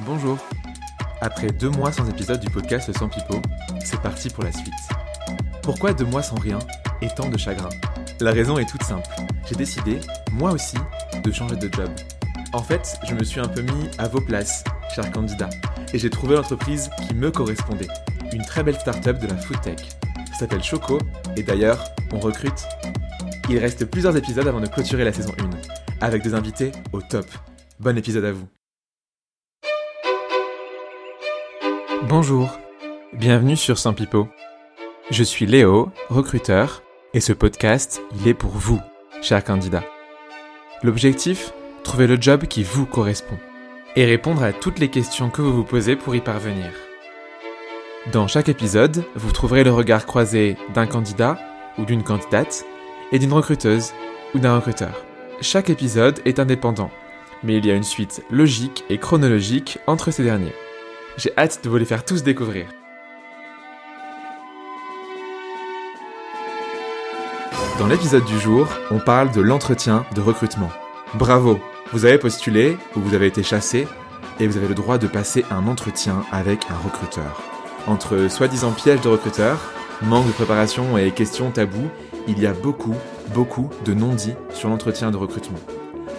Bonjour. 0.00 0.38
Après 1.20 1.48
deux 1.48 1.70
mois 1.70 1.92
sans 1.92 2.08
épisode 2.08 2.40
du 2.40 2.50
podcast 2.50 2.92
Sans 2.98 3.08
Pipo, 3.08 3.40
c'est 3.84 4.00
parti 4.00 4.28
pour 4.28 4.42
la 4.42 4.50
suite. 4.50 4.74
Pourquoi 5.62 5.92
deux 5.92 6.04
mois 6.04 6.22
sans 6.22 6.34
rien 6.34 6.58
et 7.00 7.08
tant 7.08 7.28
de 7.28 7.38
chagrin? 7.38 7.68
La 8.20 8.32
raison 8.32 8.58
est 8.58 8.68
toute 8.68 8.82
simple. 8.82 9.08
J'ai 9.46 9.54
décidé, 9.54 10.00
moi 10.32 10.50
aussi, 10.50 10.76
de 11.22 11.30
changer 11.30 11.56
de 11.56 11.72
job. 11.72 11.88
En 12.52 12.62
fait, 12.62 12.98
je 13.08 13.14
me 13.14 13.22
suis 13.22 13.40
un 13.40 13.46
peu 13.46 13.62
mis 13.62 13.88
à 13.98 14.08
vos 14.08 14.20
places, 14.20 14.64
chers 14.94 15.10
candidats, 15.12 15.50
et 15.92 15.98
j'ai 15.98 16.10
trouvé 16.10 16.34
l'entreprise 16.34 16.90
qui 17.06 17.14
me 17.14 17.30
correspondait. 17.30 17.88
Une 18.32 18.44
très 18.44 18.64
belle 18.64 18.78
start-up 18.78 19.20
de 19.20 19.28
la 19.28 19.36
food 19.36 19.60
tech. 19.60 19.78
Ça 20.32 20.40
s'appelle 20.40 20.62
Choco, 20.62 20.98
et 21.36 21.44
d'ailleurs, 21.44 21.82
on 22.12 22.18
recrute. 22.18 22.66
Il 23.48 23.58
reste 23.58 23.84
plusieurs 23.84 24.16
épisodes 24.16 24.48
avant 24.48 24.60
de 24.60 24.66
clôturer 24.66 25.04
la 25.04 25.12
saison 25.12 25.32
1, 25.38 26.04
avec 26.04 26.22
des 26.22 26.34
invités 26.34 26.72
au 26.92 27.00
top. 27.00 27.26
Bon 27.78 27.96
épisode 27.96 28.24
à 28.24 28.32
vous. 28.32 28.48
Bonjour, 32.06 32.58
bienvenue 33.14 33.56
sur 33.56 33.78
Saint 33.78 33.94
Pipo. 33.94 34.28
Je 35.10 35.22
suis 35.22 35.46
Léo, 35.46 35.90
recruteur, 36.10 36.82
et 37.14 37.20
ce 37.20 37.32
podcast, 37.32 38.02
il 38.20 38.28
est 38.28 38.34
pour 38.34 38.50
vous, 38.50 38.78
chers 39.22 39.42
candidats. 39.42 39.84
L'objectif, 40.82 41.54
trouver 41.82 42.06
le 42.06 42.20
job 42.20 42.44
qui 42.44 42.62
vous 42.62 42.84
correspond 42.84 43.38
et 43.96 44.04
répondre 44.04 44.42
à 44.42 44.52
toutes 44.52 44.80
les 44.80 44.90
questions 44.90 45.30
que 45.30 45.40
vous 45.40 45.54
vous 45.54 45.64
posez 45.64 45.96
pour 45.96 46.14
y 46.14 46.20
parvenir. 46.20 46.72
Dans 48.12 48.28
chaque 48.28 48.50
épisode, 48.50 49.02
vous 49.14 49.32
trouverez 49.32 49.64
le 49.64 49.72
regard 49.72 50.04
croisé 50.04 50.58
d'un 50.74 50.86
candidat 50.86 51.38
ou 51.78 51.86
d'une 51.86 52.02
candidate 52.02 52.66
et 53.12 53.18
d'une 53.18 53.32
recruteuse 53.32 53.94
ou 54.34 54.40
d'un 54.40 54.56
recruteur. 54.56 55.06
Chaque 55.40 55.70
épisode 55.70 56.20
est 56.26 56.38
indépendant, 56.38 56.90
mais 57.42 57.56
il 57.56 57.64
y 57.64 57.70
a 57.70 57.74
une 57.74 57.82
suite 57.82 58.22
logique 58.30 58.84
et 58.90 58.98
chronologique 58.98 59.78
entre 59.86 60.10
ces 60.10 60.22
derniers. 60.22 60.52
J'ai 61.16 61.32
hâte 61.38 61.60
de 61.62 61.68
vous 61.68 61.76
les 61.76 61.84
faire 61.84 62.04
tous 62.04 62.24
découvrir. 62.24 62.66
Dans 67.78 67.86
l'épisode 67.86 68.24
du 68.24 68.38
jour, 68.40 68.66
on 68.90 68.98
parle 68.98 69.30
de 69.30 69.40
l'entretien 69.40 70.04
de 70.16 70.20
recrutement. 70.20 70.70
Bravo, 71.14 71.60
vous 71.92 72.04
avez 72.04 72.18
postulé 72.18 72.76
ou 72.96 73.00
vous 73.00 73.14
avez 73.14 73.28
été 73.28 73.44
chassé 73.44 73.86
et 74.40 74.48
vous 74.48 74.56
avez 74.56 74.66
le 74.66 74.74
droit 74.74 74.98
de 74.98 75.06
passer 75.06 75.44
un 75.52 75.68
entretien 75.68 76.24
avec 76.32 76.68
un 76.68 76.76
recruteur. 76.84 77.40
Entre 77.86 78.28
soi-disant 78.28 78.72
pièges 78.72 79.00
de 79.00 79.08
recruteur, 79.08 79.60
manque 80.02 80.26
de 80.26 80.32
préparation 80.32 80.98
et 80.98 81.12
questions 81.12 81.52
taboues, 81.52 81.90
il 82.26 82.40
y 82.40 82.46
a 82.46 82.52
beaucoup, 82.52 82.96
beaucoup 83.32 83.70
de 83.84 83.94
non-dits 83.94 84.34
sur 84.52 84.68
l'entretien 84.68 85.12
de 85.12 85.16
recrutement. 85.16 85.60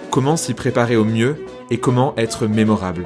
Comment 0.09 0.37
s'y 0.37 0.53
préparer 0.53 0.95
au 0.95 1.03
mieux 1.03 1.45
et 1.69 1.80
comment 1.80 2.13
être 2.15 2.47
mémorable? 2.47 3.05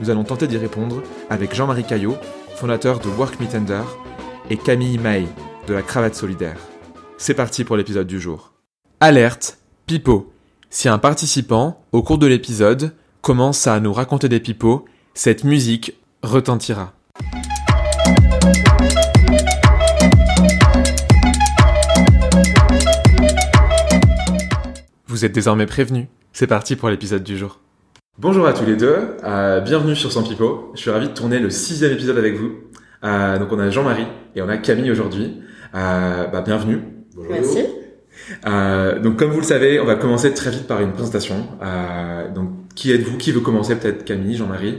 Nous 0.00 0.10
allons 0.10 0.24
tenter 0.24 0.46
d'y 0.46 0.58
répondre 0.58 1.02
avec 1.30 1.54
Jean-Marie 1.54 1.84
Caillot, 1.84 2.16
fondateur 2.56 2.98
de 2.98 3.08
Work 3.08 3.40
Me 3.40 3.46
Tender, 3.46 3.82
et 4.50 4.58
Camille 4.58 4.98
May 4.98 5.24
de 5.66 5.72
la 5.72 5.82
Cravate 5.82 6.14
Solidaire. 6.14 6.58
C'est 7.16 7.34
parti 7.34 7.64
pour 7.64 7.76
l'épisode 7.76 8.06
du 8.06 8.20
jour. 8.20 8.52
Alerte, 9.00 9.58
pipeau. 9.86 10.32
Si 10.68 10.88
un 10.88 10.98
participant, 10.98 11.82
au 11.92 12.02
cours 12.02 12.18
de 12.18 12.26
l'épisode, 12.26 12.92
commence 13.22 13.66
à 13.66 13.80
nous 13.80 13.92
raconter 13.92 14.28
des 14.28 14.40
pipeaux, 14.40 14.84
cette 15.14 15.44
musique 15.44 15.94
retentira. 16.22 16.92
Vous 25.06 25.24
êtes 25.24 25.32
désormais 25.32 25.66
prévenus. 25.66 26.08
C'est 26.34 26.46
parti 26.46 26.76
pour 26.76 26.90
l'épisode 26.90 27.22
du 27.22 27.38
jour. 27.38 27.60
Bonjour 28.18 28.46
à 28.46 28.54
tous 28.54 28.64
les 28.64 28.76
deux, 28.76 28.96
euh, 29.24 29.60
bienvenue 29.60 29.94
sur 29.94 30.10
Sans 30.10 30.22
Pipo. 30.22 30.70
Je 30.74 30.80
suis 30.80 30.90
ravi 30.90 31.08
de 31.08 31.12
tourner 31.12 31.38
le 31.38 31.50
sixième 31.50 31.92
épisode 31.92 32.16
avec 32.16 32.34
vous. 32.36 32.52
Euh, 33.04 33.38
donc 33.38 33.48
on 33.52 33.58
a 33.58 33.68
Jean-Marie 33.68 34.06
et 34.34 34.40
on 34.40 34.48
a 34.48 34.56
Camille 34.56 34.90
aujourd'hui. 34.90 35.42
Euh, 35.74 36.26
bah, 36.26 36.40
bienvenue. 36.40 36.80
Merci. 37.28 37.66
Euh, 38.46 38.98
donc 39.00 39.18
comme 39.18 39.30
vous 39.32 39.40
le 39.40 39.46
savez, 39.46 39.80
on 39.80 39.84
va 39.84 39.96
commencer 39.96 40.32
très 40.32 40.50
vite 40.50 40.66
par 40.66 40.80
une 40.80 40.92
présentation. 40.92 41.46
Euh, 41.62 42.32
donc 42.32 42.48
qui 42.74 42.90
êtes-vous? 42.90 43.18
Qui 43.18 43.32
veut 43.32 43.40
commencer 43.40 43.76
Peut-être? 43.76 44.06
Camille, 44.06 44.34
Jean-Marie? 44.34 44.78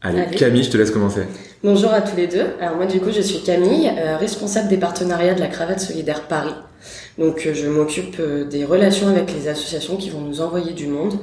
Allez, 0.00 0.20
Allez. 0.20 0.36
Camille, 0.36 0.62
je 0.64 0.70
te 0.70 0.78
laisse 0.78 0.90
commencer. 0.90 1.22
Bonjour 1.62 1.92
à 1.92 2.00
tous 2.00 2.16
les 2.16 2.26
deux. 2.26 2.44
Alors 2.58 2.76
moi 2.76 2.86
du 2.86 3.00
coup 3.00 3.10
je 3.14 3.20
suis 3.20 3.42
Camille, 3.42 3.90
euh, 3.98 4.16
responsable 4.16 4.68
des 4.68 4.78
partenariats 4.78 5.34
de 5.34 5.40
la 5.40 5.48
Cravate 5.48 5.80
Solidaire 5.80 6.22
Paris. 6.22 6.54
Donc 7.18 7.46
euh, 7.46 7.52
je 7.54 7.66
m'occupe 7.66 8.16
euh, 8.20 8.44
des 8.44 8.64
relations 8.64 9.08
avec 9.08 9.32
les 9.34 9.48
associations 9.48 9.96
qui 9.96 10.08
vont 10.08 10.20
nous 10.20 10.40
envoyer 10.40 10.72
du 10.72 10.86
monde 10.86 11.18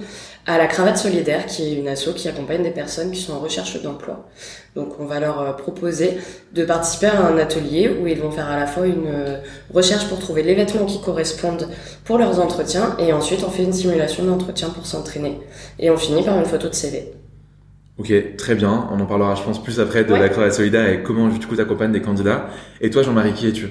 à 0.46 0.58
la 0.58 0.68
Cravate 0.68 0.98
Solidaire 0.98 1.46
qui 1.46 1.64
est 1.64 1.74
une 1.80 1.88
asso 1.88 2.10
qui 2.16 2.28
accompagne 2.28 2.64
des 2.64 2.72
personnes 2.72 3.12
qui 3.12 3.22
sont 3.22 3.34
en 3.34 3.40
recherche 3.40 3.82
d'emploi. 3.82 4.28
Donc 4.76 5.00
on 5.00 5.06
va 5.06 5.20
leur 5.20 5.42
euh, 5.42 5.54
proposer 5.54 6.18
de 6.54 6.66
participer 6.66 7.08
à 7.08 7.26
un 7.28 7.38
atelier 7.38 7.90
où 7.90 8.08
ils 8.08 8.20
vont 8.20 8.32
faire 8.32 8.50
à 8.50 8.58
la 8.58 8.68
fois 8.68 8.86
une 8.86 9.08
euh, 9.08 9.38
recherche 9.74 10.08
pour 10.08 10.20
trouver 10.20 10.44
les 10.44 10.56
vêtements 10.56 10.86
qui 10.86 11.02
correspondent 11.02 11.70
pour 12.04 12.18
leurs 12.18 12.40
entretiens 12.40 12.96
et 13.00 13.14
ensuite 13.14 13.44
on 13.48 13.50
fait 13.50 13.64
une 13.64 13.74
simulation 13.74 14.26
d'entretien 14.26 14.70
pour 14.70 14.86
s'entraîner 14.86 15.40
et 15.80 15.90
on 15.90 15.98
finit 15.98 16.24
par 16.24 16.38
une 16.38 16.46
photo 16.46 16.68
de 16.68 16.74
CV. 16.74 17.14
Ok, 18.00 18.12
très 18.38 18.56
bien. 18.56 18.90
On 18.92 19.00
en 19.00 19.06
parlera, 19.06 19.36
je 19.36 19.44
pense, 19.44 19.62
plus 19.62 19.80
après 19.80 20.04
de 20.04 20.12
Ouais. 20.14 20.20
la 20.20 20.28
cravate 20.28 20.54
solidaire 20.54 20.90
et 20.90 21.04
comment 21.04 21.28
du 21.28 21.46
coup 21.46 21.56
t'accompagnes 21.56 21.92
des 21.92 22.02
candidats. 22.02 22.48
Et 22.82 22.90
toi, 22.90 23.04
Jean-Marie, 23.04 23.34
qui 23.34 23.48
es-tu? 23.48 23.70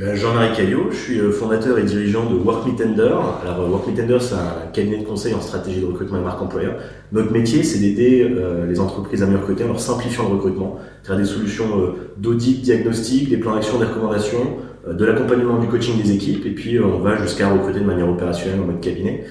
Eh 0.00 0.04
ben, 0.04 0.14
Jean-Marie 0.14 0.54
Caillot, 0.56 0.90
je 0.92 0.96
suis 0.96 1.18
euh, 1.18 1.32
fondateur 1.32 1.76
et 1.76 1.82
dirigeant 1.82 2.30
de 2.30 2.36
Work. 2.36 2.68
Alors, 2.80 3.60
euh, 3.60 3.68
Work 3.68 3.86
c'est 4.20 4.34
un 4.34 4.70
cabinet 4.72 4.98
de 4.98 5.04
conseil 5.04 5.34
en 5.34 5.40
stratégie 5.40 5.80
de 5.80 5.86
recrutement 5.86 6.18
et 6.18 6.22
marque 6.22 6.40
employeur. 6.40 6.74
Notre 7.10 7.32
métier, 7.32 7.64
c'est 7.64 7.80
d'aider 7.80 8.22
euh, 8.22 8.64
les 8.68 8.78
entreprises 8.78 9.24
à 9.24 9.26
mieux 9.26 9.38
recruter 9.38 9.64
en 9.64 9.68
leur 9.68 9.80
simplifiant 9.80 10.28
le 10.28 10.36
recrutement, 10.36 10.78
faire 11.02 11.16
des 11.16 11.24
solutions 11.24 11.94
d'audit, 12.16 12.62
diagnostic, 12.62 13.28
des 13.28 13.38
plans 13.38 13.56
d'action, 13.56 13.80
des 13.80 13.86
recommandations, 13.86 14.58
de 14.88 15.04
l'accompagnement 15.04 15.58
du 15.58 15.66
coaching 15.66 16.00
des 16.00 16.12
équipes, 16.12 16.46
et 16.46 16.50
puis 16.50 16.78
on 16.78 17.00
va 17.00 17.16
jusqu'à 17.16 17.48
recruter 17.48 17.80
de 17.80 17.84
manière 17.84 18.08
opérationnelle 18.08 18.60
en 18.60 18.66
mode 18.66 18.80
cabinet. 18.80 19.24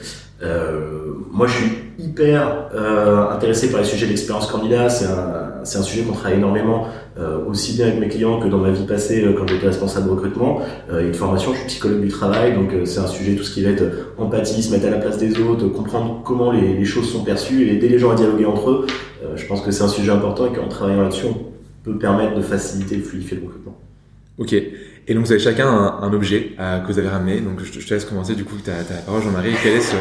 Moi, 1.32 1.48
je 1.48 1.54
suis 1.54 1.72
hyper 1.98 2.70
intéressé 3.32 3.72
par 3.72 3.80
les 3.80 3.86
sujets 3.86 4.08
d'expérience 4.08 4.52
candidat. 4.52 4.90
C'est 4.90 5.06
un, 5.06 5.47
c'est 5.68 5.78
un 5.78 5.84
sujet 5.84 6.04
qu'on 6.04 6.14
travaille 6.14 6.38
énormément, 6.38 6.88
euh, 7.20 7.40
aussi 7.48 7.76
bien 7.76 7.88
avec 7.88 8.00
mes 8.00 8.08
clients 8.08 8.40
que 8.40 8.48
dans 8.48 8.58
ma 8.58 8.72
vie 8.72 8.86
passée 8.86 9.24
euh, 9.24 9.34
quand 9.38 9.48
j'étais 9.48 9.68
responsable 9.68 10.06
de 10.08 10.12
recrutement. 10.12 10.62
Euh, 10.92 11.08
et 11.08 11.12
de 11.12 11.16
formation, 11.16 11.54
je 11.54 11.60
suis 11.60 11.68
psychologue 11.68 12.02
du 12.02 12.08
travail, 12.08 12.54
donc 12.56 12.72
c'est 12.86 13.00
un 13.00 13.08
sujet 13.08 13.36
tout 13.36 13.44
ce 13.44 13.54
qui 13.54 13.64
va 13.64 13.70
être 13.72 13.84
empathie, 14.18 14.64
se 14.64 14.72
mettre 14.72 14.88
à 14.88 14.90
la 14.90 14.98
place 14.98 15.18
des 15.18 15.40
autres, 15.40 15.68
comprendre 15.68 16.22
comment 16.26 16.52
les, 16.52 16.74
les 16.76 16.86
choses 16.86 17.10
sont 17.12 17.24
perçues 17.24 17.68
et 17.68 17.74
aider 17.76 17.90
les 17.90 18.00
gens 18.00 18.12
à 18.12 18.16
dialoguer 18.16 18.46
entre 18.46 18.70
eux. 18.72 18.88
Je 19.36 19.46
pense 19.46 19.62
que 19.62 19.72
c'est 19.72 19.84
un 19.84 19.88
sujet 19.88 20.12
important 20.12 20.46
et 20.48 20.56
qu'en 20.56 20.68
travaillant 20.68 21.02
là-dessus, 21.02 21.26
on 21.28 21.38
peut 21.84 21.98
permettre 21.98 22.36
de 22.36 22.42
faciliter 22.42 22.96
et 22.96 23.00
fluidifier 23.00 23.38
le 23.38 23.44
recrutement. 23.46 23.76
Ok. 24.38 24.54
Et 24.54 25.14
donc 25.14 25.26
vous 25.26 25.32
avez 25.32 25.40
chacun 25.40 25.68
un, 25.68 26.00
un 26.02 26.14
objet 26.14 26.52
euh, 26.60 26.80
que 26.80 26.92
vous 26.92 27.00
avez 27.00 27.08
ramené. 27.08 27.40
Donc 27.40 27.62
je, 27.64 27.72
te- 27.72 27.80
je 27.80 27.88
te 27.88 27.94
laisse 27.94 28.04
commencer 28.06 28.36
du 28.36 28.44
coup. 28.44 28.56
T'as 28.64 28.84
t'as 28.88 28.96
la 28.96 29.02
parole, 29.02 29.22
Jean-Marie. 29.24 29.52
Quel 29.64 29.74
est 29.78 29.82
ce, 29.82 29.96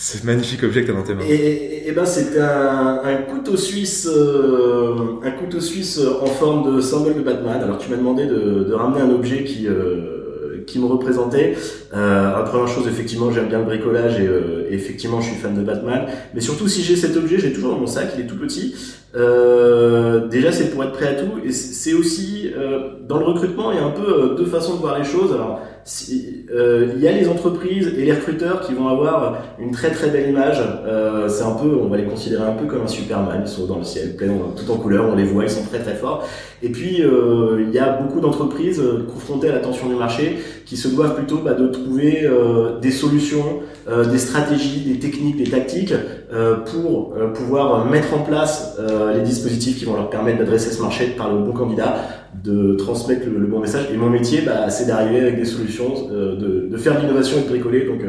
ce 0.00 0.24
magnifique 0.24 0.62
objet 0.62 0.82
que 0.82 0.86
t'as 0.86 0.92
dans 0.92 1.02
tes 1.02 1.14
mains 1.14 1.24
Et, 1.28 1.90
ben 1.94 2.04
c'est 2.04 2.38
un, 2.38 3.00
un 3.02 3.16
couteau 3.16 3.56
suisse, 3.56 4.08
euh, 4.08 4.94
un 5.24 5.30
couteau 5.32 5.60
suisse 5.60 6.00
en 6.22 6.26
forme 6.26 6.76
de 6.76 6.80
symbole 6.80 7.16
de 7.16 7.22
Batman. 7.22 7.60
Alors 7.62 7.78
tu 7.78 7.90
m'as 7.90 7.96
demandé 7.96 8.26
de, 8.26 8.64
de 8.64 8.72
ramener 8.74 9.00
un 9.00 9.10
objet 9.10 9.42
qui 9.42 9.66
euh, 9.66 10.62
qui 10.68 10.78
me 10.78 10.86
représentait. 10.86 11.56
Euh, 11.94 12.42
première 12.42 12.68
chose, 12.68 12.86
effectivement, 12.86 13.30
j'aime 13.30 13.48
bien 13.48 13.58
le 13.58 13.64
bricolage 13.64 14.20
et, 14.20 14.26
euh, 14.26 14.66
effectivement, 14.70 15.20
je 15.20 15.30
suis 15.30 15.36
fan 15.36 15.54
de 15.54 15.62
Batman. 15.62 16.06
Mais 16.34 16.40
surtout, 16.40 16.68
si 16.68 16.82
j'ai 16.82 16.96
cet 16.96 17.16
objet, 17.16 17.38
j'ai 17.38 17.52
toujours 17.52 17.78
mon 17.78 17.86
sac. 17.86 18.12
Il 18.16 18.24
est 18.24 18.26
tout 18.26 18.38
petit. 18.38 18.74
Euh, 19.16 20.28
déjà, 20.28 20.52
c'est 20.52 20.70
pour 20.70 20.84
être 20.84 20.92
prêt 20.92 21.08
à 21.08 21.14
tout. 21.14 21.40
Et 21.44 21.52
c'est 21.52 21.94
aussi 21.94 22.50
euh, 22.56 22.90
dans 23.08 23.18
le 23.18 23.24
recrutement, 23.24 23.72
il 23.72 23.78
y 23.78 23.80
a 23.80 23.84
un 23.84 23.90
peu 23.90 24.02
euh, 24.02 24.34
deux 24.34 24.44
façons 24.44 24.74
de 24.74 24.80
voir 24.80 24.98
les 24.98 25.04
choses. 25.04 25.32
Alors, 25.32 25.60
si, 25.84 26.44
euh, 26.54 26.92
il 26.94 27.02
y 27.02 27.08
a 27.08 27.12
les 27.12 27.26
entreprises 27.26 27.88
et 27.96 28.04
les 28.04 28.12
recruteurs 28.12 28.60
qui 28.60 28.74
vont 28.74 28.88
avoir 28.88 29.38
une 29.58 29.70
très 29.70 29.90
très 29.90 30.10
belle 30.10 30.28
image. 30.28 30.60
Euh, 30.86 31.26
c'est 31.28 31.44
un 31.44 31.52
peu, 31.52 31.74
on 31.82 31.88
va 31.88 31.96
les 31.96 32.04
considérer 32.04 32.44
un 32.44 32.52
peu 32.52 32.66
comme 32.66 32.82
un 32.82 32.86
Superman. 32.88 33.40
Ils 33.46 33.48
sont 33.48 33.64
dans 33.64 33.78
le 33.78 33.84
ciel, 33.84 34.14
plein, 34.14 34.28
tout 34.54 34.70
en 34.70 34.76
couleur, 34.76 35.08
on 35.10 35.16
les 35.16 35.24
voit, 35.24 35.44
ils 35.44 35.50
sont 35.50 35.64
très 35.64 35.78
très 35.78 35.94
forts. 35.94 36.28
Et 36.62 36.68
puis 36.68 37.00
il 37.00 37.70
y 37.72 37.78
a 37.78 37.92
beaucoup 37.92 38.20
d'entreprises 38.20 38.82
confrontées 39.10 39.48
à 39.48 39.52
la 39.52 39.60
tension 39.60 39.88
du 39.88 39.94
marché 39.94 40.38
qui 40.66 40.76
se 40.76 40.88
doivent 40.88 41.14
plutôt 41.14 41.38
bah, 41.38 41.54
de 41.54 41.68
trouver 41.82 42.24
euh, 42.24 42.78
des 42.80 42.90
solutions, 42.90 43.60
euh, 43.88 44.04
des 44.04 44.18
stratégies, 44.18 44.80
des 44.80 44.98
techniques, 44.98 45.36
des 45.36 45.48
tactiques 45.50 45.94
euh, 46.32 46.56
pour 46.56 47.14
euh, 47.16 47.28
pouvoir 47.28 47.86
mettre 47.86 48.12
en 48.12 48.18
place 48.18 48.78
les 49.14 49.22
dispositifs 49.22 49.78
qui 49.78 49.84
vont 49.86 49.94
leur 49.94 50.10
permettre 50.10 50.38
d'adresser 50.38 50.70
ce 50.70 50.82
marché, 50.82 51.06
de 51.06 51.12
parler 51.12 51.36
au 51.36 51.40
bon 51.40 51.52
candidat, 51.52 52.04
de 52.44 52.74
transmettre 52.74 53.26
le, 53.26 53.46
bon 53.46 53.60
message. 53.60 53.86
Et 53.92 53.96
mon 53.96 54.10
métier, 54.10 54.42
bah, 54.42 54.68
c'est 54.68 54.86
d'arriver 54.86 55.20
avec 55.20 55.36
des 55.36 55.44
solutions, 55.44 56.08
de, 56.10 56.76
faire 56.76 56.96
de 56.96 57.00
l'innovation 57.00 57.38
et 57.38 57.42
de 57.42 57.48
bricoler. 57.48 57.86
Donc, 57.86 58.02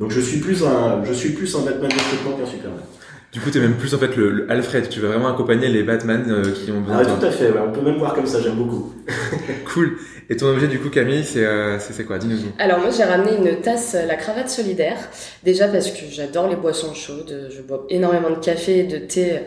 donc 0.00 0.10
je 0.10 0.20
suis 0.20 0.40
plus 0.40 0.64
un, 0.64 1.04
je 1.04 1.12
suis 1.12 1.30
plus 1.30 1.54
un 1.56 1.60
Batman 1.60 1.88
de 1.88 1.94
recrutement 1.94 2.36
qu'un 2.36 2.50
Superman. 2.50 2.80
Du 3.32 3.40
coup, 3.40 3.48
t'es 3.50 3.60
même 3.60 3.76
plus 3.76 3.94
en 3.94 3.98
fait 3.98 4.14
le, 4.14 4.30
le 4.30 4.50
Alfred. 4.52 4.88
Tu 4.90 5.00
veux 5.00 5.08
vraiment 5.08 5.28
accompagner 5.28 5.68
les 5.68 5.82
Batman 5.82 6.22
euh, 6.28 6.42
qui 6.52 6.70
ont 6.70 6.82
besoin 6.82 6.98
Ah, 6.98 7.02
de 7.04 7.08
toi. 7.08 7.16
tout 7.18 7.26
à 7.26 7.30
fait. 7.30 7.50
ouais, 7.50 7.60
on 7.66 7.72
peut 7.72 7.80
même 7.80 7.96
voir 7.96 8.14
comme 8.14 8.26
ça. 8.26 8.40
J'aime 8.42 8.56
beaucoup. 8.56 8.92
Cool. 9.72 9.96
Et 10.28 10.36
ton 10.36 10.48
objet 10.48 10.68
du 10.68 10.78
coup, 10.78 10.90
Camille, 10.90 11.24
c'est 11.24 11.44
euh, 11.44 11.78
quoi? 12.06 12.18
Dis-nous. 12.18 12.36
Alors 12.58 12.78
moi 12.80 12.90
j'ai 12.90 13.04
ramené 13.04 13.30
une 13.36 13.60
tasse 13.62 13.94
euh, 13.94 14.04
la 14.06 14.16
cravate 14.16 14.50
solidaire 14.50 14.96
déjà 15.44 15.66
parce 15.68 15.90
que 15.90 16.04
j'adore 16.10 16.46
les 16.48 16.56
boissons 16.56 16.92
chaudes, 16.94 17.48
je 17.50 17.62
bois 17.62 17.86
énormément 17.88 18.28
de 18.30 18.36
café 18.36 18.80
et 18.80 18.84
de 18.84 18.98
thé 18.98 19.40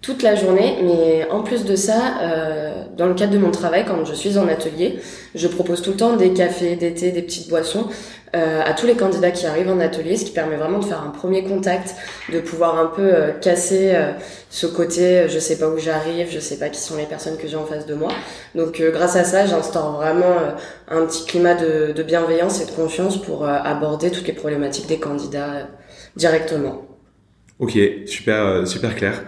toute 0.00 0.22
la 0.22 0.34
journée. 0.34 0.78
Mais 0.82 1.26
en 1.30 1.42
plus 1.42 1.64
de 1.64 1.76
ça, 1.76 2.18
euh, 2.22 2.84
dans 2.96 3.06
le 3.06 3.14
cadre 3.14 3.32
de 3.34 3.38
mon 3.38 3.50
travail, 3.50 3.84
quand 3.86 4.02
je 4.04 4.14
suis 4.14 4.38
en 4.38 4.48
atelier, 4.48 4.98
je 5.34 5.46
propose 5.48 5.82
tout 5.82 5.90
le 5.90 5.96
temps 5.96 6.16
des 6.16 6.32
cafés, 6.32 6.76
des 6.76 6.94
thés, 6.94 7.10
des 7.12 7.22
petites 7.22 7.48
boissons 7.50 7.88
euh, 8.34 8.60
à 8.64 8.72
tous 8.74 8.86
les 8.86 8.96
candidats 8.96 9.30
qui 9.30 9.46
arrivent 9.46 9.70
en 9.70 9.78
atelier, 9.78 10.16
ce 10.16 10.24
qui 10.24 10.32
permet 10.32 10.56
vraiment 10.56 10.80
de 10.80 10.84
faire 10.84 11.00
un 11.00 11.10
premier 11.10 11.44
contact, 11.44 11.94
de 12.32 12.40
pouvoir 12.40 12.78
un 12.78 12.86
peu 12.86 13.02
euh, 13.02 13.30
casser 13.32 13.92
euh, 13.94 14.12
ce 14.50 14.66
côté 14.66 15.28
je 15.28 15.38
sais 15.38 15.58
pas 15.58 15.68
où 15.68 15.78
j'arrive, 15.78 16.28
je 16.30 16.40
sais 16.40 16.58
pas 16.58 16.68
qui 16.68 16.80
sont 16.80 16.96
les 16.96 17.04
personnes 17.04 17.36
que 17.38 17.46
j'ai 17.46 17.56
en 17.56 17.64
face 17.64 17.86
de 17.86 17.94
moi. 17.94 18.10
Donc 18.54 18.82
grâce 18.82 19.16
à 19.16 19.24
ça, 19.24 19.46
j'instaure 19.46 19.92
vraiment 19.92 20.34
un 20.88 21.06
petit 21.06 21.24
climat 21.24 21.54
de, 21.54 21.92
de, 21.92 22.02
bienveillance 22.02 22.60
et 22.60 22.66
de 22.66 22.72
confiance 22.72 23.20
pour 23.20 23.46
aborder 23.46 24.10
toutes 24.10 24.26
les 24.26 24.32
problématiques 24.32 24.86
des 24.86 24.98
candidats 24.98 25.68
directement. 26.16 26.86
Ok, 27.58 27.78
super, 28.06 28.66
super 28.66 28.94
clair. 28.96 29.24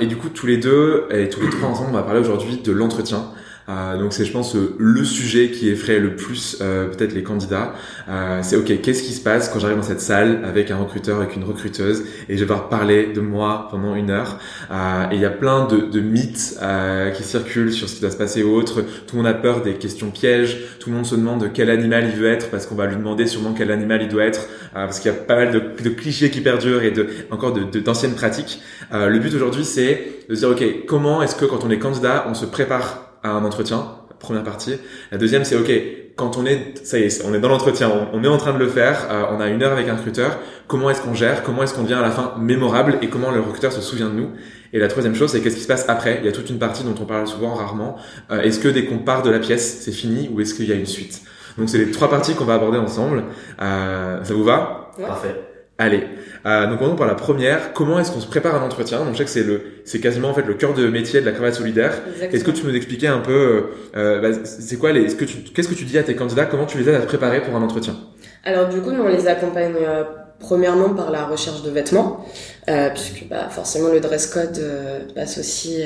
et 0.00 0.06
du 0.06 0.16
coup, 0.16 0.28
tous 0.28 0.46
les 0.46 0.56
deux 0.56 1.08
et 1.10 1.28
tous 1.28 1.40
les 1.40 1.50
trois 1.50 1.68
ensemble, 1.68 1.90
on 1.90 1.94
va 1.94 2.02
parler 2.02 2.20
aujourd'hui 2.20 2.58
de 2.58 2.72
l'entretien. 2.72 3.26
Euh, 3.68 3.96
donc 3.96 4.12
c'est 4.12 4.24
je 4.24 4.32
pense 4.32 4.54
le 4.54 5.04
sujet 5.04 5.50
qui 5.50 5.68
effraie 5.70 5.98
le 5.98 6.16
plus 6.16 6.58
euh, 6.60 6.88
peut-être 6.88 7.14
les 7.14 7.22
candidats. 7.22 7.74
Euh, 8.08 8.40
c'est 8.42 8.56
ok, 8.56 8.80
qu'est-ce 8.82 9.02
qui 9.02 9.12
se 9.12 9.22
passe 9.22 9.48
quand 9.48 9.58
j'arrive 9.58 9.76
dans 9.76 9.82
cette 9.82 10.00
salle 10.00 10.42
avec 10.44 10.70
un 10.70 10.76
recruteur, 10.76 11.18
avec 11.18 11.36
une 11.36 11.44
recruteuse 11.44 12.04
et 12.28 12.34
je 12.34 12.40
vais 12.40 12.40
devoir 12.40 12.68
parler 12.68 13.06
de 13.06 13.20
moi 13.20 13.68
pendant 13.70 13.94
une 13.94 14.10
heure. 14.10 14.38
Euh, 14.70 15.10
et 15.10 15.14
il 15.14 15.20
y 15.20 15.24
a 15.24 15.30
plein 15.30 15.66
de, 15.66 15.78
de 15.78 16.00
mythes 16.00 16.58
euh, 16.62 17.10
qui 17.10 17.22
circulent 17.22 17.72
sur 17.72 17.88
ce 17.88 17.94
qui 17.94 18.00
doit 18.00 18.10
se 18.10 18.16
passer 18.16 18.42
autre. 18.42 18.82
Tout 19.06 19.16
le 19.16 19.22
monde 19.22 19.30
a 19.30 19.34
peur 19.34 19.62
des 19.62 19.74
questions 19.74 20.10
pièges. 20.10 20.58
Tout 20.78 20.90
le 20.90 20.96
monde 20.96 21.06
se 21.06 21.14
demande 21.14 21.40
de 21.42 21.48
quel 21.48 21.70
animal 21.70 22.10
il 22.12 22.18
veut 22.18 22.28
être 22.28 22.50
parce 22.50 22.66
qu'on 22.66 22.74
va 22.74 22.86
lui 22.86 22.96
demander 22.96 23.26
sûrement 23.26 23.54
quel 23.56 23.70
animal 23.70 24.02
il 24.02 24.08
doit 24.08 24.24
être 24.24 24.48
parce 24.72 25.00
qu'il 25.00 25.10
y 25.10 25.14
a 25.14 25.16
pas 25.16 25.36
mal 25.36 25.52
de, 25.52 25.60
de, 25.82 25.90
clichés 25.90 26.30
qui 26.30 26.40
perdurent 26.40 26.82
et 26.82 26.90
de 26.90 27.06
encore 27.30 27.52
de 27.52 27.80
d'anciennes 27.80 28.14
pratiques. 28.14 28.60
le 28.92 29.18
but 29.18 29.34
aujourd'hui 29.34 29.64
c'est 29.64 30.24
de 30.28 30.34
dire 30.34 30.48
ok 30.50 30.86
comment 30.86 31.22
est-ce 31.22 31.36
que 31.36 31.44
quand 31.44 31.64
on 31.64 31.70
est 31.70 31.78
candidat 31.78 32.26
on 32.28 32.34
se 32.34 32.44
prépare 32.44 33.13
à 33.24 33.30
un 33.30 33.44
entretien, 33.44 33.86
première 34.20 34.44
partie. 34.44 34.76
La 35.10 35.18
deuxième, 35.18 35.44
c'est 35.44 35.56
OK, 35.56 35.72
quand 36.14 36.36
on 36.36 36.46
est, 36.46 36.84
ça 36.84 36.98
y 36.98 37.02
est, 37.02 37.24
on 37.24 37.34
est 37.34 37.40
dans 37.40 37.48
l'entretien, 37.48 37.90
on, 38.12 38.22
est 38.22 38.28
en 38.28 38.36
train 38.36 38.52
de 38.52 38.58
le 38.58 38.68
faire, 38.68 39.08
euh, 39.10 39.24
on 39.32 39.40
a 39.40 39.48
une 39.48 39.62
heure 39.62 39.72
avec 39.72 39.88
un 39.88 39.96
recruteur, 39.96 40.38
comment 40.68 40.90
est-ce 40.90 41.02
qu'on 41.02 41.14
gère, 41.14 41.42
comment 41.42 41.62
est-ce 41.64 41.74
qu'on 41.74 41.82
devient 41.82 41.94
à 41.94 42.02
la 42.02 42.10
fin 42.10 42.34
mémorable 42.38 42.98
et 43.02 43.08
comment 43.08 43.32
le 43.32 43.40
recruteur 43.40 43.72
se 43.72 43.80
souvient 43.80 44.08
de 44.08 44.14
nous? 44.14 44.30
Et 44.72 44.78
la 44.78 44.88
troisième 44.88 45.14
chose, 45.14 45.30
c'est 45.30 45.40
qu'est-ce 45.40 45.56
qui 45.56 45.62
se 45.62 45.68
passe 45.68 45.88
après? 45.88 46.18
Il 46.20 46.26
y 46.26 46.28
a 46.28 46.32
toute 46.32 46.50
une 46.50 46.58
partie 46.58 46.84
dont 46.84 46.94
on 47.00 47.06
parle 47.06 47.26
souvent, 47.26 47.54
rarement. 47.54 47.96
Euh, 48.30 48.42
est-ce 48.42 48.60
que 48.60 48.68
dès 48.68 48.84
qu'on 48.84 48.98
part 48.98 49.22
de 49.22 49.30
la 49.30 49.38
pièce, 49.38 49.80
c'est 49.80 49.92
fini 49.92 50.28
ou 50.32 50.40
est-ce 50.40 50.54
qu'il 50.54 50.68
y 50.68 50.72
a 50.72 50.76
une 50.76 50.86
suite? 50.86 51.22
Donc 51.58 51.68
c'est 51.68 51.78
les 51.78 51.90
trois 51.90 52.10
parties 52.10 52.34
qu'on 52.34 52.44
va 52.44 52.54
aborder 52.54 52.78
ensemble. 52.78 53.24
Euh, 53.60 54.22
ça 54.22 54.34
vous 54.34 54.44
va? 54.44 54.90
Parfait. 55.00 55.53
Allez, 55.76 56.04
euh, 56.46 56.68
donc 56.68 56.80
on 56.82 56.94
par 56.94 57.08
la 57.08 57.16
première. 57.16 57.72
Comment 57.72 57.98
est-ce 57.98 58.12
qu'on 58.12 58.20
se 58.20 58.28
prépare 58.28 58.54
à 58.54 58.58
un 58.58 58.62
entretien 58.62 59.04
Donc 59.04 59.14
je 59.14 59.18
sais 59.18 59.24
que 59.24 59.30
c'est 59.30 59.42
le, 59.42 59.60
c'est 59.84 59.98
quasiment 59.98 60.28
en 60.28 60.34
fait 60.34 60.46
le 60.46 60.54
cœur 60.54 60.72
de 60.72 60.88
métier 60.88 61.20
de 61.20 61.26
la 61.26 61.32
cravate 61.32 61.54
solidaire. 61.54 61.92
Est-ce 62.20 62.44
que 62.44 62.52
tu 62.52 62.62
peux 62.62 62.68
nous 62.68 62.76
expliquer 62.76 63.08
un 63.08 63.18
peu, 63.18 63.32
euh, 63.32 63.62
euh 63.96 64.20
bah, 64.20 64.38
c'est 64.44 64.78
quoi 64.78 64.92
les, 64.92 65.08
ce 65.08 65.16
que 65.16 65.24
tu, 65.24 65.38
qu'est-ce 65.38 65.68
que 65.68 65.74
tu 65.74 65.84
dis 65.84 65.98
à 65.98 66.04
tes 66.04 66.14
candidats? 66.14 66.46
Comment 66.46 66.66
tu 66.66 66.78
les 66.78 66.88
aides 66.88 66.94
à 66.94 67.00
se 67.00 67.06
préparer 67.06 67.42
pour 67.42 67.56
un 67.56 67.62
entretien? 67.62 67.96
Alors 68.44 68.68
du 68.68 68.80
coup, 68.80 68.92
nous 68.92 69.02
on 69.02 69.08
les 69.08 69.26
accompagne 69.26 69.74
euh, 69.80 70.04
premièrement 70.38 70.90
par 70.90 71.10
la 71.10 71.24
recherche 71.24 71.62
de 71.62 71.70
vêtements, 71.70 72.24
euh, 72.68 72.90
puisque 72.90 73.26
bah, 73.28 73.48
forcément 73.50 73.88
le 73.88 73.98
dress 73.98 74.28
code 74.28 74.58
euh, 74.58 75.00
passe 75.14 75.38
aussi 75.38 75.82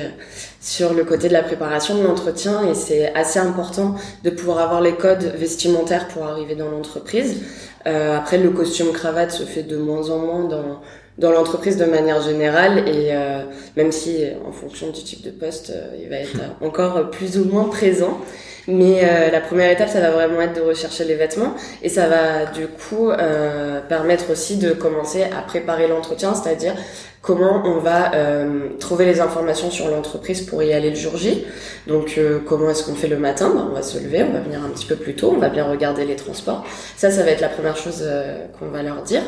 sur 0.60 0.92
le 0.92 1.04
côté 1.04 1.28
de 1.28 1.32
la 1.32 1.42
préparation 1.42 1.96
de 1.96 2.02
l'entretien 2.02 2.68
et 2.68 2.74
c'est 2.74 3.14
assez 3.14 3.38
important 3.38 3.94
de 4.24 4.30
pouvoir 4.30 4.58
avoir 4.58 4.80
les 4.80 4.94
codes 4.94 5.32
vestimentaires 5.36 6.08
pour 6.08 6.24
arriver 6.24 6.54
dans 6.54 6.70
l'entreprise. 6.70 7.42
Euh, 7.86 8.16
après, 8.16 8.38
le 8.38 8.50
costume 8.50 8.92
cravate 8.92 9.30
se 9.30 9.44
fait 9.44 9.62
de 9.62 9.76
moins 9.76 10.10
en 10.10 10.18
moins 10.18 10.44
dans 10.44 10.80
dans 11.18 11.32
l'entreprise 11.32 11.76
de 11.76 11.84
manière 11.84 12.22
générale 12.22 12.88
et 12.88 13.08
euh, 13.10 13.42
même 13.76 13.90
si 13.90 14.24
en 14.46 14.52
fonction 14.52 14.90
du 14.90 15.02
type 15.02 15.22
de 15.22 15.30
poste 15.30 15.70
euh, 15.70 15.96
il 16.00 16.08
va 16.08 16.16
être 16.16 16.38
encore 16.60 17.10
plus 17.10 17.38
ou 17.38 17.44
moins 17.44 17.64
présent 17.64 18.20
mais 18.68 19.00
euh, 19.02 19.30
la 19.30 19.40
première 19.40 19.70
étape 19.70 19.88
ça 19.88 20.00
va 20.00 20.10
vraiment 20.10 20.42
être 20.42 20.54
de 20.54 20.60
rechercher 20.60 21.04
les 21.04 21.14
vêtements 21.14 21.54
et 21.82 21.88
ça 21.88 22.06
va 22.06 22.44
du 22.46 22.68
coup 22.68 23.10
euh, 23.10 23.80
permettre 23.80 24.30
aussi 24.30 24.58
de 24.58 24.72
commencer 24.72 25.24
à 25.24 25.40
préparer 25.40 25.88
l'entretien 25.88 26.34
c'est-à-dire 26.34 26.74
comment 27.22 27.62
on 27.64 27.78
va 27.78 28.14
euh, 28.14 28.68
trouver 28.78 29.04
les 29.04 29.20
informations 29.20 29.70
sur 29.70 29.88
l'entreprise 29.88 30.42
pour 30.42 30.62
y 30.62 30.72
aller 30.72 30.90
le 30.90 30.96
jour 30.96 31.16
J. 31.16 31.44
Donc 31.86 32.14
euh, 32.16 32.38
comment 32.46 32.70
est-ce 32.70 32.84
qu'on 32.84 32.94
fait 32.94 33.08
le 33.08 33.18
matin? 33.18 33.50
Ben, 33.54 33.66
On 33.70 33.74
va 33.74 33.82
se 33.82 33.98
lever, 33.98 34.22
on 34.22 34.32
va 34.32 34.40
venir 34.40 34.60
un 34.64 34.68
petit 34.68 34.86
peu 34.86 34.96
plus 34.96 35.14
tôt, 35.14 35.32
on 35.34 35.38
va 35.38 35.48
bien 35.48 35.64
regarder 35.64 36.04
les 36.04 36.16
transports. 36.16 36.64
Ça, 36.96 37.10
ça 37.10 37.22
va 37.22 37.30
être 37.30 37.40
la 37.40 37.48
première 37.48 37.76
chose 37.76 38.02
euh, 38.02 38.46
qu'on 38.58 38.68
va 38.68 38.82
leur 38.82 39.02
dire. 39.02 39.22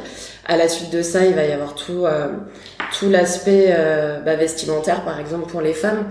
À 0.47 0.57
la 0.57 0.69
suite 0.69 0.91
de 0.91 1.03
ça, 1.03 1.25
il 1.25 1.35
va 1.35 1.45
y 1.45 1.53
avoir 1.53 1.75
tout, 1.75 2.07
tout 2.99 3.09
l'aspect 3.09 3.73
bah, 4.25 4.35
vestimentaire, 4.35 5.05
par 5.05 5.21
exemple 5.21 5.49
pour 5.49 5.61
les 5.61 5.75
femmes. 5.75 6.07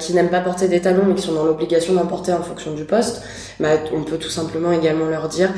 qui 0.00 0.12
n'aiment 0.12 0.30
pas 0.30 0.40
porter 0.40 0.66
des 0.66 0.80
talons 0.80 1.04
mais 1.06 1.14
qui 1.14 1.22
sont 1.22 1.34
dans 1.34 1.44
l'obligation 1.44 1.94
d'en 1.94 2.06
porter 2.06 2.32
en 2.32 2.42
fonction 2.42 2.72
du 2.74 2.84
poste, 2.84 3.22
bah, 3.60 3.68
on 3.94 4.02
peut 4.02 4.16
tout 4.16 4.30
simplement 4.30 4.72
également 4.72 5.06
leur 5.06 5.28
dire 5.28 5.50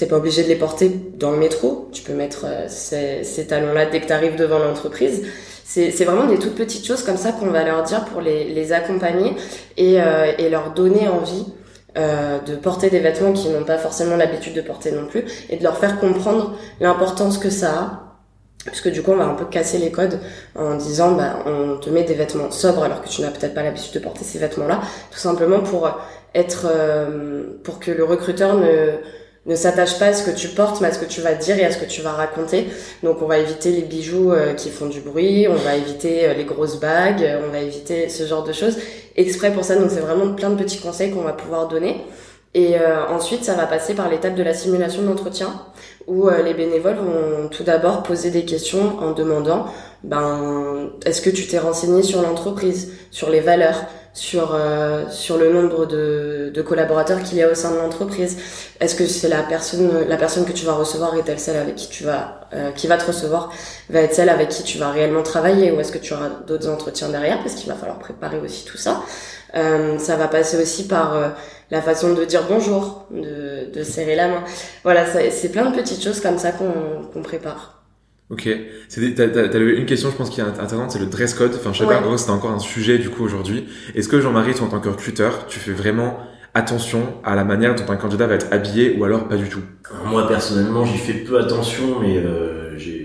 T'es 0.00 0.06
pas 0.06 0.16
obligé 0.16 0.42
de 0.42 0.48
les 0.48 0.56
porter 0.56 0.90
dans 1.18 1.30
le 1.30 1.36
métro. 1.36 1.90
Tu 1.92 2.02
peux 2.02 2.14
mettre 2.14 2.46
euh, 2.46 2.64
ces, 2.68 3.22
ces 3.22 3.46
talons-là 3.46 3.84
dès 3.84 4.00
que 4.00 4.06
tu 4.06 4.14
arrives 4.14 4.34
devant 4.34 4.58
l'entreprise. 4.58 5.26
C'est 5.62 5.90
vraiment 6.04 6.26
des 6.26 6.38
toutes 6.38 6.54
petites 6.54 6.86
choses 6.86 7.02
comme 7.02 7.18
ça 7.18 7.32
qu'on 7.32 7.50
va 7.50 7.64
leur 7.64 7.82
dire 7.82 8.06
pour 8.06 8.22
les, 8.22 8.44
les 8.44 8.72
accompagner 8.72 9.36
et, 9.76 10.00
euh, 10.00 10.32
et, 10.38 10.48
leur 10.48 10.72
donner 10.72 11.06
envie 11.06 11.44
euh, 11.98 12.38
de 12.40 12.56
porter 12.56 12.88
des 12.88 13.00
vêtements 13.00 13.34
qu'ils 13.34 13.52
n'ont 13.52 13.64
pas 13.64 13.76
forcément 13.76 14.16
l'habitude 14.16 14.54
de 14.54 14.62
porter 14.62 14.90
non 14.90 15.04
plus 15.04 15.22
et 15.50 15.58
de 15.58 15.62
leur 15.62 15.76
faire 15.76 16.00
comprendre 16.00 16.56
l'importance 16.80 17.36
que 17.36 17.50
ça 17.50 17.70
a. 17.70 18.16
Parce 18.64 18.80
que 18.80 18.88
du 18.88 19.02
coup, 19.02 19.10
on 19.10 19.16
va 19.16 19.26
un 19.26 19.34
peu 19.34 19.44
casser 19.44 19.76
les 19.76 19.90
codes 19.90 20.18
en 20.56 20.76
disant, 20.76 21.12
bah, 21.12 21.40
on 21.44 21.76
te 21.76 21.90
met 21.90 22.04
des 22.04 22.14
vêtements 22.14 22.50
sobres 22.50 22.84
alors 22.84 23.02
que 23.02 23.08
tu 23.08 23.20
n'as 23.20 23.30
peut-être 23.30 23.54
pas 23.54 23.62
l'habitude 23.62 23.92
de 23.92 23.98
porter 23.98 24.24
ces 24.24 24.38
vêtements-là, 24.38 24.80
tout 25.10 25.18
simplement 25.18 25.60
pour 25.60 25.90
être, 26.34 26.66
euh, 26.70 27.48
pour 27.64 27.78
que 27.78 27.90
le 27.90 28.04
recruteur 28.04 28.56
ne 28.56 28.98
ne 29.46 29.54
s'attache 29.54 29.98
pas 29.98 30.06
à 30.06 30.12
ce 30.12 30.22
que 30.22 30.36
tu 30.36 30.48
portes, 30.48 30.80
mais 30.80 30.88
à 30.88 30.92
ce 30.92 30.98
que 30.98 31.06
tu 31.06 31.20
vas 31.20 31.34
dire 31.34 31.58
et 31.58 31.64
à 31.64 31.70
ce 31.70 31.78
que 31.78 31.86
tu 31.86 32.02
vas 32.02 32.12
raconter. 32.12 32.68
Donc 33.02 33.22
on 33.22 33.26
va 33.26 33.38
éviter 33.38 33.70
les 33.70 33.82
bijoux 33.82 34.32
euh, 34.32 34.52
qui 34.54 34.70
font 34.70 34.86
du 34.86 35.00
bruit, 35.00 35.48
on 35.48 35.54
va 35.54 35.76
éviter 35.76 36.26
euh, 36.26 36.34
les 36.34 36.44
grosses 36.44 36.78
bagues, 36.78 37.22
euh, 37.22 37.40
on 37.48 37.50
va 37.50 37.60
éviter 37.60 38.08
ce 38.08 38.26
genre 38.26 38.44
de 38.44 38.52
choses 38.52 38.76
exprès 39.16 39.52
pour 39.52 39.64
ça. 39.64 39.76
Donc 39.76 39.90
c'est 39.90 40.00
vraiment 40.00 40.34
plein 40.34 40.50
de 40.50 40.62
petits 40.62 40.78
conseils 40.78 41.10
qu'on 41.10 41.22
va 41.22 41.32
pouvoir 41.32 41.68
donner. 41.68 42.04
Et 42.52 42.74
ensuite, 43.08 43.44
ça 43.44 43.54
va 43.54 43.64
passer 43.64 43.94
par 43.94 44.10
l'étape 44.10 44.34
de 44.34 44.42
la 44.42 44.54
simulation 44.54 45.02
d'entretien, 45.02 45.62
où 46.08 46.28
les 46.44 46.52
bénévoles 46.52 46.96
vont 46.96 47.48
tout 47.48 47.62
d'abord 47.62 48.02
poser 48.02 48.30
des 48.30 48.44
questions 48.44 48.98
en 48.98 49.12
demandant, 49.12 49.66
ben, 50.02 50.90
est-ce 51.06 51.22
que 51.22 51.30
tu 51.30 51.46
t'es 51.46 51.60
renseigné 51.60 52.02
sur 52.02 52.22
l'entreprise, 52.22 52.90
sur 53.12 53.30
les 53.30 53.38
valeurs, 53.38 53.84
sur 54.12 54.54
euh, 54.54 55.08
sur 55.10 55.38
le 55.38 55.52
nombre 55.52 55.86
de, 55.86 56.50
de 56.52 56.62
collaborateurs 56.62 57.22
qu'il 57.22 57.38
y 57.38 57.42
a 57.42 57.50
au 57.50 57.54
sein 57.54 57.70
de 57.72 57.76
l'entreprise. 57.76 58.36
Est-ce 58.80 58.94
que 58.94 59.06
c'est 59.06 59.28
la 59.28 59.42
personne 59.42 60.06
la 60.08 60.16
personne 60.16 60.44
que 60.44 60.52
tu 60.52 60.66
vas 60.66 60.72
recevoir 60.74 61.14
est-elle 61.16 61.38
celle 61.38 61.56
avec 61.56 61.76
qui 61.76 61.88
tu 61.88 62.04
vas 62.04 62.40
euh, 62.52 62.72
qui 62.72 62.86
va 62.88 62.96
te 62.98 63.06
recevoir 63.06 63.50
va 63.88 64.00
être 64.00 64.14
celle 64.14 64.28
avec 64.28 64.48
qui 64.48 64.62
tu 64.64 64.78
vas 64.78 64.90
réellement 64.90 65.22
travailler 65.22 65.70
ou 65.70 65.80
est-ce 65.80 65.92
que 65.92 65.98
tu 65.98 66.12
auras 66.12 66.28
d'autres 66.46 66.68
entretiens 66.68 67.08
derrière 67.08 67.38
parce 67.38 67.54
qu'il 67.54 67.68
va 67.70 67.76
falloir 67.76 67.98
préparer 67.98 68.38
aussi 68.40 68.64
tout 68.64 68.78
ça. 68.78 69.02
Euh, 69.54 69.98
ça 69.98 70.16
va 70.16 70.28
passer 70.28 70.60
aussi 70.60 70.86
par 70.86 71.14
euh, 71.14 71.28
la 71.70 71.82
façon 71.82 72.14
de 72.14 72.24
dire 72.24 72.44
bonjour, 72.48 73.06
de, 73.10 73.70
de 73.72 73.82
serrer 73.82 74.16
la 74.16 74.28
main. 74.28 74.44
Voilà, 74.84 75.04
c'est 75.30 75.48
plein 75.50 75.70
de 75.70 75.76
petites 75.76 76.02
choses 76.02 76.20
comme 76.20 76.38
ça 76.38 76.52
qu'on 76.52 77.04
qu'on 77.12 77.22
prépare. 77.22 77.79
Ok. 78.30 78.48
T'as, 79.16 79.28
t'as, 79.28 79.58
une 79.58 79.86
question, 79.86 80.10
je 80.10 80.16
pense, 80.16 80.30
qui 80.30 80.40
est 80.40 80.44
intéressante, 80.44 80.92
c'est 80.92 80.98
le 80.98 81.06
dress 81.06 81.34
code. 81.34 81.52
Enfin, 81.54 81.72
je 81.72 81.80
sais 81.80 81.86
pas, 81.86 82.00
c'était 82.16 82.30
encore 82.30 82.52
un 82.52 82.60
sujet 82.60 82.98
du 82.98 83.10
coup 83.10 83.24
aujourd'hui. 83.24 83.66
Est-ce 83.94 84.08
que 84.08 84.20
Jean-Marie, 84.20 84.54
toi, 84.54 84.66
en 84.66 84.70
tant 84.70 84.80
que 84.80 84.88
recruteur, 84.88 85.46
tu 85.48 85.58
fais 85.58 85.72
vraiment 85.72 86.18
attention 86.54 87.00
à 87.24 87.34
la 87.34 87.44
manière 87.44 87.74
dont 87.74 87.90
un 87.90 87.96
candidat 87.96 88.26
va 88.26 88.34
être 88.34 88.46
habillé 88.52 88.96
ou 88.98 89.04
alors 89.04 89.28
pas 89.28 89.36
du 89.36 89.48
tout? 89.48 89.60
Moi, 90.06 90.26
personnellement, 90.28 90.84
j'y 90.84 90.98
fais 90.98 91.14
peu 91.14 91.38
attention, 91.40 92.00
mais 92.00 92.18
euh, 92.18 92.60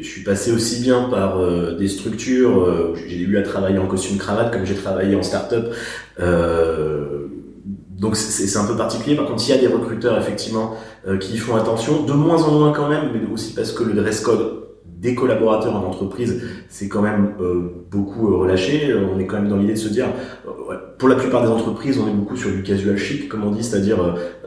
je 0.06 0.08
suis 0.08 0.22
passé 0.22 0.52
aussi 0.52 0.82
bien 0.82 1.10
par 1.10 1.40
euh, 1.40 1.76
des 1.76 1.88
structures 1.88 2.64
euh, 2.64 2.94
où 2.94 2.96
j'ai 2.96 3.18
eu 3.18 3.38
à 3.38 3.42
travailler 3.42 3.80
en 3.80 3.88
costume 3.88 4.18
cravate 4.18 4.54
comme 4.54 4.66
j'ai 4.66 4.76
travaillé 4.76 5.16
en 5.16 5.24
start-up. 5.24 5.74
Euh, 6.20 7.28
donc 7.90 8.16
c'est 8.16 8.58
un 8.58 8.66
peu 8.66 8.76
particulier. 8.76 9.16
Par 9.16 9.26
contre, 9.26 9.42
s'il 9.42 9.56
y 9.56 9.58
a 9.58 9.62
des 9.62 9.74
recruteurs 9.74 10.18
effectivement 10.20 10.76
qui 11.22 11.38
font 11.38 11.56
attention, 11.56 12.04
de 12.04 12.12
moins 12.12 12.44
en 12.44 12.52
moins 12.52 12.74
quand 12.74 12.90
même, 12.90 13.12
mais 13.14 13.22
aussi 13.32 13.54
parce 13.54 13.72
que 13.72 13.84
le 13.84 13.94
dress 13.94 14.20
code 14.20 14.65
des 15.06 15.16
collaborateurs 15.16 15.76
en 15.76 15.84
entreprise, 15.86 16.42
c'est 16.68 16.90
quand 16.90 17.02
même 17.02 17.36
euh, 17.40 17.86
beaucoup 17.92 18.28
euh, 18.28 18.38
relâché. 18.38 18.90
Euh, 18.90 19.08
on 19.14 19.20
est 19.20 19.26
quand 19.26 19.38
même 19.38 19.48
dans 19.48 19.58
l'idée 19.58 19.74
de 19.74 19.78
se 19.78 19.88
dire, 19.88 20.08
pour 20.98 21.08
la 21.08 21.16
plupart 21.16 21.44
des 21.44 21.50
entreprises, 21.50 22.00
on 22.00 22.08
est 22.08 22.14
beaucoup 22.14 22.36
sur 22.36 22.50
du 22.50 22.64
casual 22.64 22.98
chic, 22.98 23.30
comme 23.30 23.44
on 23.44 23.52
dit, 23.52 23.64
c'est-à-dire, 23.64 23.98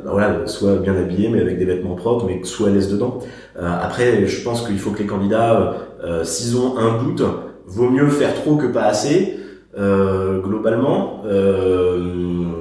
bah 0.05 0.11
voilà, 0.11 0.47
soit 0.47 0.77
bien 0.77 0.97
habillé, 0.97 1.29
mais 1.29 1.41
avec 1.41 1.59
des 1.59 1.65
vêtements 1.65 1.95
propres, 1.95 2.27
mais 2.27 2.41
soit 2.43 2.69
à 2.69 2.71
l'aise 2.73 2.91
dedans. 2.91 3.21
après, 3.57 4.27
je 4.27 4.43
pense 4.43 4.67
qu'il 4.67 4.79
faut 4.79 4.91
que 4.91 4.99
les 4.99 5.07
candidats, 5.07 5.77
s'ils 6.23 6.57
ont 6.57 6.77
un 6.79 7.03
doute, 7.03 7.23
vaut 7.67 7.91
mieux 7.91 8.09
faire 8.09 8.35
trop 8.35 8.57
que 8.57 8.67
pas 8.67 8.85
assez, 8.85 9.37
globalement, 9.79 11.23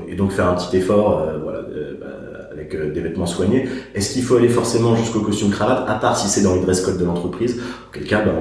et 0.07 0.15
donc 0.15 0.31
faire 0.31 0.47
un 0.49 0.55
petit 0.55 0.77
effort, 0.77 1.25
voilà, 1.43 1.61
euh, 2.73 2.93
des 2.93 3.01
vêtements 3.01 3.25
soignés. 3.25 3.67
Est-ce 3.93 4.13
qu'il 4.13 4.23
faut 4.23 4.35
aller 4.35 4.49
forcément 4.49 4.95
jusqu'au 4.95 5.19
costume 5.19 5.49
cravate, 5.49 5.87
à 5.87 5.95
part 5.95 6.17
si 6.17 6.27
c'est 6.27 6.41
dans 6.41 6.55
les 6.55 6.61
dress 6.61 6.81
code 6.81 6.97
de 6.97 7.05
l'entreprise? 7.05 7.61
Auquel 7.89 8.05
cas, 8.05 8.23
ben, 8.23 8.33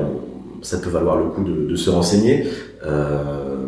ça 0.62 0.78
peut 0.78 0.88
valoir 0.88 1.16
le 1.16 1.25
coup 1.26 1.45
de, 1.45 1.76
se 1.76 1.90
renseigner. 1.90 2.47
Euh, 2.85 3.66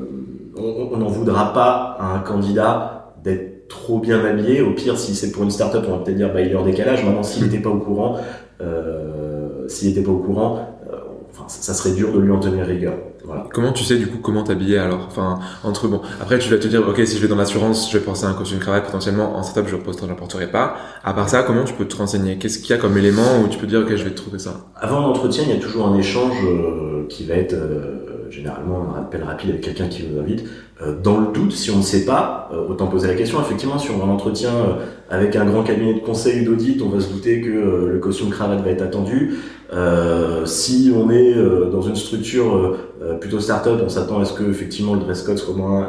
on 0.57 0.97
n'en 0.97 1.09
voudra 1.09 1.53
pas 1.53 1.97
à 2.01 2.15
un 2.15 2.21
candidat 2.21 3.15
d'être 3.23 3.69
trop 3.69 3.99
bien 3.99 4.25
habillé. 4.25 4.63
Au 4.63 4.73
pire, 4.73 4.99
si 4.99 5.15
c'est 5.15 5.31
pour 5.31 5.43
une 5.45 5.51
start-up, 5.51 5.85
on 5.87 5.93
va 5.93 5.99
peut-être 5.99 6.17
dire 6.17 6.33
bah, 6.33 6.41
il 6.41 6.53
est 6.53 6.57
en 6.57 6.65
décalage. 6.65 7.05
Maintenant, 7.05 7.23
s'il 7.23 7.45
n'était 7.45 7.59
pas 7.59 7.71
au 7.71 7.79
courant, 7.79 8.17
euh, 8.61 9.69
s'il 9.69 9.89
n'était 9.89 10.03
pas 10.03 10.13
au 10.13 10.19
courant, 10.19 10.79
ça 11.47 11.75
serait 11.75 11.93
dur 11.93 12.13
de 12.13 12.19
lui 12.19 12.33
en 12.33 12.41
tenir 12.41 12.65
rigueur. 12.65 12.95
Comment 13.53 13.73
tu 13.73 13.85
sais 13.85 13.97
du 13.97 14.07
coup 14.07 14.19
comment 14.19 14.43
t'habiller 14.43 14.79
alors? 14.79 15.07
Enfin 15.09 15.39
entre 15.65 15.89
bon 15.89 16.01
après 16.21 16.39
tu 16.39 16.49
vas 16.51 16.57
te 16.59 16.67
dire 16.67 16.87
ok 16.89 17.01
si 17.07 17.17
je 17.17 17.23
vais 17.23 17.29
dans 17.29 17.37
l'assurance 17.37 17.91
je 17.91 17.99
vais 17.99 18.05
penser 18.05 18.25
à 18.25 18.29
un 18.29 18.35
costume 18.35 18.59
cravate 18.59 18.85
potentiellement 18.85 19.37
en 19.37 19.43
startup 19.43 19.71
je 19.71 19.77
ne 19.77 20.09
l'emporterai 20.09 20.47
pas. 20.51 20.77
À 21.05 21.13
part 21.13 21.29
ça 21.29 21.43
comment 21.43 21.65
tu 21.65 21.75
peux 21.75 21.87
te 21.87 21.97
renseigner? 21.97 22.39
Qu'est-ce 22.39 22.59
qu'il 22.59 22.71
y 22.71 22.73
a 22.73 22.79
comme 22.79 22.97
élément 22.97 23.41
où 23.45 23.49
tu 23.49 23.59
peux 23.59 23.67
dire 23.67 23.81
ok 23.81 23.95
je 23.97 24.05
vais 24.05 24.11
te 24.11 24.17
trouver 24.17 24.39
ça? 24.39 24.55
Avant 24.77 25.01
l'entretien 25.01 25.45
il 25.47 25.55
y 25.55 25.57
a 25.57 25.61
toujours 25.61 25.87
un 25.87 25.97
échange 25.97 26.37
euh, 26.45 27.07
qui 27.09 27.25
va 27.25 27.35
être 27.35 27.55
euh, 27.55 28.31
généralement 28.31 28.89
un 28.91 28.93
rappel 29.01 29.23
rapide 29.23 29.51
avec 29.51 29.63
quelqu'un 29.63 29.89
qui 29.89 30.03
vous 30.03 30.19
invite. 30.19 30.45
Euh, 30.81 30.95
dans 31.03 31.19
le 31.19 31.33
doute 31.33 31.53
si 31.53 31.71
on 31.71 31.79
ne 31.79 31.83
sait 31.83 32.05
pas 32.05 32.51
autant 32.69 32.87
poser 32.87 33.09
la 33.09 33.15
question. 33.15 33.41
Effectivement 33.41 33.79
si 33.79 33.91
on 33.91 33.99
va 33.99 34.05
en 34.05 34.11
entretien 34.11 34.51
avec 35.11 35.37
un 35.37 35.45
grand 35.45 35.63
cabinet 35.63 35.95
de 35.95 36.01
conseil 36.01 36.45
d'audit 36.45 36.81
on 36.83 36.89
va 36.89 37.01
se 37.01 37.09
douter 37.09 37.41
que 37.41 37.89
le 37.93 37.99
costume 37.99 38.31
cravate 38.31 38.63
va 38.63 38.71
être 38.71 38.83
attendu. 38.83 39.39
Euh, 39.73 40.47
si 40.47 40.93
on 40.95 41.11
est 41.11 41.37
euh, 41.37 41.71
dans 41.71 41.83
une 41.83 41.97
structure 41.97 42.77
euh, 43.03 43.15
plutôt 43.19 43.41
start-up, 43.41 43.81
on 43.85 43.89
s'attend 43.89 44.21
à 44.21 44.25
ce 44.25 44.33
que 44.33 44.45
effectivement 44.45 44.95
le 44.95 45.01
dress 45.01 45.23
code 45.23 45.39
soit 45.39 45.55
moins 45.55 45.89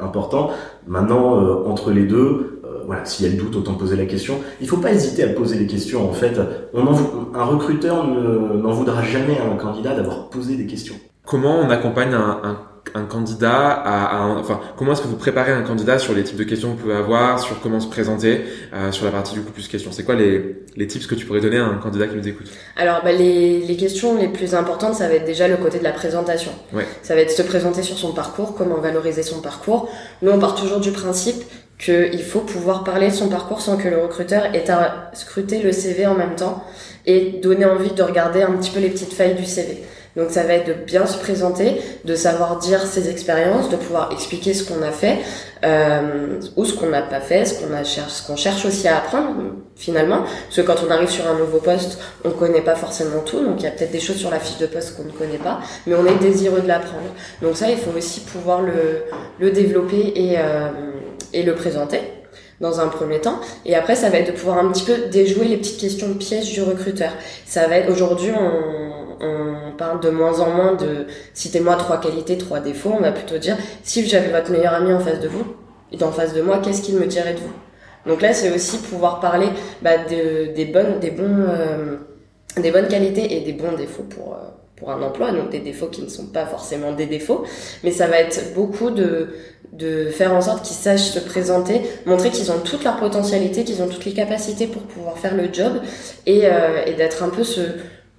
important. 0.00 0.50
Maintenant, 0.86 1.66
entre 1.66 1.90
les 1.90 2.04
deux, 2.04 2.62
voilà, 2.86 3.04
s'il 3.04 3.26
y 3.26 3.28
a 3.28 3.32
le 3.32 3.38
doute, 3.38 3.54
autant 3.56 3.74
poser 3.74 3.96
la 3.96 4.06
question. 4.06 4.36
Il 4.60 4.66
faut 4.66 4.78
pas 4.78 4.92
hésiter 4.92 5.22
à 5.24 5.28
poser 5.28 5.58
les 5.58 5.66
questions. 5.66 6.08
En 6.08 6.12
fait, 6.12 6.40
on 6.72 6.86
un 7.34 7.44
recruteur 7.44 8.06
n'en 8.06 8.72
voudra 8.72 9.02
jamais 9.02 9.38
à 9.38 9.52
un 9.52 9.56
candidat 9.56 9.94
d'avoir 9.94 10.30
posé 10.30 10.56
des 10.56 10.66
questions. 10.66 10.94
Comment 11.26 11.60
on 11.60 11.68
accompagne 11.70 12.14
un, 12.14 12.40
un 12.42 12.58
un 12.94 13.04
candidat 13.04 13.70
à, 13.70 14.26
enfin 14.38 14.60
comment 14.76 14.92
est-ce 14.92 15.02
que 15.02 15.06
vous 15.06 15.16
préparez 15.16 15.52
un 15.52 15.62
candidat 15.62 15.98
sur 15.98 16.14
les 16.14 16.24
types 16.24 16.36
de 16.36 16.44
questions 16.44 16.70
que 16.70 16.76
vous 16.76 16.82
pouvez 16.82 16.96
avoir 16.96 17.38
sur 17.38 17.60
comment 17.60 17.80
se 17.80 17.88
présenter 17.88 18.42
euh, 18.74 18.90
sur 18.92 19.04
la 19.04 19.10
partie 19.10 19.34
du 19.34 19.42
coup 19.42 19.52
plus 19.52 19.68
questions. 19.68 19.92
C'est 19.92 20.04
quoi 20.04 20.14
les, 20.14 20.56
les 20.76 20.86
tips 20.86 21.06
que 21.06 21.14
tu 21.14 21.26
pourrais 21.26 21.40
donner 21.40 21.58
à 21.58 21.66
un 21.66 21.78
candidat 21.78 22.06
qui 22.06 22.16
nous 22.16 22.26
écoute 22.26 22.46
alors 22.76 23.02
bah, 23.04 23.12
les, 23.12 23.60
les 23.60 23.76
questions 23.76 24.16
les 24.18 24.28
plus 24.28 24.54
importantes 24.54 24.94
ça 24.94 25.08
va 25.08 25.14
être 25.14 25.24
déjà 25.24 25.48
le 25.48 25.56
côté 25.56 25.78
de 25.78 25.84
la 25.84 25.92
présentation. 25.92 26.52
Ouais. 26.72 26.86
ça 27.02 27.14
va 27.14 27.20
être 27.20 27.30
se 27.30 27.42
présenter 27.42 27.82
sur 27.82 27.98
son 27.98 28.12
parcours 28.12 28.54
comment 28.54 28.76
valoriser 28.76 29.22
son 29.22 29.40
parcours. 29.40 29.88
Nous 30.22 30.30
on 30.30 30.38
part 30.38 30.54
toujours 30.54 30.80
du 30.80 30.92
principe 30.92 31.42
qu'il 31.78 32.22
faut 32.22 32.40
pouvoir 32.40 32.84
parler 32.84 33.08
de 33.08 33.14
son 33.14 33.28
parcours 33.28 33.60
sans 33.60 33.76
que 33.76 33.88
le 33.88 33.98
recruteur 33.98 34.54
ait 34.54 34.70
à 34.70 35.10
scruter 35.14 35.62
le 35.62 35.72
CV 35.72 36.06
en 36.06 36.14
même 36.14 36.36
temps 36.36 36.62
et 37.06 37.40
donner 37.42 37.64
envie 37.64 37.92
de 37.92 38.02
regarder 38.02 38.42
un 38.42 38.52
petit 38.52 38.70
peu 38.70 38.80
les 38.80 38.90
petites 38.90 39.14
failles 39.14 39.34
du 39.34 39.46
CV 39.46 39.82
donc 40.16 40.30
ça 40.30 40.42
va 40.42 40.54
être 40.54 40.66
de 40.66 40.72
bien 40.72 41.06
se 41.06 41.18
présenter, 41.18 41.80
de 42.04 42.14
savoir 42.14 42.58
dire 42.58 42.84
ses 42.86 43.08
expériences, 43.08 43.68
de 43.68 43.76
pouvoir 43.76 44.10
expliquer 44.12 44.54
ce 44.54 44.64
qu'on 44.64 44.82
a 44.82 44.90
fait 44.90 45.18
euh, 45.64 46.40
ou 46.56 46.64
ce 46.64 46.74
qu'on 46.74 46.88
n'a 46.88 47.02
pas 47.02 47.20
fait, 47.20 47.44
ce 47.44 47.54
qu'on 47.54 47.72
a 47.72 47.84
cherche, 47.84 48.12
ce 48.12 48.26
qu'on 48.26 48.36
cherche 48.36 48.64
aussi 48.64 48.88
à 48.88 48.98
apprendre 48.98 49.34
finalement. 49.76 50.22
Parce 50.22 50.56
que 50.56 50.62
quand 50.62 50.84
on 50.86 50.90
arrive 50.90 51.10
sur 51.10 51.26
un 51.28 51.38
nouveau 51.38 51.58
poste, 51.58 51.98
on 52.24 52.30
connaît 52.30 52.62
pas 52.62 52.74
forcément 52.74 53.20
tout, 53.24 53.44
donc 53.44 53.56
il 53.60 53.64
y 53.64 53.68
a 53.68 53.70
peut-être 53.70 53.92
des 53.92 54.00
choses 54.00 54.16
sur 54.16 54.30
la 54.30 54.40
fiche 54.40 54.58
de 54.58 54.66
poste 54.66 54.96
qu'on 54.96 55.04
ne 55.04 55.12
connaît 55.12 55.38
pas, 55.38 55.60
mais 55.86 55.94
on 55.94 56.04
est 56.06 56.18
désireux 56.20 56.60
de 56.60 56.68
l'apprendre. 56.68 57.14
Donc 57.42 57.56
ça, 57.56 57.70
il 57.70 57.78
faut 57.78 57.96
aussi 57.96 58.20
pouvoir 58.20 58.62
le, 58.62 59.04
le 59.38 59.50
développer 59.50 60.12
et, 60.14 60.38
euh, 60.38 60.68
et 61.32 61.42
le 61.42 61.54
présenter 61.54 62.00
dans 62.60 62.80
un 62.80 62.88
premier 62.88 63.20
temps. 63.20 63.40
Et 63.64 63.74
après, 63.74 63.96
ça 63.96 64.10
va 64.10 64.18
être 64.18 64.32
de 64.32 64.36
pouvoir 64.36 64.58
un 64.58 64.70
petit 64.70 64.84
peu 64.84 65.08
déjouer 65.10 65.46
les 65.46 65.56
petites 65.56 65.80
questions 65.80 66.08
de 66.08 66.14
piège 66.14 66.52
du 66.52 66.62
recruteur. 66.62 67.12
Ça 67.46 67.66
va 67.66 67.78
être 67.78 67.90
aujourd'hui, 67.90 68.30
on, 68.38 69.09
on 69.20 69.72
parle 69.76 70.00
de 70.00 70.10
moins 70.10 70.40
en 70.40 70.50
moins 70.50 70.74
de 70.74 71.06
citez-moi 71.34 71.76
trois 71.76 72.00
qualités, 72.00 72.38
trois 72.38 72.60
défauts. 72.60 72.94
On 72.96 73.02
va 73.02 73.12
plutôt 73.12 73.38
dire 73.38 73.56
si 73.82 74.06
j'avais 74.06 74.30
votre 74.30 74.50
meilleur 74.50 74.74
ami 74.74 74.92
en 74.92 75.00
face 75.00 75.20
de 75.20 75.28
vous 75.28 75.44
et 75.92 76.02
en 76.02 76.12
face 76.12 76.34
de 76.34 76.42
moi, 76.42 76.60
qu'est-ce 76.62 76.82
qu'il 76.82 76.96
me 76.96 77.06
dirait 77.06 77.34
de 77.34 77.40
vous? 77.40 77.52
Donc 78.06 78.22
là, 78.22 78.32
c'est 78.32 78.54
aussi 78.54 78.78
pouvoir 78.78 79.20
parler 79.20 79.48
bah, 79.82 79.90
euh, 80.10 80.54
des 80.54 80.64
bonnes 80.64 80.98
qualités 82.88 83.36
et 83.36 83.40
des 83.40 83.52
bons 83.52 83.76
défauts 83.76 84.04
pour 84.04 84.34
euh, 84.34 84.48
pour 84.80 84.90
un 84.90 85.02
emploi, 85.02 85.30
donc 85.30 85.50
des 85.50 85.58
défauts 85.58 85.88
qui 85.88 86.00
ne 86.02 86.08
sont 86.08 86.28
pas 86.28 86.46
forcément 86.46 86.92
des 86.92 87.04
défauts, 87.04 87.44
mais 87.84 87.90
ça 87.90 88.06
va 88.06 88.18
être 88.18 88.54
beaucoup 88.54 88.88
de, 88.88 89.28
de 89.74 90.06
faire 90.06 90.32
en 90.32 90.40
sorte 90.40 90.64
qu'ils 90.64 90.74
sachent 90.74 91.10
se 91.10 91.18
présenter, 91.18 91.82
montrer 92.06 92.30
qu'ils 92.30 92.50
ont 92.50 92.60
toutes 92.64 92.82
leurs 92.82 92.96
potentialités, 92.96 93.62
qu'ils 93.64 93.82
ont 93.82 93.88
toutes 93.88 94.06
les 94.06 94.14
capacités 94.14 94.66
pour 94.66 94.80
pouvoir 94.80 95.18
faire 95.18 95.36
le 95.36 95.52
job 95.52 95.82
et, 96.24 96.46
euh, 96.46 96.82
et 96.86 96.94
d'être 96.94 97.22
un 97.22 97.28
peu 97.28 97.44
ce, 97.44 97.60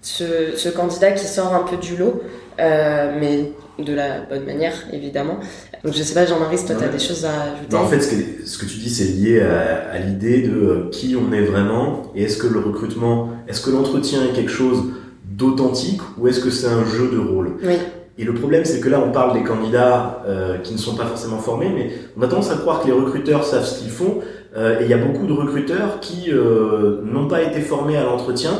ce, 0.02 0.56
ce, 0.56 0.70
candidat 0.70 1.12
qui 1.12 1.26
sort 1.26 1.54
un 1.54 1.64
peu 1.64 1.78
du 1.78 1.98
lot, 1.98 2.22
euh, 2.60 3.16
mais 3.20 3.52
de 3.84 3.94
la 3.94 4.22
bonne 4.22 4.46
manière, 4.46 4.74
évidemment. 4.92 5.40
Donc 5.84 5.94
je 5.94 6.04
sais 6.04 6.14
pas, 6.14 6.26
Jean-Marie, 6.26 6.58
si 6.58 6.66
toi 6.66 6.76
tu 6.78 6.84
as 6.84 6.90
des 6.90 7.00
choses 7.00 7.26
à 7.26 7.54
ajouter. 7.54 7.68
Bah, 7.70 7.82
en 7.82 7.88
fait, 7.88 8.02
ce 8.02 8.10
que, 8.10 8.46
ce 8.46 8.58
que, 8.58 8.66
tu 8.66 8.78
dis, 8.78 8.90
c'est 8.90 9.06
lié 9.06 9.42
à, 9.42 9.92
à 9.92 10.00
l'idée 10.00 10.42
de 10.42 10.52
euh, 10.52 10.90
qui 10.92 11.16
on 11.16 11.32
est 11.34 11.42
vraiment, 11.42 12.12
et 12.16 12.24
est-ce 12.24 12.38
que 12.38 12.48
le 12.48 12.60
recrutement, 12.60 13.30
est-ce 13.48 13.62
que 13.62 13.72
l'entretien 13.72 14.24
est 14.26 14.34
quelque 14.34 14.52
chose 14.52 14.84
d'authentique, 15.26 16.02
ou 16.18 16.28
est-ce 16.28 16.40
que 16.40 16.50
c'est 16.50 16.68
un 16.68 16.86
jeu 16.86 17.10
de 17.12 17.18
rôle? 17.18 17.58
Oui. 17.64 17.78
Et 18.18 18.24
le 18.24 18.34
problème, 18.34 18.66
c'est 18.66 18.80
que 18.80 18.90
là, 18.90 19.02
on 19.04 19.12
parle 19.12 19.34
des 19.34 19.44
candidats 19.44 20.22
euh, 20.28 20.58
qui 20.60 20.74
ne 20.74 20.78
sont 20.78 20.96
pas 20.96 21.06
forcément 21.06 21.40
formés, 21.40 21.72
mais 21.74 21.92
on 22.18 22.22
a 22.22 22.28
tendance 22.28 22.52
à 22.52 22.56
croire 22.56 22.82
que 22.82 22.88
les 22.88 22.94
recruteurs 22.94 23.44
savent 23.44 23.66
ce 23.66 23.80
qu'ils 23.80 23.90
font. 23.90 24.20
Euh, 24.56 24.80
et 24.82 24.84
il 24.84 24.90
y 24.90 24.94
a 24.94 24.98
beaucoup 24.98 25.26
de 25.26 25.34
recruteurs 25.34 26.00
qui 26.02 26.26
euh, 26.28 27.02
n'ont 27.04 27.28
pas 27.28 27.42
été 27.42 27.62
formés 27.62 27.96
à 27.96 28.04
l'entretien 28.04 28.52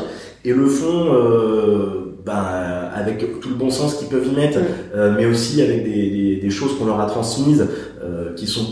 et 0.44 0.52
le 0.52 0.66
font 0.66 1.14
euh, 1.14 2.16
ben, 2.24 2.32
avec 2.94 3.40
tout 3.40 3.48
le 3.48 3.54
bon 3.54 3.70
sens 3.70 3.94
qu'ils 3.94 4.08
peuvent 4.08 4.26
y 4.26 4.34
mettre, 4.34 4.58
euh, 4.94 5.14
mais 5.16 5.26
aussi 5.26 5.62
avec 5.62 5.84
des, 5.84 6.10
des, 6.10 6.36
des 6.36 6.50
choses 6.50 6.78
qu'on 6.78 6.86
leur 6.86 7.00
a 7.00 7.06
transmises, 7.06 7.66
euh, 8.02 8.34
qui 8.34 8.46
sont, 8.46 8.66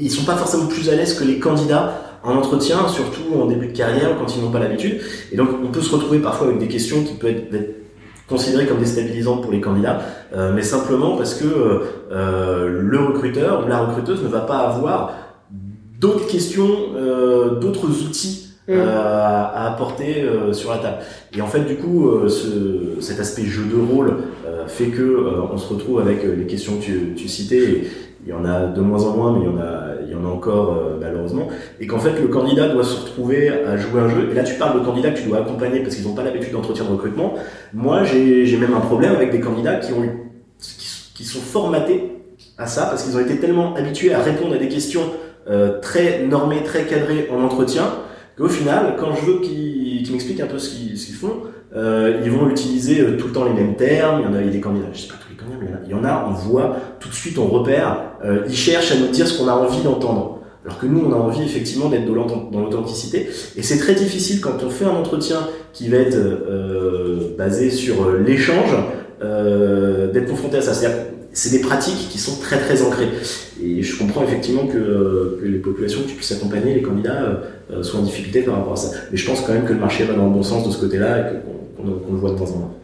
ils 0.00 0.10
sont 0.10 0.24
pas 0.24 0.36
forcément 0.36 0.66
plus 0.66 0.88
à 0.88 0.94
l'aise 0.94 1.18
que 1.18 1.24
les 1.24 1.38
candidats 1.38 2.02
en 2.22 2.34
entretien, 2.34 2.88
surtout 2.88 3.40
en 3.40 3.46
début 3.46 3.68
de 3.68 3.76
carrière 3.76 4.16
quand 4.18 4.36
ils 4.36 4.42
n'ont 4.42 4.50
pas 4.50 4.58
l'habitude. 4.58 5.00
Et 5.32 5.36
donc 5.36 5.48
on 5.64 5.68
peut 5.68 5.80
se 5.80 5.94
retrouver 5.94 6.18
parfois 6.18 6.48
avec 6.48 6.58
des 6.58 6.68
questions 6.68 7.02
qui 7.02 7.14
peuvent 7.14 7.30
être, 7.30 7.54
être 7.54 7.74
considérées 8.28 8.66
comme 8.66 8.78
déstabilisantes 8.78 9.42
pour 9.42 9.52
les 9.52 9.60
candidats, 9.60 10.00
euh, 10.34 10.52
mais 10.54 10.62
simplement 10.62 11.16
parce 11.16 11.34
que 11.34 11.44
euh, 12.10 12.80
le 12.82 12.98
recruteur 12.98 13.64
ou 13.64 13.68
la 13.68 13.78
recruteuse 13.78 14.22
ne 14.22 14.28
va 14.28 14.40
pas 14.40 14.58
avoir 14.58 15.12
d'autres 16.00 16.26
questions, 16.26 16.68
euh, 16.96 17.58
d'autres 17.60 17.86
outils 17.86 18.45
euh, 18.68 18.98
à 18.98 19.68
apporter 19.68 20.22
euh, 20.22 20.52
sur 20.52 20.70
la 20.70 20.78
table. 20.78 20.96
Et 21.36 21.40
en 21.40 21.46
fait, 21.46 21.60
du 21.60 21.76
coup, 21.76 22.08
euh, 22.08 22.28
ce, 22.28 23.00
cet 23.00 23.20
aspect 23.20 23.44
jeu 23.44 23.62
de 23.64 23.80
rôle 23.80 24.16
fait 24.66 24.86
que 24.86 25.44
on 25.52 25.56
se 25.56 25.72
retrouve 25.72 26.00
avec 26.00 26.24
les 26.24 26.46
questions 26.46 26.78
que 26.78 26.82
tu, 26.82 27.14
tu 27.14 27.28
citais. 27.28 27.62
Et 27.62 27.88
il 28.24 28.30
y 28.30 28.32
en 28.32 28.44
a 28.44 28.66
de 28.66 28.80
moins 28.80 29.04
en 29.04 29.16
moins, 29.16 29.32
mais 29.32 29.44
il 29.44 29.46
y 29.46 29.48
en 29.48 29.58
a, 29.58 30.02
il 30.04 30.10
y 30.10 30.14
en 30.16 30.24
a 30.24 30.28
encore 30.28 30.76
malheureusement. 31.00 31.46
Et 31.78 31.86
qu'en 31.86 32.00
fait, 32.00 32.20
le 32.20 32.26
candidat 32.26 32.66
doit 32.66 32.82
se 32.82 33.00
retrouver 33.00 33.48
à 33.48 33.76
jouer 33.76 34.00
un 34.00 34.08
jeu. 34.08 34.28
Et 34.28 34.34
là, 34.34 34.42
tu 34.42 34.54
parles 34.54 34.80
de 34.80 34.84
candidats 34.84 35.10
que 35.10 35.18
tu 35.18 35.28
dois 35.28 35.38
accompagner 35.38 35.80
parce 35.80 35.94
qu'ils 35.94 36.04
n'ont 36.04 36.16
pas 36.16 36.24
l'habitude 36.24 36.52
d'entretien 36.52 36.84
de 36.84 36.90
recrutement. 36.90 37.34
Moi, 37.72 38.02
j'ai 38.02 38.56
même 38.56 38.74
un 38.74 38.80
problème 38.80 39.14
avec 39.14 39.30
des 39.30 39.38
candidats 39.38 39.76
qui 39.76 39.92
ont 39.92 40.02
eu, 40.02 40.10
qui, 40.58 41.12
qui 41.14 41.24
sont 41.24 41.38
formatés 41.38 42.10
à 42.58 42.66
ça 42.66 42.86
parce 42.86 43.04
qu'ils 43.04 43.16
ont 43.16 43.20
été 43.20 43.36
tellement 43.36 43.76
habitués 43.76 44.12
à 44.12 44.20
répondre 44.20 44.54
à 44.54 44.58
des 44.58 44.68
questions 44.68 45.12
euh, 45.48 45.78
très 45.80 46.24
normées, 46.26 46.64
très 46.64 46.86
cadrées 46.86 47.28
en 47.32 47.40
entretien 47.44 47.84
qu'au 48.36 48.48
final, 48.48 48.96
quand 48.98 49.14
je 49.14 49.26
veux 49.26 49.40
qu'ils 49.40 50.02
qu 50.04 50.12
m'expliquent 50.12 50.40
un 50.40 50.46
peu 50.46 50.58
ce 50.58 50.70
qu'ils 50.70 51.14
font, 51.14 51.42
euh, 51.74 52.20
ils 52.24 52.30
vont 52.30 52.48
utiliser 52.48 53.00
euh, 53.00 53.16
tout 53.16 53.26
le 53.26 53.32
temps 53.32 53.44
les 53.44 53.52
mêmes 53.52 53.74
termes. 53.74 54.20
Il 54.20 54.24
y 54.24 54.28
en 54.28 54.34
a, 54.34 54.40
il 54.40 54.46
y 54.46 54.50
a 54.50 54.52
des 54.52 54.60
candidats, 54.60 54.88
je 54.92 55.00
sais 55.00 55.08
pas 55.08 55.14
tous 55.14 55.30
les 55.30 55.36
candidats, 55.36 55.58
mais 55.60 55.86
il 55.86 55.90
y 55.90 55.94
en 55.94 56.04
a, 56.04 56.26
on 56.28 56.32
voit 56.32 56.76
tout 57.00 57.08
de 57.08 57.14
suite, 57.14 57.38
on 57.38 57.46
repère. 57.46 57.98
Euh, 58.24 58.44
ils 58.48 58.56
cherchent 58.56 58.92
à 58.92 58.96
nous 58.96 59.08
dire 59.08 59.26
ce 59.26 59.38
qu'on 59.38 59.48
a 59.48 59.52
envie 59.52 59.82
d'entendre. 59.82 60.40
Alors 60.64 60.78
que 60.78 60.86
nous, 60.86 61.04
on 61.06 61.12
a 61.12 61.16
envie 61.16 61.42
effectivement 61.42 61.88
d'être 61.88 62.06
dans 62.06 62.60
l'authenticité. 62.60 63.28
Et 63.56 63.62
c'est 63.62 63.78
très 63.78 63.94
difficile 63.94 64.40
quand 64.40 64.64
on 64.64 64.70
fait 64.70 64.84
un 64.84 64.96
entretien 64.96 65.46
qui 65.72 65.88
va 65.88 65.98
être 65.98 66.16
basé 67.38 67.70
sur 67.70 68.10
l'échange, 68.10 68.74
d'être 69.20 70.26
confronté 70.28 70.56
à 70.56 70.62
ça. 70.62 70.74
C'est-à-dire 70.74 71.05
c'est 71.36 71.50
des 71.50 71.60
pratiques 71.60 72.08
qui 72.08 72.18
sont 72.18 72.40
très 72.40 72.58
très 72.58 72.82
ancrées. 72.82 73.10
Et 73.62 73.82
je 73.82 73.98
comprends 73.98 74.24
effectivement 74.24 74.66
que, 74.66 75.38
que 75.40 75.44
les 75.44 75.58
populations 75.58 76.00
que 76.02 76.08
tu 76.08 76.14
puisses 76.14 76.32
accompagner, 76.32 76.74
les 76.74 76.82
candidats, 76.82 77.42
euh, 77.70 77.82
soient 77.82 78.00
en 78.00 78.04
difficulté 78.04 78.40
par 78.40 78.56
rapport 78.56 78.72
à 78.72 78.76
ça. 78.76 78.96
Mais 79.10 79.18
je 79.18 79.26
pense 79.26 79.42
quand 79.42 79.52
même 79.52 79.66
que 79.66 79.72
le 79.74 79.78
marché 79.78 80.04
va 80.04 80.14
dans 80.14 80.24
le 80.24 80.32
bon 80.32 80.42
sens 80.42 80.66
de 80.66 80.72
ce 80.72 80.78
côté-là 80.78 81.18
et 81.20 81.34
qu'on 81.76 81.82
qu 81.82 82.12
le 82.12 82.16
voit 82.16 82.30
de 82.30 82.38
temps 82.38 82.44
en 82.44 82.60
temps. 82.60 82.78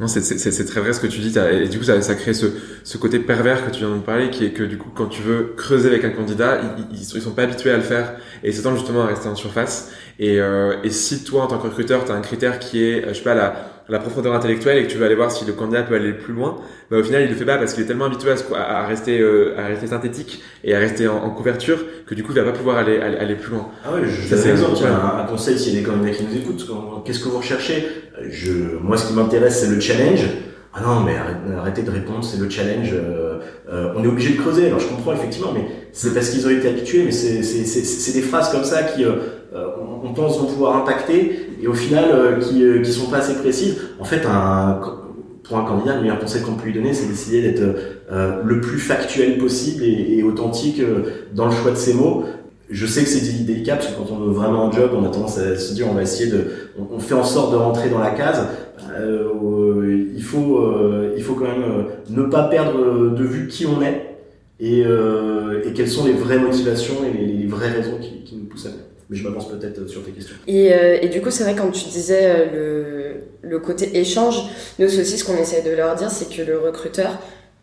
Non, 0.00 0.08
c'est 0.08 0.64
très 0.64 0.80
vrai 0.80 0.92
ce 0.92 0.98
que 0.98 1.06
tu 1.06 1.20
dis. 1.20 1.32
Et 1.38 1.68
du 1.68 1.78
coup, 1.78 1.84
ça, 1.84 2.02
ça 2.02 2.16
crée 2.16 2.34
ce, 2.34 2.46
ce, 2.82 2.98
côté 2.98 3.20
pervers 3.20 3.64
que 3.64 3.70
tu 3.70 3.80
viens 3.80 3.90
de 3.90 3.94
nous 3.94 4.00
parler, 4.00 4.30
qui 4.30 4.44
est 4.44 4.50
que 4.50 4.64
du 4.64 4.76
coup, 4.76 4.90
quand 4.92 5.06
tu 5.06 5.22
veux 5.22 5.54
creuser 5.56 5.90
avec 5.90 6.04
un 6.04 6.10
candidat, 6.10 6.60
ils, 6.92 6.98
ils, 6.98 7.04
sont 7.04 7.30
pas 7.30 7.42
habitués 7.44 7.70
à 7.70 7.76
le 7.76 7.84
faire 7.84 8.14
et 8.42 8.48
ils 8.48 8.54
s'attendent 8.54 8.78
justement 8.78 9.02
à 9.02 9.06
rester 9.06 9.28
en 9.28 9.36
surface. 9.36 9.92
Et, 10.18 10.40
euh, 10.40 10.74
et 10.82 10.90
si 10.90 11.22
toi, 11.22 11.44
en 11.44 11.46
tant 11.46 11.58
que 11.58 11.68
recruteur, 11.68 12.04
tu 12.04 12.10
as 12.10 12.16
un 12.16 12.20
critère 12.20 12.58
qui 12.58 12.82
est, 12.82 13.06
je 13.10 13.14
sais 13.14 13.22
pas, 13.22 13.34
la, 13.34 13.71
la 13.88 13.98
profondeur 13.98 14.34
intellectuelle 14.34 14.78
et 14.78 14.86
que 14.86 14.90
tu 14.90 14.98
veux 14.98 15.04
aller 15.04 15.14
voir 15.14 15.30
si 15.30 15.44
le 15.44 15.52
candidat 15.52 15.82
peut 15.82 15.94
aller 15.94 16.12
plus 16.12 16.32
loin, 16.32 16.56
bah, 16.90 16.98
au 16.98 17.02
final 17.02 17.22
il 17.22 17.28
le 17.28 17.34
fait 17.34 17.44
pas 17.44 17.58
parce 17.58 17.74
qu'il 17.74 17.82
est 17.82 17.86
tellement 17.86 18.06
habitué 18.06 18.30
à, 18.54 18.78
à 18.78 18.86
rester 18.86 19.20
euh, 19.20 19.54
à 19.58 19.66
rester 19.66 19.86
synthétique 19.88 20.42
et 20.64 20.74
à 20.74 20.78
rester 20.78 21.08
en, 21.08 21.30
couverture 21.30 21.78
que 22.06 22.14
du 22.14 22.22
coup 22.22 22.32
il 22.32 22.40
va 22.40 22.44
pas 22.44 22.56
pouvoir 22.56 22.78
aller 22.78 22.98
aller, 22.98 23.34
plus 23.34 23.52
loin. 23.52 23.68
Ah 23.84 23.92
ouais, 23.92 24.00
je 24.04 24.34
un 24.34 24.50
exemple, 24.50 24.76
un, 24.84 25.24
conseil 25.24 25.58
s'il 25.58 25.74
y 25.74 25.76
a 25.76 25.80
des 25.80 25.86
candidats 25.86 26.10
qui 26.10 26.24
nous 26.24 26.36
écoutent, 26.36 26.70
qu'est-ce 27.04 27.20
que 27.20 27.28
vous 27.28 27.38
recherchez? 27.38 27.86
Je 28.30 28.52
moi 28.80 28.96
ce 28.96 29.08
qui 29.08 29.14
m'intéresse 29.14 29.60
c'est 29.60 29.74
le 29.74 29.80
challenge. 29.80 30.26
Ah 30.74 30.80
non, 30.80 31.00
mais 31.00 31.12
arrêtez 31.58 31.82
de 31.82 31.90
répondre, 31.90 32.24
c'est 32.24 32.40
le 32.40 32.48
challenge. 32.48 32.92
Euh, 32.94 33.40
euh, 33.70 33.92
on 33.94 34.02
est 34.02 34.06
obligé 34.06 34.34
de 34.34 34.40
creuser. 34.40 34.68
Alors 34.68 34.80
je 34.80 34.88
comprends 34.88 35.12
effectivement, 35.12 35.52
mais 35.52 35.66
c'est 35.92 36.14
parce 36.14 36.30
qu'ils 36.30 36.46
ont 36.46 36.50
été 36.50 36.66
habitués. 36.66 37.02
Mais 37.04 37.12
c'est 37.12 38.12
des 38.12 38.22
phrases 38.22 38.50
comme 38.50 38.64
ça 38.64 38.82
qui, 38.84 39.04
euh, 39.04 39.16
on 40.02 40.14
pense 40.14 40.38
vont 40.38 40.46
pouvoir 40.46 40.76
impacter 40.76 41.50
et 41.62 41.68
au 41.68 41.74
final 41.74 42.38
qui 42.40 42.64
qui 42.82 42.92
sont 42.92 43.10
pas 43.10 43.18
assez 43.18 43.34
précises. 43.34 43.76
En 44.00 44.04
fait, 44.04 44.22
pour 45.44 45.56
un 45.56 45.64
candidat, 45.64 45.96
le 45.96 46.02
meilleur 46.02 46.18
conseil 46.18 46.42
qu'on 46.42 46.54
peut 46.54 46.66
lui 46.66 46.72
donner, 46.72 46.92
c'est 46.92 47.06
d'essayer 47.06 47.42
d'être 47.42 47.62
le 48.10 48.60
plus 48.60 48.78
factuel 48.78 49.38
possible 49.38 49.84
et, 49.84 50.22
authentique 50.22 50.82
dans 51.34 51.46
le 51.46 51.52
choix 51.52 51.70
de 51.70 51.76
ses 51.76 51.94
mots 51.94 52.24
je 52.72 52.86
sais 52.86 53.02
que 53.02 53.08
c'est 53.08 53.44
délicat 53.44 53.76
parce 53.76 53.88
que 53.88 53.98
quand 53.98 54.10
on 54.10 54.18
veut 54.18 54.32
vraiment 54.32 54.68
un 54.68 54.72
job, 54.72 54.92
on 54.96 55.04
a 55.04 55.08
tendance 55.08 55.38
à 55.38 55.56
se 55.56 55.74
dire 55.74 55.86
on 55.88 55.94
va 55.94 56.02
essayer 56.02 56.30
de, 56.30 56.46
on, 56.78 56.98
fait 56.98 57.14
en 57.14 57.24
sorte 57.24 57.52
de 57.52 57.56
rentrer 57.56 57.90
dans 57.90 57.98
la 57.98 58.10
case. 58.10 58.46
Euh, 58.98 60.08
il 60.14 60.22
faut, 60.22 60.58
euh, 60.58 61.14
il 61.16 61.22
faut 61.22 61.34
quand 61.34 61.44
même 61.44 61.62
euh, 61.62 61.82
ne 62.08 62.22
pas 62.24 62.44
perdre 62.44 63.10
de 63.10 63.24
vue 63.24 63.46
qui 63.46 63.66
on 63.66 63.82
est 63.82 64.08
et, 64.58 64.84
quelles 65.74 65.88
sont 65.88 66.06
les 66.06 66.12
vraies 66.12 66.38
motivations 66.38 66.96
et 67.04 67.26
les, 67.26 67.46
vraies 67.46 67.70
raisons 67.70 67.98
qui, 68.00 68.36
nous 68.36 68.44
poussent 68.44 68.66
à 68.66 68.70
faire. 68.70 68.91
Mais 69.10 69.16
je 69.16 69.24
m'avance 69.24 69.48
peut-être 69.48 69.86
sur 69.88 70.04
tes 70.04 70.12
questions. 70.12 70.36
Et, 70.46 70.70
et 71.02 71.08
du 71.08 71.20
coup, 71.20 71.30
c'est 71.30 71.44
vrai 71.44 71.54
quand 71.54 71.70
tu 71.70 71.88
disais 71.88 72.46
le, 72.52 73.14
le 73.42 73.58
côté 73.58 73.98
échange, 73.98 74.36
nous 74.78 74.86
aussi 74.86 75.18
ce 75.18 75.24
qu'on 75.24 75.36
essaie 75.36 75.62
de 75.62 75.70
leur 75.70 75.94
dire, 75.96 76.10
c'est 76.10 76.28
que 76.34 76.42
le 76.42 76.58
recruteur 76.58 77.18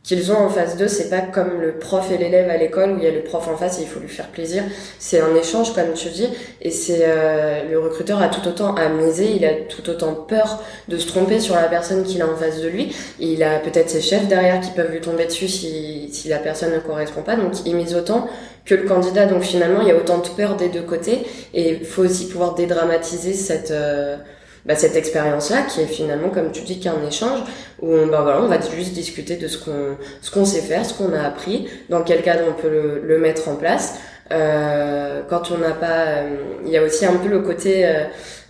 qu'ils 0.09 0.31
ont 0.31 0.37
en 0.37 0.49
face 0.49 0.75
d'eux, 0.75 0.87
c'est 0.87 1.07
pas 1.07 1.21
comme 1.21 1.61
le 1.61 1.73
prof 1.73 2.09
et 2.11 2.17
l'élève 2.17 2.49
à 2.49 2.57
l'école 2.57 2.93
où 2.93 2.97
il 2.97 3.03
y 3.03 3.07
a 3.07 3.11
le 3.11 3.21
prof 3.21 3.47
en 3.47 3.55
face 3.55 3.77
et 3.77 3.83
il 3.83 3.87
faut 3.87 3.99
lui 3.99 4.09
faire 4.09 4.29
plaisir. 4.29 4.63
C'est 4.97 5.19
un 5.21 5.35
échange, 5.35 5.75
comme 5.75 5.93
tu 5.93 6.09
dis, 6.09 6.27
et 6.63 6.71
c'est 6.71 7.01
euh, 7.03 7.69
le 7.69 7.79
recruteur 7.79 8.19
a 8.19 8.27
tout 8.27 8.47
autant 8.47 8.73
à 8.73 8.89
miser, 8.89 9.33
il 9.35 9.45
a 9.45 9.53
tout 9.53 9.87
autant 9.87 10.15
peur 10.15 10.63
de 10.87 10.97
se 10.97 11.05
tromper 11.05 11.39
sur 11.39 11.53
la 11.53 11.67
personne 11.67 12.03
qu'il 12.03 12.23
a 12.23 12.27
en 12.27 12.35
face 12.35 12.59
de 12.59 12.67
lui. 12.67 12.91
il 13.19 13.43
a 13.43 13.59
peut-être 13.59 13.91
ses 13.91 14.01
chefs 14.01 14.27
derrière 14.27 14.59
qui 14.61 14.71
peuvent 14.71 14.91
lui 14.91 14.99
tomber 14.99 15.25
dessus 15.27 15.47
si, 15.47 16.09
la 16.27 16.39
personne 16.39 16.73
ne 16.73 16.79
correspond 16.79 17.21
pas, 17.21 17.35
donc 17.35 17.63
il 17.67 17.75
mise 17.75 17.95
autant 17.95 18.27
que 18.65 18.73
le 18.73 18.87
candidat. 18.87 19.27
Donc 19.27 19.43
finalement, 19.43 19.81
il 19.81 19.89
y 19.89 19.91
a 19.91 19.95
autant 19.95 20.17
de 20.17 20.27
peur 20.29 20.55
des 20.55 20.69
deux 20.69 20.81
côtés, 20.81 21.19
et 21.53 21.69
il 21.73 21.85
faut 21.85 22.01
aussi 22.03 22.27
pouvoir 22.29 22.55
dédramatiser 22.55 23.33
cette 23.33 23.69
euh, 23.69 24.17
bah, 24.65 24.75
cette 24.75 24.95
expérience-là, 24.95 25.63
qui 25.63 25.81
est 25.81 25.85
finalement, 25.85 26.29
comme 26.29 26.51
tu 26.51 26.61
dis, 26.61 26.79
qu'un 26.79 27.01
échange, 27.07 27.39
où 27.81 27.93
on, 27.93 28.07
bah, 28.07 28.21
voilà, 28.23 28.41
on 28.41 28.47
va 28.47 28.59
juste 28.61 28.93
discuter 28.93 29.35
de 29.37 29.47
ce 29.47 29.57
qu'on 29.57 29.97
ce 30.21 30.31
qu'on 30.31 30.45
sait 30.45 30.61
faire, 30.61 30.85
ce 30.85 30.93
qu'on 30.93 31.13
a 31.13 31.21
appris, 31.21 31.67
dans 31.89 32.01
quel 32.03 32.21
cadre 32.21 32.43
on 32.49 32.53
peut 32.53 32.69
le, 32.69 33.01
le 33.03 33.17
mettre 33.19 33.47
en 33.49 33.55
place. 33.55 33.99
Euh, 34.31 35.21
quand 35.27 35.49
on 35.51 35.57
n'a 35.57 35.71
pas, 35.71 36.05
euh, 36.05 36.35
il 36.63 36.69
y 36.71 36.77
a 36.77 36.83
aussi 36.83 37.03
un 37.05 37.15
peu 37.15 37.29
le 37.29 37.39
côté, 37.39 37.87
euh, 37.87 38.03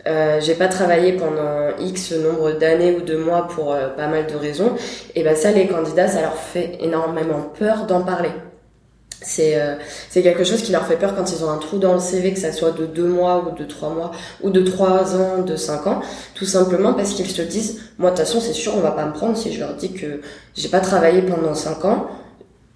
euh, 0.08 0.39
j'ai 0.42 0.56
pas 0.56 0.68
travaillé 0.68 1.13
pendant 1.13 1.70
X 1.80 2.12
nombre 2.12 2.51
d'années 2.51 2.96
ou 2.98 3.01
de 3.01 3.16
mois 3.16 3.48
pour 3.48 3.74
euh, 3.74 3.88
pas 3.88 4.08
mal 4.08 4.28
de 4.28 4.36
raisons, 4.36 4.75
et 5.16 5.24
ben 5.24 5.36
ça, 5.36 5.51
les 5.51 5.68
candidats, 5.68 6.10
ça 6.10 6.22
leur 6.22 6.36
fait 6.36 6.78
énormément 6.82 7.54
peur 7.58 7.86
d'en 7.86 8.01
parler. 8.01 8.32
C'est 9.21 9.59
euh, 9.59 9.75
c'est 10.09 10.21
quelque 10.21 10.45
chose 10.45 10.61
qui 10.61 10.71
leur 10.71 10.85
fait 10.85 10.95
peur 10.95 11.13
quand 11.15 11.31
ils 11.31 11.43
ont 11.43 11.49
un 11.49 11.57
trou 11.57 11.77
dans 11.77 11.93
le 11.93 11.99
CV, 11.99 12.33
que 12.33 12.39
ça 12.39 12.53
soit 12.53 12.71
de 12.71 12.85
deux 12.85 13.07
mois 13.07 13.45
ou 13.45 13.57
de 13.57 13.65
trois 13.65 13.89
mois 13.89 14.11
ou 14.41 14.49
de 14.49 14.61
trois 14.61 15.15
ans, 15.15 15.41
de 15.41 15.55
cinq 15.57 15.88
ans, 15.88 16.01
tout 16.35 16.45
simplement 16.45 16.93
parce 16.93 17.11
qu'ils 17.13 17.29
se 17.29 17.41
disent, 17.41 17.81
moi 17.97 18.11
de 18.11 18.15
toute 18.15 18.25
façon 18.25 18.39
c'est 18.39 18.53
sûr 18.53 18.73
on 18.75 18.79
va 18.79 18.91
pas 18.91 19.05
me 19.05 19.13
prendre 19.13 19.35
si 19.35 19.51
je 19.51 19.59
leur 19.59 19.75
dis 19.75 19.91
que 19.91 20.21
j'ai 20.55 20.69
pas 20.69 20.79
travaillé 20.79 21.21
pendant 21.21 21.53
cinq 21.53 21.83
ans, 21.83 22.07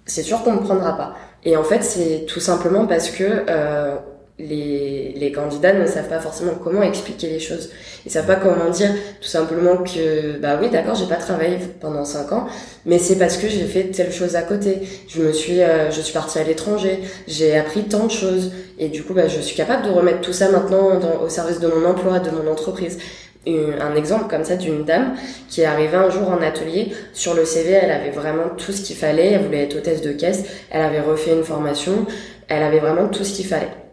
c'est 0.04 0.22
sûr 0.22 0.42
qu'on 0.42 0.52
me 0.52 0.60
prendra 0.60 0.96
pas. 0.96 1.14
Et 1.44 1.56
en 1.56 1.64
fait 1.64 1.82
c'est 1.82 2.26
tout 2.26 2.40
simplement 2.40 2.86
parce 2.86 3.10
que 3.10 3.44
euh, 3.48 3.96
les, 4.38 5.14
les 5.16 5.30
candidats 5.30 5.72
ne 5.72 5.86
savent 5.86 6.08
pas 6.08 6.18
forcément 6.18 6.54
comment 6.62 6.82
expliquer 6.82 7.28
les 7.28 7.38
choses. 7.38 7.70
Ils 8.04 8.10
savent 8.10 8.26
pas 8.26 8.34
comment 8.34 8.68
dire 8.68 8.90
tout 9.20 9.28
simplement 9.28 9.76
que 9.76 10.38
bah 10.38 10.58
oui 10.60 10.70
d'accord 10.70 10.96
j'ai 10.96 11.06
pas 11.06 11.16
travaillé 11.16 11.58
pendant 11.80 12.04
cinq 12.04 12.32
ans 12.32 12.48
mais 12.84 12.98
c'est 12.98 13.16
parce 13.16 13.36
que 13.36 13.48
j'ai 13.48 13.64
fait 13.64 13.84
telle 13.92 14.12
chose 14.12 14.34
à 14.34 14.42
côté. 14.42 14.80
Je 15.08 15.22
me 15.22 15.32
suis 15.32 15.62
euh, 15.62 15.90
je 15.92 16.00
suis 16.00 16.12
partie 16.12 16.40
à 16.40 16.44
l'étranger, 16.44 17.00
j'ai 17.28 17.56
appris 17.56 17.84
tant 17.84 18.06
de 18.06 18.10
choses 18.10 18.50
et 18.78 18.88
du 18.88 19.04
coup 19.04 19.14
bah 19.14 19.28
je 19.28 19.40
suis 19.40 19.54
capable 19.54 19.86
de 19.86 19.90
remettre 19.90 20.20
tout 20.20 20.32
ça 20.32 20.50
maintenant 20.50 20.98
dans, 20.98 21.22
au 21.22 21.28
service 21.28 21.60
de 21.60 21.68
mon 21.68 21.86
emploi, 21.88 22.18
de 22.18 22.30
mon 22.30 22.50
entreprise. 22.50 22.98
un 23.46 23.94
exemple 23.94 24.24
comme 24.28 24.44
ça 24.44 24.56
d'une 24.56 24.84
dame 24.84 25.14
qui 25.48 25.60
est 25.60 25.66
arrivée 25.66 25.96
un 25.96 26.10
jour 26.10 26.28
en 26.30 26.42
atelier 26.42 26.92
sur 27.12 27.34
le 27.34 27.44
CV 27.44 27.70
elle 27.72 27.92
avait 27.92 28.10
vraiment 28.10 28.48
tout 28.56 28.72
ce 28.72 28.82
qu'il 28.82 28.96
fallait 28.96 29.32
elle 29.32 29.44
voulait 29.44 29.64
être 29.64 29.76
hôtesse 29.76 30.00
de 30.00 30.12
caisse 30.12 30.44
elle 30.70 30.80
avait 30.82 31.02
refait 31.02 31.34
une 31.34 31.44
formation 31.44 32.06
elle 32.48 32.62
avait 32.62 32.80
vraiment 32.80 33.08
tout 33.08 33.22
ce 33.22 33.34
qu'il 33.34 33.46
fallait 33.46 33.83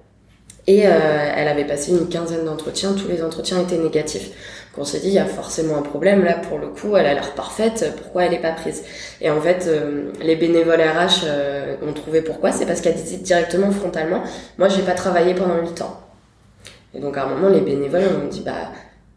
et 0.72 0.88
euh, 0.88 0.90
elle 1.36 1.50
avait 1.50 1.66
passé 1.66 1.92
une 1.92 2.08
quinzaine 2.08 2.46
d'entretiens, 2.46 2.94
tous 2.94 3.10
les 3.10 3.22
entretiens 3.22 3.60
étaient 3.60 3.78
négatifs. 3.78 4.30
Donc 4.72 4.84
on 4.84 4.86
s'est 4.86 5.00
dit, 5.00 5.08
il 5.08 5.14
y 5.14 5.20
a 5.20 5.26
forcément 5.26 5.78
un 5.78 5.82
problème 5.82 6.24
là, 6.24 6.36
pour 6.36 6.60
le 6.60 6.68
coup, 6.68 6.96
elle 6.96 7.08
a 7.08 7.14
l'air 7.14 7.34
parfaite, 7.34 7.94
pourquoi 7.98 8.24
elle 8.24 8.32
n'est 8.32 8.40
pas 8.40 8.54
prise? 8.54 8.84
Et 9.20 9.30
en 9.30 9.42
fait, 9.42 9.66
euh, 9.68 10.14
les 10.22 10.38
bénévoles 10.38 10.80
RH 10.80 11.26
euh, 11.26 11.76
ont 11.86 11.92
trouvé 11.92 12.22
pourquoi, 12.22 12.54
c'est 12.54 12.66
parce 12.66 12.80
qu'elle 12.80 12.96
disait 12.96 13.18
directement, 13.18 13.70
frontalement, 13.70 14.24
moi 14.58 14.70
j'ai 14.70 14.82
pas 14.84 14.94
travaillé 14.94 15.34
pendant 15.34 15.58
8 15.58 15.82
ans. 15.82 16.00
Et 16.94 17.00
donc 17.02 17.18
à 17.18 17.26
un 17.26 17.36
moment, 17.36 17.50
les 17.50 17.62
bénévoles 17.62 18.04
ont 18.24 18.30
dit, 18.30 18.42
bah 18.42 18.72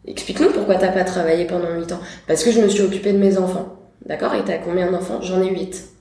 explique-nous 0.05 0.51
pourquoi 0.51 0.75
t'as 0.75 0.91
pas 0.91 1.05
travaillé 1.05 1.45
pendant 1.45 1.73
8 1.73 1.93
ans. 1.93 1.99
Parce 2.27 2.43
que 2.43 2.51
je 2.51 2.59
me 2.59 2.67
suis 2.67 2.81
occupée 2.81 3.13
de 3.13 3.17
mes 3.17 3.37
enfants. 3.37 3.79
D'accord? 4.05 4.33
Et 4.35 4.43
t'as 4.43 4.57
combien 4.57 4.91
d'enfants? 4.91 5.21
J'en 5.21 5.41
ai 5.41 5.49
8. 5.49 5.94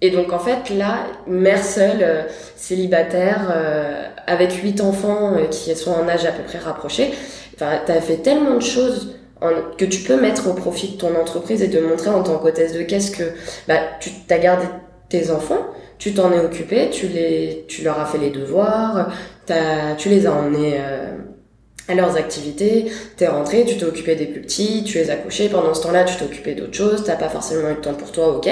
Et 0.00 0.10
donc 0.10 0.32
en 0.32 0.38
fait 0.38 0.70
là, 0.70 1.06
mère 1.26 1.64
seule, 1.64 2.02
euh, 2.02 2.22
célibataire, 2.56 3.50
euh, 3.54 4.06
avec 4.26 4.52
huit 4.52 4.80
enfants 4.80 5.34
euh, 5.34 5.46
qui 5.46 5.74
sont 5.74 5.92
en 5.92 6.08
âge 6.08 6.24
à 6.26 6.32
peu 6.32 6.42
près 6.42 6.58
rapproché, 6.58 7.12
enfin, 7.54 7.80
tu 7.86 7.92
as 7.92 8.00
fait 8.00 8.16
tellement 8.16 8.56
de 8.56 8.62
choses 8.62 9.16
que 9.76 9.84
tu 9.84 10.00
peux 10.00 10.18
mettre 10.18 10.48
au 10.48 10.54
profit 10.54 10.92
de 10.92 10.96
ton 10.96 11.14
entreprise 11.20 11.62
et 11.62 11.68
de 11.68 11.78
montrer 11.78 12.08
en 12.08 12.22
tant 12.22 12.38
qu'hôtesse 12.38 12.72
de 12.72 12.82
caisse 12.82 13.10
que 13.10 13.24
bah, 13.68 13.76
tu 14.00 14.10
as 14.30 14.38
gardé 14.38 14.64
tes 15.10 15.30
enfants, 15.30 15.66
tu 15.98 16.14
t'en 16.14 16.32
es 16.32 16.38
occupé, 16.38 16.88
tu, 16.88 17.08
les, 17.08 17.66
tu 17.68 17.82
leur 17.82 18.00
as 18.00 18.06
fait 18.06 18.16
les 18.16 18.30
devoirs, 18.30 19.10
as, 19.50 19.96
tu 19.98 20.08
les 20.08 20.26
as 20.26 20.32
emmenés 20.32 20.80
à 21.88 21.94
leurs 21.94 22.16
activités, 22.16 22.86
t'es 23.16 23.26
rentré, 23.26 23.64
tu 23.66 23.76
t'es 23.76 23.84
occupé 23.84 24.16
des 24.16 24.26
plus 24.26 24.40
petits, 24.40 24.84
tu 24.84 24.98
les 24.98 25.10
as 25.10 25.16
pendant 25.50 25.74
ce 25.74 25.82
temps-là 25.82 26.04
tu 26.04 26.16
t'es 26.16 26.24
occupé 26.24 26.54
d'autres 26.54 26.74
choses, 26.74 27.04
t'as 27.04 27.16
pas 27.16 27.28
forcément 27.28 27.70
eu 27.70 27.74
de 27.74 27.80
temps 27.80 27.94
pour 27.94 28.10
toi, 28.10 28.28
ok, 28.28 28.48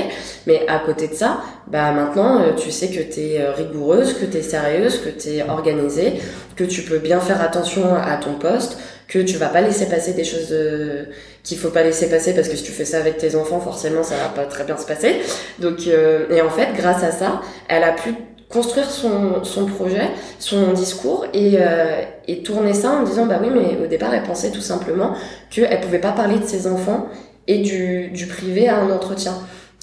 mais 0.46 0.66
à 0.68 0.78
côté 0.80 1.08
de 1.08 1.14
ça, 1.14 1.40
bah 1.66 1.92
maintenant 1.92 2.42
euh, 2.42 2.52
tu 2.54 2.70
sais 2.70 2.88
que 2.88 3.00
t'es 3.00 3.38
euh, 3.40 3.52
rigoureuse, 3.52 4.14
que 4.14 4.26
t'es 4.26 4.42
sérieuse, 4.42 4.98
que 4.98 5.08
t'es 5.08 5.42
organisée, 5.48 6.14
que 6.56 6.64
tu 6.64 6.82
peux 6.82 6.98
bien 6.98 7.20
faire 7.20 7.40
attention 7.40 7.94
à 7.94 8.16
ton 8.16 8.34
poste, 8.34 8.76
que 9.08 9.18
tu 9.18 9.36
vas 9.36 9.48
pas 9.48 9.62
laisser 9.62 9.86
passer 9.86 10.12
des 10.12 10.24
choses 10.24 10.48
euh, 10.50 11.04
qu'il 11.42 11.56
faut 11.56 11.70
pas 11.70 11.82
laisser 11.82 12.08
passer 12.10 12.34
parce 12.34 12.48
que 12.48 12.56
si 12.56 12.64
tu 12.64 12.72
fais 12.72 12.84
ça 12.84 12.98
avec 12.98 13.16
tes 13.16 13.34
enfants 13.34 13.60
forcément 13.60 14.02
ça 14.02 14.16
va 14.16 14.28
pas 14.28 14.44
très 14.44 14.64
bien 14.64 14.76
se 14.76 14.86
passer. 14.86 15.16
Donc 15.58 15.86
et 15.86 16.40
en 16.40 16.50
fait 16.50 16.68
grâce 16.76 17.02
à 17.02 17.12
ça 17.12 17.40
elle 17.68 17.84
a 17.84 17.92
pu 17.92 18.14
construire 18.52 18.90
son, 18.90 19.44
son 19.44 19.66
projet, 19.66 20.10
son 20.38 20.72
discours 20.72 21.26
et, 21.32 21.54
euh, 21.58 22.02
et 22.28 22.42
tourner 22.42 22.74
ça 22.74 22.90
en 22.90 23.02
disant 23.02 23.26
bah 23.26 23.40
oui 23.42 23.48
mais 23.52 23.82
au 23.82 23.86
départ 23.86 24.12
elle 24.12 24.22
pensait 24.22 24.50
tout 24.50 24.60
simplement 24.60 25.14
qu'elle 25.50 25.80
pouvait 25.80 25.98
pas 25.98 26.12
parler 26.12 26.38
de 26.38 26.44
ses 26.44 26.66
enfants 26.66 27.08
et 27.48 27.58
du, 27.58 28.08
du 28.08 28.26
privé 28.26 28.68
à 28.68 28.78
un 28.78 28.90
entretien. 28.90 29.34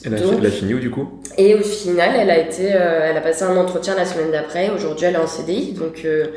Elle 0.06 0.14
a, 0.16 0.20
Donc, 0.20 0.46
fini 0.48 0.74
où 0.74 0.80
du 0.80 0.90
coup? 0.90 1.10
Et 1.38 1.56
au 1.56 1.62
final, 1.62 2.12
elle 2.18 2.30
a 2.30 2.38
été, 2.38 2.74
euh, 2.74 3.10
elle 3.10 3.18
a 3.18 3.22
passé 3.22 3.44
un 3.44 3.58
entretien 3.58 3.96
la 3.96 4.06
semaine 4.06 4.32
d'après. 4.32 4.70
Aujourd'hui, 4.70 5.06
elle 5.06 5.16
est 5.16 5.20
en 5.20 5.28
CDI. 5.28 5.74
Donc, 5.74 6.04
euh, 6.06 6.28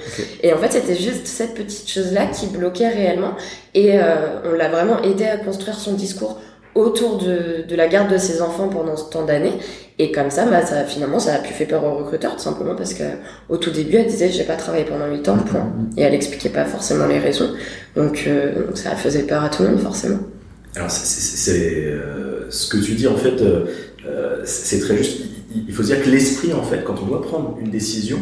et 0.43 0.53
en 0.53 0.59
fait, 0.59 0.73
c'était 0.73 0.97
juste 0.97 1.27
cette 1.27 1.55
petite 1.55 1.89
chose-là 1.89 2.27
qui 2.27 2.47
bloquait 2.47 2.89
réellement. 2.89 3.35
Et 3.75 4.01
euh, 4.01 4.41
on 4.45 4.53
l'a 4.57 4.69
vraiment 4.69 5.01
aidé 5.03 5.27
à 5.27 5.37
construire 5.37 5.79
son 5.79 5.93
discours 5.93 6.41
autour 6.75 7.19
de, 7.19 7.65
de 7.69 7.77
la 7.77 7.89
garde 7.89 8.11
de 8.13 8.19
ses 8.19 8.43
enfants 8.43 8.69
pendant 8.69 8.97
ce 8.97 9.11
temps 9.11 9.25
d'années. 9.25 9.59
Et 9.99 10.11
comme 10.11 10.31
ça, 10.31 10.47
bah, 10.47 10.63
finalement, 10.87 11.19
ça 11.19 11.35
a 11.35 11.39
pu 11.39 11.53
faire 11.53 11.69
peur 11.69 11.85
aux 11.85 11.99
recruteurs, 11.99 12.35
tout 12.35 12.43
simplement 12.43 12.75
parce 12.75 12.95
que 12.95 13.05
au 13.49 13.57
tout 13.57 13.71
début, 13.71 13.97
elle 13.97 14.07
disait 14.07 14.31
j'ai 14.31 14.45
pas 14.45 14.57
travaillé 14.57 14.85
pendant 14.85 15.07
8 15.07 15.29
ans, 15.29 15.39
point. 15.39 15.73
Et 15.97 16.03
elle 16.03 16.15
expliquait 16.15 16.49
pas 16.49 16.65
forcément 16.65 17.07
les 17.07 17.19
raisons. 17.19 17.51
Donc, 17.95 18.25
euh, 18.27 18.67
donc 18.67 18.79
ça 18.79 18.97
faisait 18.97 19.25
peur 19.25 19.45
à 19.45 19.49
tout 19.49 19.63
le 19.63 19.71
monde, 19.71 19.81
forcément. 19.81 20.19
Alors, 20.75 20.91
c'est 20.91 21.53
euh, 21.53 22.47
ce 22.49 22.69
que 22.69 22.79
tu 22.79 22.95
dis, 22.95 23.07
en 23.07 23.17
fait, 23.17 23.43
euh, 23.43 24.41
c'est 24.45 24.81
très 24.81 24.97
juste. 24.97 25.21
Il 25.55 25.73
faut 25.75 25.83
dire 25.83 26.03
que 26.03 26.09
l'esprit, 26.09 26.55
en 26.55 26.63
fait, 26.63 26.83
quand 26.83 26.95
on 27.03 27.07
doit 27.07 27.21
prendre 27.21 27.59
une 27.61 27.71
décision, 27.71 28.19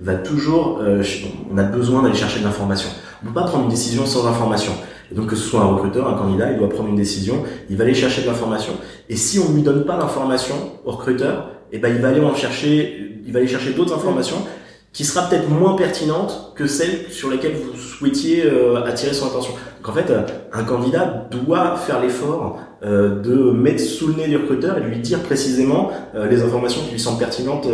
va 0.00 0.16
toujours. 0.16 0.82
On 1.50 1.56
a 1.56 1.62
besoin 1.62 2.02
d'aller 2.02 2.16
chercher 2.16 2.40
de 2.40 2.44
l'information. 2.44 2.90
On 3.22 3.28
peut 3.28 3.34
pas 3.34 3.44
prendre 3.44 3.64
une 3.64 3.70
décision 3.70 4.04
sans 4.04 4.26
information. 4.26 4.72
Et 5.12 5.14
donc 5.14 5.26
que 5.26 5.36
ce 5.36 5.42
soit 5.42 5.60
un 5.60 5.66
recruteur, 5.66 6.08
un 6.08 6.14
candidat, 6.14 6.50
il 6.52 6.58
doit 6.58 6.70
prendre 6.70 6.88
une 6.88 6.96
décision, 6.96 7.42
il 7.68 7.76
va 7.76 7.84
aller 7.84 7.92
chercher 7.92 8.22
de 8.22 8.26
l'information. 8.26 8.72
Et 9.10 9.16
si 9.16 9.38
on 9.38 9.50
ne 9.50 9.56
lui 9.56 9.62
donne 9.62 9.84
pas 9.84 9.98
l'information 9.98 10.54
au 10.86 10.92
recruteur, 10.92 11.50
eh 11.70 11.78
ben 11.78 11.94
il 11.94 12.00
va 12.00 12.08
aller 12.08 12.20
en 12.20 12.34
chercher, 12.34 13.20
il 13.26 13.30
va 13.30 13.40
aller 13.40 13.48
chercher 13.48 13.72
d'autres 13.72 13.94
informations 13.94 14.38
qui 14.92 15.04
sera 15.04 15.28
peut-être 15.28 15.48
moins 15.48 15.74
pertinente 15.74 16.52
que 16.54 16.66
celle 16.66 17.10
sur 17.10 17.30
laquelle 17.30 17.54
vous 17.54 17.78
souhaitiez 17.78 18.44
euh, 18.44 18.84
attirer 18.84 19.14
son 19.14 19.26
attention. 19.26 19.54
Donc 19.80 19.88
en 19.88 19.92
fait, 19.92 20.10
euh, 20.10 20.22
un 20.52 20.64
candidat 20.64 21.28
doit 21.30 21.76
faire 21.76 22.00
l'effort 22.00 22.58
euh, 22.84 23.20
de 23.20 23.52
mettre 23.52 23.80
sous 23.80 24.08
le 24.08 24.14
nez 24.14 24.28
du 24.28 24.36
recruteur 24.36 24.76
et 24.76 24.82
de 24.82 24.86
lui 24.86 24.98
dire 24.98 25.20
précisément 25.20 25.90
les 26.30 26.42
informations 26.42 26.82
qui 26.82 26.92
lui 26.92 27.00
semblent 27.00 27.18
pertinentes 27.18 27.68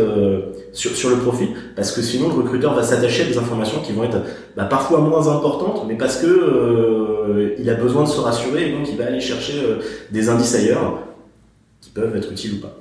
sur, 0.71 0.91
sur 0.91 1.09
le 1.09 1.17
profil, 1.17 1.49
parce 1.75 1.91
que 1.91 2.01
sinon 2.01 2.29
le 2.29 2.35
recruteur 2.35 2.73
va 2.73 2.83
s'attacher 2.83 3.23
à 3.23 3.25
des 3.25 3.37
informations 3.37 3.81
qui 3.81 3.91
vont 3.91 4.03
être 4.03 4.19
bah, 4.55 4.65
parfois 4.65 5.01
moins 5.01 5.27
importantes, 5.27 5.85
mais 5.87 5.95
parce 5.95 6.17
que 6.17 7.18
il 7.57 7.69
a 7.69 7.75
besoin 7.75 8.03
de 8.03 8.09
se 8.09 8.19
rassurer 8.19 8.69
et 8.69 8.71
donc 8.71 8.89
il 8.89 8.97
va 8.97 9.05
aller 9.05 9.21
chercher 9.21 9.61
des 10.11 10.29
indices 10.29 10.55
ailleurs 10.55 11.03
qui 11.81 11.89
peuvent 11.89 12.15
être 12.15 12.31
utiles 12.31 12.55
ou 12.55 12.61
pas. 12.61 12.75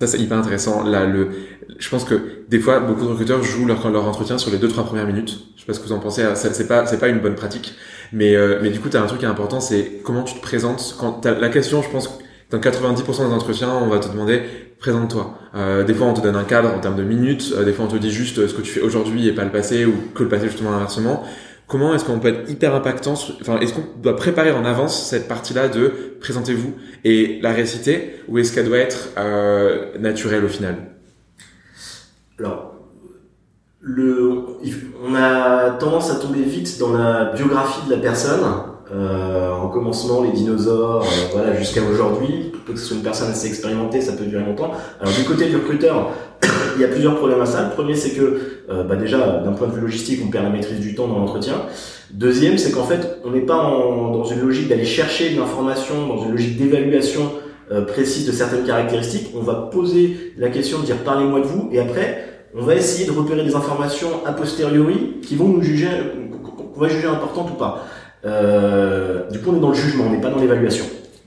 Ça, 0.00 0.06
c'est 0.06 0.18
hyper 0.18 0.36
intéressant. 0.36 0.84
Là, 0.84 1.06
le, 1.06 1.30
je 1.78 1.88
pense 1.88 2.04
que 2.04 2.14
des 2.48 2.58
fois, 2.58 2.80
beaucoup 2.80 3.02
de 3.02 3.08
recruteurs 3.08 3.42
jouent 3.42 3.66
leur, 3.66 3.88
leur 3.90 4.06
entretien 4.06 4.36
sur 4.36 4.50
les 4.50 4.58
deux, 4.58 4.68
trois 4.68 4.84
premières 4.84 5.06
minutes. 5.06 5.38
Je 5.56 5.60
sais 5.60 5.66
pas 5.66 5.72
ce 5.72 5.80
que 5.80 5.86
vous 5.86 5.92
en 5.92 6.00
pensez. 6.00 6.22
C'est 6.34 6.68
pas, 6.68 6.82
pas 6.82 7.08
une 7.08 7.20
bonne 7.20 7.34
pratique. 7.34 7.74
Mais, 8.12 8.36
euh, 8.36 8.58
mais 8.62 8.70
du 8.70 8.78
coup, 8.78 8.90
tu 8.90 8.96
as 8.96 9.02
un 9.02 9.06
truc 9.06 9.20
qui 9.20 9.24
est 9.24 9.28
important, 9.28 9.60
c'est 9.60 10.00
comment 10.04 10.22
tu 10.22 10.34
te 10.34 10.40
présentes. 10.40 10.96
La 11.24 11.48
question, 11.48 11.82
je 11.82 11.88
pense, 11.88 12.18
dans 12.50 12.58
90% 12.58 13.28
des 13.28 13.34
entretiens, 13.34 13.70
on 13.70 13.88
va 13.88 13.98
te 13.98 14.08
demander, 14.08 14.42
présente-toi. 14.78 15.38
Euh, 15.54 15.82
des 15.82 15.94
fois, 15.94 16.08
on 16.08 16.14
te 16.14 16.20
donne 16.20 16.36
un 16.36 16.44
cadre 16.44 16.74
en 16.74 16.78
termes 16.78 16.96
de 16.96 17.02
minutes. 17.02 17.54
Euh, 17.56 17.64
des 17.64 17.72
fois, 17.72 17.86
on 17.86 17.88
te 17.88 17.96
dit 17.96 18.10
juste 18.10 18.46
ce 18.46 18.52
que 18.52 18.60
tu 18.60 18.70
fais 18.70 18.82
aujourd'hui 18.82 19.26
et 19.28 19.32
pas 19.32 19.44
le 19.44 19.50
passé 19.50 19.86
ou 19.86 19.94
que 20.14 20.22
le 20.22 20.28
passé, 20.28 20.46
justement, 20.46 20.72
inversement. 20.74 21.24
Comment 21.68 21.94
est-ce 21.94 22.04
qu'on 22.04 22.20
peut 22.20 22.28
être 22.28 22.48
hyper 22.48 22.74
impactant 22.74 23.14
Enfin, 23.40 23.58
est-ce 23.58 23.74
qu'on 23.74 23.84
doit 24.00 24.14
préparer 24.14 24.52
en 24.52 24.64
avance 24.64 25.08
cette 25.08 25.26
partie-là 25.26 25.68
de 25.68 26.16
présentez-vous 26.20 26.74
et 27.04 27.40
la 27.42 27.52
réciter, 27.52 28.20
ou 28.28 28.38
est-ce 28.38 28.54
qu'elle 28.54 28.66
doit 28.66 28.78
être 28.78 29.08
euh, 29.18 29.98
naturelle 29.98 30.44
au 30.44 30.48
final? 30.48 30.76
Alors, 32.38 32.74
le, 33.80 34.44
on 35.04 35.14
a 35.14 35.70
tendance 35.70 36.10
à 36.10 36.16
tomber 36.16 36.42
vite 36.42 36.78
dans 36.78 36.92
la 36.92 37.32
biographie 37.32 37.86
de 37.88 37.94
la 37.94 38.00
personne. 38.00 38.42
Euh, 38.92 39.50
en 39.50 39.68
commencement 39.68 40.22
les 40.22 40.30
dinosaures, 40.30 41.02
euh, 41.02 41.28
voilà, 41.32 41.56
jusqu'à 41.56 41.82
aujourd'hui. 41.82 42.52
Peut 42.66 42.72
que 42.72 42.78
ce 42.78 42.86
soit 42.86 42.96
une 42.96 43.02
personne 43.02 43.30
assez 43.30 43.48
expérimentée, 43.48 44.00
ça 44.00 44.12
peut 44.12 44.24
durer 44.24 44.44
longtemps. 44.44 44.72
Alors 45.00 45.12
du 45.12 45.24
côté 45.24 45.46
du 45.46 45.56
recruteur, 45.56 46.10
il 46.76 46.82
y 46.82 46.84
a 46.84 46.88
plusieurs 46.88 47.16
problèmes 47.16 47.40
à 47.40 47.46
ça. 47.46 47.64
Le 47.64 47.70
premier, 47.70 47.94
c'est 47.96 48.10
que 48.10 48.40
euh, 48.70 48.84
bah 48.84 48.96
déjà, 48.96 49.40
d'un 49.44 49.52
point 49.52 49.68
de 49.68 49.72
vue 49.72 49.80
logistique, 49.80 50.20
on 50.24 50.30
perd 50.30 50.44
la 50.44 50.50
maîtrise 50.50 50.80
du 50.80 50.94
temps 50.94 51.08
dans 51.08 51.18
l'entretien. 51.18 51.62
Deuxième, 52.12 52.58
c'est 52.58 52.70
qu'en 52.70 52.84
fait, 52.84 53.18
on 53.24 53.30
n'est 53.30 53.40
pas 53.40 53.56
en, 53.56 54.12
dans 54.12 54.24
une 54.24 54.40
logique 54.40 54.68
d'aller 54.68 54.84
chercher 54.84 55.30
de 55.30 55.40
l'information, 55.40 56.06
dans 56.06 56.24
une 56.24 56.32
logique 56.32 56.56
d'évaluation 56.56 57.32
euh, 57.72 57.82
précise 57.82 58.26
de 58.26 58.32
certaines 58.32 58.64
caractéristiques. 58.64 59.32
On 59.36 59.42
va 59.42 59.54
poser 59.72 60.32
la 60.36 60.48
question 60.48 60.78
dire 60.80 60.98
parlez-moi 60.98 61.40
de 61.40 61.46
vous, 61.46 61.68
et 61.72 61.80
après, 61.80 62.24
on 62.56 62.62
va 62.62 62.76
essayer 62.76 63.06
de 63.06 63.12
repérer 63.12 63.44
des 63.44 63.56
informations 63.56 64.08
a 64.24 64.32
posteriori 64.32 65.16
qui 65.22 65.34
vont 65.34 65.48
nous 65.48 65.62
juger, 65.62 65.88
qu'on 66.74 66.80
va 66.80 66.88
juger 66.88 67.08
importantes 67.08 67.50
ou 67.50 67.54
pas. 67.54 67.84
Euh, 68.26 69.28
du 69.30 69.38
coup, 69.38 69.50
on 69.52 69.56
est 69.56 69.60
dans 69.60 69.70
le 69.70 69.74
jugement, 69.74 70.04
on 70.08 70.10
n'est 70.10 70.20
pas 70.20 70.30
dans 70.30 70.40
l'évaluation. 70.40 70.84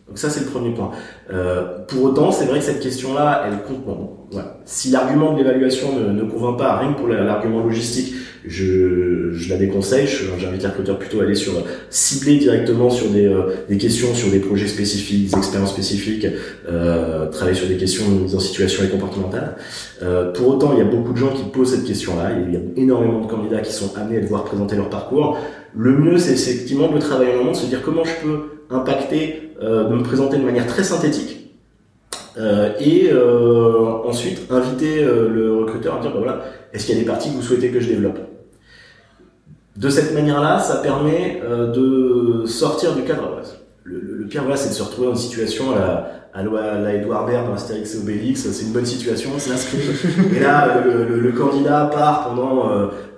Donc 0.07 0.17
ça, 0.17 0.29
c'est 0.29 0.41
le 0.41 0.47
premier 0.47 0.71
point. 0.71 0.91
Euh, 1.31 1.85
pour 1.88 2.03
autant, 2.03 2.31
c'est 2.31 2.45
vrai 2.45 2.59
que 2.59 2.65
cette 2.65 2.79
question-là, 2.79 3.45
elle 3.45 3.62
compte. 3.62 3.85
Bon, 3.85 4.09
voilà. 4.31 4.57
Si 4.65 4.89
l'argument 4.89 5.33
de 5.33 5.38
l'évaluation 5.38 5.88
ne, 5.99 6.12
ne 6.12 6.23
convainc 6.23 6.57
pas, 6.57 6.77
rien 6.77 6.93
que 6.93 6.97
pour 6.97 7.07
l'argument 7.07 7.63
logistique, 7.63 8.15
je, 8.45 9.31
je 9.33 9.49
la 9.49 9.57
déconseille. 9.57 10.07
J'invite 10.39 10.63
les 10.63 10.67
recruteurs 10.67 10.97
plutôt 10.97 11.21
à 11.21 11.25
aller 11.25 11.35
sur 11.35 11.53
cibler 11.91 12.38
directement 12.38 12.89
sur 12.89 13.09
des, 13.09 13.25
euh, 13.25 13.53
des 13.69 13.77
questions, 13.77 14.13
sur 14.15 14.31
des 14.31 14.39
projets 14.39 14.67
spécifiques, 14.67 15.29
des 15.29 15.38
expériences 15.38 15.73
spécifiques, 15.73 16.25
euh, 16.67 17.27
travailler 17.27 17.57
sur 17.57 17.67
des 17.67 17.77
questions 17.77 18.05
de 18.09 18.35
en 18.35 18.39
situation 18.39 18.83
et 18.83 18.88
comportementale. 18.88 19.57
Euh, 20.01 20.31
pour 20.31 20.47
autant, 20.47 20.71
il 20.73 20.79
y 20.79 20.81
a 20.81 20.85
beaucoup 20.85 21.13
de 21.13 21.17
gens 21.17 21.29
qui 21.29 21.43
posent 21.43 21.75
cette 21.75 21.85
question-là. 21.85 22.31
Il 22.47 22.53
y 22.53 22.57
a 22.57 22.62
énormément 22.77 23.19
de 23.19 23.27
candidats 23.27 23.59
qui 23.59 23.73
sont 23.73 23.95
amenés 23.95 24.17
à 24.17 24.21
devoir 24.21 24.43
présenter 24.43 24.75
leur 24.75 24.89
parcours. 24.89 25.38
Le 25.75 25.91
mieux, 25.91 26.17
c'est 26.17 26.34
effectivement 26.34 26.91
de 26.91 26.99
travailler 26.99 27.36
en 27.36 27.41
amont, 27.41 27.51
de 27.51 27.58
se 27.58 27.65
dire 27.65 27.82
comment 27.84 28.03
je 28.03 28.15
peux 28.23 28.60
impacter, 28.69 29.51
euh, 29.62 29.86
de 29.86 29.95
me 29.95 30.03
présenter 30.03 30.38
de 30.38 30.43
manière 30.43 30.67
très 30.67 30.84
synthétique, 30.84 31.55
euh, 32.38 32.71
et 32.79 33.10
euh, 33.12 34.03
ensuite 34.05 34.51
inviter 34.51 35.01
le 35.03 35.58
recruteur 35.58 35.97
à 35.97 35.99
dire 35.99 36.12
bah 36.12 36.19
voilà, 36.19 36.41
est-ce 36.73 36.86
qu'il 36.86 36.95
y 36.95 36.97
a 36.97 37.01
des 37.01 37.08
parties 37.08 37.29
que 37.29 37.36
vous 37.36 37.41
souhaitez 37.41 37.69
que 37.71 37.79
je 37.79 37.88
développe? 37.88 38.19
De 39.75 39.89
cette 39.89 40.13
manière-là, 40.13 40.60
ça 40.60 40.77
permet 40.77 41.41
de 41.73 42.43
sortir 42.45 42.95
du 42.95 43.03
cadre. 43.03 43.41
Le, 43.84 44.25
pire, 44.27 44.41
voilà, 44.41 44.58
c'est 44.58 44.69
de 44.69 44.73
se 44.73 44.84
retrouver 44.84 45.08
dans 45.08 45.15
une 45.15 45.19
situation 45.19 45.71
à 45.71 45.75
la, 45.75 46.41
à 46.41 46.77
la 46.79 46.93
Edouard 46.93 47.25
Baird 47.25 47.47
dans 47.47 47.53
Astérix 47.53 47.95
et 47.95 47.97
Obélix. 47.97 48.41
C'est 48.41 48.65
une 48.65 48.73
bonne 48.73 48.86
situation, 48.86 49.32
c'est 49.38 49.51
inscrit. 49.51 49.79
et 50.36 50.39
là, 50.39 50.84
le, 50.84 51.32
candidat 51.32 51.89
part 51.91 52.27
pendant 52.27 52.69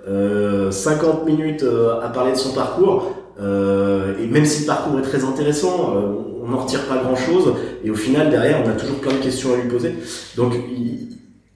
50 0.06 1.26
minutes 1.26 1.64
à 2.02 2.08
parler 2.08 2.32
de 2.32 2.36
son 2.36 2.52
parcours. 2.52 3.12
Euh, 3.40 4.18
et 4.18 4.26
même 4.26 4.44
si 4.44 4.62
le 4.62 4.66
parcours 4.66 4.98
est 4.98 5.02
très 5.02 5.24
intéressant, 5.24 5.94
euh, 5.96 6.12
on 6.42 6.48
n'en 6.48 6.58
retire 6.58 6.86
pas 6.86 6.96
grand-chose. 6.98 7.54
Et 7.84 7.90
au 7.90 7.94
final, 7.94 8.30
derrière, 8.30 8.62
on 8.64 8.68
a 8.68 8.72
toujours 8.72 8.98
plein 8.98 9.12
de 9.12 9.18
questions 9.18 9.52
à 9.52 9.56
lui 9.56 9.68
poser. 9.68 9.94
Donc, 10.36 10.54
il, 10.54 11.08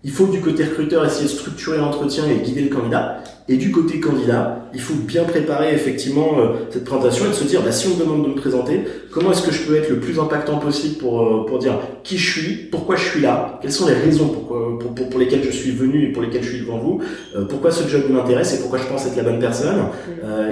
il 0.02 0.10
faut 0.10 0.26
du 0.26 0.40
côté 0.40 0.64
recruteur 0.64 1.04
essayer 1.04 1.24
de 1.24 1.30
structurer 1.30 1.78
l'entretien 1.78 2.24
et 2.26 2.36
guider 2.42 2.62
le 2.62 2.74
candidat. 2.74 3.18
Et 3.48 3.56
du 3.56 3.70
côté 3.70 4.00
candidat, 4.00 4.68
il 4.74 4.80
faut 4.80 4.94
bien 4.94 5.22
préparer 5.24 5.72
effectivement 5.72 6.38
euh, 6.38 6.48
cette 6.70 6.84
présentation 6.84 7.26
et 7.26 7.28
de 7.28 7.34
se 7.34 7.44
dire, 7.44 7.62
bah, 7.62 7.70
si 7.70 7.86
on 7.86 7.94
me 7.94 8.00
demande 8.00 8.24
de 8.24 8.28
me 8.30 8.34
présenter, 8.34 8.80
comment 9.12 9.30
est-ce 9.30 9.42
que 9.42 9.52
je 9.52 9.62
peux 9.62 9.76
être 9.76 9.88
le 9.88 10.00
plus 10.00 10.18
impactant 10.18 10.58
possible 10.58 10.98
pour, 10.98 11.22
euh, 11.22 11.46
pour 11.46 11.58
dire 11.58 11.78
qui 12.02 12.18
je 12.18 12.30
suis, 12.30 12.54
pourquoi 12.70 12.96
je 12.96 13.04
suis 13.04 13.20
là, 13.20 13.58
quelles 13.62 13.72
sont 13.72 13.86
les 13.86 13.94
raisons 13.94 14.28
pour, 14.28 14.48
pour, 14.78 14.94
pour, 14.94 15.08
pour 15.08 15.20
lesquelles 15.20 15.44
je 15.44 15.50
suis 15.50 15.70
venu 15.70 16.08
et 16.08 16.12
pour 16.12 16.22
lesquelles 16.22 16.42
je 16.42 16.50
suis 16.50 16.60
devant 16.60 16.78
vous, 16.78 17.00
euh, 17.36 17.44
pourquoi 17.44 17.70
ce 17.70 17.88
job 17.88 18.02
m'intéresse 18.10 18.54
et 18.54 18.60
pourquoi 18.60 18.78
je 18.78 18.86
pense 18.86 19.06
être 19.06 19.16
la 19.16 19.22
bonne 19.22 19.38
personne. 19.38 19.78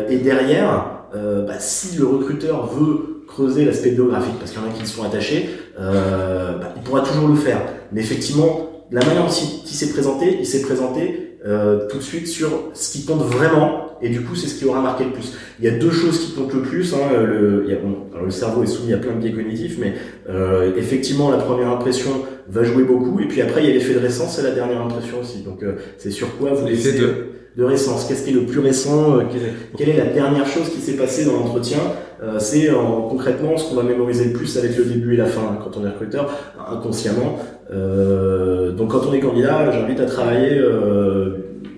et 0.09 0.19
derrière, 0.19 0.95
euh, 1.15 1.47
bah, 1.47 1.59
si 1.59 1.97
le 1.97 2.07
recruteur 2.07 2.67
veut 2.67 3.23
creuser 3.29 3.65
l'aspect 3.65 3.91
biographique, 3.91 4.35
parce 4.39 4.51
qu'il 4.51 4.61
y 4.61 4.65
en 4.65 4.69
a 4.69 4.73
qui 4.73 4.87
sont 4.87 5.05
attachés, 5.05 5.49
euh, 5.79 6.59
bah, 6.59 6.73
il 6.77 6.83
pourra 6.83 7.03
toujours 7.03 7.29
le 7.29 7.37
faire. 7.37 7.61
Mais 7.93 8.01
effectivement, 8.01 8.87
la 8.91 9.05
manière 9.05 9.25
dont 9.25 9.31
il, 9.31 9.69
s'est 9.69 9.91
présenté, 9.91 10.39
il 10.41 10.47
s'est 10.47 10.63
présenté 10.63 11.34
euh, 11.45 11.87
tout 11.89 11.99
de 11.99 12.03
suite 12.03 12.27
sur 12.27 12.71
ce 12.75 12.93
qui 12.93 13.05
compte 13.05 13.23
vraiment, 13.23 13.99
et 14.03 14.09
du 14.09 14.23
coup, 14.23 14.35
c'est 14.35 14.49
ce 14.49 14.59
qui 14.59 14.65
aura 14.65 14.81
marqué 14.81 15.05
le 15.05 15.13
plus. 15.13 15.33
Il 15.59 15.65
y 15.65 15.69
a 15.69 15.73
deux 15.73 15.91
choses 15.91 16.19
qui 16.19 16.33
comptent 16.33 16.55
le 16.55 16.63
plus. 16.63 16.95
Hein, 16.95 17.17
le, 17.25 17.65
il 17.67 17.73
y 17.73 17.77
a, 17.77 17.79
bon, 17.79 17.97
alors 18.13 18.25
le 18.25 18.31
cerveau 18.31 18.63
est 18.63 18.67
soumis 18.67 18.93
à 18.93 18.99
plein 18.99 19.13
de 19.13 19.19
biais 19.19 19.33
cognitifs, 19.33 19.79
mais 19.79 19.95
euh, 20.29 20.73
effectivement, 20.77 21.31
la 21.31 21.39
première 21.39 21.69
impression 21.69 22.11
va 22.49 22.65
jouer 22.65 22.85
beaucoup, 22.85 23.21
et 23.21 23.29
puis 23.29 23.41
après, 23.41 23.63
il 23.63 23.69
y 23.69 23.71
a 23.71 23.75
l'effet 23.75 23.95
de 23.95 24.01
récence, 24.01 24.37
c'est 24.37 24.43
la 24.43 24.51
dernière 24.51 24.81
impression 24.81 25.21
aussi. 25.21 25.43
Donc, 25.43 25.63
euh, 25.63 25.77
c'est 25.99 26.11
sur 26.11 26.37
quoi 26.37 26.53
vous 26.53 26.67
laissez... 26.67 26.99
De 26.99 27.34
de 27.57 27.65
récence. 27.65 28.07
Qu'est-ce 28.07 28.25
qui 28.25 28.31
est 28.31 28.35
le 28.35 28.47
plus 28.47 28.61
récent 28.61 29.19
euh, 29.19 29.23
Quelle 29.77 29.89
est 29.89 29.97
la 29.97 30.07
dernière 30.07 30.47
chose 30.47 30.71
qui 30.71 30.81
s'est 30.81 30.97
passée 30.97 31.25
dans 31.25 31.35
l'entretien 31.35 31.79
euh, 32.23 32.39
C'est 32.39 32.69
concrètement 33.09 33.57
ce 33.57 33.69
qu'on 33.69 33.77
va 33.77 33.83
mémoriser 33.83 34.27
le 34.27 34.33
plus 34.33 34.57
avec 34.57 34.77
le 34.77 34.85
début 34.85 35.15
et 35.15 35.17
la 35.17 35.27
fin 35.27 35.43
hein, 35.43 35.59
quand 35.63 35.79
on 35.79 35.85
est 35.85 35.91
recruteur, 35.91 36.31
inconsciemment. 36.71 37.39
Euh, 37.73 38.73
donc 38.73 38.91
quand 38.91 39.07
on 39.09 39.13
est 39.13 39.21
candidat, 39.21 39.71
j'invite 39.71 40.01
à 40.01 40.07
travailler 40.07 40.61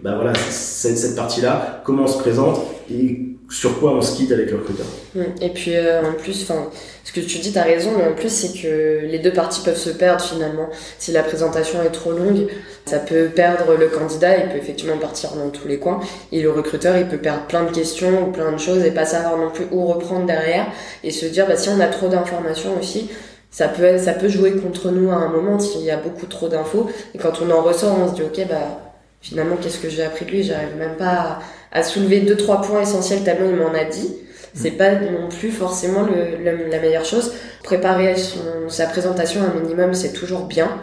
bah 0.02 0.14
voilà, 0.14 0.34
cette, 0.34 0.98
cette 0.98 1.16
partie-là, 1.16 1.82
comment 1.84 2.04
on 2.04 2.06
se 2.06 2.18
présente 2.18 2.60
et 2.90 3.36
sur 3.50 3.78
quoi 3.78 3.92
on 3.92 4.02
se 4.02 4.16
quitte 4.16 4.32
avec 4.32 4.50
le 4.50 4.56
recruteur. 4.56 4.87
Mmh. 5.14 5.20
Et 5.40 5.50
puis 5.50 5.74
en 5.78 6.12
plus, 6.12 6.42
enfin 6.42 6.70
ce 7.06 7.12
que 7.12 7.20
tu 7.20 7.38
dis, 7.38 7.52
tu 7.52 7.59
as 7.59 7.62
raison, 7.62 7.92
mais 7.96 8.04
en 8.04 8.14
plus, 8.14 8.28
c'est 8.28 8.61
que 8.61 9.06
les 9.06 9.20
deux 9.20 9.32
parties 9.32 9.61
peuvent 9.64 9.78
se 9.78 9.90
perdre 9.90 10.20
finalement. 10.20 10.68
Si 10.98 11.12
la 11.12 11.22
présentation 11.22 11.80
est 11.85 11.92
trop 11.92 12.11
longue, 12.11 12.48
ça 12.85 12.98
peut 12.98 13.26
perdre 13.26 13.76
le 13.76 13.87
candidat, 13.87 14.38
il 14.38 14.48
peut 14.48 14.59
effectivement 14.59 14.98
partir 14.98 15.30
dans 15.35 15.50
tous 15.50 15.68
les 15.68 15.78
coins, 15.78 16.00
et 16.32 16.42
le 16.42 16.50
recruteur, 16.50 16.96
il 16.96 17.06
peut 17.06 17.18
perdre 17.18 17.46
plein 17.46 17.62
de 17.62 17.70
questions 17.70 18.26
ou 18.26 18.32
plein 18.32 18.50
de 18.50 18.59
choses 18.59 18.85
et 18.85 18.90
pas 18.90 19.04
savoir 19.04 19.38
non 19.38 19.50
plus 19.50 19.66
où 19.70 19.87
reprendre 19.87 20.26
derrière, 20.26 20.66
et 21.04 21.12
se 21.12 21.26
dire, 21.26 21.46
bah, 21.46 21.56
si 21.56 21.68
on 21.68 21.78
a 21.78 21.87
trop 21.87 22.09
d'informations 22.09 22.76
aussi, 22.76 23.09
ça 23.52 23.68
peut, 23.68 23.98
ça 23.98 24.12
peut 24.12 24.28
jouer 24.28 24.52
contre 24.56 24.90
nous 24.90 25.11
à 25.11 25.14
un 25.14 25.28
moment 25.28 25.61
s'il 25.61 25.82
y 25.82 25.92
a 25.92 25.96
beaucoup 25.96 26.26
trop 26.26 26.48
d'infos, 26.48 26.90
et 27.14 27.18
quand 27.18 27.40
on 27.40 27.50
en 27.52 27.62
ressort, 27.62 27.96
on 28.00 28.09
se 28.09 28.14
dit, 28.14 28.22
ok, 28.22 28.48
bah, 28.48 28.86
finalement, 29.28 29.56
qu'est-ce 29.56 29.78
que 29.78 29.88
j'ai 29.88 30.04
appris 30.04 30.24
de 30.24 30.30
lui? 30.30 30.42
J'arrive 30.42 30.76
même 30.76 30.96
pas 30.96 31.40
à, 31.72 31.78
à 31.78 31.82
soulever 31.82 32.20
deux, 32.20 32.36
trois 32.36 32.60
points 32.62 32.82
essentiels 32.82 33.22
tellement 33.24 33.48
il 33.50 33.56
m'en 33.56 33.74
a 33.74 33.84
dit 33.84 34.16
c'est 34.54 34.70
pas 34.70 34.94
non 34.94 35.28
plus 35.28 35.50
forcément 35.50 36.02
le, 36.02 36.42
la 36.70 36.80
meilleure 36.80 37.04
chose. 37.04 37.34
Préparer 37.62 38.16
son, 38.16 38.68
sa 38.68 38.86
présentation 38.86 39.42
un 39.42 39.60
minimum, 39.60 39.92
c'est 39.92 40.14
toujours 40.14 40.46
bien. 40.46 40.82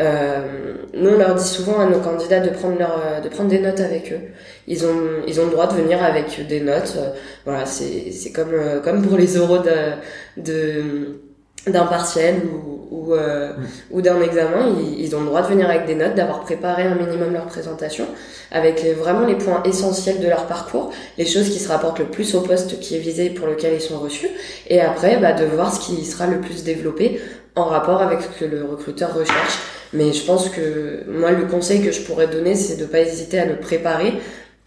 Euh, 0.00 0.74
nous, 0.94 1.10
on 1.10 1.18
leur 1.18 1.34
dit 1.36 1.44
souvent 1.46 1.78
à 1.78 1.86
nos 1.86 2.00
candidats 2.00 2.40
de 2.40 2.50
prendre 2.50 2.78
leur, 2.78 3.20
de 3.22 3.28
prendre 3.28 3.48
des 3.48 3.60
notes 3.60 3.78
avec 3.78 4.12
eux. 4.12 4.20
Ils 4.66 4.84
ont, 4.84 5.22
ils 5.28 5.40
ont 5.40 5.44
le 5.44 5.52
droit 5.52 5.68
de 5.68 5.74
venir 5.74 6.02
avec 6.02 6.44
des 6.48 6.60
notes. 6.60 6.98
voilà, 7.44 7.64
c'est, 7.64 8.10
c'est 8.10 8.32
comme, 8.32 8.54
comme 8.82 9.06
pour 9.06 9.16
les 9.16 9.36
euros 9.36 9.58
de, 9.58 10.42
de 10.42 11.20
d'un 11.66 11.86
partiel 11.86 12.42
ou, 12.44 12.82
ou, 12.90 13.14
euh, 13.14 13.52
mm. 13.52 13.66
ou 13.92 14.02
d'un 14.02 14.20
examen, 14.20 14.74
ils, 14.78 15.00
ils, 15.00 15.16
ont 15.16 15.20
le 15.20 15.26
droit 15.26 15.42
de 15.42 15.48
venir 15.48 15.68
avec 15.68 15.86
des 15.86 15.94
notes, 15.94 16.14
d'avoir 16.14 16.40
préparé 16.40 16.82
un 16.82 16.94
minimum 16.94 17.32
leur 17.32 17.46
présentation, 17.46 18.06
avec 18.50 18.84
vraiment 18.98 19.26
les 19.26 19.36
points 19.36 19.62
essentiels 19.64 20.20
de 20.20 20.28
leur 20.28 20.46
parcours, 20.46 20.92
les 21.18 21.26
choses 21.26 21.50
qui 21.50 21.58
se 21.58 21.68
rapportent 21.68 22.00
le 22.00 22.06
plus 22.06 22.34
au 22.34 22.40
poste 22.40 22.80
qui 22.80 22.96
est 22.96 23.00
visé 23.00 23.30
pour 23.30 23.46
lequel 23.46 23.74
ils 23.74 23.80
sont 23.80 23.98
reçus, 23.98 24.28
et 24.68 24.80
après 24.80 25.18
bah, 25.18 25.32
de 25.32 25.44
voir 25.44 25.74
ce 25.74 25.80
qui 25.80 26.04
sera 26.04 26.26
le 26.26 26.40
plus 26.40 26.64
développé 26.64 27.20
en 27.54 27.64
rapport 27.64 28.02
avec 28.02 28.20
ce 28.22 28.40
que 28.40 28.44
le 28.44 28.64
recruteur 28.64 29.14
recherche. 29.14 29.58
Mais 29.92 30.12
je 30.12 30.24
pense 30.24 30.48
que 30.48 31.04
moi, 31.06 31.32
le 31.32 31.44
conseil 31.44 31.82
que 31.82 31.92
je 31.92 32.00
pourrais 32.00 32.26
donner, 32.26 32.54
c'est 32.54 32.76
de 32.76 32.86
pas 32.86 33.00
hésiter 33.00 33.38
à 33.38 33.44
le 33.44 33.58
préparer, 33.58 34.14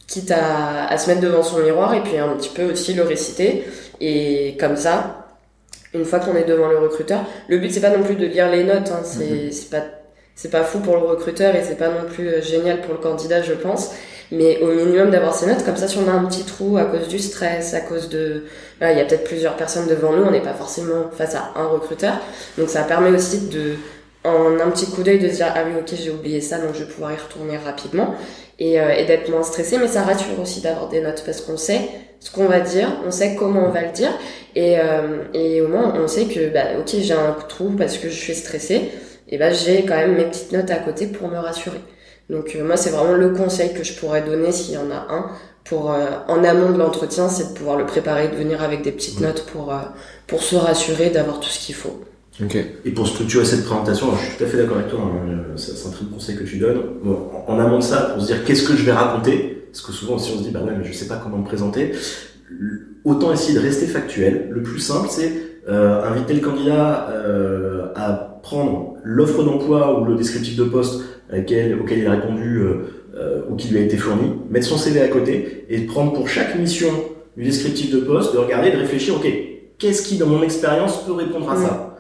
quitte 0.08 0.32
à, 0.32 0.86
à 0.88 0.98
se 1.00 1.10
mettre 1.10 1.22
devant 1.22 1.42
son 1.42 1.60
miroir 1.60 1.96
et 1.96 2.02
puis 2.02 2.18
un 2.20 2.30
petit 2.36 2.50
peu 2.50 2.72
aussi 2.72 2.94
le 2.94 3.02
réciter. 3.02 3.66
Et 4.02 4.56
comme 4.60 4.76
ça, 4.76 5.25
une 5.96 6.06
fois 6.06 6.20
qu'on 6.20 6.36
est 6.36 6.44
devant 6.44 6.68
le 6.68 6.78
recruteur, 6.78 7.26
le 7.48 7.58
but 7.58 7.72
c'est 7.72 7.82
pas 7.82 7.96
non 7.96 8.04
plus 8.04 8.16
de 8.16 8.26
lire 8.26 8.50
les 8.50 8.64
notes, 8.64 8.92
hein, 8.92 9.02
c'est 9.04 9.52
c'est 9.52 9.70
pas 9.70 9.84
c'est 10.36 10.52
pas 10.52 10.64
fou 10.64 10.80
pour 10.80 10.98
le 10.98 11.04
recruteur 11.04 11.56
et 11.56 11.64
c'est 11.64 11.78
pas 11.78 11.88
non 11.88 12.10
plus 12.12 12.28
euh, 12.28 12.42
génial 12.42 12.82
pour 12.82 12.94
le 12.94 13.00
candidat, 13.00 13.42
je 13.42 13.54
pense. 13.54 13.92
Mais 14.32 14.60
au 14.62 14.68
minimum 14.68 15.12
d'avoir 15.12 15.34
ces 15.34 15.46
notes, 15.46 15.64
comme 15.64 15.78
ça, 15.78 15.88
si 15.88 15.98
on 15.98 16.10
a 16.10 16.12
un 16.12 16.26
petit 16.26 16.44
trou 16.44 16.78
à 16.78 16.86
cause 16.86 17.08
du 17.08 17.20
stress, 17.20 17.74
à 17.74 17.80
cause 17.80 18.10
de, 18.10 18.44
il 18.82 18.98
y 18.98 19.00
a 19.00 19.06
peut-être 19.06 19.24
plusieurs 19.24 19.56
personnes 19.56 19.88
devant 19.88 20.12
nous, 20.14 20.24
on 20.24 20.32
n'est 20.32 20.42
pas 20.42 20.54
forcément 20.54 21.10
face 21.16 21.36
à 21.36 21.52
un 21.56 21.68
recruteur. 21.68 22.16
Donc 22.58 22.70
ça 22.70 22.84
permet 22.84 23.12
aussi 23.12 23.48
de, 23.50 23.76
en 24.24 24.60
un 24.60 24.72
petit 24.72 24.88
coup 24.88 25.04
d'œil, 25.04 25.20
de 25.20 25.30
se 25.30 25.36
dire 25.36 25.54
ah 25.56 25.64
oui 25.66 25.74
ok 25.80 25.94
j'ai 25.96 26.10
oublié 26.10 26.42
ça, 26.42 26.58
donc 26.58 26.74
je 26.74 26.80
vais 26.80 26.92
pouvoir 26.92 27.14
y 27.14 27.18
retourner 27.18 27.58
rapidement 27.58 28.16
et, 28.58 28.82
euh, 28.82 28.94
et 28.94 29.06
d'être 29.06 29.30
moins 29.30 29.44
stressé. 29.44 29.78
Mais 29.78 29.88
ça 29.88 30.02
rassure 30.02 30.40
aussi 30.42 30.60
d'avoir 30.60 30.90
des 30.90 31.02
notes 31.02 31.22
parce 31.24 31.42
qu'on 31.42 31.58
sait 31.58 31.82
ce 32.20 32.32
qu'on 32.32 32.46
va 32.46 32.60
dire, 32.60 32.90
on 33.06 33.12
sait 33.12 33.36
comment 33.36 33.66
on 33.68 33.72
va 33.72 33.84
le 33.84 33.92
dire 33.92 34.12
et, 34.56 34.80
euh, 34.80 35.24
et 35.34 35.62
au 35.62 35.68
moins 35.68 35.94
on 35.96 36.08
sait 36.08 36.26
que 36.26 36.52
bah 36.54 36.80
ok 36.80 36.96
j'ai 37.00 37.14
un 37.14 37.36
trou 37.48 37.72
parce 37.78 37.98
que 37.98 38.10
je 38.10 38.16
suis 38.16 38.36
stressé 38.36 38.92
et 39.28 39.38
ben 39.38 39.54
j'ai 39.54 39.84
quand 39.86 39.96
même 39.96 40.16
mes 40.16 40.26
petites 40.26 40.52
notes 40.52 40.72
à 40.72 40.78
côté 40.78 41.08
pour 41.08 41.28
me 41.28 41.38
rassurer. 41.38 41.82
Donc 42.30 42.56
euh, 42.56 42.66
moi 42.66 42.78
c'est 42.78 42.90
vraiment 42.90 43.14
le 43.14 43.30
conseil 43.30 43.74
que 43.74 43.84
je 43.84 43.94
pourrais 43.94 44.22
donner 44.22 44.52
s'il 44.52 44.74
y 44.76 44.78
en 44.78 44.92
a 44.92 45.08
un 45.10 45.30
pour 45.64 45.92
euh, 45.92 46.06
en 46.28 46.44
amont 46.44 46.72
de 46.72 46.78
l'entretien, 46.78 47.28
c'est 47.28 47.50
de 47.50 47.58
pouvoir 47.58 47.78
le 47.78 47.86
préparer, 47.86 48.28
de 48.28 48.36
venir 48.36 48.62
avec 48.62 48.84
des 48.84 48.92
petites 48.92 49.20
notes 49.20 49.46
pour 49.48 49.74
euh, 49.74 49.80
pour 50.28 50.42
se 50.42 50.56
rassurer 50.56 51.10
d'avoir 51.10 51.40
tout 51.40 51.50
ce 51.50 51.60
qu'il 51.60 51.76
faut. 51.76 52.02
Ok. 52.42 52.58
Et 52.84 52.92
pour 52.92 53.08
structurer 53.08 53.46
cette 53.46 53.64
présentation, 53.66 54.08
je 54.16 54.26
suis 54.26 54.38
tout 54.38 54.44
à 54.44 54.48
fait 54.48 54.58
d'accord 54.58 54.78
avec 54.78 54.90
toi, 54.90 55.00
hein, 55.00 55.54
c'est 55.56 55.88
un 55.88 55.92
très 55.92 56.04
bon 56.04 56.16
conseil 56.16 56.36
que 56.36 56.44
tu 56.44 56.58
donnes. 56.58 56.82
Bon, 57.02 57.30
en 57.48 57.60
amont 57.60 57.78
de 57.78 57.84
ça, 57.84 58.12
pour 58.14 58.22
se 58.22 58.28
dire 58.28 58.44
qu'est-ce 58.44 58.68
que 58.68 58.76
je 58.76 58.84
vais 58.84 58.92
raconter, 58.92 59.55
parce 59.76 59.86
que 59.86 59.92
souvent 59.92 60.18
si 60.18 60.32
on 60.34 60.38
se 60.38 60.44
dit 60.44 60.52
bah 60.52 60.62
ouais 60.66 60.72
mais 60.78 60.86
je 60.86 60.94
sais 60.94 61.08
pas 61.08 61.20
comment 61.22 61.38
me 61.38 61.44
présenter, 61.44 61.92
autant 63.04 63.34
essayer 63.34 63.54
de 63.54 63.62
rester 63.62 63.88
factuel. 63.88 64.48
Le 64.50 64.64
plus 64.64 64.80
simple 64.80 65.10
c'est 65.12 65.34
euh, 65.68 66.02
inviter 66.06 66.34
le 66.34 66.40
candidat 66.40 67.10
euh, 67.10 67.88
à 67.94 68.40
prendre 68.42 68.96
l'offre 69.04 69.44
d'emploi 69.44 70.00
ou 70.00 70.06
le 70.06 70.16
descriptif 70.16 70.56
de 70.56 70.64
poste 70.64 71.02
auquel, 71.36 71.78
auquel 71.78 72.00
il 72.00 72.08
a 72.08 72.12
répondu 72.12 72.60
euh, 72.60 72.74
euh, 73.18 73.42
ou 73.50 73.58
qui 73.58 73.68
lui 73.68 73.80
a 73.80 73.82
été 73.82 73.98
fourni, 73.98 74.32
mettre 74.50 74.66
son 74.66 74.78
CV 74.78 75.02
à 75.02 75.10
côté 75.10 75.66
et 75.68 75.82
prendre 75.82 76.14
pour 76.14 76.30
chaque 76.30 76.58
mission 76.58 76.88
du 77.36 77.44
descriptif 77.44 77.92
de 77.92 78.00
poste, 78.00 78.34
de 78.34 78.38
regarder, 78.38 78.72
de 78.72 78.78
réfléchir, 78.78 79.16
ok, 79.18 79.28
qu'est-ce 79.78 80.08
qui 80.08 80.18
dans 80.18 80.28
mon 80.28 80.42
expérience 80.42 81.04
peut 81.06 81.12
répondre 81.12 81.52
à 81.52 81.58
ça? 81.58 81.98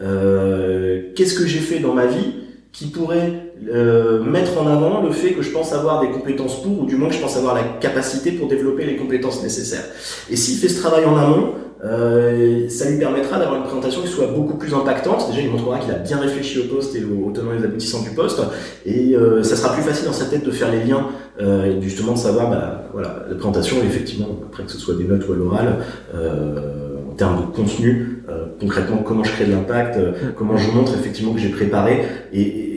Euh, 0.00 1.12
Qu'est-ce 1.14 1.38
que 1.38 1.46
j'ai 1.46 1.60
fait 1.60 1.78
dans 1.78 1.94
ma 1.94 2.06
vie 2.06 2.34
qui 2.72 2.86
pourrait 2.86 3.51
euh, 3.68 4.22
mettre 4.22 4.60
en 4.60 4.66
avant 4.66 5.02
le 5.02 5.10
fait 5.12 5.32
que 5.32 5.42
je 5.42 5.50
pense 5.50 5.72
avoir 5.72 6.00
des 6.00 6.10
compétences 6.10 6.62
pour, 6.62 6.82
ou 6.82 6.86
du 6.86 6.96
moins 6.96 7.08
que 7.08 7.14
je 7.14 7.20
pense 7.20 7.36
avoir 7.36 7.54
la 7.54 7.62
capacité 7.80 8.32
pour 8.32 8.48
développer 8.48 8.84
les 8.84 8.96
compétences 8.96 9.42
nécessaires. 9.42 9.84
Et 10.30 10.36
s'il 10.36 10.58
fait 10.58 10.68
ce 10.68 10.80
travail 10.80 11.04
en 11.04 11.16
amont, 11.16 11.54
euh, 11.84 12.68
ça 12.68 12.88
lui 12.88 12.98
permettra 12.98 13.38
d'avoir 13.38 13.56
une 13.56 13.64
présentation 13.64 14.02
qui 14.02 14.08
soit 14.08 14.28
beaucoup 14.28 14.56
plus 14.56 14.72
impactante. 14.72 15.28
Déjà, 15.28 15.42
il 15.42 15.50
montrera 15.50 15.78
qu'il 15.78 15.90
a 15.90 15.98
bien 15.98 16.18
réfléchi 16.18 16.60
au 16.60 16.74
poste 16.74 16.94
et 16.94 17.04
aux 17.04 17.30
tenants 17.32 17.52
et 17.52 17.60
aux 17.60 17.64
aboutissants 17.64 18.02
du 18.02 18.10
poste, 18.10 18.40
et 18.86 19.16
euh, 19.16 19.42
ça 19.42 19.56
sera 19.56 19.74
plus 19.74 19.82
facile 19.82 20.06
dans 20.06 20.12
sa 20.12 20.26
tête 20.26 20.44
de 20.44 20.50
faire 20.50 20.70
les 20.70 20.84
liens 20.84 21.08
euh, 21.40 21.64
et 21.64 21.82
justement 21.82 22.12
de 22.12 22.18
savoir, 22.18 22.50
bah, 22.50 22.84
voilà, 22.92 23.24
la 23.28 23.34
présentation, 23.34 23.78
effectivement, 23.84 24.28
après 24.46 24.64
que 24.64 24.70
ce 24.70 24.78
soit 24.78 24.94
des 24.94 25.04
notes 25.04 25.26
ou 25.28 25.32
à 25.32 25.36
l'oral, 25.36 25.78
euh, 26.14 26.98
en 27.10 27.14
termes 27.14 27.40
de 27.40 27.54
contenu, 27.54 28.24
concrètement, 28.58 28.98
comment 28.98 29.22
je 29.22 29.32
crée 29.32 29.44
de 29.44 29.50
l'impact, 29.50 29.98
comment 30.38 30.56
je 30.56 30.70
montre 30.70 30.94
effectivement 30.94 31.34
que 31.34 31.40
j'ai 31.40 31.50
préparé, 31.50 32.04
et, 32.32 32.71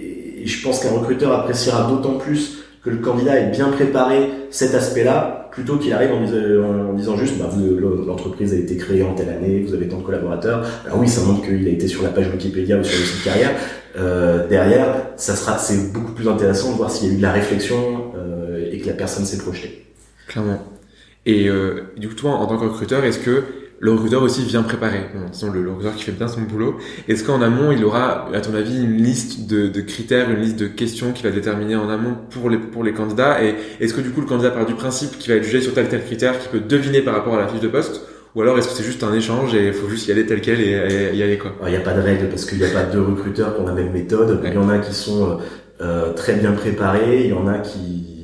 et 0.46 0.48
je 0.48 0.64
pense 0.64 0.80
qu'un 0.80 0.92
recruteur 0.92 1.34
appréciera 1.34 1.90
d'autant 1.90 2.18
plus 2.20 2.60
que 2.84 2.92
le 2.92 2.98
candidat 2.98 3.40
ait 3.40 3.50
bien 3.50 3.70
préparé 3.70 4.30
cet 4.52 4.76
aspect-là 4.76 5.50
plutôt 5.52 5.78
qu'il 5.78 5.92
arrive 5.92 6.12
en, 6.12 6.94
disant, 6.94 7.18
juste 7.18 7.40
bah, 7.40 7.50
l'entreprise 8.06 8.54
a 8.54 8.58
été 8.58 8.78
créée 8.78 9.02
en 9.02 9.16
telle 9.16 9.30
année, 9.30 9.64
vous 9.66 9.74
avez 9.74 9.88
tant 9.88 9.98
de 9.98 10.04
collaborateurs. 10.04 10.64
Alors 10.86 11.00
oui, 11.00 11.08
ça 11.08 11.22
montre 11.22 11.44
qu'il 11.44 11.66
a 11.68 11.72
été 11.72 11.88
sur 11.88 12.04
la 12.04 12.10
page 12.10 12.28
Wikipédia 12.30 12.78
ou 12.78 12.84
sur 12.84 13.00
le 13.00 13.06
site 13.06 13.24
carrière. 13.24 13.52
Euh, 13.98 14.48
derrière, 14.48 15.08
ça 15.16 15.36
sera 15.36 15.58
c'est 15.58 15.94
beaucoup 15.94 16.12
plus 16.12 16.28
intéressant 16.28 16.74
de 16.74 16.78
voir 16.78 16.92
s'il 16.92 17.08
y 17.08 17.12
a 17.12 17.14
eu 17.14 17.18
de 17.18 17.22
la 17.22 17.32
réflexion 17.32 18.14
euh, 18.18 18.70
et 18.72 18.80
que 18.80 18.88
la 18.88 18.94
personne 18.94 19.26
s'est 19.26 19.38
projetée. 19.38 19.86
Clairement. 20.28 20.62
Et 21.26 21.48
euh, 21.48 21.86
du 21.98 22.10
coup, 22.10 22.16
toi, 22.16 22.32
en 22.32 22.46
tant 22.46 22.58
que 22.58 22.66
recruteur, 22.66 23.04
est-ce 23.04 23.20
que 23.20 23.44
le 23.86 23.92
recruteur 23.92 24.24
aussi 24.24 24.44
vient 24.44 24.64
préparer. 24.64 25.02
Bon, 25.14 25.30
disons 25.32 25.52
le, 25.52 25.62
le 25.62 25.70
recruteur 25.70 25.96
qui 25.96 26.04
fait 26.04 26.12
bien 26.12 26.28
son 26.28 26.42
boulot. 26.42 26.78
Est-ce 27.08 27.24
qu'en 27.24 27.40
amont, 27.42 27.72
il 27.72 27.86
aura, 27.86 28.28
à 28.34 28.42
ton 28.42 28.56
avis, 28.56 28.84
une 28.84 28.98
liste 28.98 29.48
de, 29.48 29.68
de, 29.68 29.82
critères, 29.82 30.32
une 30.32 30.42
liste 30.42 30.58
de 30.58 30.66
questions 30.66 31.12
qu'il 31.12 31.24
va 31.30 31.32
déterminer 31.32 31.76
en 31.76 31.88
amont 31.90 32.16
pour 32.32 32.50
les, 32.50 32.58
pour 32.58 32.84
les 32.84 32.94
candidats? 32.94 33.44
Et 33.44 33.54
est-ce 33.80 33.94
que 33.94 34.02
du 34.02 34.10
coup, 34.10 34.22
le 34.22 34.28
candidat 34.28 34.50
part 34.50 34.66
du 34.66 34.74
principe 34.74 35.20
qu'il 35.20 35.32
va 35.32 35.38
être 35.38 35.44
jugé 35.44 35.62
sur 35.62 35.74
tel 35.76 35.88
tel 35.88 36.04
critère, 36.04 36.40
qu'il 36.40 36.50
peut 36.50 36.66
deviner 36.68 37.02
par 37.02 37.14
rapport 37.14 37.36
à 37.36 37.40
la 37.40 37.48
fiche 37.48 37.62
de 37.62 37.68
poste? 37.68 38.02
Ou 38.34 38.42
alors 38.42 38.58
est-ce 38.58 38.70
que 38.70 38.74
c'est 38.74 38.84
juste 38.84 39.04
un 39.04 39.14
échange 39.14 39.54
et 39.54 39.68
il 39.68 39.74
faut 39.74 39.88
juste 39.88 40.08
y 40.08 40.12
aller 40.12 40.26
tel 40.26 40.42
quel 40.42 40.60
et, 40.60 40.72
et 40.72 41.16
y 41.16 41.22
aller 41.22 41.38
quoi? 41.38 41.52
Il 41.66 41.70
n'y 41.70 41.78
a 41.78 41.80
pas 41.80 41.94
de 41.94 42.02
règle 42.02 42.28
parce 42.28 42.46
qu'il 42.46 42.58
n'y 42.58 42.66
a 42.66 42.70
pas 42.70 42.84
deux 42.84 43.02
recruteurs 43.02 43.56
qui 43.56 43.62
ont 43.62 43.68
la 43.68 43.74
même 43.74 43.92
méthode. 43.94 44.42
Ouais. 44.42 44.50
Il 44.50 44.56
y 44.56 44.58
en 44.58 44.68
a 44.68 44.80
qui 44.80 44.94
sont 44.94 45.40
euh, 45.80 46.12
très 46.14 46.34
bien 46.34 46.54
préparés, 46.54 47.26
il 47.26 47.30
y 47.30 47.34
en 47.34 47.48
a 47.48 47.60
qui 47.60 48.15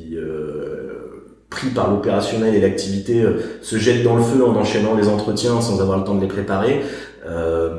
pris 1.51 1.69
par 1.69 1.91
l'opérationnel 1.91 2.55
et 2.55 2.61
l'activité, 2.61 3.21
euh, 3.21 3.33
se 3.61 3.77
jettent 3.77 4.03
dans 4.03 4.15
le 4.15 4.23
feu 4.23 4.43
en 4.43 4.55
enchaînant 4.55 4.95
les 4.95 5.07
entretiens 5.07 5.61
sans 5.61 5.81
avoir 5.81 5.99
le 5.99 6.03
temps 6.05 6.15
de 6.15 6.21
les 6.21 6.27
préparer. 6.27 6.81
Euh, 7.27 7.69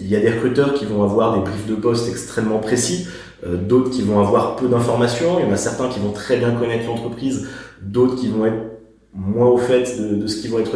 il 0.00 0.08
y 0.08 0.16
a 0.16 0.20
des 0.20 0.28
recruteurs 0.28 0.74
qui 0.74 0.84
vont 0.84 1.02
avoir 1.02 1.34
des 1.34 1.40
briefs 1.40 1.66
de 1.66 1.76
poste 1.76 2.08
extrêmement 2.10 2.58
précis, 2.58 3.06
euh, 3.46 3.56
d'autres 3.56 3.90
qui 3.90 4.02
vont 4.02 4.18
avoir 4.18 4.56
peu 4.56 4.66
d'informations. 4.66 5.38
Il 5.38 5.46
y 5.46 5.48
en 5.48 5.52
a 5.52 5.56
certains 5.56 5.88
qui 5.88 6.00
vont 6.00 6.10
très 6.10 6.36
bien 6.36 6.50
connaître 6.50 6.86
l'entreprise, 6.86 7.48
d'autres 7.80 8.16
qui 8.16 8.28
vont 8.28 8.44
être 8.44 8.76
moins 9.14 9.46
au 9.46 9.56
fait 9.56 9.98
de, 9.98 10.26
ce 10.26 10.42
qui 10.42 10.48
va 10.48 10.60
être, 10.60 10.72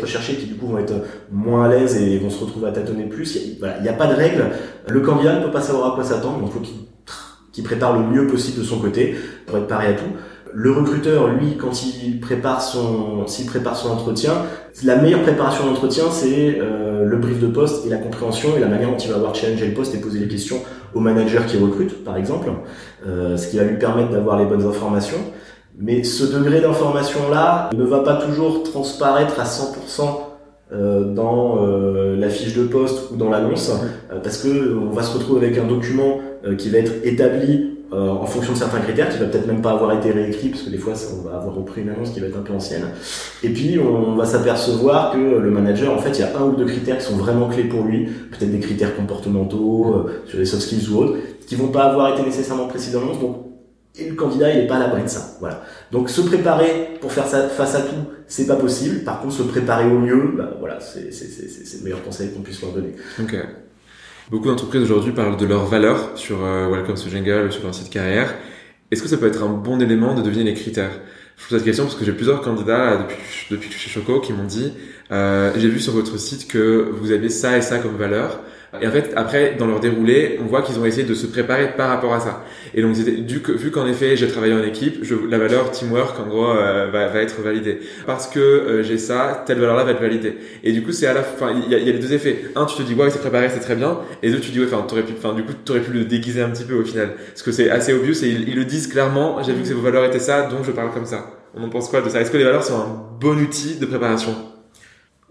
recherché, 0.00 0.34
qui 0.34 0.46
du 0.46 0.54
coup 0.54 0.66
vont 0.66 0.78
être 0.78 0.92
moins 1.32 1.64
à 1.64 1.68
l'aise 1.68 1.96
et 1.96 2.18
vont 2.18 2.28
se 2.28 2.44
retrouver 2.44 2.68
à 2.68 2.72
tâtonner 2.72 3.04
plus. 3.04 3.36
Il 3.36 3.82
n'y 3.82 3.88
a, 3.88 3.92
pas 3.94 4.06
de 4.08 4.14
règle. 4.14 4.50
Le 4.88 5.00
candidat 5.00 5.38
ne 5.38 5.44
peut 5.44 5.52
pas 5.52 5.62
savoir 5.62 5.92
à 5.92 5.94
quoi 5.94 6.04
s'attendre, 6.04 6.40
donc 6.40 6.50
il 6.50 6.52
faut 6.52 6.60
qu'il 6.60 6.74
qu 7.52 7.62
prépare 7.62 7.96
le 7.96 8.04
mieux 8.04 8.26
possible 8.26 8.58
de 8.58 8.64
son 8.64 8.80
côté 8.80 9.14
pour 9.46 9.56
être 9.56 9.68
paré 9.68 9.86
à 9.86 9.92
tout 9.94 10.10
le 10.56 10.70
recruteur, 10.70 11.28
lui, 11.28 11.56
quand 11.56 11.84
il 11.84 12.20
prépare 12.20 12.62
son, 12.62 13.26
s'il 13.26 13.46
prépare 13.46 13.76
son 13.76 13.90
entretien, 13.90 14.32
la 14.84 14.96
meilleure 14.96 15.22
préparation 15.22 15.66
d'entretien, 15.66 16.04
c'est 16.12 16.58
euh, 16.60 17.04
le 17.04 17.16
brief 17.16 17.40
de 17.40 17.48
poste 17.48 17.84
et 17.86 17.88
la 17.88 17.96
compréhension 17.96 18.50
et 18.56 18.60
la 18.60 18.68
manière 18.68 18.90
dont 18.90 18.96
il 18.96 19.10
va 19.10 19.16
avoir 19.16 19.34
challengé 19.34 19.66
le 19.66 19.74
poste 19.74 19.96
et 19.96 19.98
poser 19.98 20.20
les 20.20 20.28
questions 20.28 20.58
au 20.94 21.00
manager 21.00 21.44
qui 21.46 21.56
recrute, 21.58 22.04
par 22.04 22.16
exemple, 22.16 22.50
euh, 23.04 23.36
ce 23.36 23.48
qui 23.48 23.56
va 23.56 23.64
lui 23.64 23.78
permettre 23.78 24.10
d'avoir 24.10 24.38
les 24.38 24.44
bonnes 24.44 24.64
informations. 24.64 25.18
Mais 25.76 26.04
ce 26.04 26.22
degré 26.22 26.60
d'information-là 26.60 27.70
ne 27.76 27.82
va 27.82 28.04
pas 28.04 28.14
toujours 28.14 28.62
transparaître 28.62 29.40
à 29.40 29.44
100% 29.44 30.02
euh, 30.72 31.12
dans 31.12 31.66
la 32.16 32.28
fiche 32.28 32.54
de 32.56 32.62
poste 32.62 33.10
ou 33.10 33.16
dans 33.16 33.28
l'annonce, 33.28 33.72
parce 34.22 34.38
que 34.38 34.78
on 34.78 34.90
va 34.90 35.02
se 35.02 35.18
retrouver 35.18 35.46
avec 35.46 35.58
un 35.58 35.66
document 35.66 36.20
qui 36.56 36.70
va 36.70 36.78
être 36.78 36.92
établi 37.02 37.73
euh, 37.94 38.10
en 38.10 38.26
fonction 38.26 38.52
de 38.52 38.58
certains 38.58 38.80
critères, 38.80 39.08
qui 39.08 39.18
va 39.18 39.26
peut-être 39.26 39.46
même 39.46 39.62
pas 39.62 39.70
avoir 39.70 39.92
été 39.92 40.10
réécrit, 40.10 40.48
parce 40.48 40.62
que 40.62 40.70
des 40.70 40.78
fois, 40.78 40.94
on 41.12 41.28
va 41.28 41.36
avoir 41.36 41.54
repris 41.54 41.82
une 41.82 41.90
annonce 41.90 42.10
qui 42.10 42.20
va 42.20 42.26
être 42.26 42.36
un 42.36 42.42
peu 42.42 42.52
ancienne. 42.52 42.82
Et 43.42 43.50
puis, 43.50 43.78
on 43.78 44.16
va 44.16 44.24
s'apercevoir 44.24 45.12
que 45.12 45.18
le 45.18 45.50
manager, 45.50 45.94
en 45.94 45.98
fait, 45.98 46.10
il 46.10 46.20
y 46.20 46.24
a 46.24 46.36
un 46.36 46.42
ou 46.42 46.56
deux 46.56 46.66
critères 46.66 46.98
qui 46.98 47.04
sont 47.04 47.16
vraiment 47.16 47.48
clés 47.48 47.64
pour 47.64 47.84
lui, 47.84 48.06
peut-être 48.06 48.50
des 48.50 48.58
critères 48.58 48.96
comportementaux, 48.96 49.94
euh, 49.94 50.22
sur 50.26 50.38
les 50.38 50.44
soft 50.44 50.62
skills 50.62 50.88
ou 50.90 50.98
autres, 50.98 51.18
qui 51.46 51.54
vont 51.54 51.68
pas 51.68 51.84
avoir 51.84 52.14
été 52.14 52.22
nécessairement 52.22 52.66
précis 52.66 52.90
dans 52.90 53.00
l'annonce, 53.00 53.20
donc 53.20 53.36
et 53.96 54.08
le 54.08 54.16
candidat 54.16 54.52
il 54.52 54.64
est 54.64 54.66
pas 54.66 54.74
à 54.74 54.80
l'abri 54.80 55.04
de 55.04 55.08
ça. 55.08 55.36
Voilà. 55.38 55.62
Donc 55.92 56.10
se 56.10 56.20
préparer 56.20 56.98
pour 57.00 57.12
faire 57.12 57.28
ça 57.28 57.48
face 57.48 57.76
à 57.76 57.82
tout 57.82 57.94
c'est 58.26 58.46
pas 58.46 58.56
possible. 58.56 59.04
Par 59.04 59.20
contre 59.20 59.34
se 59.34 59.42
préparer 59.44 59.86
au 59.86 59.98
mieux 60.00 60.32
bah, 60.36 60.56
voilà 60.58 60.80
c'est 60.80 61.10
le 61.10 61.84
meilleur 61.84 62.02
conseil 62.02 62.30
qu'on 62.30 62.40
puisse 62.40 62.60
leur 62.60 62.72
donner. 62.72 62.94
Ok 63.20 63.36
Beaucoup 64.30 64.48
d'entreprises 64.48 64.80
aujourd'hui 64.80 65.12
parlent 65.12 65.36
de 65.36 65.44
leurs 65.44 65.66
valeurs 65.66 66.16
sur 66.16 66.42
euh, 66.42 66.66
Welcome 66.70 66.94
to 66.94 67.10
Jungle, 67.10 67.52
sur 67.52 67.62
leur 67.62 67.74
site 67.74 67.90
carrière. 67.90 68.34
Est-ce 68.90 69.02
que 69.02 69.08
ça 69.08 69.18
peut 69.18 69.26
être 69.26 69.42
un 69.42 69.50
bon 69.50 69.78
élément 69.82 70.14
de 70.14 70.22
deviner 70.22 70.44
les 70.44 70.54
critères? 70.54 70.98
Je 71.36 71.42
pose 71.46 71.58
cette 71.58 71.64
question 71.64 71.84
parce 71.84 71.94
que 71.94 72.06
j'ai 72.06 72.12
plusieurs 72.12 72.40
candidats 72.40 72.96
depuis, 72.96 73.16
depuis 73.50 73.68
suis 73.68 73.78
chez 73.78 73.90
Choco 73.90 74.20
qui 74.20 74.32
m'ont 74.32 74.44
dit 74.46 74.72
euh, 75.12 75.52
j'ai 75.56 75.68
vu 75.68 75.78
sur 75.78 75.92
votre 75.92 76.18
site 76.18 76.48
que 76.48 76.88
vous 76.90 77.12
avez 77.12 77.28
ça 77.28 77.58
et 77.58 77.60
ça 77.60 77.78
comme 77.78 77.96
valeur. 77.96 78.40
Et 78.80 78.86
en 78.86 78.90
fait, 78.90 79.12
après, 79.16 79.54
dans 79.58 79.66
leur 79.66 79.80
déroulé, 79.80 80.38
on 80.42 80.46
voit 80.46 80.62
qu'ils 80.62 80.78
ont 80.78 80.84
essayé 80.84 81.06
de 81.06 81.14
se 81.14 81.26
préparer 81.26 81.72
par 81.76 81.88
rapport 81.88 82.12
à 82.12 82.20
ça. 82.20 82.44
Et 82.74 82.82
donc, 82.82 82.94
vu 82.96 83.70
qu'en 83.70 83.86
effet, 83.86 84.16
j'ai 84.16 84.26
travaillé 84.26 84.52
en 84.52 84.62
équipe, 84.62 84.98
je, 85.02 85.14
la 85.28 85.38
valeur 85.38 85.70
teamwork, 85.70 86.18
en 86.18 86.26
gros, 86.26 86.50
euh, 86.50 86.88
va, 86.92 87.08
va, 87.08 87.20
être 87.20 87.40
validée. 87.40 87.78
Parce 88.06 88.26
que 88.26 88.40
euh, 88.40 88.82
j'ai 88.82 88.98
ça, 88.98 89.44
telle 89.46 89.58
valeur-là 89.58 89.84
va 89.84 89.92
être 89.92 90.00
validée. 90.00 90.36
Et 90.64 90.72
du 90.72 90.82
coup, 90.82 90.92
c'est 90.92 91.06
à 91.06 91.14
la 91.14 91.22
fin, 91.22 91.52
il 91.52 91.70
y 91.70 91.74
a, 91.74 91.78
y 91.78 91.88
a, 91.88 91.92
les 91.92 91.98
deux 91.98 92.12
effets. 92.12 92.44
Un, 92.56 92.66
tu 92.66 92.76
te 92.76 92.82
dis, 92.82 92.94
ouais, 92.94 93.10
c'est 93.10 93.20
préparé, 93.20 93.48
c'est 93.48 93.60
très 93.60 93.76
bien. 93.76 93.98
Et 94.22 94.30
deux, 94.30 94.40
tu 94.40 94.48
te 94.48 94.52
dis, 94.52 94.60
ouais, 94.60 94.66
enfin, 94.66 94.84
t'aurais 94.88 95.04
pu, 95.04 95.12
enfin, 95.16 95.34
du 95.34 95.44
coup, 95.44 95.52
t'aurais 95.64 95.80
pu 95.80 95.92
le 95.92 96.04
déguiser 96.04 96.42
un 96.42 96.50
petit 96.50 96.64
peu 96.64 96.74
au 96.74 96.84
final. 96.84 97.12
Parce 97.28 97.42
que 97.42 97.52
c'est 97.52 97.70
assez 97.70 97.92
obvious 97.92 98.24
et 98.24 98.28
ils, 98.28 98.48
ils, 98.48 98.56
le 98.56 98.64
disent 98.64 98.88
clairement, 98.88 99.42
j'ai 99.42 99.52
vu 99.52 99.62
que 99.62 99.74
vos 99.74 99.82
valeurs 99.82 100.04
étaient 100.04 100.18
ça, 100.18 100.48
donc 100.48 100.64
je 100.64 100.72
parle 100.72 100.90
comme 100.92 101.06
ça. 101.06 101.30
On 101.54 101.62
en 101.62 101.68
pense 101.68 101.88
quoi 101.88 102.00
de 102.00 102.08
ça? 102.08 102.20
Est-ce 102.20 102.32
que 102.32 102.36
les 102.36 102.44
valeurs 102.44 102.64
sont 102.64 102.76
un 102.76 103.18
bon 103.20 103.38
outil 103.38 103.76
de 103.76 103.86
préparation? 103.86 104.53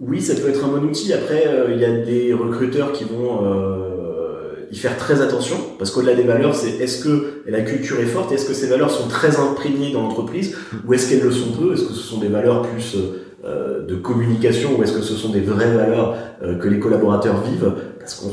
Oui, 0.08 0.22
ça 0.22 0.36
peut 0.36 0.50
être 0.50 0.64
un 0.64 0.68
bon 0.68 0.84
outil. 0.84 1.14
Après, 1.14 1.44
il 1.46 1.74
euh, 1.74 1.76
y 1.76 1.86
a 1.86 1.92
des 1.92 2.34
recruteurs 2.34 2.92
qui 2.92 3.04
vont 3.04 3.46
euh, 3.46 4.68
y 4.72 4.76
faire 4.76 4.98
très 4.98 5.22
attention, 5.22 5.58
parce 5.78 5.92
qu'au-delà 5.92 6.16
des 6.16 6.24
valeurs, 6.24 6.56
c'est 6.56 6.72
est-ce 6.80 7.04
que 7.04 7.44
la 7.48 7.62
culture 7.62 8.00
est 8.00 8.06
forte, 8.06 8.32
est-ce 8.32 8.46
que 8.46 8.54
ces 8.54 8.68
valeurs 8.68 8.92
sont 8.92 9.08
très 9.08 9.40
imprégnées 9.40 9.92
dans 9.92 10.02
l'entreprise, 10.02 10.56
ou 10.86 10.94
est-ce 10.94 11.10
qu'elles 11.10 11.24
le 11.24 11.32
sont 11.32 11.52
peu, 11.52 11.74
est-ce 11.74 11.84
que 11.84 11.94
ce 11.94 12.02
sont 12.02 12.20
des 12.20 12.28
valeurs 12.28 12.64
plus 12.64 12.96
euh, 13.46 13.86
de 13.86 13.96
communication, 13.96 14.70
ou 14.78 14.84
est-ce 14.84 14.94
que 14.94 15.02
ce 15.02 15.16
sont 15.16 15.28
des 15.28 15.42
vraies 15.42 15.74
valeurs 15.74 16.16
euh, 16.42 16.58
que 16.58 16.70
les 16.70 16.80
collaborateurs 16.80 17.42
vivent, 17.42 17.74
parce 18.00 18.16
qu'on 18.16 18.30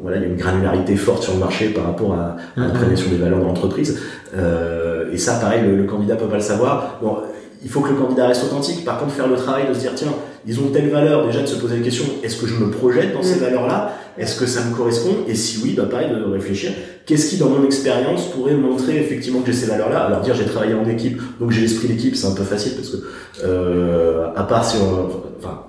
voilà, 0.00 0.16
il 0.16 0.22
y 0.22 0.26
a 0.26 0.28
une 0.28 0.36
granularité 0.36 0.96
forte 0.96 1.22
sur 1.22 1.34
le 1.34 1.40
marché 1.40 1.68
par 1.68 1.84
rapport 1.84 2.14
à, 2.14 2.36
à 2.56 2.60
la 2.60 2.70
prévention 2.70 3.10
des 3.10 3.16
valeurs 3.16 3.40
de 3.40 3.44
l'entreprise. 3.44 4.00
Euh, 4.34 5.12
et 5.12 5.18
ça, 5.18 5.34
pareil, 5.34 5.62
le, 5.62 5.76
le, 5.76 5.84
candidat 5.84 6.16
peut 6.16 6.28
pas 6.28 6.36
le 6.36 6.42
savoir. 6.42 6.98
Bon, 7.02 7.18
il 7.62 7.68
faut 7.68 7.80
que 7.80 7.90
le 7.90 7.96
candidat 7.96 8.26
reste 8.26 8.44
authentique. 8.44 8.84
Par 8.86 8.98
contre, 8.98 9.12
faire 9.12 9.28
le 9.28 9.36
travail 9.36 9.68
de 9.68 9.74
se 9.74 9.80
dire, 9.80 9.92
tiens, 9.94 10.12
ils 10.46 10.60
ont 10.60 10.68
telle 10.68 10.90
valeur, 10.90 11.26
déjà 11.26 11.42
de 11.42 11.46
se 11.46 11.56
poser 11.56 11.78
la 11.78 11.82
question, 11.82 12.04
est-ce 12.22 12.36
que 12.36 12.46
je 12.46 12.54
me 12.54 12.70
projette 12.70 13.12
dans 13.12 13.22
ces 13.22 13.38
valeurs-là 13.38 13.96
Est-ce 14.18 14.38
que 14.38 14.46
ça 14.46 14.62
me 14.64 14.74
correspond 14.74 15.16
Et 15.28 15.34
si 15.34 15.60
oui, 15.62 15.74
bah 15.76 15.86
pareil, 15.90 16.10
de 16.10 16.32
réfléchir, 16.32 16.72
qu'est-ce 17.06 17.30
qui, 17.30 17.36
dans 17.36 17.48
mon 17.48 17.64
expérience, 17.64 18.30
pourrait 18.30 18.54
montrer 18.54 18.98
effectivement 18.98 19.40
que 19.40 19.52
j'ai 19.52 19.58
ces 19.58 19.66
valeurs-là 19.66 20.00
Alors 20.00 20.20
dire, 20.20 20.34
j'ai 20.34 20.44
travaillé 20.44 20.74
en 20.74 20.88
équipe, 20.88 21.20
donc 21.40 21.50
j'ai 21.50 21.62
l'esprit 21.62 21.88
d'équipe, 21.88 22.16
c'est 22.16 22.26
un 22.26 22.34
peu 22.34 22.44
facile, 22.44 22.72
parce 22.76 22.90
que, 22.90 22.96
euh, 23.44 24.28
à 24.36 24.44
part 24.44 24.64
si 24.64 24.76
on... 24.76 25.10
Enfin, 25.38 25.62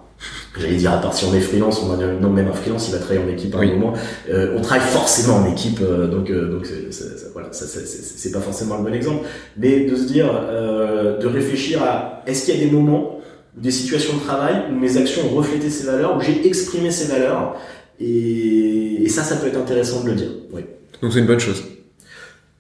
j'allais 0.59 0.75
dire 0.75 0.93
à 0.93 0.97
part 0.97 1.13
si 1.13 1.25
on 1.25 1.33
est 1.33 1.41
freelance, 1.41 1.81
on 1.83 1.91
a 1.91 1.97
non 1.97 2.29
même 2.29 2.47
un 2.47 2.53
freelance 2.53 2.88
il 2.88 2.93
va 2.93 2.99
travailler 2.99 3.21
en 3.21 3.29
équipe 3.29 3.53
à 3.55 3.59
un 3.59 3.65
moment. 3.65 3.93
Euh, 4.29 4.55
on 4.57 4.61
travaille 4.61 4.88
forcément 4.88 5.38
en 5.38 5.51
équipe, 5.51 5.79
euh, 5.81 6.07
donc 6.07 6.29
euh, 6.29 6.49
donc 6.49 6.65
c'est, 6.65 6.93
c'est, 6.93 7.31
voilà, 7.33 7.49
ça, 7.51 7.65
c'est 7.65 8.31
pas 8.31 8.39
forcément 8.39 8.77
le 8.77 8.83
bon 8.83 8.93
exemple, 8.93 9.25
mais 9.57 9.85
de 9.85 9.95
se 9.95 10.03
dire, 10.03 10.29
euh, 10.31 11.17
de 11.17 11.27
réfléchir 11.27 11.83
à 11.83 12.23
est-ce 12.25 12.45
qu'il 12.45 12.55
y 12.55 12.61
a 12.61 12.65
des 12.65 12.71
moments 12.71 13.14
des 13.56 13.72
situations 13.72 14.15
de 14.15 14.20
travail 14.22 14.63
où 14.70 14.76
mes 14.76 14.98
actions 14.98 15.22
ont 15.32 15.36
reflété 15.36 15.70
ces 15.70 15.86
valeurs, 15.86 16.18
où 16.18 16.22
j'ai 16.22 16.46
exprimé 16.48 16.91
ces 16.91 17.12
valeurs, 17.12 17.56
et, 18.00 19.04
et, 19.04 19.10
ça, 19.10 19.24
ça 19.24 19.38
peut 19.38 19.48
être 19.48 19.58
intéressant 19.58 20.04
de 20.04 20.10
le 20.10 20.15
dire. 20.15 20.32
Oui. 20.52 20.62
Donc 21.02 21.13
c'est 21.13 21.20
une 21.20 21.28
bonne 21.28 21.39
chose 21.39 21.63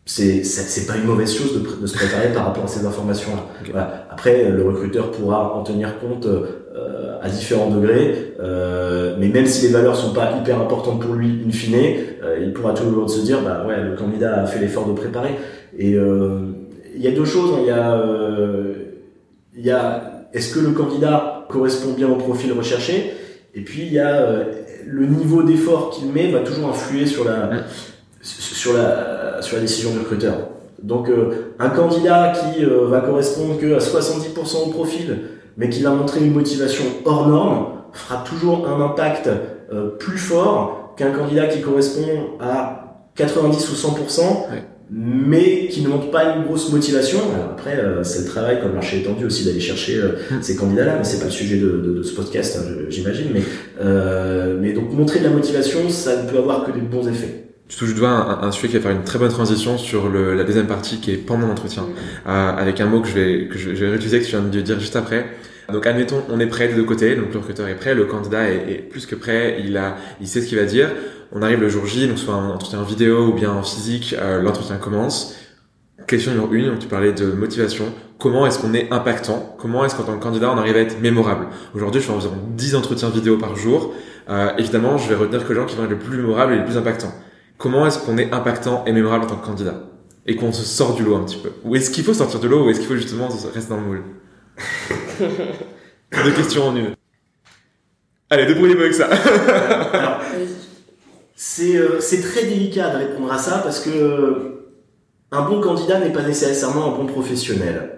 c'est 0.05 0.43
c'est 0.43 0.85
pas 0.85 0.97
une 0.97 1.05
mauvaise 1.05 1.35
chose 1.35 1.53
de, 1.53 1.81
de, 1.81 1.87
se 1.87 1.97
préparer 1.97 2.31
par 2.31 2.45
rapport 2.45 2.65
à 2.65 2.67
ces 2.67 2.85
informations 2.85 3.31
là 3.31 3.41
okay. 3.59 3.71
voilà. 3.71 4.07
après 4.11 4.51
le 4.51 4.63
recruteur 4.63 5.09
pourra 5.09 5.55
en 5.55 5.63
tenir 5.63 5.99
compte 5.99 6.27
euh, 6.27 7.19
à 7.23 7.29
différents 7.29 7.71
degrés 7.71 8.35
euh, 8.39 9.15
mais 9.19 9.29
même 9.29 9.47
si 9.47 9.65
les 9.65 9.73
valeurs 9.73 9.95
sont 9.95 10.13
pas 10.13 10.37
hyper 10.39 10.61
importantes 10.61 11.01
pour 11.01 11.15
lui 11.15 11.43
in 11.47 11.51
fine 11.51 11.75
euh, 12.23 12.37
il 12.39 12.53
pourra 12.53 12.73
toujours 12.73 13.09
se 13.09 13.21
dire 13.21 13.41
bah 13.41 13.65
ouais 13.67 13.81
le 13.81 13.95
candidat 13.95 14.43
a 14.43 14.45
fait 14.45 14.59
l'effort 14.59 14.87
de 14.87 14.93
préparer 14.93 15.31
et 15.77 15.93
il 15.93 17.01
y 17.01 17.07
a 17.07 17.11
deux 17.11 17.25
choses 17.25 17.51
hein. 17.53 17.59
il 17.61 17.67
y 17.67 17.71
a 17.71 18.03
il 19.57 19.65
y 19.65 19.71
a 19.71 20.14
est-ce 20.35 20.53
que 20.53 20.59
le 20.59 20.71
candidat 20.71 21.45
correspond 21.49 21.93
bien 21.93 22.07
au 22.09 22.15
profil 22.15 22.51
recherché? 22.53 23.13
Et 23.55 23.61
puis 23.61 23.83
il 23.83 23.93
y 23.93 23.99
a 23.99 24.45
le 24.85 25.05
niveau 25.05 25.41
d'effort 25.43 25.89
qu'il 25.89 26.11
met 26.11 26.29
va 26.31 26.39
toujours 26.39 26.69
influer 26.69 27.05
sur 27.05 27.23
la 27.23 27.49
sur 28.21 28.73
la, 28.73 29.41
sur 29.41 29.55
la 29.55 29.61
décision 29.61 29.91
du 29.91 29.99
recruteur. 29.99 30.49
Donc 30.81 31.09
euh, 31.09 31.53
un 31.59 31.69
candidat 31.69 32.33
qui 32.33 32.63
euh, 32.63 32.87
va 32.87 33.01
correspondre 33.01 33.57
que 33.57 33.75
à 33.75 33.79
70% 33.79 34.67
au 34.67 34.69
profil, 34.71 35.21
mais 35.57 35.69
qui 35.69 35.81
va 35.81 35.91
montrer 35.91 36.19
une 36.21 36.33
motivation 36.33 36.83
hors 37.05 37.27
norme, 37.27 37.67
fera 37.93 38.23
toujours 38.23 38.67
un 38.67 38.81
impact 38.81 39.29
euh, 39.71 39.89
plus 39.97 40.17
fort 40.17 40.93
qu'un 40.97 41.11
candidat 41.11 41.47
qui 41.47 41.61
correspond 41.61 42.37
à 42.39 43.03
90 43.15 43.69
ou 43.71 43.75
100%, 43.75 44.21
ouais. 44.21 44.63
Mais 44.97 45.67
qui 45.67 45.81
ne 45.81 45.89
montre 45.89 46.09
pas 46.09 46.35
une 46.35 46.43
grosse 46.43 46.71
motivation. 46.71 47.19
Alors 47.33 47.51
après, 47.51 47.77
c'est 48.03 48.19
le 48.21 48.25
travail, 48.25 48.59
comme 48.59 48.69
le 48.69 48.75
marché 48.75 49.01
est 49.01 49.03
tendu 49.03 49.25
aussi, 49.25 49.43
d'aller 49.43 49.59
chercher 49.59 49.99
ces 50.41 50.55
candidats-là, 50.55 50.95
mais 50.97 51.03
c'est 51.03 51.19
pas 51.19 51.25
le 51.25 51.31
sujet 51.31 51.57
de, 51.57 51.69
de, 51.69 51.93
de 51.93 52.03
ce 52.03 52.15
podcast, 52.15 52.57
hein, 52.59 52.85
j'imagine. 52.89 53.27
Mais, 53.33 53.41
mais 54.61 54.71
donc 54.71 54.93
montrer 54.93 55.19
de 55.19 55.25
la 55.25 55.31
motivation, 55.31 55.89
ça 55.89 56.23
ne 56.23 56.29
peut 56.29 56.37
avoir 56.37 56.63
que 56.65 56.71
des 56.71 56.81
bons 56.81 57.07
effets 57.07 57.45
tu 57.67 57.77
touches 57.77 57.93
du 57.93 57.99
doigt 57.99 58.09
un, 58.09 58.47
un, 58.47 58.51
sujet 58.51 58.67
qui 58.67 58.75
va 58.75 58.81
faire 58.81 58.91
une 58.91 59.03
très 59.03 59.17
bonne 59.17 59.31
transition 59.31 59.77
sur 59.77 60.09
le, 60.09 60.35
la 60.35 60.43
deuxième 60.43 60.67
partie 60.67 60.99
qui 60.99 61.11
est 61.11 61.17
pendant 61.17 61.47
l'entretien, 61.47 61.83
mmh. 61.83 62.29
euh, 62.29 62.51
avec 62.51 62.79
un 62.79 62.85
mot 62.85 63.01
que 63.01 63.07
je 63.07 63.13
vais 63.13 63.47
que 63.47 63.57
je, 63.57 63.73
je 63.73 63.85
vais 63.85 63.89
réutiliser 63.89 64.19
que 64.19 64.25
tu 64.25 64.31
viens 64.31 64.41
de 64.41 64.61
dire 64.61 64.79
juste 64.79 64.95
après. 64.95 65.25
Donc 65.71 65.87
admettons, 65.87 66.21
on 66.29 66.39
est 66.39 66.45
prêt 66.45 66.67
des 66.67 66.75
deux 66.75 66.83
côtés, 66.83 67.15
donc 67.15 67.33
le 67.33 67.39
recruteur 67.39 67.67
est 67.67 67.75
prêt, 67.75 67.95
le 67.95 68.05
candidat 68.05 68.51
est, 68.51 68.71
est 68.71 68.77
plus 68.87 69.07
que 69.07 69.15
prêt, 69.15 69.57
il 69.65 69.75
a, 69.77 69.97
il 70.21 70.27
sait 70.27 70.41
ce 70.41 70.47
qu'il 70.47 70.59
va 70.59 70.65
dire. 70.65 70.89
On 71.35 71.43
arrive 71.43 71.59
le 71.59 71.69
jour 71.69 71.85
J, 71.85 72.07
donc 72.07 72.17
soit 72.17 72.33
un 72.33 72.49
entretien 72.49 72.79
en 72.79 72.83
vidéo 72.83 73.27
ou 73.27 73.33
bien 73.33 73.51
en 73.51 73.61
physique, 73.61 74.15
euh, 74.17 74.41
l'entretien 74.41 74.77
commence. 74.77 75.35
Question 76.07 76.31
numéro 76.31 76.51
une, 76.53 76.79
tu 76.79 76.87
parlais 76.87 77.13
de 77.13 77.31
motivation. 77.33 77.85
Comment 78.17 78.47
est-ce 78.47 78.57
qu'on 78.57 78.73
est 78.73 78.91
impactant? 78.91 79.55
Comment 79.59 79.85
est-ce 79.85 79.95
qu'en 79.95 80.03
tant 80.03 80.17
que 80.17 80.23
candidat, 80.23 80.49
on 80.51 80.57
arrive 80.57 80.77
à 80.77 80.79
être 80.79 80.99
mémorable? 81.01 81.47
Aujourd'hui, 81.75 82.01
je 82.01 82.07
fais 82.07 82.13
environ 82.13 82.37
10 82.55 82.75
entretiens 82.75 83.09
vidéo 83.09 83.37
par 83.37 83.55
jour. 83.55 83.93
Euh, 84.29 84.49
évidemment, 84.57 84.97
je 84.97 85.07
vais 85.09 85.15
retenir 85.15 85.45
que 85.45 85.53
les 85.53 85.59
gens 85.59 85.65
qui 85.67 85.75
vont 85.75 85.83
être 85.83 85.89
le 85.91 85.99
plus 85.99 86.17
mémorables 86.17 86.53
et 86.53 86.57
les 86.57 86.63
plus 86.63 86.77
impactants 86.77 87.13
comment 87.57 87.85
est-ce 87.85 87.99
qu'on 87.99 88.17
est 88.17 88.31
impactant 88.33 88.83
et 88.85 88.91
mémorable 88.91 89.25
en 89.25 89.27
tant 89.27 89.35
que 89.37 89.45
candidat? 89.45 89.75
Et 90.25 90.35
qu'on 90.35 90.51
se 90.51 90.63
sort 90.63 90.95
du 90.95 91.03
lot 91.03 91.15
un 91.15 91.23
petit 91.23 91.37
peu 91.37 91.51
Ou 91.63 91.75
est-ce 91.75 91.91
qu'il 91.91 92.03
faut 92.03 92.13
sortir 92.13 92.39
du 92.39 92.47
lot 92.47 92.65
ou 92.65 92.69
est-ce 92.69 92.79
qu'il 92.79 92.87
faut 92.87 92.95
justement 92.95 93.27
rester 93.27 93.69
dans 93.69 93.77
le 93.77 93.83
moule? 93.83 94.03
Deux 95.19 96.31
questions 96.31 96.67
en 96.69 96.75
une. 96.75 96.95
Allez, 98.29 98.47
débrouillez-vous 98.47 98.81
avec 98.81 98.93
ça. 98.93 99.07
c'est 101.35 101.75
euh, 101.75 101.99
très 101.99 102.45
délicat 102.45 102.89
de 102.91 102.97
répondre 102.97 103.31
à 103.31 103.37
ça 103.37 103.57
parce 103.57 103.81
que 103.81 103.89
euh, 103.89 104.73
un 105.31 105.41
bon 105.41 105.59
candidat 105.59 105.99
n'est 105.99 106.13
pas 106.13 106.21
nécessairement 106.23 106.93
un 106.93 106.97
bon 106.97 107.05
professionnel. 107.05 107.97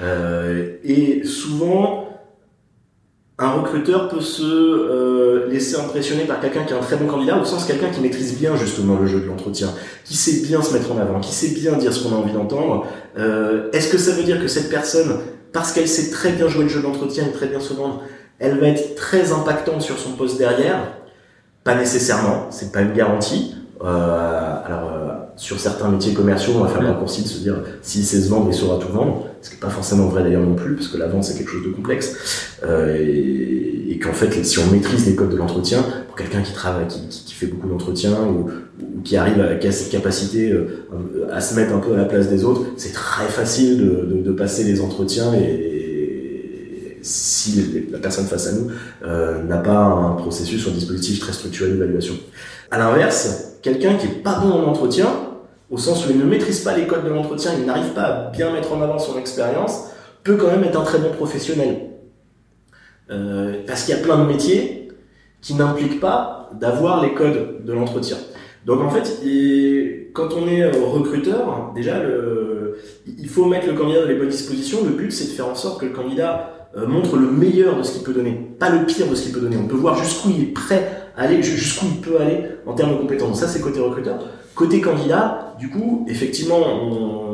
Euh, 0.00 0.76
et 0.84 1.24
souvent, 1.24 2.08
un 3.38 3.50
recruteur 3.50 4.08
peut 4.08 4.20
se 4.20 5.48
laisser 5.48 5.76
impressionner 5.76 6.24
par 6.24 6.40
quelqu'un 6.40 6.64
qui 6.64 6.72
est 6.72 6.76
un 6.76 6.80
très 6.80 6.96
bon 6.96 7.06
candidat, 7.06 7.38
au 7.38 7.44
sens 7.44 7.64
quelqu'un 7.64 7.90
qui 7.90 8.00
maîtrise 8.00 8.38
bien 8.38 8.56
justement 8.56 8.98
le 8.98 9.06
jeu 9.06 9.20
de 9.20 9.26
l'entretien, 9.26 9.68
qui 10.04 10.16
sait 10.16 10.46
bien 10.46 10.62
se 10.62 10.72
mettre 10.72 10.92
en 10.92 10.98
avant, 10.98 11.20
qui 11.20 11.34
sait 11.34 11.54
bien 11.54 11.72
dire 11.76 11.92
ce 11.92 12.02
qu'on 12.02 12.14
a 12.14 12.18
envie 12.18 12.32
d'entendre. 12.32 12.86
Est-ce 13.72 13.90
que 13.90 13.98
ça 13.98 14.12
veut 14.12 14.22
dire 14.22 14.40
que 14.40 14.48
cette 14.48 14.70
personne, 14.70 15.18
parce 15.52 15.72
qu'elle 15.72 15.88
sait 15.88 16.10
très 16.10 16.32
bien 16.32 16.48
jouer 16.48 16.62
le 16.62 16.70
jeu 16.70 16.80
de 16.80 16.84
l'entretien 16.84 17.26
et 17.26 17.32
très 17.32 17.46
bien 17.46 17.60
se 17.60 17.74
vendre, 17.74 18.02
elle 18.38 18.58
va 18.58 18.68
être 18.68 18.94
très 18.94 19.32
impactante 19.32 19.82
sur 19.82 19.98
son 19.98 20.12
poste 20.12 20.38
derrière? 20.38 20.96
Pas 21.66 21.74
nécessairement, 21.74 22.46
c'est 22.50 22.70
pas 22.70 22.80
une 22.80 22.92
garantie. 22.92 23.56
Euh, 23.84 24.64
alors 24.64 24.92
euh, 24.92 25.08
sur 25.34 25.58
certains 25.58 25.88
métiers 25.88 26.14
commerciaux, 26.14 26.52
on 26.56 26.60
va 26.60 26.68
faire 26.68 26.80
le 26.80 26.86
raccourci 26.86 27.24
de 27.24 27.28
se 27.28 27.40
dire 27.40 27.56
s'il 27.82 28.04
sait 28.04 28.20
se 28.20 28.28
vendre, 28.28 28.46
il 28.48 28.54
saura 28.54 28.78
tout 28.78 28.92
vendre. 28.92 29.26
Ce 29.42 29.50
qui 29.50 29.56
n'est 29.56 29.60
pas 29.60 29.68
forcément 29.68 30.06
vrai 30.06 30.22
d'ailleurs 30.22 30.44
non 30.44 30.54
plus, 30.54 30.76
parce 30.76 30.86
que 30.86 30.96
la 30.96 31.08
vente 31.08 31.24
c'est 31.24 31.36
quelque 31.36 31.50
chose 31.50 31.64
de 31.64 31.70
complexe. 31.70 32.54
Euh, 32.64 32.96
et, 32.96 33.90
et 33.90 33.98
qu'en 33.98 34.12
fait, 34.12 34.44
si 34.44 34.60
on 34.60 34.70
maîtrise 34.70 35.06
les 35.06 35.16
codes 35.16 35.30
de 35.30 35.36
l'entretien, 35.36 35.84
pour 36.06 36.14
quelqu'un 36.14 36.42
qui 36.42 36.52
travaille, 36.52 36.86
qui, 36.86 37.00
qui, 37.08 37.34
fait 37.34 37.46
beaucoup 37.46 37.68
d'entretien 37.68 38.12
ou, 38.12 38.48
ou, 38.80 39.00
qui 39.02 39.16
arrive 39.16 39.40
à, 39.40 39.56
qui 39.56 39.66
a 39.66 39.72
cette 39.72 39.90
capacité 39.90 40.52
euh, 40.52 40.86
à 41.32 41.40
se 41.40 41.56
mettre 41.56 41.74
un 41.74 41.80
peu 41.80 41.94
à 41.94 41.96
la 41.96 42.04
place 42.04 42.28
des 42.28 42.44
autres, 42.44 42.62
c'est 42.76 42.92
très 42.92 43.26
facile 43.26 43.78
de, 43.78 44.14
de, 44.14 44.22
de, 44.22 44.32
passer 44.32 44.62
les 44.62 44.80
entretiens 44.80 45.34
et, 45.34 45.42
et 45.42 45.75
si 47.06 47.86
la 47.90 47.98
personne 47.98 48.26
face 48.26 48.48
à 48.48 48.52
nous 48.52 48.68
euh, 49.04 49.42
n'a 49.44 49.58
pas 49.58 49.76
un 49.76 50.12
processus 50.12 50.66
ou 50.66 50.70
un 50.70 50.72
dispositif 50.72 51.20
très 51.20 51.32
structuré 51.32 51.70
d'évaluation. 51.70 52.14
À 52.70 52.78
l'inverse, 52.78 53.58
quelqu'un 53.62 53.94
qui 53.94 54.06
est 54.06 54.22
pas 54.22 54.40
bon 54.40 54.50
en 54.50 54.64
entretien, 54.64 55.06
au 55.70 55.78
sens 55.78 56.06
où 56.06 56.10
il 56.10 56.18
ne 56.18 56.24
maîtrise 56.24 56.60
pas 56.60 56.76
les 56.76 56.86
codes 56.86 57.04
de 57.04 57.10
l'entretien, 57.10 57.52
il 57.56 57.64
n'arrive 57.64 57.92
pas 57.92 58.02
à 58.02 58.30
bien 58.30 58.52
mettre 58.52 58.72
en 58.72 58.82
avant 58.82 58.98
son 58.98 59.18
expérience, 59.18 59.84
peut 60.24 60.36
quand 60.36 60.48
même 60.48 60.64
être 60.64 60.80
un 60.80 60.84
très 60.84 60.98
bon 60.98 61.12
professionnel. 61.12 61.90
Euh, 63.10 63.62
parce 63.66 63.84
qu'il 63.84 63.94
y 63.94 63.98
a 63.98 64.02
plein 64.02 64.18
de 64.18 64.26
métiers 64.26 64.88
qui 65.40 65.54
n'impliquent 65.54 66.00
pas 66.00 66.50
d'avoir 66.58 67.02
les 67.04 67.14
codes 67.14 67.64
de 67.64 67.72
l'entretien. 67.72 68.16
Donc 68.64 68.80
en 68.80 68.90
fait, 68.90 69.20
quand 70.12 70.30
on 70.32 70.48
est 70.48 70.68
recruteur, 70.72 71.70
déjà, 71.72 72.02
il 73.06 73.28
faut 73.28 73.44
mettre 73.44 73.68
le 73.68 73.74
candidat 73.74 74.00
dans 74.00 74.08
les 74.08 74.16
bonnes 74.16 74.28
dispositions. 74.28 74.84
Le 74.84 74.90
but, 74.90 75.12
c'est 75.12 75.26
de 75.26 75.30
faire 75.30 75.46
en 75.46 75.54
sorte 75.54 75.80
que 75.80 75.86
le 75.86 75.92
candidat 75.92 76.55
euh, 76.76 76.86
montre 76.86 77.16
le 77.16 77.30
meilleur 77.30 77.78
de 77.78 77.82
ce 77.82 77.92
qu'il 77.92 78.02
peut 78.02 78.12
donner, 78.12 78.32
pas 78.58 78.70
le 78.70 78.84
pire 78.84 79.08
de 79.08 79.14
ce 79.14 79.22
qu'il 79.22 79.32
peut 79.32 79.40
donner. 79.40 79.56
On 79.56 79.66
peut 79.66 79.76
voir 79.76 79.96
jusqu'où 79.96 80.30
il 80.30 80.42
est 80.42 80.52
prêt 80.52 81.10
à 81.16 81.22
aller, 81.22 81.42
jusqu'où 81.42 81.86
il 81.86 82.00
peut 82.00 82.20
aller 82.20 82.44
en 82.66 82.74
termes 82.74 82.92
de 82.92 82.96
compétences. 82.96 83.40
Ça, 83.40 83.48
c'est 83.48 83.60
côté 83.60 83.80
recruteur. 83.80 84.18
Côté 84.54 84.80
candidat, 84.80 85.54
du 85.58 85.70
coup, 85.70 86.04
effectivement, 86.08 86.60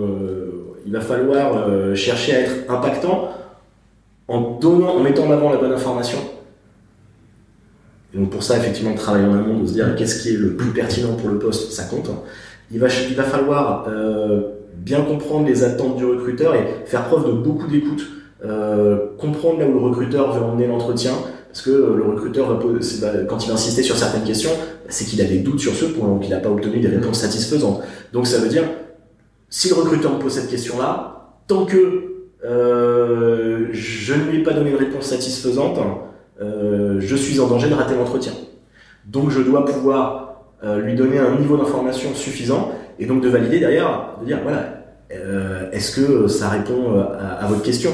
euh, 0.00 0.76
il 0.86 0.92
va 0.92 1.00
falloir 1.00 1.56
euh, 1.56 1.94
chercher 1.94 2.34
à 2.34 2.40
être 2.40 2.70
impactant 2.70 3.30
en 4.28 4.58
donnant, 4.58 4.96
en 4.96 5.00
mettant 5.00 5.26
en 5.26 5.30
avant 5.32 5.50
la 5.50 5.56
bonne 5.56 5.72
information. 5.72 6.18
Et 8.14 8.18
donc 8.18 8.30
pour 8.30 8.42
ça, 8.42 8.58
effectivement, 8.58 8.94
travailler 8.94 9.26
en 9.26 9.34
amont, 9.34 9.60
de 9.60 9.66
se 9.66 9.72
dire 9.72 9.96
qu'est-ce 9.96 10.22
qui 10.22 10.34
est 10.34 10.38
le 10.38 10.54
plus 10.54 10.70
pertinent 10.70 11.14
pour 11.14 11.28
le 11.28 11.38
poste, 11.38 11.72
ça 11.72 11.84
compte. 11.84 12.10
Il 12.70 12.78
va, 12.78 12.88
il 13.08 13.16
va 13.16 13.24
falloir 13.24 13.88
bien 14.76 15.02
comprendre 15.02 15.46
les 15.46 15.64
attentes 15.64 15.96
du 15.96 16.04
recruteur 16.04 16.54
et 16.54 16.66
faire 16.86 17.04
preuve 17.04 17.26
de 17.26 17.32
beaucoup 17.32 17.66
d'écoute, 17.66 18.06
comprendre 19.18 19.61
là 19.61 19.66
où 19.66 19.72
le 19.72 19.78
recruteur 19.78 20.33
veut 20.33 20.42
emmener 20.42 20.66
l'entretien, 20.66 21.12
parce 21.52 21.66
que 21.66 21.71
le 21.71 22.02
recruteur, 22.02 22.48
va 22.48 22.54
poser, 22.54 23.06
quand 23.29 23.44
il 23.44 23.48
va 23.48 23.54
insister 23.54 23.83
sur 23.83 23.94
certaines 23.94 24.25
questions, 24.25 24.50
c'est 24.88 25.04
qu'il 25.04 25.21
a 25.21 25.25
des 25.25 25.40
doutes 25.40 25.60
sur 25.60 25.75
ce 25.75 25.85
point, 25.85 26.08
donc 26.08 26.25
il 26.25 26.31
n'a 26.31 26.38
pas 26.38 26.48
obtenu 26.48 26.81
des 26.81 26.88
réponses 26.88 27.19
satisfaisantes. 27.19 27.83
Donc 28.14 28.27
ça 28.27 28.38
veut 28.38 28.48
dire, 28.48 28.64
si 29.50 29.69
le 29.69 29.75
recruteur 29.75 30.14
me 30.14 30.19
pose 30.19 30.33
cette 30.33 30.48
question-là, 30.48 31.35
tant 31.46 31.66
que 31.66 32.31
euh, 32.42 33.66
je 33.71 34.14
ne 34.14 34.31
lui 34.31 34.38
ai 34.38 34.42
pas 34.42 34.54
donné 34.54 34.71
une 34.71 34.77
réponse 34.77 35.04
satisfaisante, 35.04 35.79
euh, 36.40 36.96
je 37.00 37.16
suis 37.16 37.38
en 37.38 37.48
danger 37.48 37.69
de 37.69 37.75
rater 37.75 37.94
l'entretien. 37.94 38.33
Donc 39.04 39.29
je 39.31 39.42
dois 39.42 39.66
pouvoir 39.66 40.46
lui 40.79 40.94
donner 40.94 41.19
un 41.19 41.37
niveau 41.37 41.56
d'information 41.56 42.14
suffisant, 42.14 42.73
et 42.98 43.04
donc 43.04 43.21
de 43.21 43.29
valider 43.29 43.58
derrière, 43.58 44.16
de 44.21 44.27
dire 44.27 44.38
voilà, 44.42 44.85
est-ce 45.73 46.00
que 46.00 46.29
ça 46.29 46.48
répond 46.48 46.98
à, 47.19 47.46
votre 47.48 47.62
question? 47.62 47.90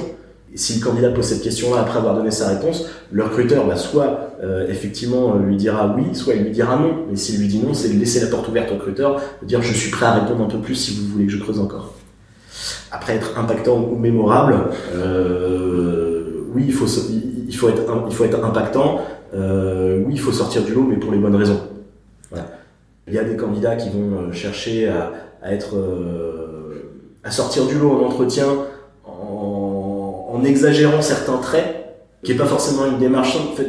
Si 0.55 0.78
le 0.78 0.84
candidat 0.84 1.11
pose 1.11 1.24
cette 1.24 1.42
question-là 1.42 1.80
après 1.80 1.99
avoir 1.99 2.14
donné 2.14 2.30
sa 2.30 2.49
réponse, 2.49 2.86
le 3.12 3.24
recruteur, 3.24 3.66
bah, 3.66 3.76
soit 3.76 4.30
effectivement 4.68 5.36
lui 5.36 5.57
dira 5.57 5.94
oui, 5.96 6.14
soit 6.14 6.34
il 6.34 6.44
lui 6.44 6.51
dira 6.53 6.76
non. 6.76 7.05
Mais 7.11 7.16
s'il 7.16 7.40
lui 7.40 7.49
dit 7.49 7.59
non, 7.59 7.74
c'est 7.74 7.88
laisser 7.88 8.20
la 8.20 8.28
porte 8.28 8.49
ouverte 8.49 8.70
au 8.70 8.74
recruteur, 8.74 9.20
de 9.42 9.46
dire 9.46 9.62
je 9.62 9.72
suis 9.72 9.90
prêt 9.90 10.07
à 10.07 10.14
répondre 10.14 10.44
un 10.44 10.49
peu 10.49 10.59
plus 10.59 10.74
si 10.74 10.94
vous 10.94 11.07
voulez 11.09 11.26
que 11.26 11.32
je 11.32 11.38
creuse 11.38 11.59
encore. 11.59 11.94
Après, 12.90 13.14
être 13.14 13.38
impactant 13.38 13.78
ou 13.78 13.96
mémorable, 13.96 14.57
euh, 14.94 16.44
oui, 16.55 16.64
il 16.66 16.72
faut, 16.72 16.86
être, 17.68 18.44
impactant. 18.44 19.01
Euh, 19.34 20.03
oui, 20.07 20.14
il 20.14 20.20
faut 20.20 20.32
sortir 20.32 20.62
du 20.62 20.74
lot, 20.74 20.86
mais 20.88 20.96
pour 20.96 21.12
les 21.12 21.18
bonnes 21.18 21.36
raisons. 21.36 21.61
Il 23.07 23.14
y 23.14 23.18
a 23.18 23.24
des 23.24 23.36
candidats 23.36 23.76
qui 23.76 23.88
vont 23.88 24.18
euh, 24.18 24.32
chercher 24.32 24.88
à, 24.88 25.12
à 27.24 27.30
sortir 27.30 27.66
du 27.66 27.78
lot 27.78 27.90
en 27.90 28.07
entretien 28.07 28.46
en, 30.39 30.45
exagérant 30.45 31.03
certains 31.03 31.39
traits, 31.39 31.97
qui 32.22 32.32
n'est 32.32 32.39
pas 32.39 32.47
forcément 32.47 32.86
une 32.86 32.99
démarche. 32.99 33.36
En 33.36 33.55
fait, 33.55 33.68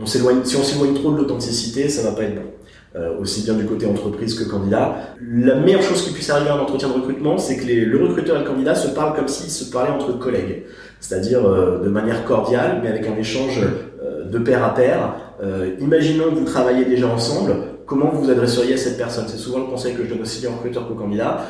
on 0.00 0.06
s'éloigne, 0.06 0.44
si 0.44 0.56
on 0.56 0.62
s'éloigne 0.62 0.94
trop 0.94 1.12
de 1.12 1.18
l'authenticité, 1.18 1.88
ça 1.88 2.02
va 2.02 2.12
pas 2.12 2.22
être 2.22 2.36
bon. 2.36 2.48
Euh, 2.96 3.18
aussi 3.20 3.42
bien 3.42 3.52
du 3.52 3.66
côté 3.66 3.84
entreprise 3.84 4.34
que 4.34 4.44
candidat. 4.44 4.96
La 5.20 5.56
meilleure 5.56 5.82
chose 5.82 6.02
qui 6.02 6.12
puisse 6.14 6.30
arriver 6.30 6.48
à 6.48 6.54
un 6.54 6.60
entretien 6.60 6.88
de 6.88 6.94
recrutement, 6.94 7.36
c'est 7.36 7.58
que 7.58 7.66
le 7.66 8.02
recruteur 8.02 8.36
et 8.36 8.38
le 8.38 8.46
candidat 8.46 8.74
se 8.74 8.88
parlent 8.88 9.14
comme 9.14 9.28
s'ils 9.28 9.50
se 9.50 9.70
parlaient 9.70 9.90
entre 9.90 10.18
collègues, 10.18 10.64
c'est-à-dire 10.98 11.44
euh, 11.44 11.84
de 11.84 11.90
manière 11.90 12.24
cordiale, 12.24 12.80
mais 12.82 12.88
avec 12.88 13.06
un 13.06 13.14
échange 13.16 13.60
euh, 13.60 14.24
de 14.24 14.38
pair 14.38 14.64
à 14.64 14.74
pair. 14.74 15.14
imaginons 15.80 16.30
que 16.30 16.36
vous 16.36 16.46
travaillez 16.46 16.86
déjà 16.86 17.08
ensemble, 17.08 17.56
comment 17.84 18.10
vous 18.10 18.22
vous 18.24 18.30
adresseriez 18.30 18.72
à 18.72 18.78
cette 18.78 18.96
personne? 18.96 19.26
C'est 19.28 19.36
souvent 19.36 19.58
le 19.58 19.66
conseil 19.66 19.94
que 19.94 20.02
je 20.02 20.08
donne 20.08 20.22
aussi 20.22 20.40
bien 20.40 20.48
aux 20.48 20.54
recruteurs 20.54 20.88
qu'aux 20.88 20.94
candidats, 20.94 21.42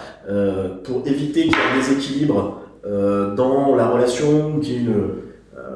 pour 0.84 1.06
éviter 1.06 1.42
qu'il 1.42 1.52
y 1.52 1.54
ait 1.54 1.72
un 1.72 1.78
déséquilibre 1.78 2.60
dans 2.84 3.76
la 3.76 3.88
relation, 3.88 4.58
qu'il 4.60 4.72
y 4.72 4.76
ait 4.76 4.80
une, 4.80 4.94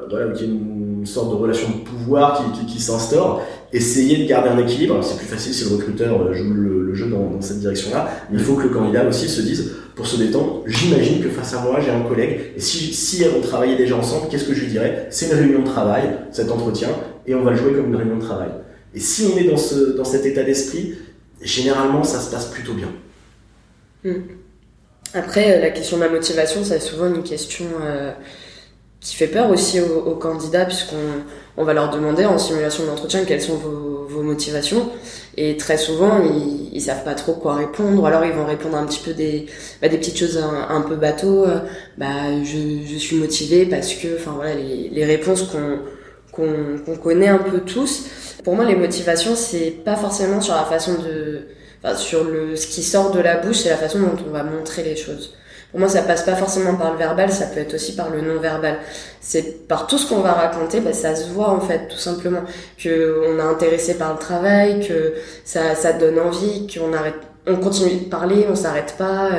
voilà, 0.09 0.33
y 0.35 0.43
ait 0.43 0.47
une 0.47 1.05
sorte 1.05 1.31
de 1.31 1.35
relation 1.35 1.67
de 1.69 1.83
pouvoir 1.83 2.43
qui, 2.53 2.59
qui, 2.59 2.73
qui 2.73 2.81
s'instaure 2.81 3.41
essayer 3.73 4.23
de 4.23 4.29
garder 4.29 4.49
un 4.49 4.57
équilibre. 4.59 5.03
C'est 5.03 5.17
plus 5.17 5.25
facile 5.25 5.53
si 5.53 5.69
le 5.69 5.75
recruteur 5.75 6.21
euh, 6.21 6.33
joue 6.33 6.53
le, 6.53 6.93
jeu 6.93 7.07
dans, 7.07 7.41
cette 7.41 7.59
direction-là. 7.59 8.07
Mais 8.29 8.37
il 8.37 8.43
faut 8.43 8.53
que 8.53 8.63
le 8.63 8.69
candidat 8.69 9.07
aussi 9.07 9.27
se 9.27 9.41
dise, 9.41 9.73
pour 9.95 10.05
se 10.05 10.15
détendre, 10.17 10.63
j'imagine 10.67 11.23
que 11.23 11.29
face 11.29 11.55
à 11.55 11.61
moi, 11.61 11.79
j'ai 11.81 11.89
un 11.89 12.01
collègue. 12.01 12.53
Et 12.55 12.59
si, 12.59 12.93
si 12.93 13.23
on 13.35 13.41
travaillait 13.41 13.75
déjà 13.75 13.95
ensemble, 13.95 14.27
qu'est-ce 14.29 14.45
que 14.45 14.53
je 14.53 14.61
lui 14.61 14.71
dirais? 14.71 15.07
C'est 15.09 15.27
une 15.27 15.37
réunion 15.37 15.59
de 15.61 15.65
travail, 15.65 16.03
cet 16.31 16.51
entretien, 16.51 16.89
et 17.25 17.33
on 17.33 17.43
va 17.43 17.51
le 17.51 17.57
jouer 17.57 17.73
comme 17.73 17.87
une 17.87 17.95
réunion 17.95 18.17
de 18.17 18.21
travail. 18.21 18.49
Et 18.93 18.99
si 18.99 19.27
on 19.33 19.37
est 19.37 19.45
dans, 19.45 19.57
ce, 19.57 19.97
dans 19.97 20.03
cet 20.03 20.25
état 20.25 20.43
d'esprit, 20.43 20.93
généralement, 21.41 22.03
ça 22.03 22.19
se 22.19 22.29
passe 22.29 22.45
plutôt 22.45 22.73
bien. 22.73 22.89
Hmm. 24.03 24.21
Après, 25.13 25.57
euh, 25.57 25.61
la 25.61 25.69
question 25.69 25.97
de 25.97 26.03
la 26.03 26.09
motivation, 26.09 26.63
c'est 26.63 26.79
souvent 26.79 27.07
une 27.07 27.23
question 27.23 27.65
euh, 27.81 28.11
qui 28.99 29.15
fait 29.15 29.27
peur 29.27 29.49
aussi 29.49 29.79
aux 29.81 30.15
candidats, 30.15 30.65
puisqu'on 30.65 30.95
on 31.57 31.63
va 31.65 31.73
leur 31.73 31.89
demander 31.91 32.25
en 32.25 32.37
simulation 32.37 32.85
d'entretien 32.85 33.25
quelles 33.25 33.41
sont 33.41 33.57
vos, 33.57 34.05
vos, 34.07 34.23
motivations. 34.23 34.89
Et 35.37 35.57
très 35.57 35.77
souvent, 35.77 36.21
ils, 36.23 36.69
ils 36.73 36.81
savent 36.81 37.03
pas 37.03 37.13
trop 37.13 37.33
quoi 37.33 37.55
répondre, 37.55 38.01
ou 38.01 38.05
alors 38.05 38.25
ils 38.25 38.31
vont 38.31 38.45
répondre 38.45 38.77
un 38.77 38.85
petit 38.85 39.01
peu 39.03 39.13
des, 39.13 39.47
bah, 39.81 39.89
des 39.89 39.97
petites 39.97 40.17
choses 40.17 40.37
un, 40.37 40.81
peu 40.81 40.95
bateau. 40.95 41.45
Euh, 41.45 41.59
bah, 41.97 42.43
je, 42.43 42.87
je, 42.87 42.97
suis 42.97 43.17
motivé 43.17 43.65
parce 43.65 43.93
que, 43.93 44.15
enfin 44.17 44.31
voilà, 44.35 44.55
les, 44.55 44.89
les 44.89 45.05
réponses 45.05 45.43
qu'on 45.43 45.79
qu'on 46.33 46.95
connaît 47.01 47.27
un 47.27 47.37
peu 47.37 47.59
tous. 47.59 48.07
Pour 48.43 48.55
moi, 48.55 48.65
les 48.65 48.75
motivations, 48.75 49.35
c'est 49.35 49.71
pas 49.85 49.95
forcément 49.95 50.41
sur 50.41 50.55
la 50.55 50.65
façon 50.65 50.93
de, 50.95 51.47
sur 51.95 52.23
le 52.23 52.55
ce 52.55 52.67
qui 52.67 52.83
sort 52.83 53.11
de 53.11 53.19
la 53.19 53.37
bouche, 53.37 53.57
c'est 53.57 53.69
la 53.69 53.77
façon 53.77 53.99
dont 53.99 54.15
on 54.27 54.31
va 54.31 54.43
montrer 54.43 54.83
les 54.83 54.95
choses. 54.95 55.33
Pour 55.71 55.79
moi, 55.79 55.89
ça 55.89 56.03
passe 56.03 56.21
pas 56.21 56.35
forcément 56.35 56.75
par 56.75 56.91
le 56.91 56.99
verbal, 56.99 57.31
ça 57.31 57.47
peut 57.47 57.59
être 57.59 57.73
aussi 57.73 57.95
par 57.95 58.11
le 58.11 58.21
non-verbal. 58.21 58.77
C'est 59.19 59.67
par 59.67 59.87
tout 59.87 59.97
ce 59.97 60.07
qu'on 60.07 60.19
va 60.19 60.33
raconter, 60.33 60.81
bah, 60.81 60.93
ça 60.93 61.15
se 61.15 61.31
voit 61.31 61.49
en 61.49 61.59
fait, 61.59 61.87
tout 61.87 61.97
simplement. 61.97 62.41
Que 62.77 63.23
on 63.27 63.39
est 63.39 63.41
intéressé 63.41 63.97
par 63.97 64.13
le 64.13 64.19
travail, 64.19 64.87
que 64.87 65.15
ça, 65.43 65.73
ça 65.73 65.93
donne 65.93 66.19
envie, 66.19 66.67
qu'on 66.67 66.93
arrête, 66.93 67.15
on 67.47 67.55
continue 67.55 68.01
de 68.01 68.05
parler, 68.05 68.45
on 68.49 68.55
s'arrête 68.55 68.93
pas, 68.99 69.29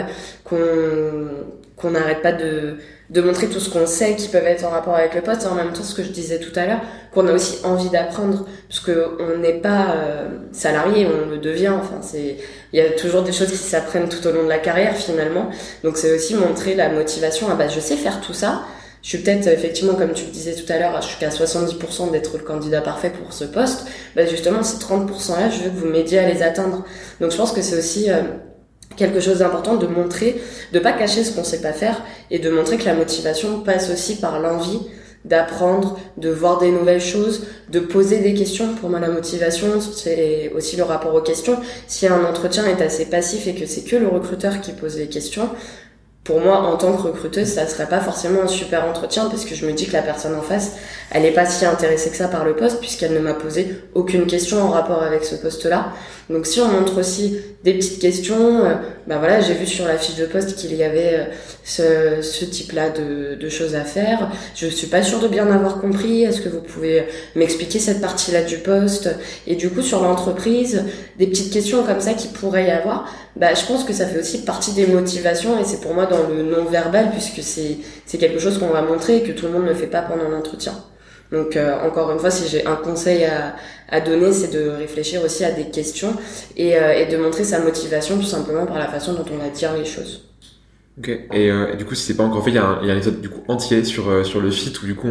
qu'on 0.42 1.28
qu'on 1.76 1.90
n'arrête 1.90 2.22
pas 2.22 2.32
de, 2.32 2.76
de 3.10 3.20
montrer 3.20 3.48
tout 3.48 3.58
ce 3.58 3.68
qu'on 3.68 3.86
sait 3.86 4.14
qui 4.14 4.28
peuvent 4.28 4.46
être 4.46 4.64
en 4.64 4.70
rapport 4.70 4.94
avec 4.94 5.14
le 5.14 5.20
poste. 5.20 5.42
Et 5.42 5.46
en 5.46 5.54
même 5.54 5.72
temps 5.72 5.82
ce 5.82 5.94
que 5.94 6.02
je 6.02 6.10
disais 6.10 6.38
tout 6.38 6.52
à 6.58 6.66
l'heure 6.66 6.80
qu'on 7.12 7.26
a 7.26 7.32
aussi 7.32 7.58
envie 7.64 7.90
d'apprendre 7.90 8.46
parce 8.68 8.80
que 8.80 9.16
on 9.20 9.38
n'est 9.38 9.60
pas 9.60 9.94
euh, 9.96 10.28
salarié 10.52 11.06
on 11.06 11.30
le 11.30 11.38
devient. 11.38 11.68
Enfin 11.70 11.98
c'est 12.00 12.36
il 12.72 12.78
y 12.78 12.80
a 12.80 12.90
toujours 12.90 13.22
des 13.22 13.32
choses 13.32 13.50
qui 13.50 13.56
s'apprennent 13.56 14.08
tout 14.08 14.24
au 14.26 14.32
long 14.32 14.44
de 14.44 14.48
la 14.48 14.58
carrière 14.58 14.96
finalement. 14.96 15.50
Donc 15.82 15.96
c'est 15.96 16.14
aussi 16.14 16.34
montrer 16.34 16.74
la 16.74 16.88
motivation. 16.88 17.48
Ah 17.50 17.56
bah 17.56 17.68
je 17.68 17.80
sais 17.80 17.96
faire 17.96 18.20
tout 18.20 18.34
ça. 18.34 18.62
Je 19.02 19.10
suis 19.10 19.18
peut-être 19.18 19.48
effectivement 19.48 19.94
comme 19.94 20.14
tu 20.14 20.24
le 20.24 20.30
disais 20.30 20.54
tout 20.54 20.72
à 20.72 20.78
l'heure 20.78 21.02
je 21.02 21.08
suis 21.08 21.18
qu'à 21.18 21.28
70% 21.28 22.10
d'être 22.10 22.38
le 22.38 22.42
candidat 22.44 22.80
parfait 22.80 23.10
pour 23.10 23.32
ce 23.32 23.44
poste. 23.44 23.86
Bah 24.14 24.24
justement 24.26 24.62
ces 24.62 24.78
30% 24.78 25.40
là 25.40 25.50
je 25.50 25.58
veux 25.58 25.70
que 25.70 25.76
vous 25.76 25.88
m'aidiez 25.88 26.20
à 26.20 26.28
les 26.28 26.42
atteindre. 26.42 26.84
Donc 27.20 27.32
je 27.32 27.36
pense 27.36 27.52
que 27.52 27.62
c'est 27.62 27.76
aussi 27.78 28.10
euh, 28.10 28.22
quelque 28.96 29.20
chose 29.20 29.38
d'important 29.38 29.76
de 29.76 29.86
montrer, 29.86 30.40
de 30.72 30.78
pas 30.78 30.92
cacher 30.92 31.24
ce 31.24 31.32
qu'on 31.32 31.44
sait 31.44 31.60
pas 31.60 31.72
faire 31.72 32.02
et 32.30 32.38
de 32.38 32.50
montrer 32.50 32.76
que 32.76 32.84
la 32.84 32.94
motivation 32.94 33.60
passe 33.60 33.90
aussi 33.90 34.16
par 34.16 34.40
l'envie 34.40 34.80
d'apprendre, 35.24 35.98
de 36.18 36.28
voir 36.28 36.58
des 36.58 36.70
nouvelles 36.70 37.00
choses, 37.00 37.46
de 37.70 37.80
poser 37.80 38.18
des 38.18 38.34
questions. 38.34 38.74
Pour 38.74 38.90
moi, 38.90 39.00
la 39.00 39.08
motivation, 39.08 39.80
c'est 39.80 40.52
aussi 40.54 40.76
le 40.76 40.82
rapport 40.82 41.14
aux 41.14 41.22
questions. 41.22 41.56
Si 41.86 42.06
un 42.06 42.24
entretien 42.24 42.66
est 42.66 42.82
assez 42.82 43.06
passif 43.06 43.46
et 43.46 43.54
que 43.54 43.64
c'est 43.64 43.82
que 43.82 43.96
le 43.96 44.06
recruteur 44.06 44.60
qui 44.60 44.72
pose 44.72 44.98
les 44.98 45.08
questions, 45.08 45.48
pour 46.24 46.40
moi, 46.40 46.56
en 46.56 46.78
tant 46.78 46.96
que 46.96 47.02
recruteuse, 47.02 47.48
ça 47.48 47.66
serait 47.66 47.86
pas 47.86 48.00
forcément 48.00 48.42
un 48.42 48.48
super 48.48 48.86
entretien 48.86 49.28
parce 49.28 49.44
que 49.44 49.54
je 49.54 49.66
me 49.66 49.72
dis 49.72 49.86
que 49.86 49.92
la 49.92 50.00
personne 50.00 50.34
en 50.34 50.40
face, 50.40 50.72
elle 51.10 51.26
est 51.26 51.32
pas 51.32 51.44
si 51.44 51.66
intéressée 51.66 52.08
que 52.08 52.16
ça 52.16 52.28
par 52.28 52.46
le 52.46 52.56
poste 52.56 52.80
puisqu'elle 52.80 53.12
ne 53.12 53.18
m'a 53.18 53.34
posé 53.34 53.76
aucune 53.92 54.26
question 54.26 54.62
en 54.62 54.70
rapport 54.70 55.02
avec 55.02 55.22
ce 55.22 55.34
poste-là. 55.34 55.92
Donc 56.30 56.46
si 56.46 56.60
on 56.62 56.68
montre 56.68 56.98
aussi 56.98 57.36
des 57.62 57.74
petites 57.74 58.00
questions, 58.00 58.64
euh, 58.64 58.74
bah 59.06 59.18
voilà, 59.18 59.42
j'ai 59.42 59.52
vu 59.52 59.66
sur 59.66 59.86
la 59.86 59.98
fiche 59.98 60.16
de 60.16 60.24
poste 60.24 60.56
qu'il 60.56 60.74
y 60.74 60.82
avait 60.82 61.14
euh, 61.14 61.24
ce, 61.62 62.22
ce 62.22 62.46
type-là 62.46 62.88
de, 62.88 63.34
de, 63.34 63.48
choses 63.50 63.74
à 63.74 63.84
faire. 63.84 64.30
Je 64.54 64.66
suis 64.66 64.86
pas 64.86 65.02
sûre 65.02 65.20
de 65.20 65.28
bien 65.28 65.50
avoir 65.50 65.78
compris. 65.78 66.22
Est-ce 66.22 66.40
que 66.40 66.48
vous 66.48 66.62
pouvez 66.62 67.04
m'expliquer 67.34 67.78
cette 67.78 68.00
partie-là 68.00 68.42
du 68.42 68.56
poste? 68.56 69.10
Et 69.46 69.56
du 69.56 69.68
coup 69.68 69.82
sur 69.82 70.02
l'entreprise, 70.02 70.84
des 71.18 71.26
petites 71.26 71.52
questions 71.52 71.82
comme 71.82 72.00
ça 72.00 72.14
qui 72.14 72.28
pourraient 72.28 72.68
y 72.68 72.70
avoir. 72.70 73.10
Bah 73.36 73.52
je 73.54 73.64
pense 73.66 73.82
que 73.84 73.92
ça 73.92 74.06
fait 74.06 74.20
aussi 74.20 74.44
partie 74.44 74.72
des 74.72 74.86
motivations 74.86 75.58
et 75.58 75.64
c'est 75.64 75.80
pour 75.80 75.92
moi 75.92 76.06
dans 76.06 76.28
le 76.28 76.42
non 76.44 76.66
verbal 76.66 77.10
puisque 77.10 77.42
c'est 77.42 77.78
c'est 78.06 78.18
quelque 78.18 78.38
chose 78.38 78.58
qu'on 78.58 78.68
va 78.68 78.82
montrer 78.82 79.18
et 79.18 79.22
que 79.24 79.32
tout 79.32 79.46
le 79.46 79.52
monde 79.52 79.66
ne 79.66 79.74
fait 79.74 79.88
pas 79.88 80.02
pendant 80.02 80.28
l'entretien. 80.28 80.74
Donc 81.32 81.56
euh, 81.56 81.74
encore 81.84 82.12
une 82.12 82.18
fois, 82.18 82.30
si 82.30 82.48
j'ai 82.48 82.64
un 82.66 82.76
conseil 82.76 83.24
à, 83.24 83.56
à 83.88 84.00
donner, 84.00 84.32
c'est 84.32 84.52
de 84.52 84.68
réfléchir 84.68 85.22
aussi 85.24 85.44
à 85.44 85.50
des 85.50 85.70
questions 85.70 86.14
et, 86.56 86.76
euh, 86.76 86.92
et 86.92 87.06
de 87.06 87.16
montrer 87.16 87.44
sa 87.44 87.58
motivation 87.60 88.16
tout 88.18 88.22
simplement 88.26 88.66
par 88.66 88.78
la 88.78 88.86
façon 88.88 89.14
dont 89.14 89.24
on 89.32 89.38
va 89.38 89.48
dire 89.50 89.74
les 89.74 89.84
choses. 89.84 90.33
Ok. 90.98 91.08
Et, 91.08 91.50
euh, 91.50 91.72
et, 91.72 91.76
du 91.76 91.84
coup, 91.84 91.94
si 91.94 92.04
c'est 92.04 92.16
pas 92.16 92.22
encore 92.22 92.44
fait, 92.44 92.50
il 92.50 92.56
y 92.56 92.58
a 92.58 92.66
un, 92.66 92.78
il 92.82 92.88
y 92.88 92.90
a 92.90 92.94
un 92.94 92.96
épisode 92.96 93.20
du 93.20 93.28
coup 93.28 93.42
entier 93.48 93.84
sur 93.84 94.08
euh, 94.08 94.24
sur 94.24 94.40
le 94.40 94.50
fit 94.50 94.72
où 94.82 94.86
du 94.86 94.94
coup 94.94 95.08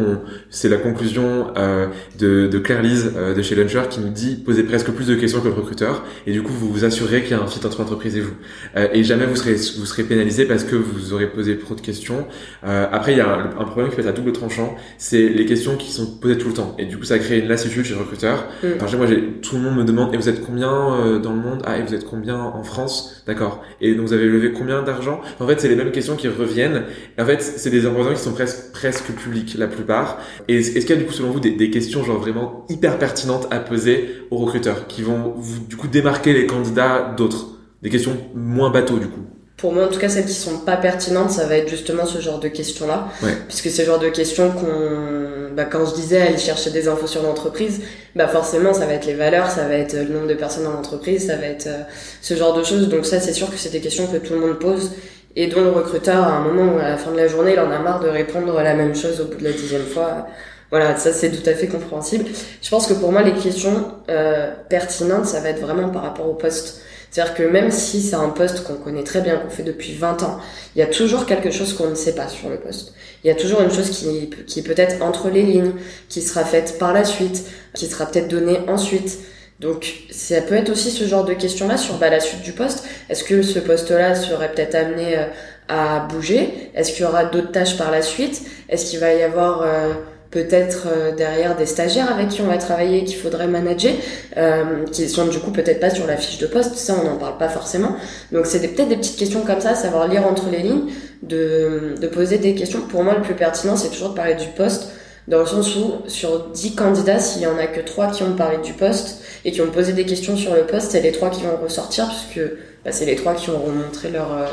c'est 0.50 0.68
la 0.68 0.76
conclusion 0.76 1.48
euh, 1.56 1.86
de, 2.18 2.46
de 2.46 2.58
Claire 2.58 2.82
Lise 2.82 3.12
euh, 3.16 3.34
de 3.34 3.42
chez 3.42 3.54
Launcher 3.54 3.82
qui 3.90 4.00
nous 4.00 4.08
dit 4.08 4.36
poser 4.36 4.64
presque 4.64 4.90
plus 4.90 5.06
de 5.06 5.14
questions 5.14 5.40
que 5.40 5.48
le 5.48 5.54
recruteur 5.54 6.04
et 6.26 6.32
du 6.32 6.42
coup 6.42 6.52
vous 6.52 6.72
vous 6.72 6.84
assurez 6.84 7.22
qu'il 7.22 7.32
y 7.32 7.34
a 7.34 7.42
un 7.42 7.46
fit 7.46 7.64
entre 7.64 7.80
entreprise 7.80 8.16
et 8.16 8.20
vous 8.20 8.34
euh, 8.76 8.88
et 8.92 9.04
jamais 9.04 9.26
vous 9.26 9.36
serez 9.36 9.54
vous 9.54 9.86
serez 9.86 10.04
pénalisé 10.04 10.46
parce 10.46 10.64
que 10.64 10.76
vous 10.76 11.12
aurez 11.12 11.28
posé 11.28 11.58
trop 11.58 11.74
de 11.74 11.80
questions. 11.80 12.26
après, 12.62 13.12
il 13.12 13.18
y 13.18 13.20
a 13.20 13.28
un, 13.28 13.60
un, 13.60 13.64
problème 13.64 13.90
qui 13.90 13.96
peut 13.96 14.02
être 14.02 14.08
à 14.08 14.12
double 14.12 14.32
tranchant, 14.32 14.76
c'est 14.98 15.28
les 15.28 15.46
questions 15.46 15.76
qui 15.76 15.92
sont 15.92 16.06
posées 16.18 16.38
tout 16.38 16.48
le 16.48 16.54
temps 16.54 16.74
et 16.78 16.86
du 16.86 16.98
coup 16.98 17.04
ça 17.04 17.18
crée 17.18 17.40
une 17.40 17.48
lassitude 17.48 17.84
chez 17.84 17.94
le 17.94 18.00
recruteur. 18.00 18.46
Mm. 18.62 18.66
Enfin, 18.80 18.96
moi, 18.96 19.06
j'ai 19.06 19.22
tout 19.42 19.56
le 19.56 19.62
monde 19.62 19.76
me 19.76 19.84
demande 19.84 20.14
et 20.14 20.16
vous 20.16 20.28
êtes 20.28 20.44
combien 20.44 21.18
dans 21.18 21.32
le 21.32 21.40
monde? 21.40 21.62
Ah, 21.64 21.78
et 21.78 21.82
vous 21.82 21.94
êtes 21.94 22.04
combien 22.04 22.38
en 22.38 22.62
France? 22.62 23.22
D'accord. 23.26 23.62
Et 23.80 23.94
donc 23.94 24.06
vous 24.06 24.12
avez 24.12 24.26
levé 24.26 24.52
combien 24.52 24.82
d'argent? 24.82 25.20
En 25.40 25.46
fait, 25.46 25.60
c'est 25.60 25.73
les 25.74 25.82
mêmes 25.82 25.92
questions 25.92 26.16
qui 26.16 26.28
reviennent. 26.28 26.84
en 27.18 27.24
fait, 27.24 27.42
c'est 27.42 27.70
des 27.70 27.86
entretiens 27.86 28.14
qui 28.14 28.20
sont 28.20 28.32
presque, 28.32 28.72
presque 28.72 29.12
publics 29.12 29.54
la 29.58 29.66
plupart. 29.66 30.18
Et 30.48 30.58
est-ce 30.58 30.72
qu'il 30.72 30.90
y 30.90 30.92
a 30.92 30.96
du 30.96 31.04
coup, 31.04 31.12
selon 31.12 31.30
vous, 31.30 31.40
des, 31.40 31.52
des, 31.52 31.70
questions 31.70 32.04
genre 32.04 32.18
vraiment 32.18 32.66
hyper 32.68 32.98
pertinentes 32.98 33.48
à 33.50 33.58
poser 33.58 34.08
aux 34.30 34.36
recruteurs 34.36 34.86
qui 34.86 35.02
vont 35.02 35.34
du 35.68 35.76
coup 35.76 35.88
démarquer 35.88 36.32
les 36.32 36.46
candidats 36.46 37.14
d'autres? 37.16 37.48
Des 37.82 37.90
questions 37.90 38.16
moins 38.34 38.70
bateaux 38.70 38.98
du 38.98 39.08
coup 39.08 39.20
pour 39.56 39.72
moi, 39.72 39.84
en 39.84 39.88
tout 39.88 40.00
cas, 40.00 40.08
celles 40.08 40.26
qui 40.26 40.34
sont 40.34 40.58
pas 40.58 40.76
pertinentes, 40.76 41.30
ça 41.30 41.46
va 41.46 41.56
être 41.56 41.68
justement 41.68 42.04
ce 42.04 42.20
genre 42.20 42.38
de 42.40 42.48
questions-là. 42.48 43.08
Puisque 43.48 43.70
c'est 43.70 43.82
le 43.82 43.86
genre 43.86 43.98
de 43.98 44.10
questions 44.10 44.50
qu'on, 44.50 45.54
bah, 45.54 45.64
quand 45.64 45.86
je 45.86 45.94
disais 45.94 46.20
aller 46.20 46.38
chercher 46.38 46.70
des 46.70 46.88
infos 46.88 47.06
sur 47.06 47.22
l'entreprise, 47.22 47.80
bah, 48.16 48.28
forcément, 48.28 48.74
ça 48.74 48.84
va 48.84 48.92
être 48.94 49.06
les 49.06 49.14
valeurs, 49.14 49.50
ça 49.50 49.66
va 49.66 49.74
être 49.74 49.94
le 49.94 50.12
nombre 50.12 50.26
de 50.26 50.34
personnes 50.34 50.64
dans 50.64 50.72
l'entreprise, 50.72 51.28
ça 51.28 51.36
va 51.36 51.46
être 51.46 51.68
euh, 51.68 51.82
ce 52.20 52.34
genre 52.34 52.54
de 52.54 52.64
choses. 52.64 52.88
Donc 52.88 53.06
ça, 53.06 53.20
c'est 53.20 53.32
sûr 53.32 53.50
que 53.50 53.56
c'est 53.56 53.70
des 53.70 53.80
questions 53.80 54.06
que 54.06 54.16
tout 54.16 54.34
le 54.34 54.40
monde 54.40 54.58
pose 54.58 54.90
et 55.36 55.48
dont 55.48 55.62
le 55.62 55.70
recruteur, 55.70 56.22
à 56.22 56.36
un 56.36 56.40
moment, 56.40 56.78
à 56.78 56.90
la 56.90 56.96
fin 56.96 57.10
de 57.10 57.16
la 57.16 57.28
journée, 57.28 57.52
il 57.54 57.60
en 57.60 57.70
a 57.70 57.78
marre 57.78 58.00
de 58.00 58.08
répondre 58.08 58.60
la 58.60 58.74
même 58.74 58.94
chose 58.94 59.20
au 59.20 59.24
bout 59.24 59.38
de 59.38 59.44
la 59.44 59.52
dixième 59.52 59.82
fois. 59.82 60.26
Voilà, 60.70 60.96
ça 60.96 61.12
c'est 61.12 61.30
tout 61.30 61.48
à 61.48 61.54
fait 61.54 61.66
compréhensible. 61.66 62.26
Je 62.62 62.70
pense 62.70 62.86
que 62.86 62.94
pour 62.94 63.12
moi, 63.12 63.22
les 63.22 63.32
questions 63.32 63.92
euh, 64.10 64.52
pertinentes, 64.68 65.26
ça 65.26 65.40
va 65.40 65.50
être 65.50 65.60
vraiment 65.60 65.88
par 65.88 66.02
rapport 66.02 66.28
au 66.28 66.34
poste. 66.34 66.82
C'est-à-dire 67.10 67.34
que 67.34 67.42
même 67.44 67.70
si 67.70 68.02
c'est 68.02 68.16
un 68.16 68.30
poste 68.30 68.64
qu'on 68.64 68.74
connaît 68.74 69.04
très 69.04 69.20
bien, 69.20 69.36
qu'on 69.36 69.50
fait 69.50 69.62
depuis 69.62 69.94
20 69.94 70.24
ans, 70.24 70.40
il 70.74 70.80
y 70.80 70.82
a 70.82 70.86
toujours 70.86 71.26
quelque 71.26 71.52
chose 71.52 71.72
qu'on 71.72 71.88
ne 71.88 71.94
sait 71.94 72.14
pas 72.14 72.26
sur 72.26 72.48
le 72.48 72.56
poste. 72.56 72.92
Il 73.22 73.28
y 73.28 73.30
a 73.30 73.36
toujours 73.36 73.60
une 73.60 73.70
chose 73.70 73.90
qui, 73.90 74.30
qui 74.46 74.60
est 74.60 74.62
peut-être 74.62 75.00
entre 75.00 75.28
les 75.28 75.42
lignes, 75.42 75.74
qui 76.08 76.22
sera 76.22 76.44
faite 76.44 76.76
par 76.78 76.92
la 76.92 77.04
suite, 77.04 77.44
qui 77.72 77.86
sera 77.86 78.06
peut-être 78.06 78.28
donnée 78.28 78.58
ensuite. 78.66 79.18
Donc 79.64 79.92
ça 80.10 80.42
peut 80.42 80.54
être 80.54 80.70
aussi 80.70 80.90
ce 80.90 81.04
genre 81.04 81.24
de 81.24 81.32
questions-là 81.32 81.78
sur 81.78 81.94
bah, 81.94 82.10
la 82.10 82.20
suite 82.20 82.42
du 82.42 82.52
poste. 82.52 82.84
Est-ce 83.08 83.24
que 83.24 83.42
ce 83.42 83.58
poste-là 83.58 84.14
serait 84.14 84.52
peut-être 84.52 84.74
amené 84.74 85.16
euh, 85.16 85.24
à 85.68 86.06
bouger? 86.06 86.70
Est-ce 86.74 86.92
qu'il 86.92 87.02
y 87.04 87.08
aura 87.08 87.24
d'autres 87.24 87.50
tâches 87.50 87.78
par 87.78 87.90
la 87.90 88.02
suite? 88.02 88.42
Est-ce 88.68 88.90
qu'il 88.90 89.00
va 89.00 89.14
y 89.14 89.22
avoir... 89.22 89.62
Euh, 89.62 89.94
peut-être 90.34 90.88
euh, 90.88 91.12
derrière 91.12 91.56
des 91.56 91.64
stagiaires 91.64 92.12
avec 92.12 92.28
qui 92.28 92.42
on 92.42 92.48
va 92.48 92.58
travailler 92.58 93.04
qu'il 93.04 93.16
faudrait 93.16 93.46
manager, 93.46 93.92
euh, 94.36 94.84
qui 94.90 95.08
sont 95.08 95.28
du 95.28 95.38
coup 95.38 95.52
peut-être 95.52 95.78
pas 95.78 95.90
sur 95.90 96.08
la 96.08 96.16
fiche 96.16 96.38
de 96.38 96.48
poste, 96.48 96.74
ça 96.74 96.96
on 97.00 97.04
n'en 97.04 97.16
parle 97.16 97.38
pas 97.38 97.48
forcément. 97.48 97.94
Donc 98.32 98.46
c'est 98.46 98.60
peut-être 98.66 98.88
des 98.88 98.96
petites 98.96 99.16
questions 99.16 99.42
comme 99.42 99.60
ça, 99.60 99.76
savoir 99.76 100.08
lire 100.08 100.26
entre 100.26 100.50
les 100.50 100.58
lignes, 100.58 100.90
de, 101.22 101.94
de 102.00 102.06
poser 102.08 102.38
des 102.38 102.56
questions. 102.56 102.80
Pour 102.80 103.04
moi 103.04 103.14
le 103.14 103.22
plus 103.22 103.36
pertinent 103.36 103.76
c'est 103.76 103.90
toujours 103.90 104.10
de 104.10 104.16
parler 104.16 104.34
du 104.34 104.48
poste, 104.56 104.88
dans 105.28 105.40
le 105.40 105.46
sens 105.46 105.74
où 105.76 106.02
sur 106.06 106.50
10 106.50 106.74
candidats, 106.74 107.18
s'il 107.18 107.42
y 107.42 107.46
en 107.46 107.56
a 107.58 107.66
que 107.66 107.80
3 107.80 108.10
qui 108.10 108.22
ont 108.22 108.34
parlé 108.34 108.58
du 108.58 108.72
poste 108.72 109.22
et 109.44 109.52
qui 109.52 109.60
ont 109.60 109.70
posé 109.70 109.92
des 109.92 110.04
questions 110.04 110.36
sur 110.36 110.54
le 110.54 110.62
poste, 110.62 110.92
c'est 110.92 111.00
les 111.00 111.12
3 111.12 111.30
qui 111.30 111.42
vont 111.42 111.56
ressortir 111.62 112.08
puisque 112.08 112.46
bah, 112.84 112.92
c'est 112.92 113.06
les 113.06 113.16
3 113.16 113.34
qui 113.34 113.50
ont 113.50 113.68
montré 113.68 114.10
leur, 114.10 114.32
euh, 114.32 114.46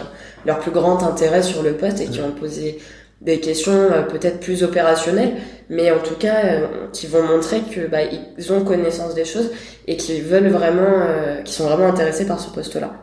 leur 0.46 0.60
plus 0.60 0.72
grand 0.72 1.04
intérêt 1.04 1.44
sur 1.44 1.64
le 1.64 1.74
poste 1.74 2.00
et 2.00 2.06
qui 2.06 2.22
ont 2.22 2.32
posé 2.32 2.80
des 3.22 3.40
questions 3.40 3.72
euh, 3.72 4.02
peut-être 4.02 4.40
plus 4.40 4.64
opérationnelles, 4.64 5.34
mais 5.70 5.92
en 5.92 6.00
tout 6.00 6.16
cas 6.16 6.46
euh, 6.46 6.68
qui 6.92 7.08
vont 7.08 7.24
montrer 7.24 7.62
que 7.62 7.88
bah, 7.88 8.00
ils 8.04 8.52
ont 8.52 8.64
connaissance 8.64 9.14
des 9.14 9.26
choses 9.26 9.52
et 9.88 9.96
qu'ils 9.96 10.24
veulent 10.24 10.50
vraiment, 10.50 10.82
euh, 10.82 11.42
qui 11.44 11.54
sont 11.54 11.66
vraiment 11.66 11.88
intéressés 11.88 12.26
par 12.26 12.40
ce 12.40 12.50
poste-là. 12.50 13.00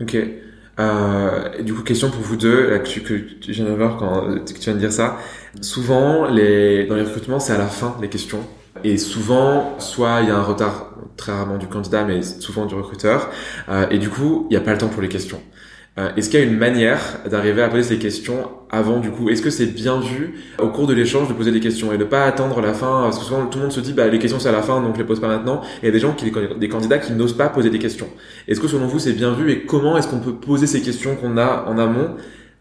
Ok. 0.00 0.16
Euh, 0.80 1.62
du 1.62 1.74
coup, 1.74 1.82
question 1.82 2.10
pour 2.10 2.22
vous 2.22 2.36
deux, 2.36 2.70
là, 2.70 2.78
que, 2.78 2.88
tu, 2.88 3.02
que 3.02 3.14
tu 3.14 3.52
viens 3.52 3.66
quand 3.98 4.44
que 4.44 4.52
tu 4.52 4.60
viens 4.60 4.74
de 4.74 4.78
dire 4.78 4.92
ça. 4.92 5.18
Souvent, 5.60 6.26
les, 6.26 6.86
dans 6.86 6.96
les 6.96 7.02
recrutements, 7.02 7.40
c'est 7.40 7.52
à 7.52 7.58
la 7.58 7.66
fin 7.66 7.96
les 8.00 8.08
questions. 8.08 8.40
Et 8.84 8.96
souvent, 8.96 9.78
soit 9.78 10.20
il 10.22 10.28
y 10.28 10.30
a 10.30 10.36
un 10.36 10.42
retard, 10.42 10.94
très 11.16 11.32
rarement 11.32 11.58
du 11.58 11.66
candidat, 11.66 12.04
mais 12.04 12.22
souvent 12.22 12.66
du 12.66 12.74
recruteur. 12.74 13.30
Euh, 13.68 13.86
et 13.90 13.98
du 13.98 14.08
coup, 14.08 14.46
il 14.48 14.54
n'y 14.54 14.56
a 14.56 14.60
pas 14.60 14.72
le 14.72 14.78
temps 14.78 14.88
pour 14.88 15.02
les 15.02 15.08
questions. 15.08 15.40
Euh, 15.98 16.08
est-ce 16.16 16.30
qu'il 16.30 16.38
y 16.38 16.42
a 16.42 16.46
une 16.46 16.56
manière 16.56 17.00
d'arriver 17.28 17.62
à 17.62 17.68
poser 17.68 17.82
ces 17.82 17.98
questions 17.98 18.48
avant 18.70 19.00
du 19.00 19.10
coup? 19.10 19.28
Est-ce 19.28 19.42
que 19.42 19.50
c'est 19.50 19.66
bien 19.66 19.98
vu 20.00 20.34
au 20.62 20.68
cours 20.68 20.86
de 20.86 20.94
l'échange 20.94 21.28
de 21.28 21.32
poser 21.32 21.50
des 21.50 21.58
questions 21.58 21.92
et 21.92 21.98
de 21.98 22.04
pas 22.04 22.24
attendre 22.24 22.60
la 22.60 22.72
fin? 22.72 23.02
Parce 23.02 23.18
que 23.18 23.24
souvent 23.24 23.46
tout 23.46 23.58
le 23.58 23.64
monde 23.64 23.72
se 23.72 23.80
dit 23.80 23.92
bah 23.92 24.06
les 24.06 24.20
questions 24.20 24.38
c'est 24.38 24.48
à 24.48 24.52
la 24.52 24.62
fin 24.62 24.80
donc 24.80 24.94
je 24.94 25.00
les 25.00 25.06
pose 25.06 25.20
pas 25.20 25.26
maintenant. 25.26 25.62
Et 25.82 25.84
il 25.84 25.86
y 25.86 25.88
a 25.88 25.92
des 25.92 25.98
gens 25.98 26.12
qui 26.12 26.30
des 26.30 26.68
candidats 26.68 26.98
qui 26.98 27.12
n'osent 27.12 27.36
pas 27.36 27.48
poser 27.48 27.70
des 27.70 27.80
questions. 27.80 28.06
Est-ce 28.46 28.60
que 28.60 28.68
selon 28.68 28.86
vous 28.86 29.00
c'est 29.00 29.12
bien 29.12 29.32
vu 29.32 29.50
et 29.50 29.62
comment 29.66 29.98
est-ce 29.98 30.06
qu'on 30.06 30.20
peut 30.20 30.34
poser 30.34 30.68
ces 30.68 30.80
questions 30.80 31.16
qu'on 31.16 31.36
a 31.36 31.64
en 31.66 31.76
amont 31.76 32.14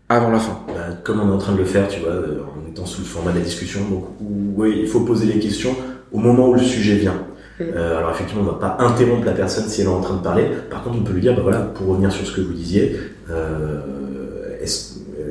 avant 0.10 0.32
la 0.32 0.40
fin? 0.40 0.62
Bah, 0.68 0.96
Comme 1.04 1.20
on 1.20 1.30
est 1.30 1.34
en 1.34 1.38
train 1.38 1.54
de 1.54 1.60
le 1.60 1.66
faire, 1.66 1.88
tu 1.88 2.00
vois, 2.00 2.10
euh, 2.10 2.40
en 2.58 2.68
étant 2.68 2.88
sous 2.88 3.02
le 3.02 3.08
format 3.08 3.32
de 3.32 3.38
la 3.38 3.44
discussion. 3.44 3.82
Donc 3.90 4.06
oui, 4.20 4.80
il 4.82 4.88
faut 4.88 5.02
poser 5.02 5.28
les 5.28 5.40
questions 5.40 5.76
au 6.12 6.18
moment 6.18 6.50
où 6.50 6.56
le 6.56 6.62
sujet 6.62 6.96
vient. 6.96 7.22
Euh, 7.62 7.98
alors 7.98 8.12
effectivement, 8.12 8.44
on 8.44 8.52
va 8.52 8.54
pas 8.54 8.78
interrompre 8.84 9.26
la 9.26 9.34
personne 9.34 9.66
si 9.66 9.82
elle 9.82 9.88
est 9.88 9.92
en 9.92 10.02
train 10.02 10.16
de 10.16 10.24
parler. 10.24 10.46
Par 10.70 10.82
contre, 10.84 10.98
on 10.98 11.04
peut 11.04 11.14
lui 11.14 11.22
dire, 11.22 11.36
bah 11.36 11.42
voilà, 11.44 11.60
pour 11.60 11.88
revenir 11.88 12.12
sur 12.12 12.26
ce 12.26 12.32
que 12.32 12.42
vous 12.42 12.54
disiez, 12.54 12.96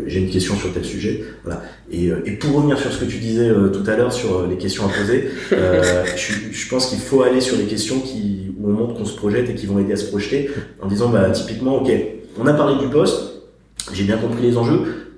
j'ai 0.06 0.20
une 0.20 0.30
question 0.30 0.54
sur 0.56 0.72
tel 0.72 0.84
sujet. 0.84 1.24
Voilà. 1.44 1.62
Et, 1.90 2.10
euh, 2.10 2.22
et, 2.24 2.32
pour 2.32 2.54
revenir 2.54 2.78
sur 2.78 2.92
ce 2.92 2.98
que 2.98 3.04
tu 3.04 3.18
disais 3.18 3.50
tout 3.72 3.88
à 3.88 3.96
l'heure 3.96 4.12
sur 4.12 4.46
les 4.46 4.56
questions 4.56 4.84
à 4.86 4.88
poser, 4.88 5.28
je, 5.50 6.32
je, 6.50 6.68
pense 6.68 6.86
qu'il 6.86 6.98
faut 6.98 7.22
aller 7.22 7.40
sur 7.40 7.56
les 7.56 7.64
questions 7.64 8.00
qui, 8.00 8.54
où 8.58 8.68
on 8.70 8.72
montre 8.72 8.94
qu'on 8.94 9.04
se 9.04 9.16
projette 9.16 9.50
et 9.50 9.54
qui 9.54 9.66
vont 9.66 9.78
aider 9.78 9.92
à 9.92 9.96
se 9.96 10.06
projeter, 10.06 10.50
en 10.80 10.88
disant, 10.88 11.10
bah 11.10 11.30
typiquement, 11.30 11.76
ok, 11.82 11.90
on 12.38 12.46
a 12.46 12.54
parlé 12.54 12.78
du 12.84 12.90
poste, 12.90 13.42
j'ai 13.92 14.04
bien 14.04 14.16
compris 14.16 14.42
les 14.42 14.56
enjeux. 14.56 15.08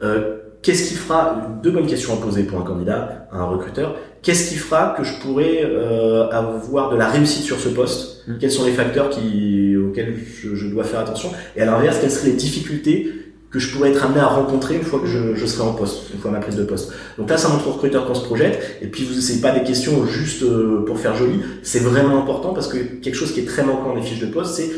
Qu'est-ce 0.62 0.90
qui 0.90 0.94
fera 0.94 1.48
deux 1.62 1.70
bonnes 1.70 1.86
questions 1.86 2.12
à 2.12 2.16
poser 2.18 2.42
pour 2.42 2.60
un 2.60 2.64
candidat, 2.64 3.28
un 3.32 3.44
recruteur 3.44 3.96
qu'est-ce 4.22 4.50
qui 4.50 4.56
fera 4.56 4.94
que 4.96 5.04
je 5.04 5.14
pourrais 5.20 5.62
euh, 5.64 6.28
avoir 6.30 6.90
de 6.90 6.96
la 6.96 7.08
réussite 7.08 7.42
sur 7.42 7.58
ce 7.58 7.68
poste? 7.68 8.24
Mm. 8.26 8.38
Quels 8.38 8.50
sont 8.50 8.64
les 8.64 8.72
facteurs 8.72 9.10
qui, 9.10 9.76
auxquels 9.76 10.14
je, 10.42 10.54
je, 10.54 10.66
dois 10.68 10.84
faire 10.84 11.00
attention? 11.00 11.30
Et 11.56 11.62
à 11.62 11.66
l'inverse, 11.66 11.98
quelles 12.00 12.10
seraient 12.10 12.28
les 12.28 12.36
difficultés 12.36 13.12
que 13.50 13.58
je 13.58 13.72
pourrais 13.72 13.90
être 13.90 14.04
amené 14.04 14.20
à 14.20 14.26
rencontrer 14.26 14.76
une 14.76 14.82
fois 14.82 15.00
que 15.00 15.06
je, 15.06 15.34
je 15.34 15.46
serai 15.46 15.68
en 15.68 15.72
poste, 15.72 16.12
une 16.14 16.20
fois 16.20 16.30
ma 16.30 16.40
prise 16.40 16.56
de 16.56 16.64
poste? 16.64 16.92
Donc 17.18 17.28
là, 17.30 17.36
ça 17.36 17.48
montre 17.48 17.66
au 17.68 17.72
recruteur 17.72 18.06
qu'on 18.06 18.14
se 18.14 18.24
projette. 18.24 18.78
Et 18.82 18.86
puis, 18.86 19.04
vous 19.04 19.14
c'est 19.20 19.40
pas 19.40 19.52
des 19.52 19.64
questions 19.64 20.06
juste 20.06 20.42
euh, 20.42 20.84
pour 20.84 20.98
faire 20.98 21.14
joli. 21.16 21.40
C'est 21.62 21.80
vraiment 21.80 22.18
important 22.18 22.52
parce 22.52 22.68
que 22.68 22.76
quelque 22.76 23.14
chose 23.14 23.32
qui 23.32 23.40
est 23.40 23.46
très 23.46 23.64
manquant 23.64 23.88
dans 23.88 23.94
les 23.94 24.02
fiches 24.02 24.20
de 24.20 24.26
poste, 24.26 24.54
c'est 24.54 24.70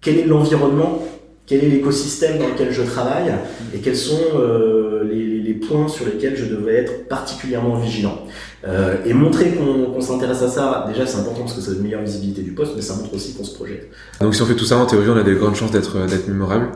quel 0.00 0.18
est 0.18 0.24
l'environnement 0.24 1.02
quel 1.50 1.64
est 1.64 1.68
l'écosystème 1.68 2.38
dans 2.38 2.46
lequel 2.46 2.70
je 2.70 2.82
travaille 2.82 3.34
et 3.74 3.78
quels 3.78 3.96
sont 3.96 4.20
euh, 4.36 5.02
les, 5.02 5.40
les, 5.40 5.54
points 5.54 5.88
sur 5.88 6.06
lesquels 6.06 6.36
je 6.36 6.44
devrais 6.44 6.74
être 6.74 7.08
particulièrement 7.08 7.74
vigilant. 7.74 8.18
Euh, 8.64 8.94
et 9.04 9.12
montrer 9.12 9.56
qu'on 9.56 10.00
s'intéresse 10.00 10.42
à 10.42 10.48
ça, 10.48 10.84
déjà 10.86 11.04
c'est 11.06 11.18
important 11.18 11.40
parce 11.40 11.54
que 11.54 11.60
ça 11.60 11.72
donne 11.72 11.78
une 11.78 11.82
meilleure 11.86 12.02
visibilité 12.02 12.42
du 12.42 12.52
poste, 12.52 12.74
mais 12.76 12.82
ça 12.82 12.94
montre 12.94 13.12
aussi 13.14 13.34
qu'on 13.34 13.42
se 13.42 13.56
projette. 13.56 13.88
Donc 14.20 14.36
si 14.36 14.42
on 14.42 14.46
fait 14.46 14.54
tout 14.54 14.64
ça 14.64 14.76
en 14.76 14.86
théorie, 14.86 15.08
on 15.08 15.16
a 15.16 15.24
des 15.24 15.34
grandes 15.34 15.56
chances 15.56 15.72
d'être 15.72 16.28
mémorable? 16.28 16.68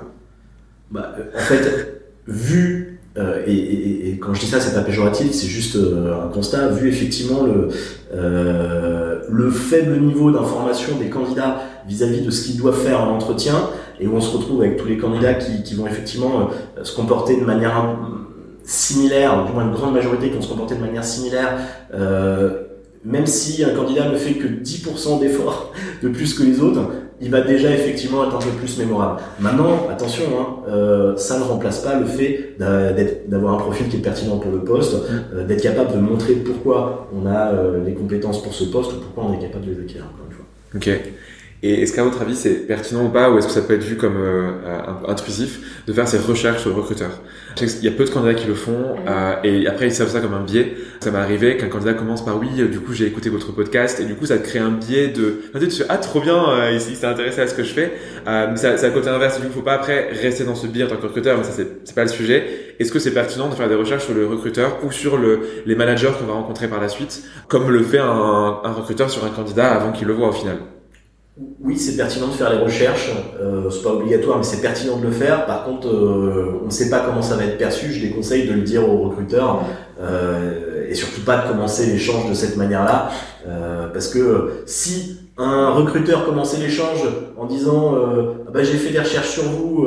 Bah, 0.90 1.14
euh, 1.20 1.22
En 1.36 1.42
fait, 1.42 2.02
vu, 2.26 2.98
euh, 3.16 3.44
et, 3.46 3.54
et, 3.54 4.08
et, 4.08 4.18
quand 4.18 4.34
je 4.34 4.40
dis 4.40 4.46
ça, 4.46 4.58
c'est 4.58 4.74
pas 4.74 4.82
péjoratif, 4.82 5.30
c'est 5.30 5.46
juste 5.46 5.76
euh, 5.76 6.20
un 6.20 6.28
constat, 6.28 6.68
vu 6.70 6.88
effectivement 6.88 7.44
le, 7.44 7.68
euh, 8.12 9.20
le 9.30 9.50
faible 9.50 10.00
niveau 10.00 10.32
d'information 10.32 10.98
des 10.98 11.10
candidats 11.10 11.60
vis-à-vis 11.86 12.20
-vis 12.22 12.26
de 12.26 12.30
ce 12.30 12.44
qu'ils 12.44 12.56
doivent 12.56 12.80
faire 12.80 13.00
en 13.00 13.14
entretien, 13.14 13.68
et 14.00 14.06
où 14.06 14.16
on 14.16 14.20
se 14.20 14.36
retrouve 14.36 14.62
avec 14.62 14.76
tous 14.76 14.86
les 14.86 14.98
candidats 14.98 15.34
qui, 15.34 15.62
qui 15.62 15.74
vont 15.74 15.86
effectivement 15.86 16.50
se 16.82 16.94
comporter 16.94 17.38
de 17.40 17.44
manière 17.44 17.96
similaires, 18.64 19.44
du 19.44 19.52
moins 19.52 19.64
une 19.64 19.72
grande 19.72 19.94
majorité 19.94 20.28
qui 20.28 20.36
vont 20.36 20.42
se 20.42 20.48
comporter 20.48 20.74
de 20.74 20.80
manière 20.80 21.04
similaire, 21.04 21.58
euh, 21.92 22.62
même 23.04 23.26
si 23.26 23.62
un 23.62 23.74
candidat 23.74 24.08
ne 24.08 24.16
fait 24.16 24.34
que 24.34 24.46
10% 24.46 25.20
d'efforts 25.20 25.72
de 26.02 26.08
plus 26.08 26.34
que 26.34 26.42
les 26.42 26.60
autres, 26.60 26.80
il 27.20 27.30
va 27.30 27.42
déjà 27.42 27.70
effectivement 27.70 28.24
être 28.24 28.36
un 28.36 28.40
peu 28.40 28.50
plus 28.50 28.78
mémorable. 28.78 29.20
Maintenant, 29.38 29.88
attention, 29.90 30.24
hein, 30.38 30.46
euh, 30.68 31.16
ça 31.16 31.38
ne 31.38 31.44
remplace 31.44 31.80
pas 31.80 31.98
le 31.98 32.06
fait 32.06 32.56
d'avoir 33.28 33.54
un 33.54 33.58
profil 33.58 33.88
qui 33.88 33.96
est 33.96 34.00
pertinent 34.00 34.38
pour 34.38 34.50
le 34.50 34.60
poste, 34.60 34.96
euh, 35.32 35.46
d'être 35.46 35.62
capable 35.62 35.92
de 35.92 35.98
montrer 35.98 36.34
pourquoi 36.34 37.08
on 37.14 37.26
a 37.26 37.52
euh, 37.52 37.84
les 37.84 37.94
compétences 37.94 38.42
pour 38.42 38.52
ce 38.52 38.64
poste 38.64 38.92
ou 38.94 38.96
pourquoi 38.96 39.24
on 39.24 39.34
est 39.34 39.40
capable 39.40 39.66
de 39.66 39.72
les 39.72 39.80
acquérir, 39.80 40.06
encore 40.06 40.26
une 40.28 40.34
fois. 40.34 40.44
Ok. 40.74 41.12
Et 41.62 41.82
est-ce 41.82 41.94
qu'à 41.94 42.04
votre 42.04 42.20
avis 42.20 42.34
c'est 42.34 42.66
pertinent 42.66 43.06
ou 43.06 43.08
pas, 43.08 43.30
ou 43.30 43.38
est-ce 43.38 43.46
que 43.46 43.52
ça 43.52 43.62
peut 43.62 43.74
être 43.74 43.84
vu 43.84 43.96
comme 43.96 44.16
euh, 44.18 44.50
intrusif 45.08 45.60
de 45.86 45.92
faire 45.92 46.06
ces 46.06 46.18
recherches 46.18 46.60
sur 46.60 46.70
le 46.70 46.76
recruteur 46.76 47.10
Il 47.60 47.84
y 47.84 47.88
a 47.88 47.90
peu 47.90 48.04
de 48.04 48.10
candidats 48.10 48.34
qui 48.34 48.46
le 48.46 48.54
font, 48.54 48.96
euh, 49.08 49.34
et 49.44 49.66
après 49.66 49.86
ils 49.86 49.92
savent 49.92 50.10
ça 50.10 50.20
comme 50.20 50.34
un 50.34 50.42
biais. 50.42 50.74
Ça 51.00 51.10
m'est 51.10 51.18
arrivé 51.18 51.56
qu'un 51.56 51.68
candidat 51.68 51.94
commence 51.94 52.24
par 52.24 52.38
oui, 52.38 52.48
du 52.68 52.80
coup 52.80 52.92
j'ai 52.92 53.06
écouté 53.06 53.30
votre 53.30 53.52
podcast, 53.52 53.98
et 54.00 54.04
du 54.04 54.14
coup 54.14 54.26
ça 54.26 54.38
te 54.38 54.46
crée 54.46 54.58
un 54.58 54.70
biais 54.70 55.08
de, 55.08 55.40
tu 55.58 55.68
te 55.68 55.84
ah 55.88 55.96
trop 55.98 56.20
bien, 56.20 56.36
euh, 56.50 56.70
il, 56.72 56.80
s'est 56.80 57.06
intéressé 57.06 57.40
à 57.40 57.46
ce 57.46 57.54
que 57.54 57.62
je 57.62 57.72
fais. 57.72 57.92
Euh, 58.26 58.48
mais 58.50 58.56
c'est 58.56 58.84
à 58.84 58.90
côté 58.90 59.08
inverse, 59.08 59.40
du 59.40 59.46
coup 59.46 59.54
faut 59.54 59.62
pas 59.62 59.74
après 59.74 60.10
rester 60.12 60.44
dans 60.44 60.54
ce 60.54 60.66
biais 60.66 60.84
en 60.84 60.88
tant 60.88 60.96
que 60.96 61.06
recruteur, 61.06 61.38
mais 61.38 61.44
ça 61.44 61.52
c'est 61.52 61.94
pas 61.94 62.02
le 62.02 62.10
sujet. 62.10 62.74
Est-ce 62.78 62.92
que 62.92 62.98
c'est 62.98 63.12
pertinent 63.12 63.48
de 63.48 63.54
faire 63.54 63.68
des 63.68 63.74
recherches 63.74 64.04
sur 64.04 64.14
le 64.14 64.26
recruteur 64.26 64.78
ou 64.84 64.90
sur 64.90 65.16
le, 65.16 65.40
les 65.64 65.76
managers 65.76 66.12
qu'on 66.18 66.26
va 66.26 66.34
rencontrer 66.34 66.68
par 66.68 66.80
la 66.80 66.88
suite, 66.88 67.22
comme 67.48 67.70
le 67.70 67.82
fait 67.82 67.98
un, 67.98 68.60
un 68.64 68.72
recruteur 68.72 69.10
sur 69.10 69.24
un 69.24 69.30
candidat 69.30 69.72
avant 69.72 69.92
qu'il 69.92 70.08
le 70.08 70.12
voit 70.14 70.28
au 70.28 70.32
final? 70.32 70.58
Oui, 71.60 71.76
c'est 71.76 71.96
pertinent 71.96 72.28
de 72.28 72.32
faire 72.32 72.50
les 72.50 72.58
recherches. 72.58 73.10
Euh, 73.40 73.68
c'est 73.68 73.82
pas 73.82 73.92
obligatoire, 73.92 74.38
mais 74.38 74.44
c'est 74.44 74.60
pertinent 74.60 74.98
de 74.98 75.02
le 75.02 75.10
faire. 75.10 75.46
Par 75.46 75.64
contre, 75.64 75.88
euh, 75.88 76.60
on 76.62 76.66
ne 76.66 76.70
sait 76.70 76.90
pas 76.90 77.00
comment 77.00 77.22
ça 77.22 77.34
va 77.34 77.44
être 77.44 77.58
perçu. 77.58 77.90
Je 77.92 78.06
déconseille 78.06 78.46
de 78.46 78.52
le 78.52 78.60
dire 78.60 78.88
aux 78.88 79.08
recruteurs 79.08 79.64
euh, 80.00 80.88
et 80.88 80.94
surtout 80.94 81.22
pas 81.22 81.38
de 81.38 81.48
commencer 81.48 81.86
l'échange 81.86 82.28
de 82.28 82.34
cette 82.34 82.56
manière-là, 82.56 83.10
euh, 83.48 83.88
parce 83.88 84.08
que 84.08 84.62
si 84.66 85.18
un 85.36 85.70
recruteur 85.70 86.24
commençait 86.24 86.58
l'échange 86.58 87.00
en 87.36 87.46
disant 87.46 87.94
ah 88.46 88.50
bah, 88.52 88.62
j'ai 88.62 88.76
fait 88.76 88.92
des 88.92 89.00
recherches 89.00 89.30
sur 89.30 89.44
vous, 89.44 89.86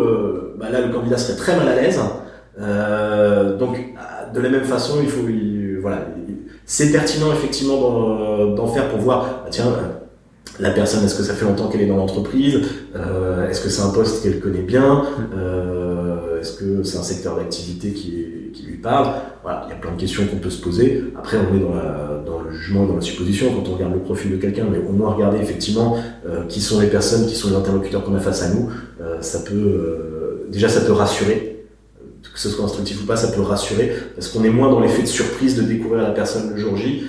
bah, 0.57 0.69
là 0.69 0.81
le 0.81 0.91
candidat 0.91 1.17
serait 1.17 1.37
très 1.37 1.55
mal 1.55 1.67
à 1.69 1.75
l'aise. 1.75 1.99
donc 3.57 3.77
de 4.33 4.39
la 4.41 4.49
même 4.49 4.65
façon, 4.65 4.97
il 5.01 5.07
faut 5.07 5.21
voilà, 5.81 5.99
c'est 6.65 6.91
pertinent 6.91 7.31
effectivement 7.31 8.47
d'en 8.55 8.67
faire 8.67 8.89
pour 8.89 8.99
voir 8.99 9.43
ah, 9.45 9.47
tiens 9.49 9.71
la 10.59 10.71
personne, 10.71 11.03
est-ce 11.03 11.15
que 11.15 11.23
ça 11.23 11.33
fait 11.33 11.45
longtemps 11.45 11.67
qu'elle 11.67 11.81
est 11.81 11.87
dans 11.87 11.97
l'entreprise 11.97 12.61
euh, 12.95 13.49
Est-ce 13.49 13.61
que 13.61 13.69
c'est 13.69 13.81
un 13.81 13.89
poste 13.89 14.23
qu'elle 14.23 14.39
connaît 14.39 14.61
bien 14.61 15.03
euh, 15.35 16.39
Est-ce 16.39 16.57
que 16.57 16.83
c'est 16.83 16.97
un 16.97 17.03
secteur 17.03 17.35
d'activité 17.35 17.91
qui, 17.91 18.63
lui 18.65 18.77
parle 18.77 19.13
Voilà, 19.43 19.65
il 19.67 19.69
y 19.69 19.73
a 19.73 19.75
plein 19.75 19.91
de 19.91 19.99
questions 19.99 20.25
qu'on 20.25 20.37
peut 20.37 20.49
se 20.49 20.61
poser. 20.61 21.03
Après, 21.17 21.37
on 21.37 21.55
est 21.55 21.59
dans, 21.59 22.41
le 22.41 22.51
jugement, 22.51 22.85
dans 22.85 22.95
la 22.95 23.01
supposition 23.01 23.53
quand 23.53 23.69
on 23.69 23.75
regarde 23.75 23.93
le 23.93 23.99
profil 23.99 24.31
de 24.31 24.37
quelqu'un, 24.37 24.65
mais 24.69 24.79
au 24.79 24.91
moins 24.91 25.13
regarder 25.13 25.39
effectivement 25.39 25.97
euh, 26.27 26.45
qui 26.47 26.59
sont 26.59 26.79
les 26.81 26.87
personnes, 26.87 27.27
qui 27.27 27.35
sont 27.35 27.49
les 27.49 27.55
interlocuteurs 27.55 28.03
qu'on 28.03 28.15
a 28.15 28.19
face 28.19 28.43
à 28.43 28.49
nous. 28.49 28.69
Ça 29.21 29.39
peut 29.39 30.47
déjà 30.49 30.69
ça 30.69 30.81
peut 30.81 30.91
rassurer 30.91 31.56
que 32.37 32.43
ce 32.43 32.49
soit 32.49 32.65
instructif 32.65 33.03
ou 33.03 33.05
pas, 33.05 33.15
ça 33.15 33.35
peut 33.35 33.41
rassurer 33.41 33.91
parce 34.15 34.27
qu'on 34.27 34.43
est 34.43 34.49
moins 34.49 34.69
dans 34.69 34.79
l'effet 34.79 35.01
de 35.01 35.07
surprise 35.07 35.55
de 35.55 35.63
découvrir 35.63 36.03
la 36.03 36.11
personne 36.11 36.51
le 36.53 36.57
jour 36.57 36.77
J 36.77 37.03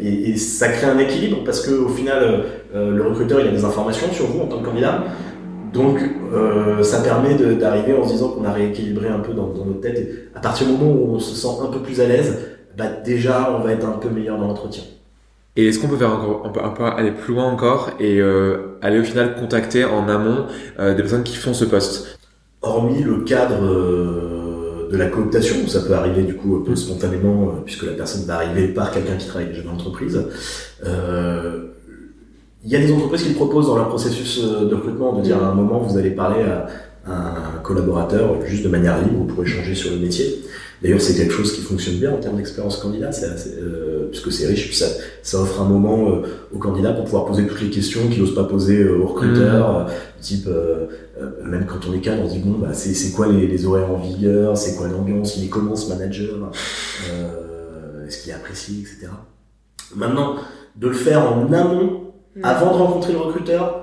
et, 0.00 0.30
et, 0.30 0.36
ça 0.36 0.68
crée 0.68 0.86
un 0.86 0.98
équilibre 0.98 1.38
parce 1.44 1.60
que 1.60 1.70
au 1.70 1.88
final 1.88 2.44
le 2.74 3.02
recruteur 3.02 3.40
il 3.40 3.48
a 3.48 3.50
des 3.50 3.64
informations 3.64 4.12
sur 4.12 4.26
vous 4.26 4.40
en 4.40 4.46
tant 4.46 4.58
que 4.58 4.66
candidat 4.66 5.04
donc, 5.72 6.00
euh, 6.34 6.82
ça 6.82 7.00
permet 7.00 7.34
d'arriver 7.54 7.94
en 7.94 8.04
se 8.04 8.12
disant 8.12 8.28
qu'on 8.28 8.44
a 8.44 8.52
rééquilibré 8.52 9.08
un 9.08 9.20
peu 9.20 9.32
dans, 9.32 9.48
dans, 9.48 9.64
notre 9.64 9.80
tête. 9.80 9.98
Et 9.98 10.28
à 10.34 10.40
partir 10.40 10.66
du 10.66 10.72
moment 10.74 10.90
où 10.90 11.14
on 11.14 11.18
se 11.18 11.34
sent 11.34 11.56
un 11.62 11.68
peu 11.68 11.78
plus 11.78 12.00
à 12.00 12.06
l'aise, 12.06 12.38
bah 12.76 12.88
déjà, 13.04 13.56
on 13.56 13.62
va 13.62 13.72
être 13.72 13.86
un 13.86 13.92
peu 13.92 14.10
meilleur 14.10 14.38
dans 14.38 14.48
l'entretien. 14.48 14.82
Et 15.56 15.68
est-ce 15.68 15.78
qu'on 15.78 15.88
peut 15.88 15.96
faire 15.96 16.12
encore, 16.12 16.42
on 16.44 16.50
peut, 16.50 16.84
aller 16.84 17.12
plus 17.12 17.34
loin 17.34 17.44
encore 17.44 17.90
et 18.00 18.20
euh, 18.20 18.78
aller 18.80 18.98
au 18.98 19.04
final 19.04 19.34
contacter 19.34 19.84
en 19.84 20.08
amont 20.08 20.46
euh, 20.78 20.94
des 20.94 21.02
personnes 21.02 21.24
qui 21.24 21.36
font 21.36 21.52
ce 21.52 21.64
poste? 21.64 22.18
Hormis 22.62 23.02
le 23.02 23.20
cadre 23.20 23.62
euh, 23.62 24.31
de 24.92 24.98
la 24.98 25.06
cooptation, 25.06 25.66
ça 25.68 25.80
peut 25.80 25.94
arriver 25.94 26.22
du 26.22 26.34
coup 26.34 26.54
un 26.60 26.64
peu 26.64 26.76
spontanément, 26.76 27.48
euh, 27.48 27.60
puisque 27.64 27.84
la 27.84 27.92
personne 27.92 28.24
va 28.26 28.36
arriver 28.36 28.68
par 28.68 28.90
quelqu'un 28.90 29.16
qui 29.16 29.26
travaille 29.26 29.48
déjà 29.48 29.62
dans 29.62 29.70
l'entreprise. 29.70 30.22
Euh, 30.84 31.68
il 32.62 32.70
y 32.70 32.76
a 32.76 32.78
des 32.78 32.92
entreprises 32.92 33.22
qui 33.22 33.32
proposent 33.32 33.68
dans 33.68 33.76
leur 33.76 33.88
processus 33.88 34.40
euh, 34.44 34.68
de 34.68 34.74
recrutement 34.74 35.14
de 35.14 35.22
dire 35.22 35.42
à 35.42 35.48
un 35.48 35.54
moment 35.54 35.78
vous 35.78 35.96
allez 35.96 36.10
parler 36.10 36.42
à, 36.42 36.66
un 37.04 37.58
collaborateur 37.64 38.46
juste 38.46 38.62
de 38.62 38.68
manière 38.68 39.02
libre 39.02 39.26
pour 39.26 39.42
échanger 39.42 39.74
sur 39.74 39.90
le 39.90 39.96
métier. 39.96 40.40
D'ailleurs, 40.82 41.00
c'est 41.00 41.14
quelque 41.14 41.32
chose 41.32 41.52
qui 41.52 41.60
fonctionne 41.60 41.96
bien 41.96 42.12
en 42.12 42.18
termes 42.18 42.36
d'expérience 42.36 42.76
candidat, 42.78 43.10
euh, 43.22 44.08
puisque 44.10 44.32
c'est 44.32 44.46
riche, 44.46 44.66
puis 44.66 44.76
ça, 44.76 44.86
ça 45.22 45.40
offre 45.40 45.60
un 45.60 45.64
moment 45.64 46.10
euh, 46.10 46.22
au 46.52 46.58
candidat 46.58 46.92
pour 46.92 47.04
pouvoir 47.04 47.26
poser 47.26 47.46
toutes 47.46 47.60
les 47.60 47.70
questions 47.70 48.08
qu'il 48.08 48.20
n'ose 48.20 48.34
pas 48.34 48.44
poser 48.44 48.88
aux 48.88 49.06
recruteurs, 49.06 49.86
mmh. 49.86 50.20
type, 50.20 50.48
même 51.44 51.66
quand 51.66 51.88
on 51.88 51.94
est 51.94 52.00
cadre, 52.00 52.22
on 52.24 52.28
se 52.28 52.34
dit, 52.34 52.40
bon, 52.40 52.58
bah, 52.58 52.72
c'est 52.72 53.12
quoi 53.12 53.28
les, 53.28 53.46
les, 53.46 53.66
horaires 53.66 53.90
en 53.90 53.98
vigueur, 53.98 54.56
c'est 54.56 54.76
quoi 54.76 54.88
l'ambiance, 54.88 55.36
il 55.36 55.44
est 55.44 55.48
comment 55.48 55.76
ce 55.76 55.88
manager, 55.88 56.50
est-ce 58.06 58.22
qu'il 58.22 58.32
est 58.32 58.34
apprécié, 58.34 58.80
etc. 58.80 59.08
Maintenant, 59.94 60.36
de 60.74 60.88
le 60.88 60.94
faire 60.94 61.32
en 61.32 61.52
amont, 61.52 62.02
Mm. 62.36 62.44
Avant 62.44 62.72
de 62.72 62.82
rencontrer 62.82 63.12
le 63.12 63.18
recruteur, 63.18 63.81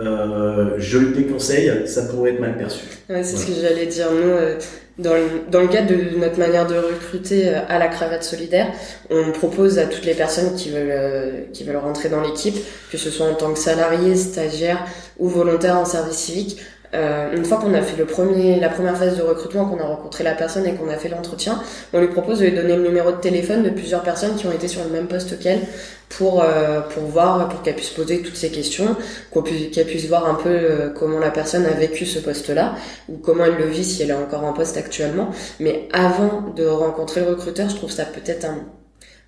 euh, 0.00 0.74
je 0.78 0.98
le 0.98 1.08
déconseille, 1.08 1.86
ça 1.86 2.02
pourrait 2.02 2.32
être 2.32 2.40
mal 2.40 2.56
perçu. 2.56 2.84
Ouais, 3.08 3.22
c'est 3.22 3.36
ce 3.36 3.46
que 3.46 3.52
j'allais 3.60 3.86
dire. 3.86 4.10
Nous, 4.12 4.30
euh, 4.30 4.58
dans, 4.98 5.14
le, 5.14 5.50
dans 5.50 5.60
le 5.60 5.68
cadre 5.68 5.88
de 5.88 6.18
notre 6.18 6.38
manière 6.38 6.66
de 6.66 6.76
recruter 6.76 7.48
euh, 7.48 7.60
à 7.68 7.78
la 7.78 7.88
cravate 7.88 8.24
solidaire, 8.24 8.72
on 9.10 9.32
propose 9.32 9.78
à 9.78 9.86
toutes 9.86 10.04
les 10.04 10.14
personnes 10.14 10.54
qui 10.54 10.70
veulent, 10.70 11.48
qui 11.52 11.64
veulent 11.64 11.76
rentrer 11.76 12.08
dans 12.08 12.20
l'équipe, 12.20 12.56
que 12.90 12.98
ce 12.98 13.10
soit 13.10 13.26
en 13.26 13.34
tant 13.34 13.52
que 13.52 13.58
salarié, 13.58 14.14
stagiaire 14.14 14.84
ou 15.18 15.28
volontaire 15.28 15.76
en 15.76 15.84
service 15.84 16.16
civique, 16.16 16.60
euh, 16.94 17.36
une 17.36 17.44
fois 17.44 17.58
qu'on 17.58 17.74
a 17.74 17.82
fait 17.82 17.96
le 17.96 18.06
premier, 18.06 18.58
la 18.58 18.70
première 18.70 18.96
phase 18.96 19.18
de 19.18 19.22
recrutement, 19.22 19.66
qu'on 19.66 19.78
a 19.78 19.86
rencontré 19.86 20.24
la 20.24 20.32
personne 20.32 20.66
et 20.66 20.74
qu'on 20.74 20.88
a 20.88 20.96
fait 20.96 21.08
l'entretien, 21.08 21.60
on 21.92 22.00
lui 22.00 22.08
propose 22.08 22.38
de 22.40 22.46
lui 22.46 22.52
donner 22.52 22.76
le 22.76 22.82
numéro 22.82 23.10
de 23.10 23.16
téléphone 23.16 23.62
de 23.62 23.70
plusieurs 23.70 24.02
personnes 24.02 24.36
qui 24.36 24.46
ont 24.46 24.52
été 24.52 24.68
sur 24.68 24.82
le 24.84 24.90
même 24.90 25.06
poste 25.06 25.38
qu'elle 25.38 25.60
pour 26.08 26.42
euh, 26.42 26.80
pour 26.80 27.04
voir, 27.04 27.48
pour 27.50 27.60
qu'elle 27.62 27.74
puisse 27.74 27.90
poser 27.90 28.22
toutes 28.22 28.36
ces 28.36 28.50
questions, 28.50 28.96
qu'elle 29.32 29.86
puisse 29.86 30.06
voir 30.06 30.26
un 30.26 30.34
peu 30.34 30.48
euh, 30.48 30.88
comment 30.88 31.18
la 31.18 31.30
personne 31.30 31.66
a 31.66 31.72
vécu 31.72 32.06
ce 32.06 32.18
poste-là 32.18 32.74
ou 33.08 33.18
comment 33.18 33.44
elle 33.44 33.56
le 33.56 33.66
vit 33.66 33.84
si 33.84 34.02
elle 34.02 34.10
est 34.10 34.14
encore 34.14 34.44
en 34.44 34.54
poste 34.54 34.78
actuellement. 34.78 35.28
Mais 35.60 35.88
avant 35.92 36.52
de 36.56 36.64
rencontrer 36.64 37.20
le 37.20 37.28
recruteur, 37.28 37.68
je 37.68 37.76
trouve 37.76 37.90
ça 37.90 38.06
peut-être 38.06 38.46
un 38.46 38.60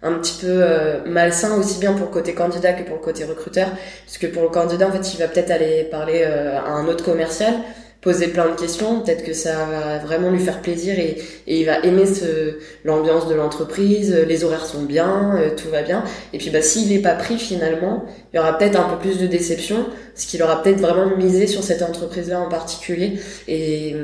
un 0.02 0.12
petit 0.14 0.38
peu 0.40 0.48
euh, 0.48 1.00
malsain 1.06 1.58
aussi 1.58 1.78
bien 1.78 1.92
pour 1.92 2.06
le 2.06 2.12
côté 2.12 2.34
candidat 2.34 2.72
que 2.72 2.84
pour 2.84 2.96
le 2.96 3.02
côté 3.02 3.24
recruteur. 3.24 3.68
Parce 4.06 4.18
que 4.18 4.26
pour 4.26 4.42
le 4.42 4.48
candidat 4.48 4.88
en 4.88 4.92
fait 4.92 5.14
il 5.14 5.18
va 5.18 5.28
peut-être 5.28 5.50
aller 5.50 5.84
parler 5.84 6.22
euh, 6.24 6.58
à 6.58 6.70
un 6.70 6.86
autre 6.88 7.04
commercial 7.04 7.54
poser 8.00 8.28
plein 8.28 8.48
de 8.48 8.58
questions. 8.58 9.02
Peut-être 9.02 9.24
que 9.24 9.34
ça 9.34 9.66
va 9.66 9.98
vraiment 9.98 10.30
lui 10.30 10.38
faire 10.38 10.62
plaisir 10.62 10.98
et, 10.98 11.18
et 11.46 11.60
il 11.60 11.66
va 11.66 11.80
aimer 11.80 12.06
ce 12.06 12.58
l'ambiance 12.82 13.28
de 13.28 13.34
l'entreprise. 13.34 14.14
Les 14.26 14.42
horaires 14.42 14.64
sont 14.64 14.84
bien 14.84 15.36
euh, 15.36 15.50
tout 15.54 15.68
va 15.68 15.82
bien. 15.82 16.02
Et 16.32 16.38
puis 16.38 16.48
bah 16.48 16.62
s'il 16.62 16.92
est 16.92 17.02
pas 17.02 17.14
pris 17.14 17.36
finalement 17.36 18.06
il 18.32 18.36
y 18.36 18.38
aura 18.40 18.56
peut-être 18.56 18.80
un 18.80 18.88
peu 18.88 18.96
plus 18.96 19.18
de 19.18 19.26
déception 19.26 19.86
parce 20.14 20.24
qu'il 20.24 20.42
aura 20.42 20.62
peut-être 20.62 20.80
vraiment 20.80 21.14
misé 21.16 21.46
sur 21.46 21.62
cette 21.62 21.82
entreprise 21.82 22.30
là 22.30 22.40
en 22.40 22.48
particulier. 22.48 23.20
Et 23.48 23.94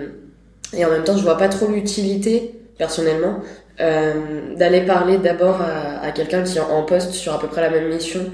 et 0.77 0.85
en 0.85 0.91
même 0.91 1.05
temps 1.05 1.17
je 1.17 1.23
vois 1.23 1.39
pas 1.39 1.49
trop 1.49 1.69
l'utilité 1.69 2.53
personnellement 2.77 3.41
d'aller 3.79 4.83
parler 4.83 5.19
d'abord 5.19 5.61
à, 5.61 6.11
quelqu'un 6.13 6.43
qui 6.43 6.59
est 6.59 6.63
en 6.63 6.83
poste 6.85 7.13
sur 7.13 7.35
à 7.35 7.39
peu 7.39 7.49
près 7.49 7.61
la 7.61 7.71
même 7.71 7.89
mission 7.89 8.31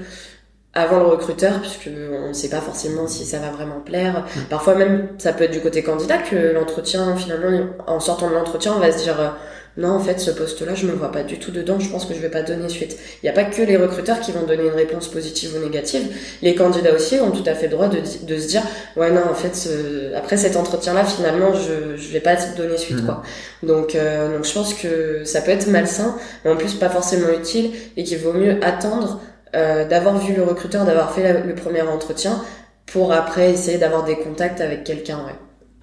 avant 0.73 0.99
le 0.99 1.05
recruteur, 1.05 1.59
puisque 1.59 1.89
on 2.11 2.29
ne 2.29 2.33
sait 2.33 2.49
pas 2.49 2.61
forcément 2.61 3.07
si 3.07 3.25
ça 3.25 3.39
va 3.39 3.49
vraiment 3.51 3.79
plaire. 3.79 4.25
Mm. 4.35 4.39
Parfois 4.49 4.75
même, 4.75 5.07
ça 5.19 5.33
peut 5.33 5.43
être 5.43 5.51
du 5.51 5.61
côté 5.61 5.83
candidat 5.83 6.17
que 6.17 6.53
l'entretien, 6.53 7.15
finalement, 7.15 7.67
en 7.85 7.99
sortant 7.99 8.29
de 8.29 8.33
l'entretien, 8.33 8.73
on 8.75 8.79
va 8.79 8.91
se 8.91 9.03
dire 9.03 9.19
euh, 9.19 9.29
non, 9.75 9.89
en 9.89 9.99
fait, 9.99 10.19
ce 10.19 10.29
poste-là, 10.29 10.75
je 10.75 10.85
me 10.85 10.91
vois 10.91 11.11
pas 11.11 11.23
du 11.23 11.39
tout 11.39 11.51
dedans, 11.51 11.79
je 11.79 11.89
pense 11.89 12.05
que 12.05 12.13
je 12.13 12.19
vais 12.19 12.29
pas 12.29 12.43
donner 12.43 12.69
suite. 12.69 12.95
Il 13.21 13.25
n'y 13.25 13.29
a 13.29 13.33
pas 13.33 13.43
que 13.43 13.61
les 13.61 13.75
recruteurs 13.75 14.19
qui 14.19 14.31
vont 14.31 14.43
donner 14.43 14.65
une 14.65 14.73
réponse 14.73 15.07
positive 15.07 15.55
ou 15.55 15.63
négative. 15.63 16.15
Les 16.43 16.53
candidats 16.53 16.93
aussi 16.93 17.19
ont 17.19 17.31
tout 17.31 17.43
à 17.47 17.55
fait 17.55 17.67
le 17.67 17.71
droit 17.71 17.87
de, 17.87 17.97
de 17.97 18.37
se 18.37 18.47
dire, 18.47 18.61
ouais, 18.97 19.11
non, 19.11 19.23
en 19.29 19.33
fait, 19.33 19.67
après 20.15 20.37
cet 20.37 20.57
entretien-là, 20.57 21.03
finalement, 21.05 21.53
je, 21.55 21.97
je 21.97 22.13
vais 22.13 22.19
pas 22.19 22.35
donner 22.55 22.77
suite, 22.77 22.97
mhm. 22.97 23.05
quoi. 23.05 23.23
Donc, 23.63 23.95
euh, 23.95 24.35
donc, 24.35 24.45
je 24.45 24.53
pense 24.53 24.75
que 24.75 25.23
ça 25.23 25.41
peut 25.41 25.51
être 25.51 25.67
malsain, 25.67 26.15
mais 26.45 26.51
en 26.51 26.55
plus 26.55 26.75
pas 26.75 26.89
forcément 26.89 27.29
utile 27.29 27.71
et 27.97 28.03
qu'il 28.03 28.19
vaut 28.19 28.33
mieux 28.33 28.57
attendre 28.63 29.21
euh, 29.55 29.87
d'avoir 29.87 30.17
vu 30.17 30.33
le 30.35 30.43
recruteur, 30.43 30.85
d'avoir 30.85 31.11
fait 31.11 31.43
le 31.45 31.55
premier 31.55 31.81
entretien 31.81 32.41
pour 32.85 33.13
après 33.13 33.51
essayer 33.51 33.77
d'avoir 33.77 34.03
des 34.03 34.17
contacts 34.17 34.61
avec 34.61 34.83
quelqu'un, 34.83 35.17
ouais. 35.25 35.35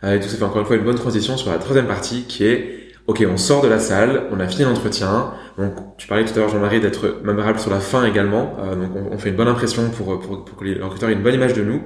Allez, 0.02 0.20
tout 0.20 0.28
ça 0.28 0.36
fait 0.36 0.44
encore 0.44 0.60
une 0.60 0.66
fois 0.66 0.76
une 0.76 0.84
bonne 0.84 0.96
transition 0.96 1.36
sur 1.36 1.50
la 1.50 1.58
troisième 1.58 1.86
partie 1.86 2.24
qui 2.24 2.46
est 2.46 2.80
ok, 3.06 3.26
on 3.28 3.36
sort 3.36 3.62
de 3.62 3.68
la 3.68 3.78
salle, 3.78 4.24
on 4.30 4.40
a 4.40 4.46
fini 4.46 4.64
l'entretien. 4.64 5.32
Donc, 5.58 5.72
tu 5.98 6.06
parlais 6.06 6.24
tout 6.24 6.32
à 6.34 6.38
l'heure, 6.38 6.48
Jean-Marie, 6.48 6.80
d'être 6.80 7.20
mémorable 7.24 7.58
sur 7.58 7.70
la 7.70 7.80
fin 7.80 8.04
également. 8.04 8.56
Euh, 8.60 8.76
donc, 8.76 8.90
on, 9.10 9.18
fait 9.18 9.30
une 9.30 9.36
bonne 9.36 9.48
impression 9.48 9.90
pour, 9.90 10.20
pour, 10.20 10.44
pour 10.44 10.56
que 10.56 10.64
les 10.64 10.80
recruteurs 10.80 11.10
aient 11.10 11.14
une 11.14 11.22
bonne 11.22 11.34
image 11.34 11.54
de 11.54 11.62
nous. 11.62 11.82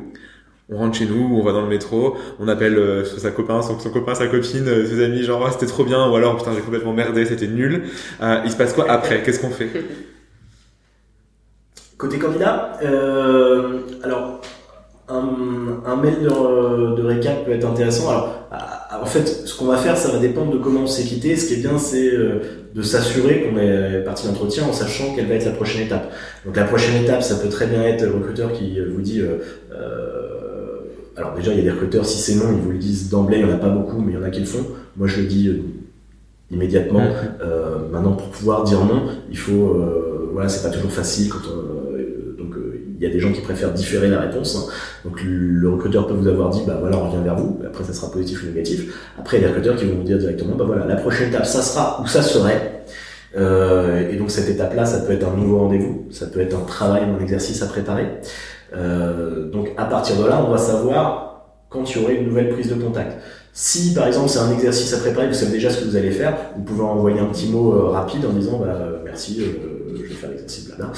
On 0.71 0.79
rentre 0.79 0.97
chez 0.97 1.07
nous, 1.07 1.39
on 1.39 1.43
va 1.43 1.53
dans 1.53 1.63
le 1.63 1.69
métro, 1.69 2.17
on 2.39 2.49
appelle 2.49 2.77
euh, 2.79 3.05
sa 3.05 3.31
copain, 3.31 3.61
son, 3.63 3.79
son, 3.79 3.91
copain, 3.91 4.15
sa 4.15 4.27
copine, 4.29 4.67
euh, 4.67 4.87
ses 4.87 5.03
amis, 5.03 5.23
genre 5.23 5.43
oh, 5.47 5.51
c'était 5.51 5.67
trop 5.67 5.85
bien, 5.85 6.09
ou 6.09 6.15
alors 6.15 6.37
putain 6.39 6.53
j'ai 6.55 6.63
complètement 6.63 6.95
merdé, 6.95 7.27
c'était 7.27 7.47
nul. 7.47 7.85
Il 8.45 8.51
se 8.51 8.57
passe 8.57 8.73
quoi 8.73 8.91
après? 8.91 9.23
Qu'est-ce 9.23 9.41
qu'on 9.41 9.51
fait? 9.51 9.69
Côté 11.97 12.19
candidat, 12.19 12.73
euh, 12.83 13.81
alors 14.03 14.41
un, 15.09 15.83
un 15.87 15.97
mail 15.97 16.23
de, 16.23 16.97
de, 16.97 17.03
récap 17.07 17.45
peut 17.45 17.53
être 17.53 17.67
intéressant. 17.67 18.11
Alors, 18.11 18.45
en 19.01 19.07
fait, 19.07 19.27
ce 19.47 19.57
qu'on 19.57 19.67
va 19.67 19.77
faire, 19.77 19.97
ça 19.97 20.11
va 20.11 20.19
dépendre 20.19 20.53
de 20.53 20.59
comment 20.59 20.81
on 20.81 20.87
s'est 20.87 21.05
quitté. 21.05 21.37
Ce 21.37 21.47
qui 21.47 21.55
est 21.55 21.63
bien, 21.63 21.79
c'est 21.79 22.15
euh, 22.15 22.41
de 22.75 22.83
s'assurer 22.83 23.43
qu'on 23.43 23.59
est 23.59 24.03
parti 24.05 24.27
d'entretien 24.27 24.65
en 24.65 24.73
sachant 24.73 25.15
quelle 25.15 25.27
va 25.27 25.35
être 25.35 25.45
la 25.45 25.53
prochaine 25.53 25.83
étape. 25.83 26.11
Donc, 26.47 26.57
la 26.57 26.65
prochaine 26.65 27.03
étape, 27.03 27.23
ça 27.23 27.37
peut 27.37 27.49
très 27.49 27.67
bien 27.67 27.83
être 27.83 28.03
le 28.05 28.13
recruteur 28.13 28.53
qui 28.53 28.79
vous 28.81 29.03
dit. 29.03 29.21
Euh, 29.21 29.39
euh, 29.73 30.31
alors 31.17 31.35
déjà, 31.35 31.53
il 31.53 31.59
y 31.59 31.61
a 31.61 31.65
des 31.65 31.71
recruteurs, 31.71 32.07
si 32.07 32.19
c'est 32.19 32.35
non, 32.35 32.53
ils 32.53 32.61
vous 32.61 32.73
le 32.73 32.79
disent 32.79 33.09
d'emblée, 33.09 33.39
il 33.39 33.47
n'y 33.47 33.53
en 33.53 33.55
a 33.55 33.59
pas 33.59 33.69
beaucoup, 33.69 34.01
mais 34.01 34.13
il 34.13 34.15
y 34.17 34.19
en 34.19 34.25
a 34.25 34.31
qui 34.31 34.41
le 34.41 34.47
font. 34.47 34.67
Moi, 34.97 35.07
je 35.07 35.21
le 35.21 35.27
dis 35.27 35.63
immédiatement. 36.51 37.05
Maintenant, 37.93 38.13
pour 38.13 38.29
pouvoir 38.31 38.65
dire 38.65 38.81
non, 38.85 39.05
il 39.31 39.39
faut, 39.39 39.77
voilà, 40.33 40.49
c'est 40.49 40.69
pas 40.69 40.75
toujours 40.75 40.91
facile 40.91 41.29
quand 41.29 41.39
on, 41.49 41.84
il 42.97 43.03
y 43.03 43.07
a 43.07 43.11
des 43.11 43.21
gens 43.21 43.33
qui 43.33 43.41
préfèrent 43.41 43.73
différer 43.73 44.09
la 44.09 44.21
réponse. 44.21 44.71
Donc 45.05 45.21
le 45.23 45.69
recruteur 45.69 46.07
peut 46.07 46.15
vous 46.15 46.29
avoir 46.29 46.51
dit, 46.51 46.63
bah 46.67 46.77
voilà, 46.81 46.97
on 46.99 47.11
revient 47.11 47.23
vers 47.25 47.37
vous. 47.37 47.61
Après, 47.67 47.85
ça 47.85 47.93
sera 47.93 48.11
positif 48.11 48.43
ou 48.43 48.47
négatif. 48.47 48.95
Après, 49.19 49.39
il 49.39 49.43
y 49.43 49.45
a 49.45 49.49
des 49.49 49.55
recruteurs 49.55 49.77
qui 49.77 49.87
vont 49.87 49.97
vous 49.97 50.05
dire 50.05 50.19
directement, 50.19 50.55
bah 50.55 50.65
voilà, 50.65 50.87
la 50.87 50.97
prochaine 50.97 51.29
étape, 51.29 51.47
ça 51.47 51.63
sera 51.63 52.01
ou 52.03 52.07
ça 52.07 52.23
serait. 52.23 52.85
Euh, 53.37 54.11
et 54.11 54.17
donc 54.17 54.31
cette 54.31 54.49
étape-là, 54.49 54.85
ça 54.85 55.01
peut 55.01 55.13
être 55.13 55.27
un 55.27 55.37
nouveau 55.37 55.59
rendez-vous, 55.59 56.07
ça 56.11 56.27
peut 56.27 56.41
être 56.41 56.57
un 56.57 56.65
travail, 56.65 57.03
un 57.03 57.21
exercice 57.21 57.63
à 57.63 57.67
préparer. 57.67 58.07
Euh, 58.77 59.51
donc 59.51 59.71
à 59.77 59.85
partir 59.85 60.17
de 60.17 60.27
là, 60.27 60.43
on 60.47 60.51
va 60.51 60.59
savoir 60.59 61.47
quand 61.69 61.91
il 61.91 62.01
y 62.01 62.05
aurait 62.05 62.17
une 62.17 62.29
nouvelle 62.29 62.51
prise 62.51 62.69
de 62.69 62.75
contact. 62.75 63.17
Si 63.53 63.95
par 63.95 64.07
exemple 64.07 64.29
c'est 64.29 64.39
un 64.39 64.53
exercice 64.53 64.93
à 64.95 64.99
préparer, 64.99 65.29
vous 65.29 65.35
savez 65.35 65.53
déjà 65.53 65.71
ce 65.71 65.81
que 65.81 65.85
vous 65.85 65.97
allez 65.97 66.11
faire, 66.11 66.37
vous 66.57 66.63
pouvez 66.63 66.83
envoyer 66.83 67.21
un 67.21 67.27
petit 67.27 67.49
mot 67.49 67.73
euh, 67.73 67.89
rapide 67.91 68.25
en 68.27 68.33
disant 68.33 68.59
bah, 68.59 68.77
merci, 69.05 69.43
je 69.95 70.03
vais 70.03 70.15
faire 70.15 70.31
l'exercice 70.31 70.69
là-bas. 70.69 70.93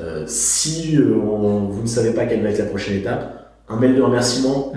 Euh, 0.00 0.24
si 0.26 0.96
euh, 0.96 1.14
vous 1.14 1.82
ne 1.82 1.86
savez 1.86 2.10
pas 2.10 2.26
quelle 2.26 2.42
va 2.42 2.50
être 2.50 2.58
la 2.58 2.66
prochaine 2.66 2.96
étape, 2.96 3.36
un 3.68 3.76
mail 3.76 3.96
de 3.96 4.02
remerciement 4.02 4.72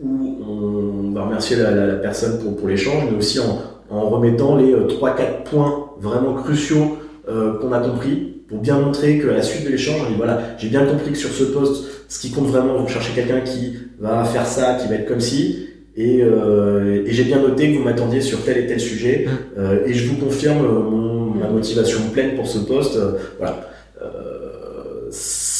où 0.00 0.36
on 0.46 1.12
va 1.12 1.24
remercier 1.24 1.56
la, 1.56 1.70
la, 1.70 1.94
personne 1.96 2.38
pour, 2.38 2.56
pour 2.56 2.68
l'échange, 2.68 3.04
mais 3.10 3.16
aussi 3.16 3.40
en, 3.40 3.58
en 3.90 4.08
remettant 4.08 4.56
les 4.56 4.72
3-4 4.72 4.74
euh, 4.74 5.24
points 5.44 5.90
vraiment 6.00 6.34
cruciaux 6.34 6.98
euh, 7.28 7.58
qu'on 7.58 7.72
a 7.72 7.80
compris 7.80 8.34
pour 8.48 8.58
bien 8.58 8.78
montrer 8.78 9.18
qu'à 9.18 9.32
la 9.32 9.42
suite 9.42 9.64
de 9.64 9.70
l'échange, 9.70 10.00
on 10.06 10.10
dit 10.10 10.16
voilà, 10.16 10.40
j'ai 10.58 10.68
bien 10.68 10.84
compris 10.84 11.12
que 11.12 11.18
sur 11.18 11.30
ce 11.30 11.44
poste, 11.44 11.86
ce 12.08 12.20
qui 12.20 12.30
compte 12.30 12.46
vraiment, 12.46 12.76
vous 12.76 12.88
cherchez 12.88 13.12
quelqu'un 13.12 13.40
qui 13.40 13.76
va 13.98 14.24
faire 14.24 14.46
ça, 14.46 14.74
qui 14.74 14.86
va 14.86 14.94
être 14.94 15.08
comme 15.08 15.20
ci, 15.20 15.66
et, 15.96 16.22
euh, 16.22 17.02
et 17.04 17.12
j'ai 17.12 17.24
bien 17.24 17.40
noté 17.40 17.72
que 17.72 17.78
vous 17.78 17.84
m'attendiez 17.84 18.20
sur 18.20 18.44
tel 18.44 18.58
et 18.58 18.66
tel 18.66 18.78
sujet, 18.78 19.26
euh, 19.58 19.84
et 19.86 19.94
je 19.94 20.08
vous 20.08 20.16
confirme 20.16 20.62
mon, 20.62 21.30
ma 21.34 21.48
motivation 21.48 21.98
pleine 22.12 22.36
pour 22.36 22.46
ce 22.46 22.58
poste. 22.58 22.96
voilà 23.38 23.68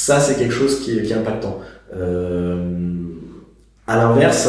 ça, 0.07 0.21
c'est 0.21 0.37
quelque 0.37 0.55
chose 0.55 0.79
qui 0.79 0.97
est, 0.97 1.03
qui 1.03 1.13
est 1.13 1.17
impactant. 1.17 1.59
Euh, 1.93 2.63
à 3.89 3.97
l'inverse, 3.97 4.49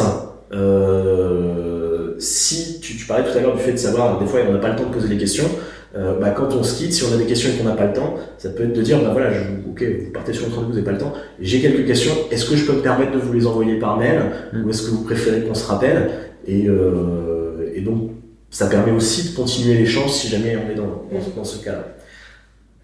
euh, 0.52 2.14
si 2.20 2.78
tu, 2.78 2.96
tu 2.96 3.06
parlais 3.06 3.28
tout 3.28 3.36
à 3.36 3.40
l'heure 3.40 3.56
du 3.56 3.62
fait 3.62 3.72
de 3.72 3.76
savoir, 3.76 4.20
des 4.20 4.26
fois 4.26 4.38
on 4.48 4.52
n'a 4.52 4.60
pas 4.60 4.68
le 4.68 4.76
temps 4.76 4.84
de 4.84 4.94
poser 4.94 5.08
les 5.08 5.18
questions, 5.18 5.50
euh, 5.96 6.16
bah, 6.20 6.30
quand 6.30 6.54
on 6.54 6.62
se 6.62 6.78
quitte, 6.78 6.92
si 6.92 7.02
on 7.02 7.12
a 7.12 7.16
des 7.16 7.24
questions 7.24 7.50
et 7.50 7.58
qu'on 7.58 7.64
n'a 7.64 7.74
pas 7.74 7.86
le 7.86 7.92
temps, 7.92 8.14
ça 8.38 8.50
peut 8.50 8.62
être 8.62 8.72
de 8.72 8.82
dire, 8.82 9.02
bah 9.02 9.10
voilà, 9.10 9.32
je, 9.32 9.40
ok, 9.68 9.82
vous 10.04 10.12
partez 10.12 10.32
sur 10.32 10.48
votre 10.48 10.62
vous 10.62 10.70
n'avez 10.70 10.84
pas 10.84 10.92
le 10.92 10.98
temps, 10.98 11.12
j'ai 11.40 11.60
quelques 11.60 11.84
questions, 11.88 12.14
est-ce 12.30 12.48
que 12.48 12.54
je 12.54 12.64
peux 12.64 12.74
me 12.74 12.82
permettre 12.82 13.10
de 13.10 13.18
vous 13.18 13.32
les 13.32 13.44
envoyer 13.44 13.80
par 13.80 13.96
mail, 13.96 14.30
mm. 14.52 14.64
ou 14.64 14.70
est-ce 14.70 14.82
que 14.82 14.90
vous 14.90 15.02
préférez 15.02 15.40
qu'on 15.40 15.54
se 15.54 15.66
rappelle? 15.66 16.10
Et, 16.46 16.68
euh, 16.68 17.72
et 17.74 17.80
donc, 17.80 18.12
ça 18.48 18.68
permet 18.68 18.92
aussi 18.92 19.30
de 19.30 19.34
continuer 19.34 19.74
l'échange 19.74 20.12
si 20.12 20.28
jamais 20.28 20.56
on 20.56 20.70
est 20.70 20.76
dans, 20.76 21.02
dans, 21.36 21.44
ce 21.44 21.64
cas-là. 21.64 21.96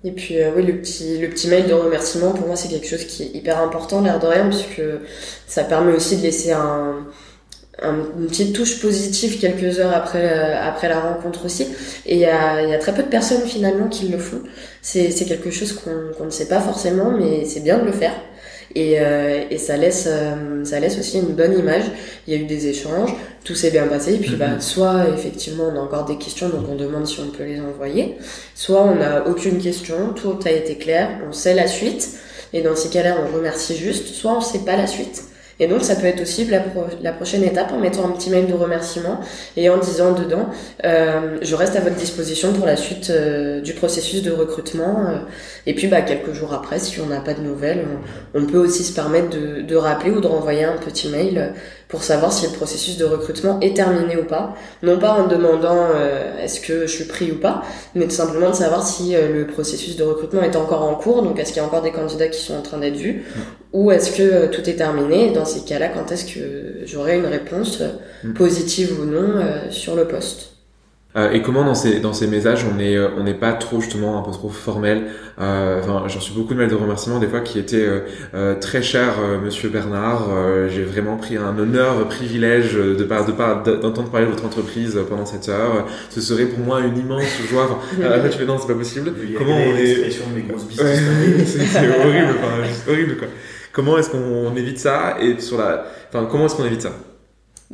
Et 0.05 0.13
puis 0.13 0.39
euh, 0.39 0.51
oui, 0.55 0.63
le 0.65 0.75
petit, 0.79 1.19
le 1.19 1.29
petit 1.29 1.49
mail 1.49 1.67
de 1.67 1.73
remerciement, 1.73 2.33
pour 2.33 2.47
moi, 2.47 2.57
c'est 2.57 2.69
quelque 2.69 2.87
chose 2.87 3.05
qui 3.05 3.23
est 3.23 3.31
hyper 3.35 3.59
important, 3.61 4.03
l'air 4.03 4.21
de 4.21 4.27
rien, 4.27 4.49
puisque 4.49 4.83
ça 5.47 5.65
permet 5.65 5.93
aussi 5.95 6.19
de 6.19 6.23
laisser 6.23 6.53
un, 6.53 7.07
une 7.83 8.27
petite 8.29 8.55
touche 8.55 8.81
positive 8.81 9.41
quelques 9.41 9.81
heures 9.81 9.95
après 9.95 10.55
après 10.55 10.89
la 10.89 11.01
rencontre 11.01 11.47
aussi. 11.47 11.69
Et 12.07 12.15
il 12.17 12.21
y 12.21 12.27
a, 12.27 12.63
y 12.63 12.75
a, 12.75 12.79
très 12.79 12.95
peu 12.95 13.03
de 13.03 13.09
personnes 13.09 13.43
finalement 13.47 13.89
qui 13.89 14.09
le 14.09 14.19
font. 14.19 14.43
C'est 14.83 15.11
quelque 15.27 15.51
chose 15.51 15.73
qu'on 15.73 16.25
ne 16.25 16.31
sait 16.31 16.49
pas 16.49 16.61
forcément 16.61 17.11
mais 17.11 17.45
c'est 17.47 17.61
bien 17.61 17.79
de 17.79 17.85
le 17.85 17.93
faire 17.93 18.13
et, 18.75 19.01
euh, 19.01 19.45
et 19.51 19.59
ça 19.59 19.77
laisse 19.77 20.09
euh, 20.11 20.65
ça 20.65 20.81
laisse 20.81 20.99
aussi 20.99 21.19
une 21.19 21.35
bonne 21.35 21.59
image. 21.59 21.85
Il 22.27 22.35
y 22.35 22.37
a 22.37 22.41
eu 22.41 22.47
des 22.47 22.67
échanges 22.67 23.11
tout 23.45 23.55
s'est 23.55 23.71
bien 23.71 23.87
passé. 23.87 24.15
Et 24.15 24.19
puis 24.19 24.37
bah 24.37 24.57
mm-hmm. 24.57 24.61
soit 24.61 25.09
effectivement 25.15 25.65
on 25.73 25.79
a 25.79 25.83
encore 25.83 26.05
des 26.07 26.17
questions 26.17 26.49
donc 26.49 26.69
on 26.69 26.77
demande 26.77 27.07
si 27.07 27.21
on 27.21 27.29
peut 27.29 27.45
les 27.45 27.61
envoyer. 27.61 28.17
Soit 28.55 28.83
on 28.83 28.95
n'a 28.97 29.27
aucune 29.27 29.59
question 29.59 30.13
tout 30.15 30.39
a 30.45 30.51
été 30.51 30.77
clair 30.77 31.21
on 31.29 31.33
sait 31.33 31.55
la 31.55 31.67
suite. 31.67 32.11
Et 32.53 32.63
dans 32.63 32.77
ces 32.77 32.89
cas-là 32.89 33.17
on 33.23 33.37
remercie 33.37 33.77
juste. 33.77 34.09
Soit 34.09 34.37
on 34.37 34.41
sait 34.41 34.61
pas 34.61 34.77
la 34.77 34.87
suite 34.87 35.25
et 35.61 35.67
donc 35.67 35.83
ça 35.83 35.97
peut 35.97 36.07
être 36.07 36.23
aussi 36.23 36.45
la, 36.47 36.63
la, 37.03 37.13
prochaine 37.13 37.45
étape 37.45 37.73
en 37.73 37.79
mettant 37.79 38.07
un 38.07 38.11
petit 38.11 38.31
mail 38.31 38.47
de 38.47 38.55
remerciement 38.55 39.21
et 39.57 39.71
en 39.71 39.79
disant 39.79 40.13
dedans 40.13 40.49
euh, 40.85 41.39
je 41.43 41.55
reste 41.55 41.77
à 41.77 41.81
votre 41.81 41.97
disposition 41.97 42.53
pour 42.53 42.67
la 42.67 42.77
suite 42.77 43.11
euh, 43.11 43.61
du 43.61 43.73
processus 43.75 44.23
de 44.23 44.31
recrutement. 44.31 45.07
Euh. 45.09 45.19
et 45.67 45.75
puis 45.75 45.87
bah, 45.87 46.03
quelques 46.03 46.33
jours 46.33 46.53
après, 46.53 46.79
si 46.79 47.01
on 47.01 47.07
n'a 47.07 47.21
pas 47.21 47.35
de 47.35 47.41
nouvelles, 47.41 47.85
on, 48.35 48.45
peut 48.47 48.59
aussi 48.59 48.85
se 48.85 48.93
permettre 48.93 49.31
de, 49.31 49.63
de, 49.63 49.77
rappeler 49.77 50.11
ou 50.11 50.21
de 50.21 50.27
renvoyer 50.27 50.65
un 50.65 50.77
petit 50.77 51.09
mail 51.09 51.53
pour 51.95 52.03
savoir 52.03 52.33
si 52.33 52.47
le 52.47 52.53
processus 52.53 52.97
de 52.97 53.05
recrutement 53.05 53.61
est 53.61 53.77
terminé 53.77 54.17
ou 54.17 54.25
pas. 54.25 54.57
Non 54.83 54.99
pas 54.99 55.13
en 55.13 55.29
demandant 55.29 55.87
euh, 55.95 56.43
est-ce 56.43 56.61
que 56.61 56.89
je 56.89 56.93
suis 56.93 57.05
pris 57.05 57.31
ou 57.31 57.37
pas, 57.37 57.63
mais 57.95 58.07
tout 58.07 58.17
simplement 58.17 58.51
de 58.51 58.57
savoir 58.57 58.85
si 58.85 59.15
le 59.15 59.47
processus 59.47 59.95
de 59.95 60.03
recrutement 60.03 60.43
est 60.43 60.57
encore 60.57 60.83
en 60.83 60.97
cours, 60.97 61.23
donc 61.23 61.39
est-ce 61.39 61.53
qu'il 61.53 61.63
y 61.63 61.65
a 61.65 61.67
encore 61.67 61.83
des 61.83 61.93
candidats 61.93 62.27
qui 62.27 62.41
sont 62.41 62.55
en 62.55 62.63
train 62.63 62.79
d'être 62.79 62.97
vus, 62.97 63.25
ou 63.73 63.93
est-ce 63.93 64.11
que 64.11 64.47
tout 64.47 64.69
est 64.69 64.75
terminé 64.75 65.31
dans 65.31 65.45
ces 65.45 65.61
cas-là, 65.61 65.89
quand 65.89 66.11
est-ce 66.11 66.25
que 66.25 66.85
j'aurai 66.85 67.17
une 67.19 67.27
réponse 67.27 67.81
mm. 68.25 68.33
positive 68.35 68.99
ou 69.01 69.05
non 69.05 69.37
euh, 69.37 69.71
sur 69.71 69.95
le 69.95 70.09
poste 70.09 70.54
euh, 71.17 71.31
et 71.31 71.43
comment 71.43 71.65
dans 71.65 71.77
ces 71.77 72.01
dans 72.01 72.13
ces 72.13 72.27
messages 72.27 72.65
on 72.65 72.81
est 72.81 72.97
euh, 72.97 73.09
on 73.17 73.23
n'est 73.23 73.35
pas 73.35 73.53
trop 73.53 73.81
justement 73.81 74.19
un 74.19 74.23
peu 74.23 74.33
trop 74.33 74.49
formel. 74.49 75.05
Euh, 75.41 75.81
enfin, 75.81 76.09
j'en 76.09 76.21
suis 76.21 76.35
beaucoup 76.35 76.55
de 76.55 76.59
mails 76.59 76.71
de 76.71 76.75
remerciements 76.75 77.21
des 77.21 77.29
fois 77.29 77.41
qui 77.41 77.59
étaient 77.59 77.89
très 78.61 78.83
cher 78.83 79.15
Monsieur 79.43 79.69
Bernard. 79.69 80.29
J'ai 80.69 80.83
vraiment 80.83 81.17
pris 81.17 81.37
un 81.37 81.57
honneur, 81.59 82.09
privilège 82.09 82.75
de 82.75 83.05
par 83.05 83.25
de 83.27 83.33
par 83.33 83.63
d'entendre 83.63 84.11
parler 84.11 84.27
de 84.27 84.33
votre 84.33 84.45
entreprise 84.45 84.99
pendant 85.09 85.27
cette 85.27 85.49
heure. 85.49 85.87
Ce 86.11 86.21
serait 86.21 86.47
pour 86.47 86.61
moi 86.65 86.81
une 86.81 86.99
immense 86.99 87.41
joie. 87.49 87.65
Enfin, 87.65 88.11
après 88.15 88.31
tu 88.31 88.39
fais 88.39 88.47
non 88.47 88.59
c'est 88.59 88.69
pas 88.69 88.75
possible. 88.75 89.13
comment 89.39 89.57
on 89.57 89.77
est 89.77 89.95
de 89.95 90.35
mes 90.35 90.43
grosses 90.43 90.67
c'est 90.75 91.89
horrible, 91.89 92.35
enfin, 92.39 92.91
horrible 92.91 93.17
quoi. 93.17 93.29
Comment 93.73 93.99
est-ce 93.99 94.11
qu'on 94.11 94.55
évite 94.57 94.79
ça 94.79 95.17
et 95.21 95.41
sur 95.41 95.59
la, 95.59 95.85
enfin, 96.09 96.27
comment 96.31 96.47
est-ce 96.47 96.55
qu'on 96.55 96.65
évite 96.65 96.83
ça? 96.83 96.93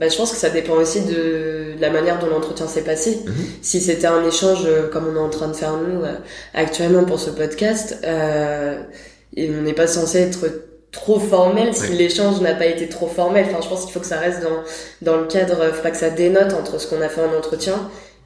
Bah, 0.00 0.08
je 0.08 0.16
pense 0.16 0.32
que 0.32 0.38
ça 0.38 0.48
dépend 0.48 0.76
aussi 0.76 1.02
de 1.02 1.74
la 1.78 1.90
manière 1.90 2.18
dont 2.18 2.28
l'entretien 2.28 2.66
s'est 2.66 2.84
passé. 2.84 3.20
Mhm. 3.26 3.34
Si 3.60 3.82
c'était 3.82 4.06
un 4.06 4.26
échange 4.26 4.62
euh, 4.64 4.88
comme 4.88 5.06
on 5.06 5.14
est 5.14 5.20
en 5.20 5.28
train 5.28 5.48
de 5.48 5.52
faire 5.52 5.76
nous 5.76 6.02
euh, 6.02 6.14
actuellement 6.54 7.04
pour 7.04 7.20
ce 7.20 7.28
podcast, 7.28 7.98
euh, 8.04 8.80
et 9.36 9.50
on 9.50 9.60
n'est 9.60 9.74
pas 9.74 9.86
censé 9.86 10.20
être 10.20 10.46
trop 10.90 11.20
formel 11.20 11.74
si 11.74 11.92
l'échange 11.92 12.40
n'a 12.40 12.54
pas 12.54 12.64
été 12.64 12.88
trop 12.88 13.08
formel. 13.08 13.44
Enfin, 13.50 13.60
je 13.62 13.68
pense 13.68 13.84
qu'il 13.84 13.92
faut 13.92 14.00
que 14.00 14.06
ça 14.06 14.18
reste 14.18 14.42
dans, 14.42 14.62
dans 15.02 15.18
le 15.18 15.26
cadre, 15.26 15.70
faut 15.70 15.82
pas 15.82 15.90
que 15.90 15.98
ça 15.98 16.08
dénote 16.08 16.54
entre 16.54 16.80
ce 16.80 16.86
qu'on 16.86 17.02
a 17.02 17.10
fait 17.10 17.20
en 17.20 17.36
entretien 17.36 17.74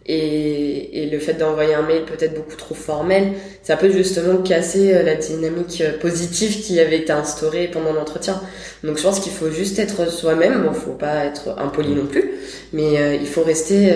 et, 0.07 1.03
et 1.03 1.11
le 1.11 1.19
fait 1.19 1.35
d'envoyer 1.35 1.75
un 1.75 1.83
mail 1.83 2.05
peut-être 2.05 2.35
beaucoup 2.35 2.57
trop 2.57 2.75
formel, 2.75 3.33
ça 3.63 3.77
peut 3.77 3.91
justement 3.91 4.37
casser 4.43 4.95
euh, 4.95 5.03
la 5.03 5.15
dynamique 5.15 5.81
euh, 5.81 5.99
positive 5.99 6.61
qui 6.61 6.79
avait 6.79 6.99
été 6.99 7.13
instaurée 7.13 7.69
pendant 7.73 7.93
l'entretien. 7.93 8.41
Donc 8.83 8.99
je 8.99 9.03
pense 9.03 9.21
qu'il 9.21 9.33
faut 9.33 9.51
juste 9.51 9.79
être 9.79 10.11
soi-même, 10.11 10.63
bon, 10.63 10.73
faut 10.73 10.93
pas 10.93 11.25
être 11.25 11.55
impoli 11.59 11.95
non 11.95 12.07
plus, 12.07 12.33
mais 12.75 12.99
euh, 12.99 13.15
il 13.15 13.27
faut 13.27 13.43
rester 13.43 13.95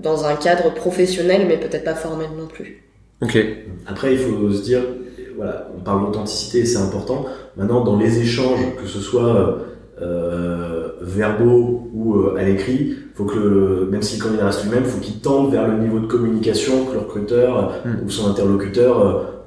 dans 0.00 0.24
un 0.24 0.36
cadre 0.36 0.72
professionnel, 0.72 1.46
mais 1.48 1.56
peut-être 1.56 1.84
pas 1.84 1.94
formel 1.94 2.28
non 2.38 2.46
plus. 2.46 2.84
Ok. 3.20 3.36
Après, 3.86 4.12
il 4.12 4.18
faut 4.18 4.52
se 4.52 4.62
dire, 4.62 4.82
voilà, 5.36 5.68
on 5.76 5.80
parle 5.80 6.06
d'authenticité, 6.06 6.64
c'est 6.64 6.78
important. 6.78 7.26
Maintenant, 7.56 7.82
dans 7.82 7.98
les 7.98 8.20
échanges, 8.20 8.60
que 8.80 8.86
ce 8.86 9.00
soit 9.00 9.58
euh, 10.00 10.88
verbaux 11.00 11.90
ou 11.92 12.14
euh, 12.14 12.36
à 12.38 12.44
l'écrit, 12.44 12.94
faut 13.14 13.24
que 13.24 13.38
le, 13.38 13.88
même 13.90 14.02
si 14.02 14.16
le 14.18 14.24
candidat 14.24 14.46
reste 14.46 14.62
lui-même, 14.64 14.84
faut 14.84 15.00
qu'il 15.00 15.20
tende 15.20 15.50
vers 15.50 15.66
le 15.66 15.78
niveau 15.78 15.98
de 15.98 16.06
communication 16.06 16.84
que 16.84 16.92
le 16.92 17.00
recruteur 17.00 17.74
hmm. 17.84 18.06
ou 18.06 18.10
son 18.10 18.30
interlocuteur 18.30 19.04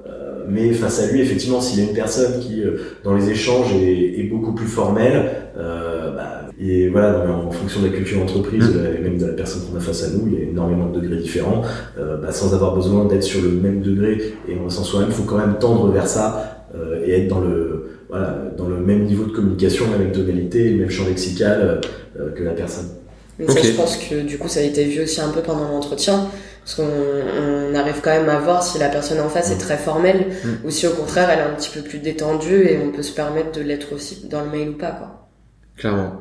euh, 0.08 0.46
met 0.50 0.74
face 0.74 1.02
à 1.02 1.12
lui. 1.12 1.22
Effectivement, 1.22 1.62
s'il 1.62 1.80
y 1.80 1.86
a 1.86 1.90
une 1.90 1.96
personne 1.96 2.40
qui, 2.42 2.64
dans 3.04 3.14
les 3.14 3.30
échanges, 3.30 3.74
est, 3.74 4.20
est 4.20 4.24
beaucoup 4.24 4.54
plus 4.54 4.68
formelle, 4.68 5.32
bah, 5.56 6.50
et 6.60 6.90
voilà, 6.90 7.26
en 7.30 7.52
fonction 7.52 7.82
de 7.82 7.88
la 7.88 7.94
culture 7.94 8.20
d'entreprise 8.20 8.70
hmm. 8.70 8.98
et 8.98 9.02
même 9.02 9.18
de 9.18 9.28
la 9.28 9.34
personne 9.34 9.62
qu'on 9.70 9.78
a 9.78 9.82
face 9.82 10.04
à 10.04 10.10
nous, 10.10 10.28
il 10.28 10.34
y 10.34 10.38
a 10.38 10.50
énormément 10.50 10.90
de 10.90 11.00
degrés 11.00 11.18
différents. 11.18 11.62
Bah, 11.98 12.32
sans 12.32 12.54
avoir 12.54 12.76
besoin 12.76 13.06
d'être 13.06 13.24
sur 13.24 13.42
le 13.42 13.52
même 13.52 13.82
degré 13.82 14.34
et 14.50 14.58
en 14.60 14.70
sens 14.70 14.90
soi-même, 14.90 15.12
faut 15.12 15.24
quand 15.24 15.38
même 15.38 15.58
tendre 15.60 15.90
vers 15.92 16.08
ça 16.08 16.66
et 17.06 17.12
être 17.12 17.28
dans 17.30 17.40
le 17.40 17.81
voilà, 18.12 18.36
dans 18.58 18.68
le 18.68 18.76
même 18.76 19.06
niveau 19.06 19.24
de 19.24 19.32
communication, 19.32 19.86
même 19.88 20.12
tonalité, 20.12 20.70
le 20.70 20.80
même 20.82 20.90
champ 20.90 21.06
lexical 21.08 21.80
euh, 22.20 22.32
que 22.34 22.44
la 22.44 22.52
personne. 22.52 22.90
Mais 23.40 23.48
ça, 23.48 23.62
je 23.62 23.72
pense 23.72 23.96
que 23.96 24.22
du 24.22 24.38
coup, 24.38 24.50
ça 24.50 24.60
a 24.60 24.64
été 24.64 24.84
vu 24.84 25.02
aussi 25.02 25.22
un 25.22 25.30
peu 25.30 25.40
pendant 25.40 25.70
l'entretien, 25.70 26.28
parce 26.64 26.76
qu'on 26.76 27.74
arrive 27.74 28.02
quand 28.04 28.12
même 28.12 28.28
à 28.28 28.38
voir 28.38 28.64
si 28.64 28.78
la 28.80 28.90
personne 28.90 29.22
en 29.22 29.30
face 29.30 29.52
est 29.52 29.56
mm. 29.56 29.60
très 29.60 29.78
formelle, 29.78 30.28
mm. 30.44 30.68
ou 30.68 30.70
si 30.70 30.86
au 30.88 30.92
contraire 30.92 31.30
elle 31.32 31.40
est 31.40 31.44
un 31.44 31.56
petit 31.56 31.70
peu 31.70 31.82
plus 31.82 32.00
détendue 32.00 32.68
et 32.68 32.78
on 32.86 32.92
peut 32.92 33.02
se 33.02 33.14
permettre 33.14 33.54
de 33.54 33.62
l'être 33.62 33.94
aussi 33.96 34.28
dans 34.28 34.42
le 34.42 34.50
mail 34.50 34.70
ou 34.70 34.78
pas, 34.78 34.92
quoi. 34.92 35.30
Clairement. 35.78 36.18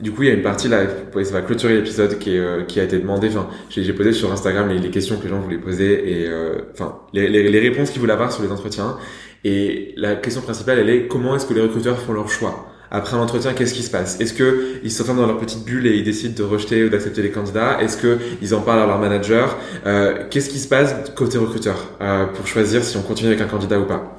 Du 0.00 0.12
coup, 0.12 0.22
il 0.22 0.28
y 0.28 0.30
a 0.30 0.34
une 0.34 0.42
partie 0.42 0.68
là, 0.68 0.86
ça 1.12 1.32
va 1.32 1.42
clôturer 1.42 1.74
l'épisode 1.74 2.18
qui, 2.18 2.38
euh, 2.38 2.62
qui 2.62 2.80
a 2.80 2.84
été 2.84 2.98
demandé. 2.98 3.28
Enfin, 3.28 3.48
j'ai 3.68 3.92
posé 3.92 4.12
sur 4.12 4.32
Instagram 4.32 4.68
les, 4.68 4.78
les, 4.78 4.90
questions 4.90 5.18
que 5.18 5.24
les 5.24 5.28
gens 5.28 5.40
voulaient 5.40 5.58
poser 5.58 6.22
et 6.22 6.28
euh, 6.28 6.62
enfin 6.72 7.00
les, 7.12 7.28
les, 7.28 7.50
les 7.50 7.60
réponses 7.60 7.90
qu'ils 7.90 8.00
voulaient 8.00 8.14
avoir 8.14 8.32
sur 8.32 8.42
les 8.42 8.50
entretiens. 8.50 8.96
Et 9.44 9.94
la 9.96 10.16
question 10.16 10.40
principale, 10.42 10.78
elle 10.78 10.90
est 10.90 11.08
comment 11.08 11.34
est-ce 11.36 11.46
que 11.46 11.54
les 11.54 11.60
recruteurs 11.62 11.98
font 11.98 12.12
leur 12.12 12.28
choix? 12.30 12.68
Après 12.94 13.16
un 13.16 13.20
entretien, 13.20 13.54
qu'est-ce 13.54 13.72
qui 13.72 13.82
se 13.82 13.90
passe? 13.90 14.20
Est-ce 14.20 14.34
que 14.34 14.74
ils 14.84 14.90
s'enferment 14.90 15.22
dans 15.22 15.26
leur 15.26 15.38
petite 15.38 15.64
bulle 15.64 15.86
et 15.86 15.96
ils 15.96 16.04
décident 16.04 16.34
de 16.36 16.42
rejeter 16.42 16.84
ou 16.84 16.90
d'accepter 16.90 17.22
les 17.22 17.30
candidats? 17.30 17.80
Est-ce 17.80 17.96
que 17.96 18.18
ils 18.42 18.54
en 18.54 18.60
parlent 18.60 18.80
à 18.82 18.86
leur 18.86 18.98
manager? 18.98 19.56
Euh, 19.86 20.24
Qu'est-ce 20.30 20.50
qui 20.50 20.58
se 20.58 20.68
passe 20.68 20.94
côté 21.16 21.38
recruteur 21.38 21.76
euh, 22.02 22.26
pour 22.26 22.46
choisir 22.46 22.84
si 22.84 22.96
on 22.98 23.02
continue 23.02 23.28
avec 23.28 23.40
un 23.40 23.46
candidat 23.46 23.80
ou 23.80 23.86
pas? 23.86 24.16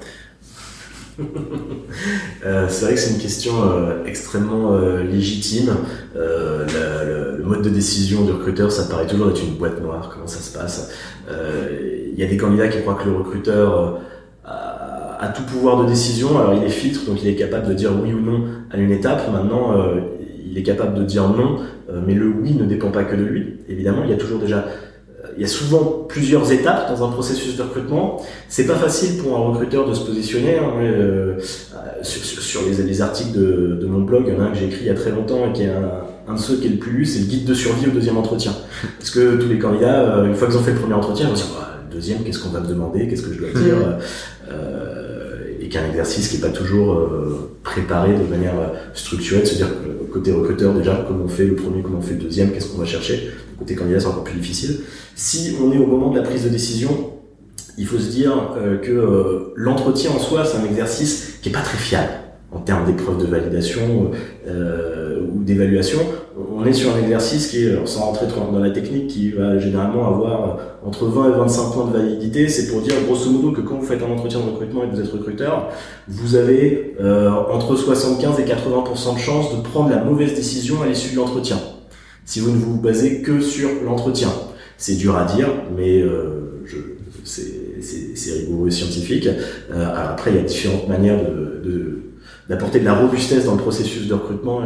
Euh, 2.45 2.67
c'est 2.67 2.85
vrai 2.85 2.95
que 2.95 2.99
c'est 2.99 3.13
une 3.13 3.21
question 3.21 3.53
euh, 3.63 4.03
extrêmement 4.05 4.73
euh, 4.73 5.03
légitime. 5.03 5.73
Euh, 6.17 6.65
le, 6.65 7.37
le, 7.37 7.43
mode 7.43 7.61
de 7.61 7.69
décision 7.69 8.25
du 8.25 8.31
recruteur, 8.31 8.71
ça 8.71 8.83
paraît 8.89 9.07
toujours 9.07 9.29
être 9.29 9.41
une 9.41 9.55
boîte 9.55 9.79
noire. 9.79 10.09
Comment 10.11 10.27
ça 10.27 10.39
se 10.39 10.57
passe? 10.57 10.91
Il 11.29 12.19
y 12.19 12.23
a 12.23 12.27
des 12.27 12.35
candidats 12.35 12.67
qui 12.67 12.81
croient 12.81 12.95
que 12.95 13.07
le 13.07 13.15
recruteur 13.15 13.99
a 15.23 15.29
tout 15.29 15.43
pouvoir 15.43 15.81
de 15.83 15.87
décision. 15.87 16.37
Alors 16.37 16.53
il 16.53 16.63
est 16.63 16.69
filtre, 16.69 17.05
donc 17.05 17.23
il 17.23 17.29
est 17.29 17.35
capable 17.35 17.67
de 17.67 17.73
dire 17.73 17.91
oui 18.01 18.13
ou 18.13 18.19
non 18.19 18.45
à 18.71 18.77
une 18.77 18.91
étape. 18.91 19.31
Maintenant, 19.31 19.77
euh, 19.77 20.01
il 20.45 20.57
est 20.57 20.63
capable 20.63 20.95
de 20.95 21.03
dire 21.03 21.27
non, 21.29 21.59
euh, 21.89 22.01
mais 22.05 22.13
le 22.13 22.27
oui 22.27 22.53
ne 22.53 22.65
dépend 22.65 22.91
pas 22.91 23.03
que 23.03 23.15
de 23.15 23.23
lui. 23.23 23.59
Évidemment, 23.69 24.01
il 24.03 24.11
y 24.11 24.13
a 24.13 24.17
toujours 24.17 24.39
déjà, 24.39 24.57
euh, 24.57 25.27
il 25.37 25.41
y 25.41 25.45
a 25.45 25.47
souvent 25.47 26.05
plusieurs 26.07 26.51
étapes 26.51 26.89
dans 26.89 27.07
un 27.07 27.11
processus 27.11 27.55
de 27.55 27.63
recrutement. 27.63 28.21
C'est 28.49 28.67
pas 28.67 28.75
facile 28.75 29.17
pour 29.21 29.37
un 29.37 29.41
recruteur 29.51 29.87
de 29.87 29.93
se 29.93 30.05
positionner. 30.05 30.57
Hein, 30.57 31.37
sur, 32.01 32.21
sur 32.41 32.61
les, 32.63 32.83
les, 32.83 33.01
articles 33.01 33.31
de, 33.31 33.77
de, 33.81 33.85
mon 33.87 34.01
blog, 34.01 34.25
il 34.27 34.33
y 34.33 34.37
en 34.37 34.41
a 34.41 34.47
un 34.47 34.51
que 34.51 34.57
j'ai 34.57 34.65
écrit 34.65 34.81
il 34.81 34.87
y 34.87 34.89
a 34.89 34.93
très 34.93 35.11
longtemps 35.11 35.49
et 35.49 35.53
qui 35.53 35.63
est 35.63 35.69
un, 35.69 36.01
un 36.27 36.33
de 36.33 36.39
ceux 36.39 36.57
qui 36.57 36.67
est 36.67 36.71
le 36.71 36.77
plus 36.77 36.91
lu, 36.91 37.05
c'est 37.05 37.19
le 37.19 37.25
guide 37.27 37.45
de 37.45 37.53
survie 37.53 37.87
au 37.87 37.91
deuxième 37.91 38.17
entretien. 38.17 38.51
Parce 38.99 39.09
que 39.09 39.37
tous 39.37 39.47
les 39.47 39.57
candidats, 39.57 40.25
une 40.25 40.35
fois 40.35 40.49
qu'ils 40.49 40.57
ont 40.57 40.63
fait 40.63 40.73
le 40.73 40.79
premier 40.79 40.95
entretien, 40.95 41.27
ils 41.27 41.29
vont 41.29 41.35
se 41.37 41.45
dire, 41.45 41.55
le 41.89 41.95
deuxième, 41.95 42.23
qu'est-ce 42.23 42.39
qu'on 42.39 42.49
va 42.49 42.59
me 42.59 42.67
demander, 42.67 43.07
qu'est-ce 43.07 43.21
que 43.21 43.33
je 43.33 43.39
dois 43.39 43.49
dire? 43.49 43.77
Euh, 44.51 45.02
un 45.75 45.89
exercice 45.89 46.29
qui 46.29 46.35
n'est 46.35 46.41
pas 46.41 46.49
toujours 46.49 46.93
euh, 46.93 47.51
préparé 47.63 48.13
de 48.13 48.29
manière 48.29 48.57
euh, 48.59 48.67
structurée, 48.93 49.41
de 49.41 49.45
se 49.45 49.55
dire 49.55 49.67
côté 50.11 50.31
recruteur 50.31 50.73
déjà, 50.73 51.03
comment 51.07 51.25
on 51.25 51.27
fait 51.27 51.45
le 51.45 51.55
premier, 51.55 51.81
comment 51.81 51.99
on 51.99 52.01
fait 52.01 52.13
le 52.13 52.21
deuxième, 52.21 52.51
qu'est-ce 52.51 52.67
qu'on 52.67 52.77
va 52.77 52.85
chercher. 52.85 53.29
Côté 53.57 53.75
candidat, 53.75 53.99
c'est 53.99 54.07
encore 54.07 54.23
plus 54.23 54.39
difficile. 54.39 54.81
Si 55.15 55.55
on 55.61 55.71
est 55.71 55.77
au 55.77 55.87
moment 55.87 56.11
de 56.11 56.17
la 56.17 56.23
prise 56.23 56.43
de 56.43 56.49
décision, 56.49 57.11
il 57.77 57.87
faut 57.87 57.97
se 57.97 58.09
dire 58.09 58.53
euh, 58.57 58.77
que 58.77 59.53
l'entretien 59.55 60.11
en 60.11 60.19
soi, 60.19 60.45
c'est 60.45 60.57
un 60.57 60.65
exercice 60.65 61.39
qui 61.41 61.49
est 61.49 61.51
pas 61.53 61.61
très 61.61 61.77
fiable 61.77 62.11
en 62.51 62.59
termes 62.59 62.85
d'épreuves 62.85 63.17
de 63.17 63.25
validation, 63.25 64.11
ou 64.45 65.43
d'évaluation, 65.43 65.97
on 66.55 66.65
est 66.65 66.73
sur 66.73 66.93
un 66.95 66.99
exercice 66.99 67.47
qui 67.47 67.65
sans 67.85 68.01
rentrer 68.01 68.27
trop 68.27 68.51
dans 68.51 68.59
la 68.59 68.71
technique, 68.71 69.07
qui 69.07 69.31
va 69.31 69.57
généralement 69.57 70.07
avoir 70.07 70.59
entre 70.85 71.05
20 71.05 71.29
et 71.29 71.37
25 71.37 71.71
points 71.73 71.87
de 71.87 71.97
validité. 71.97 72.47
C'est 72.47 72.71
pour 72.71 72.81
dire 72.81 72.93
grosso 73.05 73.29
modo 73.29 73.51
que 73.51 73.61
quand 73.61 73.75
vous 73.75 73.85
faites 73.85 74.01
un 74.03 74.11
entretien 74.11 74.39
de 74.39 74.51
recrutement 74.51 74.83
et 74.83 74.89
que 74.89 74.95
vous 74.95 75.01
êtes 75.01 75.11
recruteur, 75.11 75.69
vous 76.07 76.35
avez 76.35 76.95
entre 77.51 77.75
75 77.75 78.39
et 78.39 78.43
80% 78.43 79.15
de 79.15 79.19
chances 79.19 79.55
de 79.55 79.61
prendre 79.61 79.89
la 79.89 80.03
mauvaise 80.03 80.33
décision 80.35 80.81
à 80.81 80.87
l'issue 80.87 81.11
de 81.11 81.17
l'entretien. 81.17 81.57
Si 82.25 82.39
vous 82.39 82.51
ne 82.51 82.57
vous 82.57 82.79
basez 82.79 83.21
que 83.21 83.41
sur 83.41 83.69
l'entretien. 83.85 84.29
C'est 84.77 84.95
dur 84.95 85.15
à 85.15 85.25
dire, 85.25 85.49
mais 85.75 86.01
euh, 86.01 86.63
c'est 87.23 88.33
rigoureux 88.33 88.67
et 88.67 88.71
scientifique. 88.71 89.27
Euh, 89.71 90.11
après, 90.11 90.31
il 90.31 90.37
y 90.37 90.39
a 90.39 90.43
différentes 90.43 90.87
manières 90.87 91.19
d'apporter 92.49 92.79
de, 92.79 92.85
la 92.85 92.93
robustesse 92.93 93.45
dans 93.45 93.55
le 93.55 93.61
processus 93.61 94.07
de 94.07 94.13
recrutement 94.13 94.61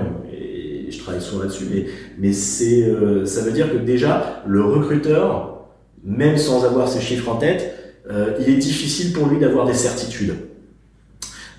je 0.92 1.00
travaille 1.00 1.22
souvent 1.22 1.44
là-dessus. 1.44 1.66
Mais, 1.72 1.86
mais 2.18 2.34
c'est, 2.34 2.84
euh, 2.84 3.26
ça 3.26 3.42
veut 3.42 3.52
dire 3.52 3.72
que 3.72 3.78
déjà, 3.78 4.44
le 4.48 4.64
recruteur, 4.64 5.66
même 6.04 6.38
sans 6.38 6.66
avoir 6.66 6.88
ces 6.88 7.02
chiffres 7.02 7.30
en 7.30 7.36
tête, 7.36 7.74
euh, 8.10 8.38
il 8.40 8.50
est 8.54 8.58
difficile 8.58 9.14
pour 9.14 9.28
lui 9.28 9.40
d'avoir 9.40 9.66
des 9.66 9.74
certitudes. 9.74 10.36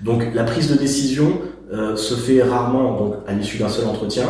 Donc 0.03 0.33
la 0.33 0.43
prise 0.43 0.71
de 0.71 0.77
décision 0.77 1.39
euh, 1.71 1.95
se 1.95 2.15
fait 2.15 2.41
rarement 2.41 2.97
donc 2.97 3.15
à 3.27 3.33
l'issue 3.33 3.59
d'un 3.59 3.69
seul 3.69 3.85
entretien 3.87 4.25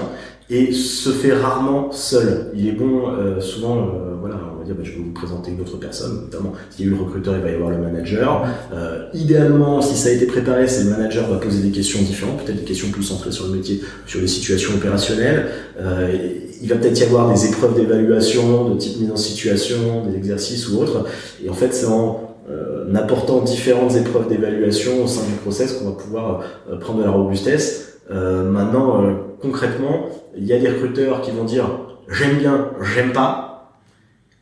et 0.49 0.73
se 0.73 1.09
fait 1.11 1.33
rarement 1.33 1.91
seul. 1.91 2.51
Il 2.55 2.67
est 2.67 2.73
bon, 2.73 3.07
euh, 3.07 3.39
souvent, 3.39 3.77
euh, 3.77 4.15
voilà, 4.19 4.35
on 4.53 4.59
va 4.59 4.65
dire, 4.65 4.75
bah, 4.75 4.81
je 4.83 4.91
vais 4.91 4.97
vous 4.97 5.13
présenter 5.13 5.51
une 5.51 5.61
autre 5.61 5.77
personne, 5.77 6.23
notamment 6.23 6.53
s'il 6.69 6.85
y 6.85 6.89
a 6.89 6.91
eu 6.91 6.95
le 6.95 7.01
recruteur, 7.01 7.35
il 7.35 7.41
va 7.43 7.51
y 7.51 7.53
avoir 7.53 7.69
le 7.69 7.77
manager. 7.77 8.45
Euh, 9.13 9.17
idéalement, 9.17 9.81
si 9.81 9.95
ça 9.95 10.09
a 10.09 10.11
été 10.11 10.25
préparé, 10.25 10.67
c'est 10.67 10.83
le 10.83 10.89
manager 10.89 11.29
va 11.29 11.37
poser 11.37 11.61
des 11.61 11.71
questions 11.71 12.01
différentes, 12.01 12.43
peut-être 12.43 12.59
des 12.59 12.65
questions 12.65 12.89
plus 12.89 13.03
centrées 13.03 13.31
sur 13.31 13.47
le 13.47 13.53
métier, 13.53 13.81
sur 14.05 14.21
les 14.21 14.27
situations 14.27 14.73
opérationnelles. 14.75 15.47
Euh, 15.79 16.15
il 16.61 16.69
va 16.69 16.75
peut-être 16.75 16.99
y 16.99 17.03
avoir 17.03 17.31
des 17.31 17.47
épreuves 17.47 17.75
d'évaluation, 17.75 18.69
de 18.69 18.77
type 18.77 18.99
mise 18.99 19.11
en 19.11 19.17
situation, 19.17 20.05
des 20.05 20.17
exercices 20.17 20.69
ou 20.69 20.79
autres. 20.79 21.05
Et 21.43 21.49
en 21.49 21.53
fait, 21.53 21.73
c'est 21.73 21.87
en 21.87 22.35
euh, 22.49 22.93
apportant 22.95 23.41
différentes 23.41 23.95
épreuves 23.95 24.27
d'évaluation 24.27 25.03
au 25.03 25.07
sein 25.07 25.25
du 25.25 25.33
process 25.41 25.73
qu'on 25.73 25.85
va 25.85 25.95
pouvoir 25.95 26.43
prendre 26.79 26.99
de 26.99 27.03
la 27.03 27.11
robustesse. 27.11 27.99
maintenant, 28.09 29.03
concrètement, 29.41 30.07
il 30.35 30.45
y 30.45 30.53
a 30.53 30.59
des 30.59 30.69
recruteurs 30.69 31.21
qui 31.21 31.31
vont 31.31 31.45
dire 31.45 31.69
j'aime 32.09 32.37
bien, 32.37 32.71
j'aime 32.81 33.11
pas, 33.11 33.49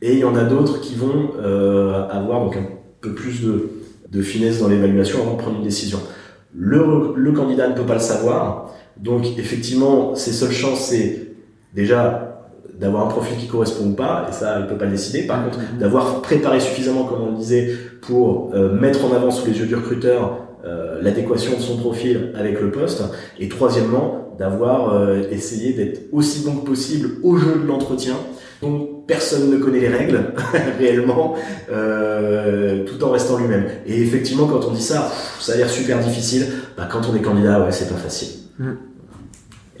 et 0.00 0.12
il 0.12 0.18
y 0.18 0.24
en 0.24 0.36
a 0.36 0.44
d'autres 0.44 0.80
qui 0.80 0.94
vont 0.94 1.32
euh, 1.40 2.08
avoir 2.08 2.44
donc 2.44 2.56
un 2.56 2.66
peu 3.00 3.14
plus 3.14 3.42
de, 3.42 3.70
de 4.10 4.22
finesse 4.22 4.60
dans 4.60 4.68
l'évaluation 4.68 5.20
avant 5.22 5.34
de 5.34 5.38
prendre 5.38 5.58
une 5.58 5.64
décision. 5.64 5.98
Le, 6.54 7.12
le, 7.14 7.32
candidat 7.32 7.68
ne 7.68 7.74
peut 7.74 7.84
pas 7.84 7.94
le 7.94 8.00
savoir, 8.00 8.74
donc 8.96 9.26
effectivement, 9.38 10.14
ses 10.14 10.32
seules 10.32 10.52
chances, 10.52 10.80
c'est 10.80 11.34
déjà 11.74 12.24
d'avoir 12.78 13.06
un 13.06 13.08
profil 13.08 13.36
qui 13.36 13.46
correspond 13.46 13.86
ou 13.86 13.94
pas, 13.94 14.26
et 14.28 14.32
ça, 14.32 14.60
il 14.60 14.66
peut 14.66 14.78
pas 14.78 14.86
le 14.86 14.92
décider. 14.92 15.26
Par 15.26 15.44
contre, 15.44 15.58
mm-hmm. 15.58 15.78
d'avoir 15.78 16.22
préparé 16.22 16.60
suffisamment, 16.60 17.04
comme 17.04 17.22
on 17.22 17.30
le 17.32 17.36
disait, 17.36 17.74
pour 18.00 18.52
euh, 18.54 18.72
mettre 18.72 19.04
en 19.04 19.12
avant 19.14 19.30
sous 19.30 19.46
les 19.46 19.58
yeux 19.58 19.66
du 19.66 19.74
recruteur 19.74 20.38
euh, 20.64 21.00
l'adéquation 21.02 21.56
de 21.56 21.60
son 21.60 21.76
profil 21.76 22.32
avec 22.34 22.60
le 22.60 22.70
poste. 22.70 23.02
Et 23.38 23.48
troisièmement, 23.48 24.28
d'avoir 24.38 24.94
euh, 24.94 25.22
essayé 25.30 25.72
d'être 25.72 26.02
aussi 26.12 26.44
bon 26.44 26.56
que 26.56 26.66
possible 26.66 27.10
au 27.22 27.36
jeu 27.36 27.58
de 27.60 27.66
l'entretien. 27.66 28.14
Donc 28.62 28.88
personne 29.08 29.50
ne 29.50 29.56
connaît 29.56 29.80
les 29.80 29.88
règles 29.88 30.20
réellement, 30.78 31.34
euh, 31.72 32.84
tout 32.84 33.02
en 33.02 33.10
restant 33.10 33.38
lui-même. 33.38 33.64
Et 33.86 34.00
effectivement, 34.00 34.46
quand 34.46 34.64
on 34.68 34.72
dit 34.72 34.82
ça, 34.82 35.10
ça 35.40 35.54
a 35.54 35.56
l'air 35.56 35.68
super 35.68 35.98
difficile. 35.98 36.46
Bah, 36.76 36.88
quand 36.88 37.00
on 37.10 37.16
est 37.16 37.22
candidat, 37.22 37.64
ouais, 37.64 37.72
c'est 37.72 37.88
pas 37.88 37.96
facile. 37.96 38.38
Mm. 38.60 38.72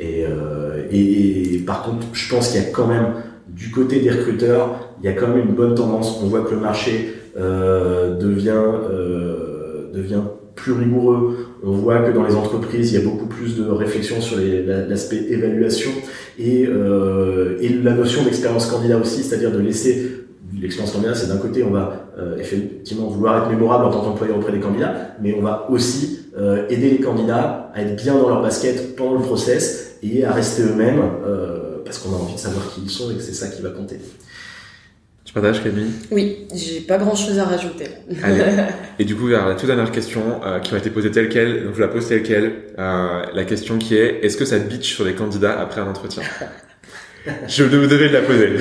Et, 0.00 0.24
euh, 0.26 0.86
et, 0.90 1.54
et, 1.54 1.58
par 1.58 1.82
contre, 1.82 2.06
je 2.12 2.34
pense 2.34 2.48
qu'il 2.48 2.62
y 2.62 2.64
a 2.64 2.70
quand 2.70 2.86
même 2.86 3.14
du 3.48 3.70
côté 3.70 4.00
des 4.00 4.10
recruteurs, 4.10 4.94
il 5.02 5.06
y 5.06 5.08
a 5.08 5.12
quand 5.12 5.28
même 5.28 5.48
une 5.48 5.54
bonne 5.54 5.74
tendance. 5.74 6.20
On 6.22 6.26
voit 6.26 6.42
que 6.42 6.52
le 6.52 6.60
marché 6.60 7.14
euh, 7.38 8.16
devient 8.16 8.50
euh, 8.54 9.90
devient 9.92 10.22
plus 10.54 10.72
rigoureux. 10.72 11.47
On 11.64 11.72
voit 11.72 11.98
que 12.00 12.12
dans 12.12 12.24
les 12.24 12.34
entreprises, 12.34 12.92
il 12.92 12.98
y 12.98 13.02
a 13.02 13.04
beaucoup 13.04 13.26
plus 13.26 13.56
de 13.56 13.68
réflexion 13.68 14.20
sur 14.20 14.38
l'aspect 14.38 15.26
évaluation 15.28 15.90
et, 16.38 16.66
euh, 16.66 17.58
et 17.60 17.68
la 17.68 17.94
notion 17.94 18.22
d'expérience 18.24 18.66
candidat 18.66 18.96
aussi, 18.96 19.22
c'est-à-dire 19.22 19.50
de 19.50 19.58
laisser 19.58 20.24
l'expérience 20.60 20.92
candidat, 20.92 21.14
c'est 21.14 21.26
d'un 21.26 21.36
côté, 21.36 21.62
on 21.64 21.70
va 21.70 22.10
euh, 22.18 22.38
effectivement 22.38 23.08
vouloir 23.08 23.42
être 23.42 23.50
mémorable 23.50 23.86
en 23.86 23.90
tant 23.90 24.02
qu'employeur 24.02 24.38
auprès 24.38 24.52
des 24.52 24.60
candidats, 24.60 25.16
mais 25.20 25.34
on 25.34 25.42
va 25.42 25.66
aussi 25.70 26.20
euh, 26.38 26.66
aider 26.68 26.90
les 26.90 27.00
candidats 27.00 27.70
à 27.74 27.82
être 27.82 27.96
bien 27.96 28.14
dans 28.14 28.28
leur 28.28 28.40
basket 28.40 28.96
pendant 28.96 29.14
le 29.14 29.22
process 29.22 29.98
et 30.02 30.24
à 30.24 30.32
rester 30.32 30.62
eux-mêmes 30.62 31.02
parce 31.84 31.98
qu'on 31.98 32.14
a 32.14 32.18
envie 32.18 32.34
de 32.34 32.38
savoir 32.38 32.68
qui 32.68 32.82
ils 32.82 32.90
sont 32.90 33.10
et 33.10 33.14
que 33.14 33.22
c'est 33.22 33.32
ça 33.32 33.48
qui 33.48 33.62
va 33.62 33.70
compter. 33.70 33.96
Tu 35.28 35.34
partages, 35.34 35.62
Camille? 35.62 35.90
Oui, 36.10 36.46
j'ai 36.54 36.80
pas 36.80 36.96
grand 36.96 37.14
chose 37.14 37.38
à 37.38 37.44
rajouter. 37.44 37.84
Allez. 38.22 38.44
Et 38.98 39.04
du 39.04 39.14
coup, 39.14 39.28
la 39.28 39.54
toute 39.56 39.66
dernière 39.66 39.92
question 39.92 40.22
euh, 40.42 40.58
qui 40.58 40.72
m'a 40.72 40.78
été 40.78 40.88
posée 40.88 41.10
telle 41.10 41.28
quelle, 41.28 41.64
donc 41.64 41.74
je 41.74 41.82
la 41.82 41.88
pose 41.88 42.08
telle 42.08 42.22
quelle. 42.22 42.52
Euh, 42.78 43.24
la 43.34 43.44
question 43.44 43.76
qui 43.76 43.94
est 43.94 44.24
est-ce 44.24 44.38
que 44.38 44.46
ça 44.46 44.58
bitch 44.58 44.94
sur 44.94 45.04
les 45.04 45.12
candidats 45.12 45.60
après 45.60 45.82
un 45.82 45.86
entretien? 45.86 46.22
Je 47.46 47.62
vous 47.62 47.86
devais 47.86 48.08
la 48.08 48.22
poser. 48.22 48.56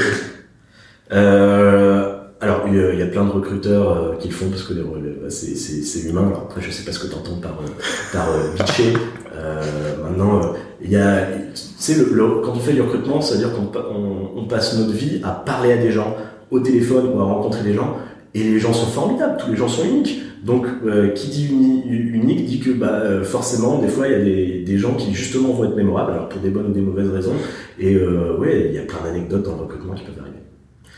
Euh, 1.13 2.17
alors, 2.41 2.65
il 2.67 2.99
y, 2.99 3.01
a 3.01 3.05
plein 3.05 3.23
de 3.23 3.31
recruteurs 3.31 3.91
euh, 3.97 4.15
qui 4.17 4.27
le 4.27 4.33
font 4.33 4.49
parce 4.49 4.63
que 4.63 4.73
c'est 5.29 5.99
humain. 6.01 6.27
Alors, 6.27 6.47
après, 6.49 6.61
je 6.61 6.69
sais 6.69 6.83
pas 6.83 6.91
ce 6.91 6.99
que 6.99 7.07
tu 7.07 7.15
entends 7.15 7.37
par, 7.37 7.57
par 8.11 8.27
bitcher. 8.57 8.91
maintenant, 10.03 10.53
il 10.81 10.91
y 10.91 10.97
a, 10.97 11.27
tu 11.27 11.61
sais, 11.77 11.95
le, 11.95 12.41
quand 12.43 12.51
on 12.51 12.59
fait 12.59 12.73
du 12.73 12.81
recrutement, 12.81 13.21
c'est-à-dire 13.21 13.53
qu'on 13.53 13.71
on, 14.35 14.45
passe 14.47 14.77
notre 14.77 14.91
vie 14.91 15.21
à 15.23 15.31
parler 15.31 15.71
à 15.71 15.77
des 15.77 15.91
gens, 15.91 16.17
au 16.51 16.59
téléphone 16.59 17.11
ou 17.13 17.19
à 17.19 17.23
rencontrer 17.23 17.63
des 17.63 17.73
gens. 17.73 17.97
Et 18.33 18.43
les 18.43 18.59
gens 18.59 18.73
sont 18.73 18.87
formidables, 18.87 19.37
tous 19.37 19.51
les 19.51 19.57
gens 19.57 19.67
sont 19.67 19.83
uniques. 19.85 20.21
Donc, 20.43 20.65
euh, 20.85 21.09
qui 21.09 21.29
dit 21.29 21.47
unique 21.89 22.45
dit 22.45 22.59
que 22.59 22.71
bah, 22.71 23.01
euh, 23.03 23.23
forcément, 23.23 23.79
des 23.79 23.87
fois, 23.87 24.07
il 24.07 24.11
y 24.11 24.15
a 24.15 24.19
des, 24.19 24.63
des, 24.65 24.77
gens 24.77 24.93
qui 24.93 25.13
justement 25.13 25.49
vont 25.53 25.65
être 25.65 25.75
mémorables, 25.75 26.11
alors 26.11 26.29
pour 26.29 26.39
des 26.41 26.49
bonnes 26.49 26.67
ou 26.67 26.73
des 26.73 26.81
mauvaises 26.81 27.09
raisons. 27.09 27.33
Et 27.79 27.95
euh, 27.95 28.37
ouais, 28.37 28.67
il 28.69 28.75
y 28.75 28.79
a 28.79 28.83
plein 28.83 28.99
d'anecdotes 29.03 29.43
dans 29.43 29.55
le 29.55 29.61
recrutement 29.61 29.93
qui 29.93 30.03
peuvent 30.03 30.19
arriver. 30.19 30.37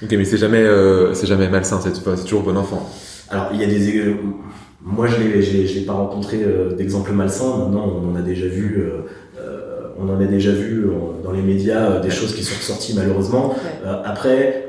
Ok, 0.04 0.12
mais 0.12 0.26
c'est 0.26 0.38
jamais, 0.38 0.64
euh, 0.64 1.14
c'est 1.14 1.28
jamais 1.28 1.50
malsain, 1.50 1.80
c'est, 1.82 1.96
c'est 1.96 2.24
toujours 2.24 2.44
bon 2.44 2.58
enfant. 2.58 2.90
Alors, 3.30 3.50
il 3.54 3.62
y 3.62 3.64
a 3.64 3.68
des. 3.68 4.16
Moi, 4.82 5.08
je 5.08 5.18
l'ai, 5.18 5.42
je 5.42 5.80
l'ai 5.80 5.86
pas 5.86 5.94
rencontré 5.94 6.40
d'exemple 6.78 7.12
malsain. 7.12 7.58
Maintenant, 7.58 7.86
on 7.86 8.12
en 8.12 8.16
a 8.16 8.22
déjà 8.22 8.48
vu. 8.48 8.82
on 10.00 10.10
en 10.10 10.20
a 10.22 10.26
déjà 10.26 10.52
vu 10.52 10.86
dans 11.24 11.32
les 11.32 11.42
médias 11.42 12.00
des 12.00 12.10
choses 12.10 12.34
qui 12.34 12.44
sont 12.44 12.56
ressorties 12.58 12.96
malheureusement. 12.96 13.56
après, 14.06 14.69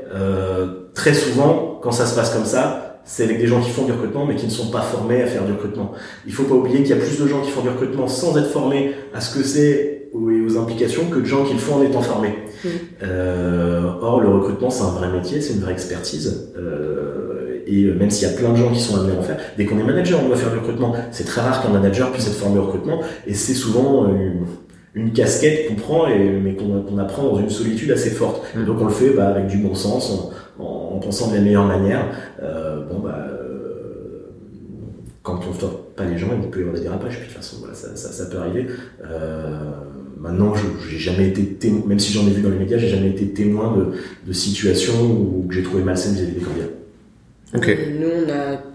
très 0.93 1.13
souvent, 1.13 1.79
quand 1.81 1.91
ça 1.91 2.05
se 2.05 2.15
passe 2.15 2.33
comme 2.33 2.45
ça, 2.45 3.01
c'est 3.03 3.23
avec 3.23 3.39
des 3.39 3.47
gens 3.47 3.61
qui 3.61 3.69
font 3.69 3.85
du 3.85 3.91
recrutement 3.91 4.25
mais 4.25 4.35
qui 4.35 4.45
ne 4.45 4.51
sont 4.51 4.69
pas 4.69 4.81
formés 4.81 5.21
à 5.23 5.27
faire 5.27 5.43
du 5.43 5.53
recrutement. 5.53 5.91
Il 6.25 6.33
faut 6.33 6.43
pas 6.43 6.55
oublier 6.55 6.79
qu'il 6.83 6.89
y 6.89 6.93
a 6.93 7.03
plus 7.03 7.19
de 7.19 7.27
gens 7.27 7.41
qui 7.41 7.49
font 7.49 7.61
du 7.61 7.69
recrutement 7.69 8.07
sans 8.07 8.37
être 8.37 8.49
formés 8.49 8.93
à 9.13 9.21
ce 9.21 9.35
que 9.35 9.43
c'est 9.43 10.01
et 10.13 10.41
aux 10.45 10.57
implications 10.57 11.05
que 11.05 11.19
de 11.19 11.25
gens 11.25 11.43
qui 11.45 11.53
le 11.53 11.59
font 11.59 11.75
en 11.75 11.83
étant 11.83 12.01
formés. 12.01 12.35
Euh, 13.01 13.91
or, 14.01 14.19
le 14.21 14.29
recrutement, 14.29 14.69
c'est 14.69 14.83
un 14.83 14.91
vrai 14.91 15.09
métier, 15.09 15.41
c'est 15.41 15.53
une 15.53 15.61
vraie 15.61 15.71
expertise. 15.71 16.51
Euh, 16.57 17.61
et 17.65 17.85
même 17.85 18.09
s'il 18.09 18.27
y 18.27 18.31
a 18.31 18.35
plein 18.35 18.49
de 18.51 18.57
gens 18.57 18.71
qui 18.71 18.79
sont 18.79 18.97
amenés 18.97 19.15
à 19.15 19.19
en 19.19 19.23
faire, 19.23 19.37
dès 19.57 19.65
qu'on 19.65 19.79
est 19.79 19.83
manager, 19.83 20.19
on 20.23 20.27
doit 20.27 20.35
faire 20.35 20.51
du 20.51 20.59
recrutement. 20.59 20.93
C'est 21.11 21.23
très 21.23 21.41
rare 21.41 21.63
qu'un 21.63 21.69
manager 21.69 22.11
puisse 22.11 22.27
être 22.27 22.35
formé 22.35 22.59
au 22.59 22.63
recrutement, 22.63 22.99
et 23.25 23.33
c'est 23.33 23.53
souvent 23.53 24.05
euh, 24.05 24.09
une 24.93 25.13
casquette 25.13 25.67
qu'on 25.67 25.75
prend 25.75 26.07
et 26.07 26.29
mais 26.29 26.55
qu'on 26.55 26.97
apprend 26.97 27.23
dans 27.23 27.39
une 27.39 27.49
solitude 27.49 27.91
assez 27.91 28.09
forte. 28.09 28.43
Mm. 28.55 28.65
donc 28.65 28.81
on 28.81 28.85
le 28.85 28.91
fait 28.91 29.11
bah, 29.11 29.29
avec 29.29 29.47
du 29.47 29.57
bon 29.57 29.73
sens, 29.73 30.31
en, 30.59 30.63
en, 30.63 30.99
pensant 30.99 31.29
de 31.29 31.35
la 31.35 31.41
meilleure 31.41 31.65
manière. 31.67 32.05
Euh, 32.41 32.85
bon 32.85 32.99
bah 32.99 33.27
euh, 33.29 33.51
quand 35.23 35.39
on 35.47 35.65
ne 35.65 35.71
pas 35.95 36.05
les 36.05 36.17
gens, 36.17 36.27
il 36.33 36.49
peut 36.49 36.59
y 36.59 36.61
avoir 36.63 36.75
des 36.75 36.81
dérapages. 36.81 37.19
Puis 37.19 37.27
de 37.27 37.33
toute 37.33 37.37
façon, 37.37 37.57
voilà, 37.59 37.75
ça, 37.75 37.95
ça, 37.95 38.11
ça 38.11 38.25
peut 38.25 38.37
arriver. 38.37 38.67
Euh, 39.05 39.71
maintenant, 40.17 40.53
j'ai 40.89 40.97
jamais 40.97 41.27
été 41.27 41.45
témoin, 41.45 41.83
même 41.87 41.99
si 41.99 42.11
j'en 42.11 42.25
ai 42.27 42.31
vu 42.31 42.41
dans 42.41 42.49
les 42.49 42.57
médias, 42.57 42.77
j'ai 42.77 42.89
jamais 42.89 43.09
été 43.09 43.27
témoin 43.27 43.77
de, 43.77 43.91
de 44.27 44.33
situations 44.33 44.93
où 45.03 45.45
que 45.47 45.53
j'ai 45.53 45.63
trouvé 45.63 45.83
malsaines 45.83 46.15
vis-à-vis 46.15 46.33
des 46.33 46.41
candidats. 46.41 46.65
Ok. 47.55 47.77
Nous, 47.99 48.07
on 48.07 48.29
a 48.31 48.70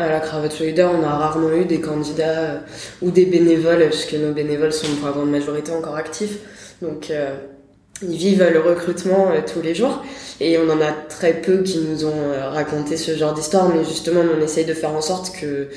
à 0.00 0.08
la 0.08 0.20
cravate 0.20 0.52
solidaire, 0.52 0.90
on 0.92 1.02
a 1.04 1.10
rarement 1.10 1.52
eu 1.52 1.64
des 1.64 1.80
candidats 1.80 2.40
euh, 2.40 2.58
ou 3.02 3.10
des 3.10 3.26
bénévoles, 3.26 3.86
puisque 3.88 4.14
nos 4.14 4.32
bénévoles 4.32 4.72
sont 4.72 4.86
pour 4.96 5.06
la 5.08 5.12
grande 5.12 5.30
majorité 5.30 5.72
encore 5.72 5.96
actifs. 5.96 6.38
Donc, 6.82 7.10
euh, 7.10 7.34
ils 8.02 8.16
vivent 8.16 8.48
le 8.50 8.60
recrutement 8.60 9.30
euh, 9.30 9.40
tous 9.46 9.60
les 9.60 9.74
jours. 9.74 10.02
Et 10.40 10.58
on 10.58 10.70
en 10.70 10.80
a 10.80 10.92
très 10.92 11.34
peu 11.34 11.62
qui 11.62 11.78
nous 11.78 12.06
ont 12.06 12.32
raconté 12.50 12.96
ce 12.96 13.14
genre 13.14 13.34
d'histoire, 13.34 13.68
mais 13.68 13.84
justement, 13.84 14.22
on 14.36 14.42
essaye 14.42 14.64
de 14.64 14.72
faire 14.72 14.94
en 14.94 15.02
sorte 15.02 15.36
que 15.36 15.68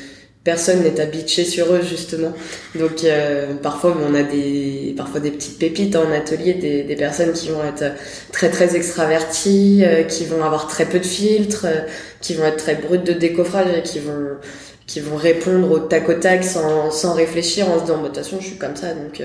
personne 0.44 0.82
n'est 0.84 1.00
à 1.00 1.06
sur 1.46 1.74
eux 1.74 1.82
justement. 1.82 2.34
Donc 2.76 3.04
euh, 3.04 3.54
parfois 3.56 3.98
on 4.00 4.14
a 4.14 4.24
des 4.24 4.94
parfois 4.98 5.20
des 5.20 5.32
petites 5.32 5.60
pépites 5.60 5.96
en 5.96 6.12
atelier, 6.12 6.54
des, 6.54 6.84
des 6.84 6.96
personnes 6.96 7.34
qui 7.34 7.50
vont 7.50 7.64
être 7.64 7.94
très 8.32 8.50
très 8.50 8.76
extraverties, 8.76 9.84
euh, 9.86 10.04
qui 10.04 10.26
vont 10.26 10.44
avoir 10.44 10.68
très 10.68 10.86
peu 10.86 11.00
de 11.00 11.06
filtres, 11.06 11.66
euh, 11.66 11.82
qui 12.22 12.34
vont 12.34 12.46
être 12.46 12.58
très 12.58 12.76
brutes 12.76 13.06
de 13.06 13.14
décoffrage 13.14 13.68
et 13.78 13.82
qui 13.84 14.00
vont 14.00 14.38
qui 14.86 15.00
vont 15.00 15.16
répondre 15.16 15.72
au 15.72 15.80
tac 15.80 16.10
au 16.10 16.14
tac 16.14 16.44
sans, 16.44 16.92
sans 16.92 17.14
réfléchir 17.14 17.70
en 17.70 17.80
se 17.80 17.86
disant 17.86 17.98
bah, 17.98 18.04
de 18.04 18.08
toute 18.08 18.18
façon 18.18 18.38
je 18.42 18.48
suis 18.48 18.58
comme 18.58 18.76
ça 18.76 18.94
donc 18.94 19.22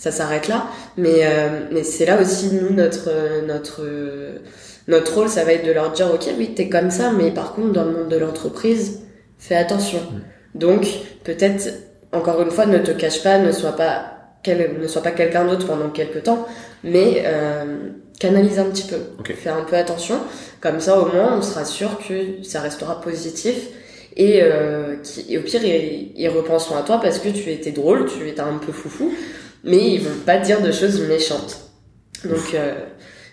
ça 0.00 0.10
s'arrête 0.10 0.48
là. 0.48 0.66
Mais, 0.96 1.26
euh, 1.26 1.66
mais 1.70 1.84
c'est 1.84 2.06
là 2.06 2.20
aussi, 2.20 2.54
nous, 2.54 2.74
notre, 2.74 3.10
notre, 3.46 3.82
notre 4.88 5.14
rôle, 5.14 5.28
ça 5.28 5.44
va 5.44 5.52
être 5.52 5.66
de 5.66 5.72
leur 5.72 5.92
dire, 5.92 6.10
ok, 6.12 6.26
oui, 6.38 6.54
t'es 6.54 6.70
comme 6.70 6.90
ça, 6.90 7.12
mais 7.12 7.30
par 7.30 7.52
contre, 7.52 7.72
dans 7.72 7.84
le 7.84 7.92
monde 7.92 8.08
de 8.08 8.16
l'entreprise, 8.16 9.02
fais 9.38 9.56
attention. 9.56 10.00
Donc, 10.54 10.86
peut-être, 11.24 11.68
encore 12.12 12.40
une 12.42 12.50
fois, 12.50 12.66
ne 12.66 12.78
te 12.78 12.90
cache 12.90 13.22
pas, 13.22 13.38
ne 13.38 13.52
sois 13.52 13.76
pas, 13.76 14.12
quel, 14.42 14.78
ne 14.80 14.86
sois 14.88 15.02
pas 15.02 15.12
quelqu'un 15.12 15.46
d'autre 15.46 15.66
pendant 15.66 15.90
quelques 15.90 16.24
temps, 16.24 16.46
mais 16.82 17.22
euh, 17.26 17.90
canalise 18.18 18.58
un 18.58 18.64
petit 18.64 18.88
peu. 18.88 18.96
Fais 19.34 19.50
un 19.50 19.62
peu 19.62 19.76
attention. 19.76 20.16
Comme 20.60 20.80
ça, 20.80 20.98
au 21.00 21.06
moins, 21.06 21.38
on 21.38 21.42
sera 21.42 21.64
sûr 21.64 21.98
que 22.06 22.42
ça 22.42 22.60
restera 22.60 23.00
positif. 23.00 23.68
Et, 24.16 24.40
euh, 24.42 24.96
qui, 25.02 25.24
et 25.32 25.38
au 25.38 25.42
pire, 25.42 25.64
ils, 25.64 26.12
ils 26.16 26.28
repenseront 26.28 26.76
à 26.76 26.82
toi 26.82 27.00
parce 27.00 27.20
que 27.20 27.28
tu 27.28 27.50
étais 27.50 27.70
drôle, 27.70 28.06
tu 28.06 28.28
étais 28.28 28.40
un 28.40 28.58
peu 28.58 28.72
foufou 28.72 29.12
mais 29.64 29.94
ils 29.94 30.00
vont 30.00 30.20
pas 30.24 30.38
dire 30.38 30.62
de 30.62 30.72
choses 30.72 31.00
méchantes. 31.02 31.60
Donc, 32.24 32.54
euh, 32.54 32.74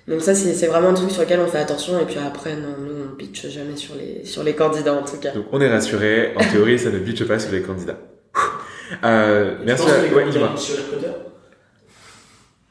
donc 0.07 0.21
ça, 0.21 0.33
c'est 0.33 0.67
vraiment 0.67 0.89
un 0.89 0.93
truc 0.93 1.11
sur 1.11 1.21
lequel 1.21 1.41
on 1.41 1.47
fait 1.47 1.57
attention. 1.57 1.99
Et 1.99 2.05
puis 2.05 2.17
après, 2.17 2.55
non, 2.55 2.75
nous, 2.79 3.11
on 3.11 3.15
pitch 3.15 3.47
jamais 3.49 3.75
sur 3.75 3.95
les, 3.95 4.23
sur 4.25 4.43
les 4.43 4.53
candidats, 4.53 4.93
en 4.93 5.03
tout 5.03 5.17
cas. 5.17 5.31
Donc 5.31 5.47
on 5.51 5.59
est 5.59 5.69
rassuré. 5.69 6.33
En 6.37 6.45
théorie, 6.45 6.79
ça 6.79 6.89
ne 6.89 6.99
pitch 6.99 7.25
pas 7.25 7.39
sur 7.39 7.51
les 7.51 7.61
candidats. 7.61 7.97
Euh, 9.03 9.57
merci 9.65 9.83
à 9.83 10.15
ouais, 10.15 10.31
sur 10.31 10.77
les 10.77 10.81
recruteurs 10.81 11.17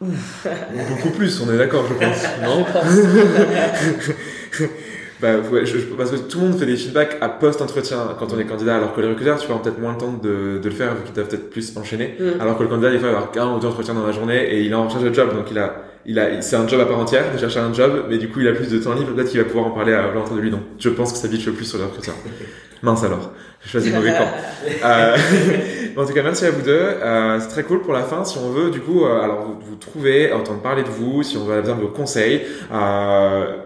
Beaucoup 0.01 1.11
plus, 1.11 1.43
on 1.43 1.53
est 1.53 1.59
d'accord, 1.59 1.85
je 1.87 1.93
pense. 1.93 2.25
Non 2.43 2.65
Bah, 5.21 5.39
ouais, 5.51 5.65
je, 5.65 5.79
parce 5.79 6.11
que 6.11 6.17
tout 6.17 6.41
le 6.41 6.49
monde 6.49 6.59
fait 6.59 6.67
des 6.67 6.77
feedbacks 6.77 7.17
à 7.21 7.29
post-entretien 7.29 7.99
quand 8.19 8.33
on 8.33 8.39
est 8.39 8.45
candidat, 8.45 8.77
alors 8.77 8.95
que 8.95 9.01
les 9.01 9.09
recruteurs, 9.09 9.39
tu 9.39 9.49
vas 9.49 9.57
peut-être 9.57 9.79
moins 9.79 9.93
le 9.93 9.99
temps 9.99 10.13
de, 10.13 10.59
de 10.63 10.69
le 10.69 10.75
faire 10.75 10.95
vu 10.95 11.05
qu'ils 11.05 11.15
doivent 11.15 11.29
peut-être 11.29 11.51
plus 11.51 11.77
enchaîner. 11.77 12.17
Mm. 12.21 12.41
Alors 12.41 12.59
que 12.59 12.63
le 12.63 12.69
candidat, 12.69 12.91
il 12.91 12.99
va 12.99 13.09
avoir 13.09 13.31
qu'un 13.31 13.51
ou 13.55 13.59
deux 13.59 13.69
entretiens 13.69 13.95
dans 13.95 14.07
la 14.07 14.13
journée 14.13 14.45
et 14.53 14.63
il 14.63 14.73
est 14.73 14.75
en 14.75 14.89
charge 14.89 15.05
de 15.05 15.15
job, 15.15 15.35
donc 15.35 15.51
il 15.51 15.59
a, 15.59 15.75
il 16.05 16.19
a, 16.19 16.43
c'est 16.43 16.57
un 16.57 16.69
job 16.69 16.81
à 16.81 16.85
part 16.85 16.99
entière 16.99 17.33
de 17.33 17.39
chercher 17.39 17.61
un 17.61 17.73
job, 17.73 18.05
mais 18.09 18.19
du 18.19 18.29
coup, 18.29 18.41
il 18.41 18.49
a 18.49 18.53
plus 18.53 18.71
de 18.71 18.79
temps 18.79 18.95
libre, 18.95 19.15
peut-être 19.15 19.31
qu'il 19.31 19.41
va 19.41 19.47
pouvoir 19.47 19.67
en 19.67 19.71
parler 19.71 19.95
à 19.95 20.13
l'entrée 20.13 20.37
de 20.37 20.41
lui. 20.41 20.51
Donc, 20.51 20.63
je 20.79 20.89
pense 20.91 21.13
que 21.13 21.19
ça 21.19 21.29
bitch 21.29 21.47
le 21.47 21.53
plus 21.53 21.65
sur 21.65 21.79
les 21.79 21.85
recruteurs. 21.85 22.15
Mince 22.83 23.05
alors, 23.05 23.33
j'ai 23.65 23.71
choisi 23.71 23.91
le 23.91 23.97
mauvais 23.97 24.13
camp. 24.13 24.29
euh, 24.85 25.17
en 25.97 26.07
tout 26.07 26.13
cas, 26.13 26.23
merci 26.23 26.45
à 26.45 26.51
vous 26.51 26.63
deux. 26.63 26.73
Euh, 26.73 27.41
c'est 27.41 27.49
très 27.49 27.63
cool 27.63 27.81
pour 27.81 27.93
la 27.93 28.03
fin. 28.03 28.25
Si 28.25 28.39
on 28.39 28.51
veut, 28.51 28.71
du 28.71 28.81
coup, 28.81 29.05
euh, 29.05 29.21
alors 29.21 29.43
vous, 29.43 29.57
vous 29.61 29.77
trouvez, 29.77 30.33
entendre 30.33 30.61
parler 30.61 30.83
de 30.83 30.89
vous, 30.89 31.23
si 31.23 31.37
on 31.37 31.45
veut 31.45 31.55
avoir 31.55 31.63
besoin 31.63 31.77
de 31.77 31.81
vos 31.81 31.89
conseils, 31.89 32.43
euh, 32.73 33.57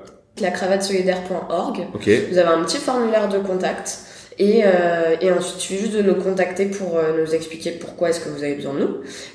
la 0.43 0.51
cravate 0.51 0.83
solidaire.org. 0.83 1.87
Vous 1.95 2.39
avez 2.39 2.49
un 2.49 2.63
petit 2.65 2.79
formulaire 2.79 3.29
de 3.29 3.39
contact. 3.39 4.01
Et, 4.41 4.63
euh, 4.65 5.17
et 5.21 5.31
ensuite, 5.31 5.57
il 5.57 5.61
suffit 5.61 5.79
juste 5.81 5.97
de 5.97 6.01
nous 6.01 6.15
contacter 6.15 6.65
pour 6.65 6.97
euh, 6.97 7.23
nous 7.23 7.35
expliquer 7.35 7.73
pourquoi 7.73 8.09
est-ce 8.09 8.21
que 8.21 8.31
vous 8.31 8.43
avez 8.43 8.55
besoin 8.55 8.73
de 8.73 8.79
nous. 8.79 8.89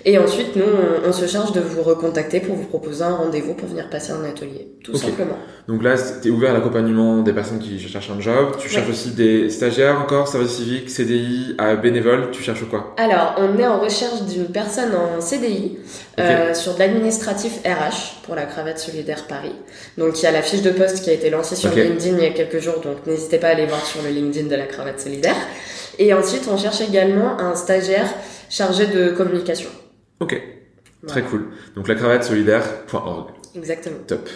Et 0.04 0.18
ensuite, 0.18 0.56
nous, 0.56 0.64
on, 1.06 1.14
se 1.14 1.28
charge 1.28 1.52
de 1.52 1.62
vous 1.62 1.84
recontacter 1.84 2.40
pour 2.40 2.56
vous 2.56 2.64
proposer 2.64 3.04
un 3.04 3.14
rendez-vous 3.14 3.54
pour 3.54 3.70
venir 3.70 3.88
passer 3.92 4.14
un 4.14 4.24
atelier, 4.24 4.68
tout 4.84 4.96
simplement. 4.96 5.38
Donc 5.68 5.84
là, 5.84 5.94
tu 5.96 6.28
es 6.28 6.32
ouvert 6.32 6.50
à 6.50 6.54
l'accompagnement 6.54 7.22
des 7.22 7.34
personnes 7.34 7.60
qui 7.60 7.78
cherchent 7.78 8.10
un 8.10 8.20
job. 8.20 8.56
Tu 8.58 8.68
cherches 8.68 8.90
aussi 8.90 9.12
des 9.12 9.52
stagiaires 9.52 10.02
encore, 10.02 10.28
service 10.28 10.54
civique, 10.54 10.90
CDI, 10.90 11.54
à 11.60 11.76
bénévole. 11.76 12.32
Tu 12.32 12.42
cherches 12.42 12.68
quoi? 12.68 12.96
Alors, 12.98 13.36
on 13.38 13.60
est 13.60 13.68
en 13.68 13.80
recherche 13.80 14.24
d'une 14.24 14.48
personne 14.48 14.94
en 14.96 15.22
CDI 15.22 15.78
euh, 16.20 16.54
sur 16.54 16.76
de 16.76 16.80
l'administratif 16.80 17.60
RH 17.66 18.24
pour 18.24 18.36
la 18.36 18.46
cravate 18.46 18.80
solidaire 18.80 19.28
Paris. 19.28 19.56
Donc, 19.98 20.20
il 20.20 20.24
y 20.24 20.28
a 20.28 20.32
la 20.32 20.42
fiche 20.42 20.62
de 20.62 20.72
poste 20.72 21.04
qui 21.04 21.10
a 21.10 21.14
été 21.14 21.30
lancée 21.30 21.56
sur 21.56 21.74
LinkedIn 21.74 22.18
il 22.18 22.24
y 22.24 22.28
a 22.28 22.32
quelques 22.32 22.60
jours. 22.60 22.80
Donc, 22.82 23.06
n'hésitez 23.06 23.38
pas 23.38 23.48
à 23.48 23.52
aller 23.52 23.66
voir 23.66 23.86
sur 23.86 24.02
le 24.02 24.10
LinkedIn 24.10 24.48
de 24.48 24.56
la 24.56 24.66
cravate 24.66 25.00
solidaire. 25.00 25.36
Et 26.00 26.14
ensuite, 26.14 26.48
on 26.52 26.58
cherche 26.58 26.82
également 26.82 27.40
un 27.40 27.56
stagiaire 27.56 28.08
chargé 28.50 28.88
de 28.88 29.10
communication. 29.10 29.70
Ok, 30.20 30.42
très 31.08 31.22
cool. 31.24 31.50
Donc 31.76 31.88
la 31.88 31.96
cravate 31.96 32.24
solidaire.org. 32.24 33.32
Exactement. 33.56 34.00
Top. 34.08 34.30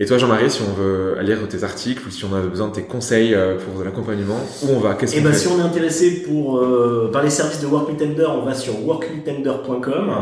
Et 0.00 0.06
toi, 0.06 0.18
Jean-Marie, 0.18 0.50
si 0.50 0.60
on 0.60 0.72
veut 0.72 1.16
lire 1.22 1.46
tes 1.48 1.62
articles 1.62 2.08
ou 2.08 2.10
si 2.10 2.24
on 2.24 2.34
a 2.34 2.40
besoin 2.40 2.66
de 2.66 2.72
tes 2.72 2.82
conseils 2.82 3.32
euh, 3.32 3.56
pour 3.56 3.78
de 3.78 3.84
l'accompagnement, 3.84 4.40
où 4.64 4.70
on 4.74 4.80
va? 4.80 4.94
Qu'est-ce 4.94 5.16
eh 5.16 5.20
ben, 5.20 5.32
Si 5.32 5.46
on 5.46 5.56
est 5.60 5.62
intéressé 5.62 6.24
pour, 6.24 6.58
euh, 6.58 7.10
par 7.12 7.22
les 7.22 7.30
services 7.30 7.60
de 7.60 7.68
WorkMeTender, 7.68 8.26
on 8.26 8.44
va 8.44 8.54
sur 8.54 8.84
workmetender.com 8.84 10.12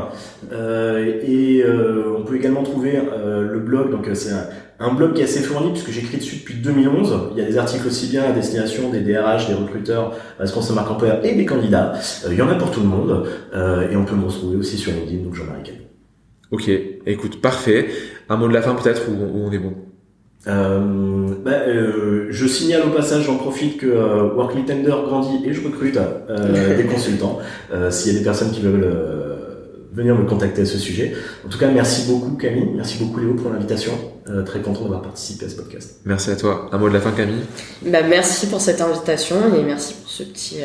euh, 0.53 1.21
et 1.27 1.63
euh, 1.63 2.15
on 2.19 2.23
peut 2.23 2.37
également 2.37 2.63
trouver 2.63 3.01
le 3.01 3.59
blog. 3.61 3.91
Donc 3.91 4.11
c'est 4.13 4.33
un, 4.33 4.45
un, 4.79 4.93
blog 4.93 5.15
qui 5.15 5.23
est 5.23 5.25
assez 5.25 5.41
fourni 5.41 5.71
puisque 5.71 5.91
j'écris 5.91 6.19
dessus 6.19 6.37
depuis 6.37 6.57
2011. 6.57 7.31
Il 7.33 7.39
y 7.39 7.43
a 7.43 7.49
des 7.49 7.57
articles 7.57 7.87
aussi 7.87 8.09
bien 8.09 8.25
à 8.25 8.33
destination 8.33 8.91
des 8.91 9.01
DRH, 9.01 9.49
des 9.49 9.55
recruteurs, 9.55 10.15
responsables 10.39 10.77
marque 10.77 10.91
employeur 10.91 11.25
et 11.25 11.35
des 11.35 11.47
candidats. 11.47 11.95
il 12.31 12.37
y 12.37 12.43
en 12.43 12.49
a 12.51 12.57
pour 12.57 12.71
tout 12.73 12.81
le 12.81 12.89
monde 12.89 13.27
et 13.91 13.97
on 13.97 14.05
peut 14.05 14.17
me 14.17 14.27
retrouver 14.27 14.59
aussi 14.59 14.77
sur 14.77 14.93
LinkedIn. 14.93 15.25
Donc 15.25 15.35
Jean-Marie 15.35 15.63
Ok, 16.53 16.71
écoute, 17.07 17.41
parfait. 17.41 17.89
Un 18.33 18.37
mot 18.37 18.49
de 18.49 18.55
la 18.55 18.63
fin 18.63 18.75
peut-être 18.75 19.11
ou, 19.11 19.47
on 19.47 19.53
est 19.53 19.59
bon 19.59 19.75
euh, 20.49 20.81
bah, 21.45 21.51
euh, 21.69 22.27
je 22.31 22.47
signale 22.49 22.83
au 22.85 22.91
passage, 22.91 23.25
j'en 23.25 23.37
profite 23.37 23.77
que 23.77 23.87
euh, 23.87 24.35
Workly 24.35 24.65
Tender 24.65 24.97
grandit 25.05 25.47
et 25.47 25.53
je 25.53 25.63
recrute 25.63 25.97
euh, 25.97 26.77
des 26.77 26.85
consultants. 26.93 27.39
Euh, 27.73 27.93
s'il 27.93 28.13
y 28.13 28.17
a 28.17 28.19
des 28.19 28.25
personnes 28.25 28.51
qui 28.51 28.61
veulent 28.61 28.83
euh, 28.83 29.37
venir 29.93 30.17
me 30.17 30.25
contacter 30.25 30.63
à 30.63 30.65
ce 30.65 30.79
sujet. 30.79 31.13
En 31.47 31.49
tout 31.51 31.59
cas, 31.59 31.69
merci 31.71 32.11
beaucoup 32.11 32.37
Camille, 32.37 32.71
merci 32.75 32.99
beaucoup 32.99 33.21
Léo 33.21 33.35
pour 33.35 33.53
l'invitation. 33.53 33.93
très 34.47 34.61
content 34.61 34.83
d'avoir 34.83 35.03
participé 35.03 35.45
à 35.45 35.49
ce 35.51 35.57
podcast. 35.57 36.01
Merci 36.07 36.31
à 36.31 36.37
toi. 36.37 36.71
Un 36.73 36.79
mot 36.79 36.89
de 36.89 36.95
la 36.95 37.01
fin 37.01 37.13
Camille 37.13 37.45
bah, 37.87 38.03
Merci 38.03 38.47
pour 38.47 38.63
cette 38.63 38.81
invitation 38.81 39.37
et 39.55 39.63
merci 39.63 39.95
pour 39.95 40.11
ce 40.11 40.23
petit, 40.23 40.61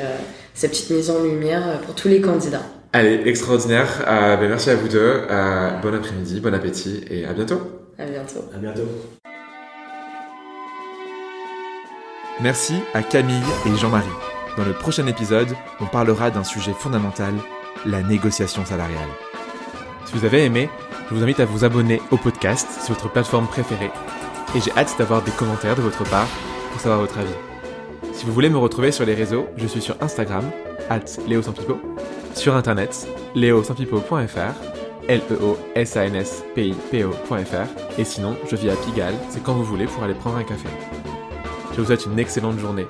cette 0.53 0.71
petite 0.71 0.89
mise 0.89 1.09
en 1.11 1.21
lumière 1.21 1.81
pour 1.85 1.93
tous 1.93 2.07
les 2.07 2.21
candidats. 2.21 2.63
Allez, 2.93 3.21
extraordinaire. 3.25 3.87
Euh, 4.07 4.37
ben 4.37 4.49
merci 4.49 4.69
à 4.69 4.75
vous 4.75 4.87
deux. 4.87 5.25
Euh, 5.29 5.69
bon 5.81 5.93
après-midi, 5.93 6.39
bon 6.39 6.53
appétit 6.53 7.03
et 7.09 7.25
à 7.25 7.33
bientôt. 7.33 7.61
À 7.99 8.05
bientôt. 8.05 8.45
À 8.55 8.57
bientôt. 8.57 8.87
Merci 12.39 12.75
à 12.93 13.01
Camille 13.01 13.35
et 13.65 13.75
Jean-Marie. 13.75 14.05
Dans 14.57 14.63
le 14.63 14.73
prochain 14.73 15.05
épisode, 15.07 15.49
on 15.79 15.85
parlera 15.85 16.31
d'un 16.31 16.43
sujet 16.43 16.73
fondamental, 16.73 17.33
la 17.85 18.01
négociation 18.01 18.65
salariale. 18.65 19.09
Si 20.05 20.13
vous 20.13 20.25
avez 20.25 20.45
aimé, 20.45 20.69
je 21.09 21.15
vous 21.15 21.23
invite 21.23 21.39
à 21.39 21.45
vous 21.45 21.65
abonner 21.65 22.01
au 22.11 22.17
podcast 22.17 22.67
sur 22.83 22.93
votre 22.93 23.11
plateforme 23.11 23.47
préférée. 23.47 23.91
Et 24.55 24.61
j'ai 24.61 24.71
hâte 24.77 24.95
d'avoir 24.97 25.21
des 25.23 25.31
commentaires 25.31 25.75
de 25.75 25.81
votre 25.81 26.03
part 26.09 26.27
pour 26.71 26.79
savoir 26.79 27.01
votre 27.01 27.17
avis. 27.17 27.27
Si 28.13 28.25
vous 28.25 28.33
voulez 28.33 28.49
me 28.49 28.57
retrouver 28.57 28.91
sur 28.91 29.05
les 29.05 29.13
réseaux, 29.13 29.47
je 29.57 29.67
suis 29.67 29.81
sur 29.81 29.95
Instagram, 30.01 30.43
at 30.89 31.01
Léo 31.27 31.41
sur 32.37 32.55
internet, 32.55 33.07
leosanpipo.fr, 33.35 34.53
L-E-O-S-A-N-S-P-I-P-O.fr, 35.07 37.99
et 37.99 38.03
sinon, 38.03 38.35
je 38.49 38.55
vis 38.55 38.69
à 38.69 38.75
Pigalle, 38.75 39.15
c'est 39.29 39.43
quand 39.43 39.53
vous 39.53 39.63
voulez 39.63 39.85
pour 39.85 40.03
aller 40.03 40.13
prendre 40.13 40.37
un 40.37 40.43
café. 40.43 40.69
Je 41.73 41.81
vous 41.81 41.87
souhaite 41.87 42.05
une 42.05 42.19
excellente 42.19 42.59
journée 42.59 42.85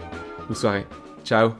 ou 0.49 0.53
soirée. 0.53 0.85
Ciao 1.23 1.51